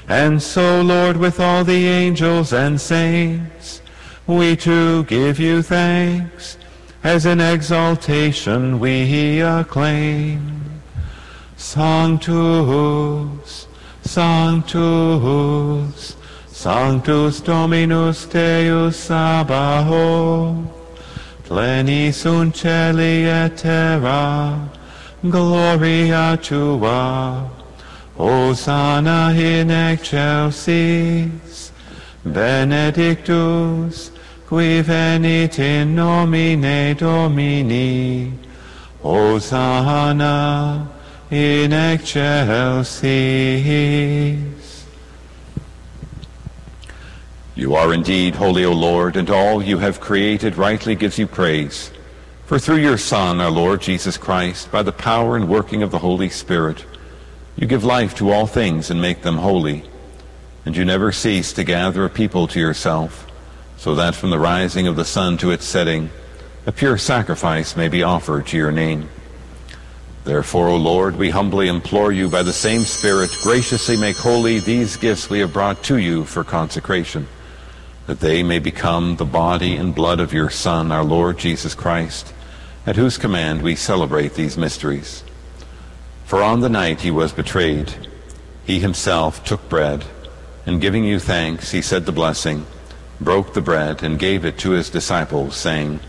And 0.08 0.42
so, 0.42 0.82
Lord, 0.82 1.18
with 1.18 1.40
all 1.40 1.64
the 1.64 1.88
angels 1.88 2.54
and 2.54 2.80
saints, 2.80 3.82
we 4.28 4.56
too 4.56 5.04
give 5.04 5.40
you 5.40 5.62
thanks, 5.62 6.58
as 7.04 7.26
in 7.26 7.40
exaltation 7.40 8.80
we 8.80 9.42
acclaim. 9.42 10.82
Sanctus, 11.58 13.68
Sanctus, 14.02 16.16
Sanctus 16.48 17.42
Dominus 17.42 18.26
Deus 18.26 18.98
Sabaoth, 18.98 20.72
plenis 21.44 22.16
sunt 22.16 22.66
et 22.66 23.58
terra, 23.58 24.70
gloria 25.30 26.38
tua, 26.42 27.50
Hosanna 28.18 29.34
in 29.36 29.70
excelsis, 29.70 31.72
benedictus, 32.24 34.12
qui 34.48 34.82
venit 34.82 35.58
in 35.60 35.96
nomine 35.96 36.96
Domini, 36.96 38.32
Hosanna 39.02 40.88
in 41.32 41.72
excelsis. 41.72 42.96
You 47.56 47.76
are 47.76 47.94
indeed 47.94 48.36
holy, 48.36 48.66
O 48.66 48.74
Lord, 48.74 49.16
and 49.16 49.30
all 49.30 49.64
you 49.64 49.78
have 49.78 50.02
created 50.02 50.58
rightly 50.58 50.94
gives 50.96 51.18
you 51.18 51.26
praise. 51.26 51.90
For 52.46 52.60
through 52.60 52.78
your 52.78 52.98
Son, 52.98 53.42
our 53.42 53.50
Lord 53.50 53.82
Jesus 53.82 54.18
Christ, 54.18 54.72
by 54.72 54.84
the 54.84 54.92
power 54.92 55.36
and 55.36 55.50
working 55.50 55.82
of 55.82 55.90
the 55.90 56.00
Holy 56.00 56.30
Spirit, 56.30 56.86
you 57.56 57.66
give 57.66 57.84
life 57.84 58.14
to 58.16 58.30
all 58.32 58.46
things 58.46 58.92
and 58.92 59.02
make 59.02 59.22
them 59.22 59.38
holy. 59.38 59.84
And 60.66 60.76
you 60.76 60.84
never 60.84 61.12
cease 61.12 61.54
to 61.54 61.64
gather 61.64 62.06
a 62.06 62.10
people 62.10 62.48
to 62.48 62.60
yourself, 62.60 63.25
so 63.78 63.96
that 63.96 64.16
from 64.16 64.30
the 64.30 64.40
rising 64.40 64.88
of 64.88 64.96
the 64.96 65.06
sun 65.06 65.38
to 65.38 65.52
its 65.52 65.66
setting, 65.66 66.10
a 66.66 66.72
pure 66.72 66.98
sacrifice 66.98 67.76
may 67.76 67.88
be 67.88 68.04
offered 68.04 68.48
to 68.48 68.58
your 68.58 68.72
name. 68.72 69.10
Therefore, 70.24 70.70
O 70.70 70.76
Lord, 70.76 71.18
we 71.18 71.30
humbly 71.30 71.68
implore 71.68 72.12
you 72.12 72.28
by 72.28 72.42
the 72.42 72.52
same 72.52 72.82
Spirit 72.82 73.30
graciously 73.44 73.96
make 73.96 74.18
holy 74.18 74.60
these 74.60 74.98
gifts 74.98 75.30
we 75.30 75.40
have 75.40 75.54
brought 75.54 75.84
to 75.84 75.98
you 75.98 76.26
for 76.26 76.44
consecration, 76.44 77.28
that 78.08 78.20
they 78.20 78.42
may 78.42 78.58
become 78.58 79.18
the 79.18 79.26
body 79.26 79.76
and 79.76 79.94
blood 79.94 80.20
of 80.20 80.34
your 80.34 80.50
Son, 80.50 80.92
our 80.92 81.04
Lord 81.04 81.38
Jesus 81.38 81.76
Christ, 81.76 82.34
at 82.88 82.96
whose 82.96 83.20
command 83.20 83.62
we 83.62 83.76
celebrate 83.76 84.34
these 84.34 84.58
mysteries. 84.58 85.24
For 86.26 86.42
on 86.42 86.62
the 86.62 86.70
night 86.70 87.02
he 87.02 87.12
was 87.12 87.32
betrayed, 87.32 87.94
he 88.66 88.80
himself 88.80 89.44
took 89.44 89.70
bread, 89.70 90.04
and 90.66 90.82
giving 90.82 91.04
you 91.04 91.20
thanks, 91.20 91.70
he 91.70 91.84
said 91.84 92.08
the 92.08 92.12
blessing, 92.12 92.66
broke 93.22 93.54
the 93.54 93.62
bread, 93.62 94.04
and 94.04 94.20
gave 94.20 94.46
it 94.46 94.58
to 94.60 94.72
his 94.72 94.90
disciples, 94.90 95.56
saying, 95.56 96.00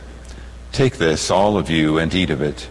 Take 0.73 0.99
this, 0.99 1.31
all 1.31 1.57
of 1.57 1.71
you, 1.71 1.99
and 1.99 2.15
eat 2.15 2.31
of 2.31 2.43
it. 2.43 2.69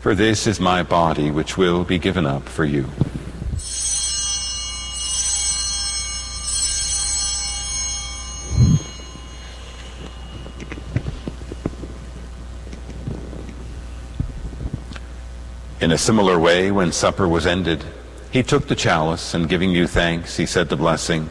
For 0.00 0.14
this 0.14 0.46
is 0.46 0.60
my 0.60 0.82
body, 0.82 1.30
which 1.30 1.58
will 1.58 1.84
be 1.84 1.98
given 1.98 2.26
up 2.26 2.48
for 2.48 2.64
you. 2.64 2.86
In 15.80 15.92
a 15.92 15.98
similar 15.98 16.38
way, 16.38 16.70
when 16.70 16.92
supper 16.92 17.26
was 17.26 17.46
ended, 17.46 17.82
he 18.30 18.42
took 18.42 18.68
the 18.68 18.74
chalice, 18.74 19.32
and 19.32 19.48
giving 19.48 19.70
you 19.70 19.86
thanks, 19.86 20.36
he 20.36 20.44
said 20.44 20.68
the 20.68 20.76
blessing, 20.76 21.30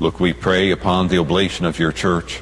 Look, 0.00 0.20
we 0.20 0.32
pray, 0.32 0.70
upon 0.70 1.08
the 1.08 1.18
oblation 1.18 1.66
of 1.66 1.80
your 1.80 1.90
church, 1.90 2.40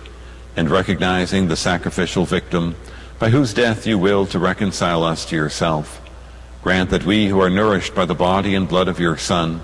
and 0.56 0.70
recognizing 0.70 1.48
the 1.48 1.56
sacrificial 1.56 2.26
victim, 2.26 2.76
by 3.18 3.30
whose 3.30 3.54
death 3.54 3.86
you 3.86 3.98
will 3.98 4.26
to 4.26 4.38
reconcile 4.38 5.02
us 5.02 5.24
to 5.26 5.36
yourself. 5.36 6.02
Grant 6.62 6.90
that 6.90 7.06
we 7.06 7.28
who 7.28 7.40
are 7.40 7.48
nourished 7.48 7.94
by 7.94 8.04
the 8.04 8.14
body 8.14 8.54
and 8.54 8.68
blood 8.68 8.88
of 8.88 9.00
your 9.00 9.16
Son, 9.16 9.62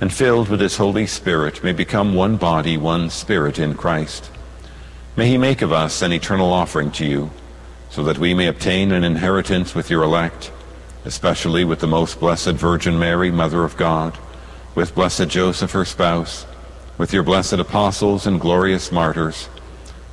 and 0.00 0.12
filled 0.12 0.48
with 0.48 0.60
his 0.60 0.76
Holy 0.76 1.04
Spirit, 1.04 1.64
may 1.64 1.72
become 1.72 2.14
one 2.14 2.36
body, 2.36 2.76
one 2.76 3.10
spirit 3.10 3.58
in 3.58 3.74
Christ. 3.74 4.30
May 5.16 5.28
he 5.28 5.36
make 5.36 5.62
of 5.62 5.72
us 5.72 6.00
an 6.00 6.12
eternal 6.12 6.52
offering 6.52 6.92
to 6.92 7.04
you, 7.04 7.30
so 7.90 8.04
that 8.04 8.18
we 8.18 8.34
may 8.34 8.46
obtain 8.46 8.92
an 8.92 9.02
inheritance 9.02 9.74
with 9.74 9.90
your 9.90 10.04
elect, 10.04 10.52
especially 11.04 11.64
with 11.64 11.80
the 11.80 11.88
most 11.88 12.20
blessed 12.20 12.52
Virgin 12.52 13.00
Mary, 13.00 13.32
Mother 13.32 13.64
of 13.64 13.76
God, 13.76 14.16
with 14.76 14.94
blessed 14.94 15.26
Joseph, 15.28 15.72
her 15.72 15.84
spouse, 15.84 16.46
with 16.98 17.12
your 17.12 17.22
blessed 17.22 17.54
apostles 17.54 18.26
and 18.26 18.40
glorious 18.40 18.92
martyrs, 18.92 19.48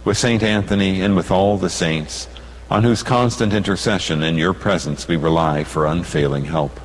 with 0.06 0.18
Saint 0.18 0.43
Anthony 0.43 1.01
and 1.01 1.15
with 1.15 1.31
all 1.31 1.57
the 1.57 1.69
saints, 1.69 2.27
on 2.69 2.84
whose 2.84 3.03
constant 3.03 3.53
intercession 3.53 4.23
in 4.23 4.38
your 4.38 4.53
presence 4.53 5.07
we 5.07 5.15
rely 5.15 5.64
for 5.64 5.85
unfailing 5.85 6.45
help. 6.45 6.80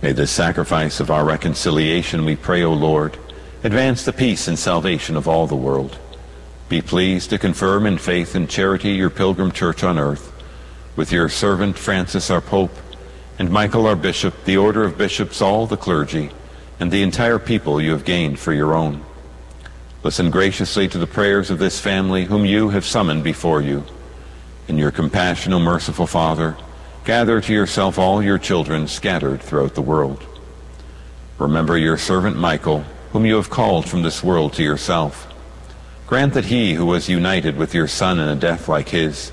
May 0.00 0.12
this 0.12 0.30
sacrifice 0.30 1.00
of 1.00 1.10
our 1.10 1.24
reconciliation, 1.24 2.24
we 2.24 2.36
pray, 2.36 2.62
O 2.62 2.72
Lord, 2.72 3.18
advance 3.64 4.04
the 4.04 4.12
peace 4.12 4.46
and 4.46 4.58
salvation 4.58 5.16
of 5.16 5.26
all 5.26 5.46
the 5.46 5.56
world. 5.56 5.98
Be 6.68 6.80
pleased 6.80 7.30
to 7.30 7.38
confirm 7.38 7.86
in 7.86 7.98
faith 7.98 8.34
and 8.34 8.48
charity 8.48 8.90
your 8.90 9.10
pilgrim 9.10 9.50
church 9.50 9.82
on 9.82 9.98
earth, 9.98 10.32
with 10.94 11.10
your 11.10 11.28
servant 11.28 11.76
Francis 11.76 12.30
our 12.30 12.40
Pope, 12.40 12.76
and 13.38 13.50
Michael 13.50 13.86
our 13.86 13.96
Bishop, 13.96 14.44
the 14.44 14.56
order 14.56 14.84
of 14.84 14.98
bishops, 14.98 15.42
all 15.42 15.66
the 15.66 15.76
clergy, 15.76 16.30
and 16.80 16.90
the 16.90 17.02
entire 17.02 17.38
people 17.38 17.80
you 17.80 17.92
have 17.92 18.04
gained 18.04 18.38
for 18.38 18.52
your 18.52 18.74
own. 18.74 19.04
Listen 20.02 20.30
graciously 20.30 20.86
to 20.88 20.98
the 20.98 21.06
prayers 21.06 21.50
of 21.50 21.58
this 21.58 21.80
family 21.80 22.24
whom 22.24 22.44
you 22.44 22.68
have 22.68 22.84
summoned 22.84 23.24
before 23.24 23.60
you. 23.60 23.84
In 24.68 24.78
your 24.78 24.90
compassion, 24.90 25.52
O 25.52 25.58
merciful 25.58 26.06
Father, 26.06 26.56
gather 27.04 27.40
to 27.40 27.52
yourself 27.52 27.98
all 27.98 28.22
your 28.22 28.38
children 28.38 28.86
scattered 28.86 29.42
throughout 29.42 29.74
the 29.74 29.82
world. 29.82 30.24
Remember 31.38 31.76
your 31.76 31.98
servant 31.98 32.36
Michael, 32.36 32.84
whom 33.12 33.24
you 33.24 33.36
have 33.36 33.50
called 33.50 33.88
from 33.88 34.02
this 34.02 34.22
world 34.22 34.52
to 34.54 34.62
yourself. 34.62 35.32
Grant 36.06 36.34
that 36.34 36.46
he 36.46 36.74
who 36.74 36.86
was 36.86 37.08
united 37.08 37.56
with 37.56 37.74
your 37.74 37.88
Son 37.88 38.18
in 38.18 38.28
a 38.28 38.36
death 38.36 38.68
like 38.68 38.90
his 38.90 39.32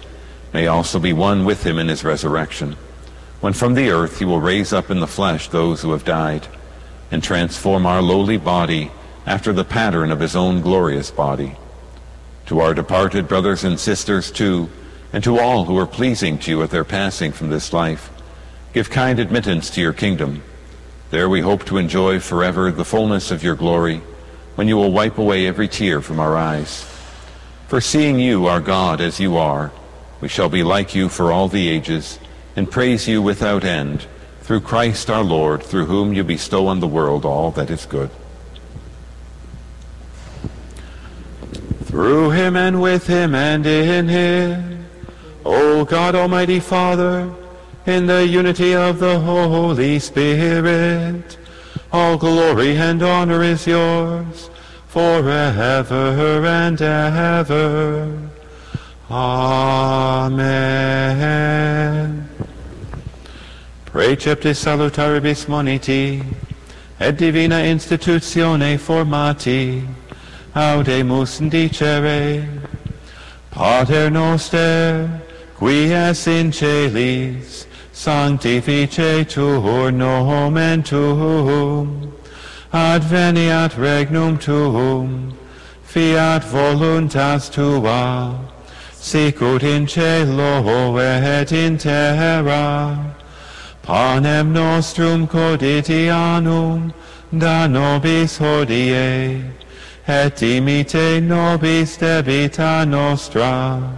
may 0.54 0.68
also 0.68 1.00
be 1.00 1.14
one 1.14 1.46
with 1.46 1.66
him 1.66 1.78
in 1.78 1.90
his 1.90 2.04
resurrection, 2.04 2.76
when 3.42 3.54
from 3.54 3.74
the 3.76 3.90
earth 3.90 4.20
he 4.20 4.26
will 4.26 4.40
raise 4.40 4.72
up 4.72 4.90
in 4.90 5.00
the 5.00 5.08
flesh 5.08 5.50
those 5.50 5.82
who 5.82 5.92
have 5.92 6.06
died, 6.06 6.48
and 7.16 7.24
transform 7.24 7.86
our 7.86 8.02
lowly 8.02 8.36
body 8.36 8.92
after 9.26 9.54
the 9.54 9.64
pattern 9.64 10.12
of 10.12 10.20
his 10.20 10.36
own 10.36 10.60
glorious 10.60 11.12
body. 11.12 11.56
To 12.48 12.60
our 12.60 12.74
departed 12.74 13.26
brothers 13.26 13.64
and 13.64 13.80
sisters, 13.80 14.30
too, 14.30 14.70
and 15.14 15.24
to 15.24 15.40
all 15.40 15.64
who 15.64 15.78
are 15.78 15.88
pleasing 15.88 16.38
to 16.40 16.52
you 16.52 16.62
at 16.62 16.72
their 16.72 16.84
passing 16.84 17.32
from 17.32 17.50
this 17.50 17.72
life, 17.72 18.12
give 18.74 18.90
kind 18.90 19.18
admittance 19.18 19.70
to 19.70 19.82
your 19.82 19.94
kingdom. 19.94 20.44
There 21.10 21.30
we 21.30 21.40
hope 21.40 21.64
to 21.68 21.78
enjoy 21.78 22.20
forever 22.20 22.70
the 22.70 22.84
fullness 22.84 23.32
of 23.32 23.46
your 23.46 23.56
glory, 23.56 24.02
when 24.56 24.68
you 24.68 24.76
will 24.76 24.92
wipe 24.92 25.18
away 25.18 25.48
every 25.48 25.70
tear 25.70 26.02
from 26.02 26.20
our 26.20 26.36
eyes. 26.36 26.84
For 27.70 27.80
seeing 27.80 28.20
you, 28.20 28.48
our 28.48 28.60
God, 28.60 29.00
as 29.00 29.22
you 29.22 29.38
are, 29.38 29.72
we 30.20 30.28
shall 30.28 30.50
be 30.50 30.64
like 30.64 30.94
you 30.94 31.08
for 31.08 31.32
all 31.32 31.48
the 31.48 31.70
ages, 31.70 32.20
and 32.58 32.70
praise 32.70 33.08
you 33.08 33.22
without 33.22 33.64
end, 33.64 34.06
through 34.46 34.62
Christ 34.62 35.10
our 35.10 35.24
Lord, 35.24 35.64
through 35.64 35.88
whom 35.88 36.14
you 36.14 36.24
bestow 36.24 36.68
on 36.68 36.80
the 36.80 36.88
world 36.88 37.26
all 37.26 37.50
that 37.52 37.72
is 37.72 37.88
good. 37.88 38.12
Through 41.86 42.30
him 42.30 42.56
and 42.56 42.80
with 42.80 43.08
him 43.08 43.34
and 43.34 43.66
in 43.66 44.08
him, 44.08 44.86
O 45.44 45.84
God 45.84 46.14
Almighty 46.14 46.60
Father, 46.60 47.34
in 47.88 48.06
the 48.06 48.28
unity 48.28 48.76
of 48.76 49.00
the 49.00 49.20
Holy 49.20 49.98
Spirit, 49.98 51.40
all 51.92 52.16
glory 52.16 52.78
and 52.78 53.02
honor 53.02 53.42
is 53.42 53.66
yours, 53.66 54.52
forever 54.88 56.46
and 56.46 56.80
ever. 56.80 58.30
Amen. 59.10 60.36
Preceptis 63.96 64.60
salutaribus 64.62 65.48
moniti, 65.48 66.22
et 67.00 67.16
divina 67.16 67.64
institutione 67.64 68.78
formati, 68.78 69.88
audemus 70.54 71.40
dicere, 71.50 72.46
Pater 73.52 74.10
noster, 74.10 75.22
qui 75.56 75.94
es 75.94 76.28
in 76.28 76.52
caelis, 76.52 77.68
sanctificetur 77.94 79.94
nomen 79.94 80.84
tuum, 80.84 82.14
adveniat 82.74 83.72
regnum 83.76 84.38
tuum, 84.38 85.34
fiat 85.86 86.44
voluntas 86.44 87.50
tua, 87.50 88.38
sicut 88.92 89.64
in 89.64 89.86
caelo 89.86 91.00
et 91.00 91.54
in 91.54 91.78
terra. 91.78 93.16
Panem 93.86 94.52
nostrum 94.52 95.28
quotidianum 95.28 96.92
da 97.32 97.68
nobis 97.68 98.40
hodie, 98.40 99.44
et 100.08 100.42
imite 100.42 101.22
nobis 101.22 101.96
debita 101.96 102.84
nostra, 102.88 103.96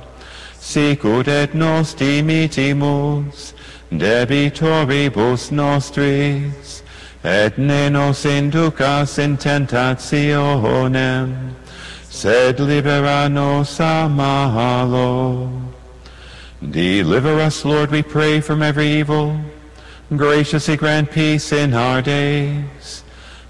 sicut 0.59 1.30
et 1.30 1.55
nos 1.55 1.93
dimittimus 1.93 3.53
debitoribus 3.89 5.51
nostris, 5.51 6.84
et 7.23 7.57
ne 7.57 7.88
nos 7.88 8.26
inducas 8.26 9.18
in 9.18 9.38
tentationem, 9.38 11.55
sed 12.09 12.59
libera 12.59 13.30
nos 13.30 13.80
a 13.80 14.09
malo. 14.09 15.49
Deliver 16.72 17.39
us, 17.39 17.64
Lord, 17.64 17.89
we 17.89 18.03
pray, 18.03 18.41
from 18.41 18.61
every 18.61 18.88
evil. 18.88 19.39
Graciously 20.16 20.78
grant 20.78 21.12
peace 21.12 21.52
in 21.52 21.74
our 21.74 22.02
days, 22.02 23.04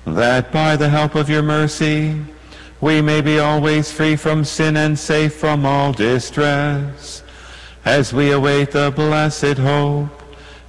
that 0.05 0.51
by 0.51 0.75
the 0.75 0.89
help 0.89 1.13
of 1.13 1.29
your 1.29 1.43
mercy 1.43 2.19
we 2.81 2.99
may 2.99 3.21
be 3.21 3.37
always 3.37 3.91
free 3.91 4.15
from 4.15 4.43
sin 4.43 4.75
and 4.75 4.97
safe 4.97 5.35
from 5.35 5.67
all 5.67 5.93
distress, 5.93 7.21
as 7.85 8.11
we 8.11 8.31
await 8.31 8.71
the 8.71 8.91
blessed 8.95 9.59
hope 9.59 10.09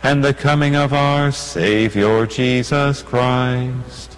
and 0.03 0.23
the 0.23 0.35
coming 0.35 0.77
of 0.77 0.93
our 0.93 1.33
Savior 1.33 2.27
Jesus 2.27 3.03
Christ. 3.03 4.18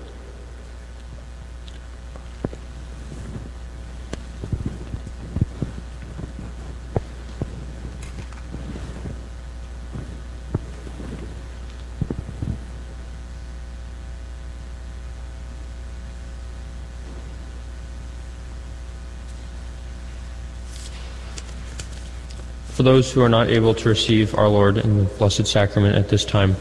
For 22.81 22.85
those 22.85 23.11
who 23.11 23.21
are 23.21 23.29
not 23.29 23.51
able 23.51 23.75
to 23.75 23.89
receive 23.89 24.33
our 24.33 24.49
Lord 24.49 24.79
in 24.79 24.97
the 24.97 25.03
Blessed 25.03 25.45
Sacrament 25.45 25.95
at 25.95 26.09
this 26.09 26.25
time, 26.25 26.55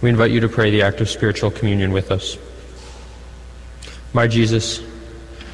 we 0.00 0.08
invite 0.08 0.30
you 0.30 0.40
to 0.40 0.48
pray 0.48 0.70
the 0.70 0.80
act 0.80 1.02
of 1.02 1.10
spiritual 1.10 1.50
communion 1.50 1.92
with 1.92 2.10
us. 2.10 2.38
My 4.14 4.26
Jesus, 4.26 4.80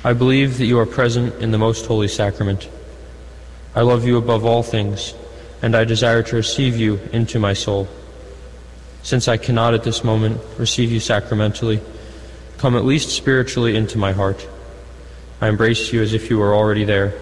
I 0.05 0.13
believe 0.13 0.59
that 0.59 0.67
you 0.67 0.79
are 0.79 0.87
present 0.87 1.43
in 1.43 1.51
the 1.51 1.59
most 1.59 1.85
holy 1.87 2.07
sacrament. 2.07 2.69
I 3.75 3.81
love 3.81 4.07
you 4.07 4.19
above 4.19 4.45
all 4.45 4.63
things, 4.63 5.15
and 5.63 5.75
I 5.75 5.83
desire 5.83 6.23
to 6.23 6.37
receive 6.37 6.77
you 6.77 7.01
into 7.13 7.41
my 7.41 7.55
soul. 7.55 7.89
Since 9.03 9.27
I 9.27 9.37
cannot 9.37 9.75
at 9.75 9.83
this 9.83 10.05
moment 10.05 10.41
receive 10.59 10.93
you 10.93 11.01
sacramentally, 11.01 11.81
come 12.57 12.77
at 12.77 12.85
least 12.85 13.11
spiritually 13.11 13.75
into 13.75 13.99
my 13.99 14.13
heart. 14.13 14.47
I 15.41 15.49
embrace 15.49 15.93
you 15.93 16.03
as 16.03 16.15
if 16.15 16.31
you 16.31 16.39
were 16.39 16.55
already 16.55 16.85
there, 16.85 17.15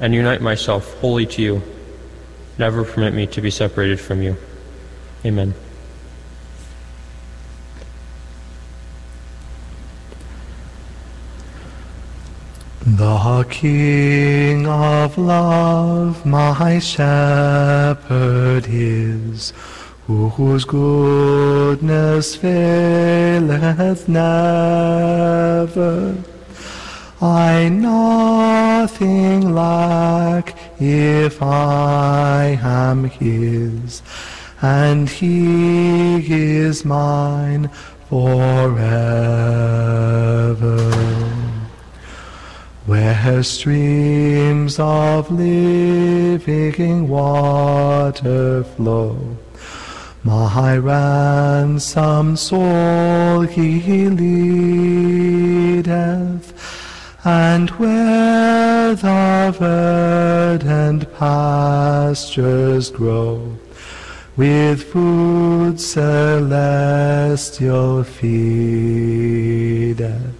and 0.00 0.14
unite 0.14 0.42
myself 0.42 0.94
wholly 1.00 1.26
to 1.26 1.42
you. 1.42 1.62
Never 2.56 2.84
permit 2.84 3.14
me 3.14 3.26
to 3.28 3.40
be 3.40 3.50
separated 3.50 3.98
from 3.98 4.22
you. 4.22 4.36
Amen. 5.24 5.54
The 12.86 13.44
King 13.50 14.66
of 14.66 15.16
love, 15.16 16.24
my 16.26 16.78
shepherd 16.78 18.66
is, 18.68 19.52
whose 20.06 20.64
goodness 20.64 22.36
faileth 22.36 24.06
never. 24.06 25.34
I 27.20 27.68
nothing 27.68 29.54
lack 29.54 30.56
if 30.80 31.40
I 31.42 32.58
am 32.62 33.04
his, 33.04 34.02
and 34.60 35.08
he 35.08 36.32
is 36.32 36.84
mine 36.84 37.70
forever. 38.08 38.74
Where 42.86 43.42
streams 43.42 44.78
of 44.78 45.30
living 45.30 47.08
water 47.08 48.62
flow, 48.64 49.38
my 50.22 50.76
ransom 50.76 52.36
soul 52.36 53.40
he 53.40 54.08
leadeth, 54.10 55.84
and 57.24 57.70
where 57.70 58.94
the 58.94 59.56
verdant 59.58 61.10
pastures 61.14 62.90
grow, 62.90 63.56
with 64.36 64.82
food 64.82 65.80
celestial 65.80 68.04
feedeth. 68.04 70.34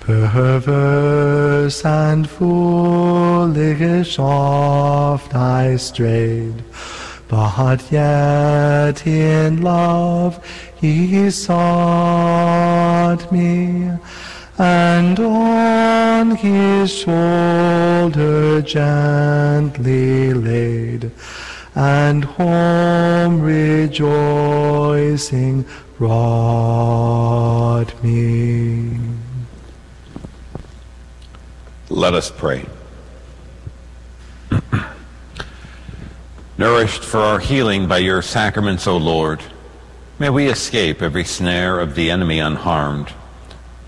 Perverse 0.00 1.82
and 1.84 2.28
foolish 2.28 4.18
oft 4.18 5.34
I 5.34 5.76
strayed, 5.76 6.62
but 7.26 7.90
yet 7.90 9.06
in 9.06 9.62
love 9.62 10.44
he 10.78 11.30
sought 11.30 13.32
me, 13.32 13.90
and 14.58 15.18
on 15.20 16.36
his 16.36 16.90
shoulder 16.90 18.62
gently 18.62 20.32
laid, 20.32 21.10
and 21.74 22.24
home 22.24 23.40
rejoicing 23.40 24.06
brought 25.98 27.86
me. 28.02 28.98
Let 31.88 32.14
us 32.14 32.30
pray. 32.30 32.66
Nourished 36.58 37.04
for 37.04 37.20
our 37.20 37.38
healing 37.38 37.86
by 37.86 37.98
your 37.98 38.22
sacraments, 38.22 38.86
O 38.86 38.96
Lord, 38.96 39.42
may 40.18 40.30
we 40.30 40.48
escape 40.48 41.02
every 41.02 41.24
snare 41.24 41.78
of 41.78 41.94
the 41.94 42.10
enemy 42.10 42.38
unharmed, 42.38 43.12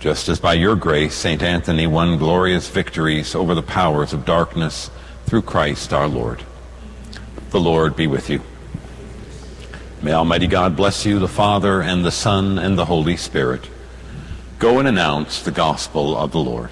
just 0.01 0.29
as 0.29 0.39
by 0.39 0.55
your 0.55 0.77
grace 0.77 1.15
St. 1.15 1.43
Anthony 1.43 1.87
won 1.87 2.19
glorious 2.19 2.69
victories 2.69 3.35
over 3.35 3.55
the 3.55 3.63
powers 3.63 4.13
of 4.13 4.25
darkness 4.25 4.91
through 5.27 5.43
Christ 5.43 5.93
our 5.93 6.07
Lord. 6.07 6.45
The 7.51 7.61
Lord 7.61 7.97
be 7.97 8.07
with 8.07 8.31
you. 8.31 8.41
May 10.01 10.13
Almighty 10.13 10.47
God 10.47 10.77
bless 10.77 11.05
you, 11.05 11.19
the 11.19 11.27
Father, 11.27 11.83
and 11.83 12.05
the 12.05 12.13
Son, 12.13 12.59
and 12.59 12.79
the 12.79 12.85
Holy 12.85 13.17
Spirit. 13.17 13.69
Go 14.61 14.79
and 14.79 14.87
announce 14.87 15.43
the 15.43 15.51
gospel 15.51 16.17
of 16.17 16.31
the 16.31 16.39
Lord. 16.39 16.71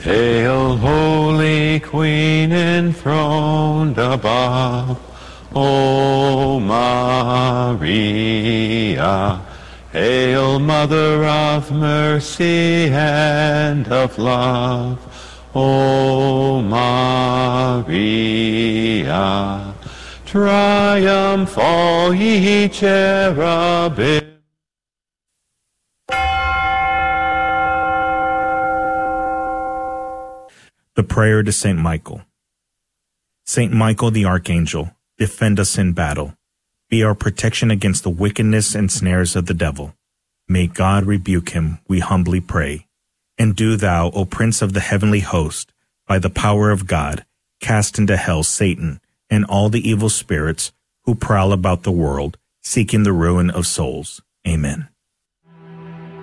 Hail, 0.00 0.78
Holy 0.78 1.80
Queen 1.80 2.50
enthroned 2.50 3.98
above, 3.98 4.98
O 5.54 6.58
Maria. 6.60 7.92
Hail, 9.92 10.58
Mother 10.58 11.24
of 11.24 11.70
mercy 11.70 12.88
and 12.88 13.86
of 13.88 14.18
love, 14.18 14.98
O 15.54 16.62
Maria. 16.62 18.02
Triumph 20.24 21.58
all 21.58 22.14
ye 22.14 22.68
cherubim. 22.70 24.32
The 30.94 31.02
prayer 31.02 31.42
to 31.42 31.52
Saint 31.52 31.78
Michael. 31.78 32.22
Saint 33.44 33.72
Michael 33.74 34.10
the 34.10 34.24
Archangel, 34.24 34.90
defend 35.22 35.60
us 35.60 35.78
in 35.78 35.92
battle. 35.92 36.36
Be 36.90 37.04
our 37.04 37.14
protection 37.14 37.70
against 37.70 38.02
the 38.02 38.10
wickedness 38.10 38.74
and 38.74 38.90
snares 38.90 39.36
of 39.36 39.46
the 39.46 39.54
devil. 39.54 39.94
May 40.48 40.66
God 40.66 41.04
rebuke 41.04 41.50
him, 41.50 41.78
we 41.86 42.00
humbly 42.00 42.40
pray. 42.40 42.88
And 43.38 43.54
do 43.54 43.76
thou, 43.76 44.10
O 44.10 44.24
Prince 44.24 44.62
of 44.62 44.72
the 44.72 44.80
heavenly 44.80 45.20
host, 45.20 45.72
by 46.08 46.18
the 46.18 46.28
power 46.28 46.72
of 46.72 46.88
God, 46.88 47.24
cast 47.60 48.00
into 48.00 48.16
hell 48.16 48.42
Satan 48.42 49.00
and 49.30 49.44
all 49.44 49.68
the 49.68 49.88
evil 49.88 50.08
spirits 50.08 50.72
who 51.04 51.14
prowl 51.14 51.52
about 51.52 51.84
the 51.84 51.92
world, 51.92 52.36
seeking 52.60 53.04
the 53.04 53.12
ruin 53.12 53.48
of 53.48 53.64
souls. 53.64 54.20
Amen. 54.44 54.88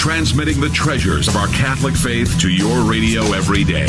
Transmitting 0.00 0.62
the 0.62 0.70
treasures 0.70 1.28
of 1.28 1.36
our 1.36 1.46
Catholic 1.48 1.94
faith 1.94 2.40
to 2.40 2.48
your 2.48 2.90
radio 2.90 3.20
every 3.34 3.64
day. 3.64 3.84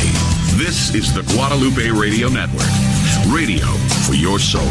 This 0.57 0.93
is 0.93 1.13
the 1.13 1.21
Guadalupe 1.33 1.89
Radio 1.89 2.27
Network. 2.27 2.67
Radio 3.33 3.65
for 4.05 4.13
your 4.13 4.37
soul. 4.37 4.67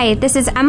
Hi, 0.00 0.14
this 0.14 0.34
is 0.34 0.48
Emma 0.48 0.58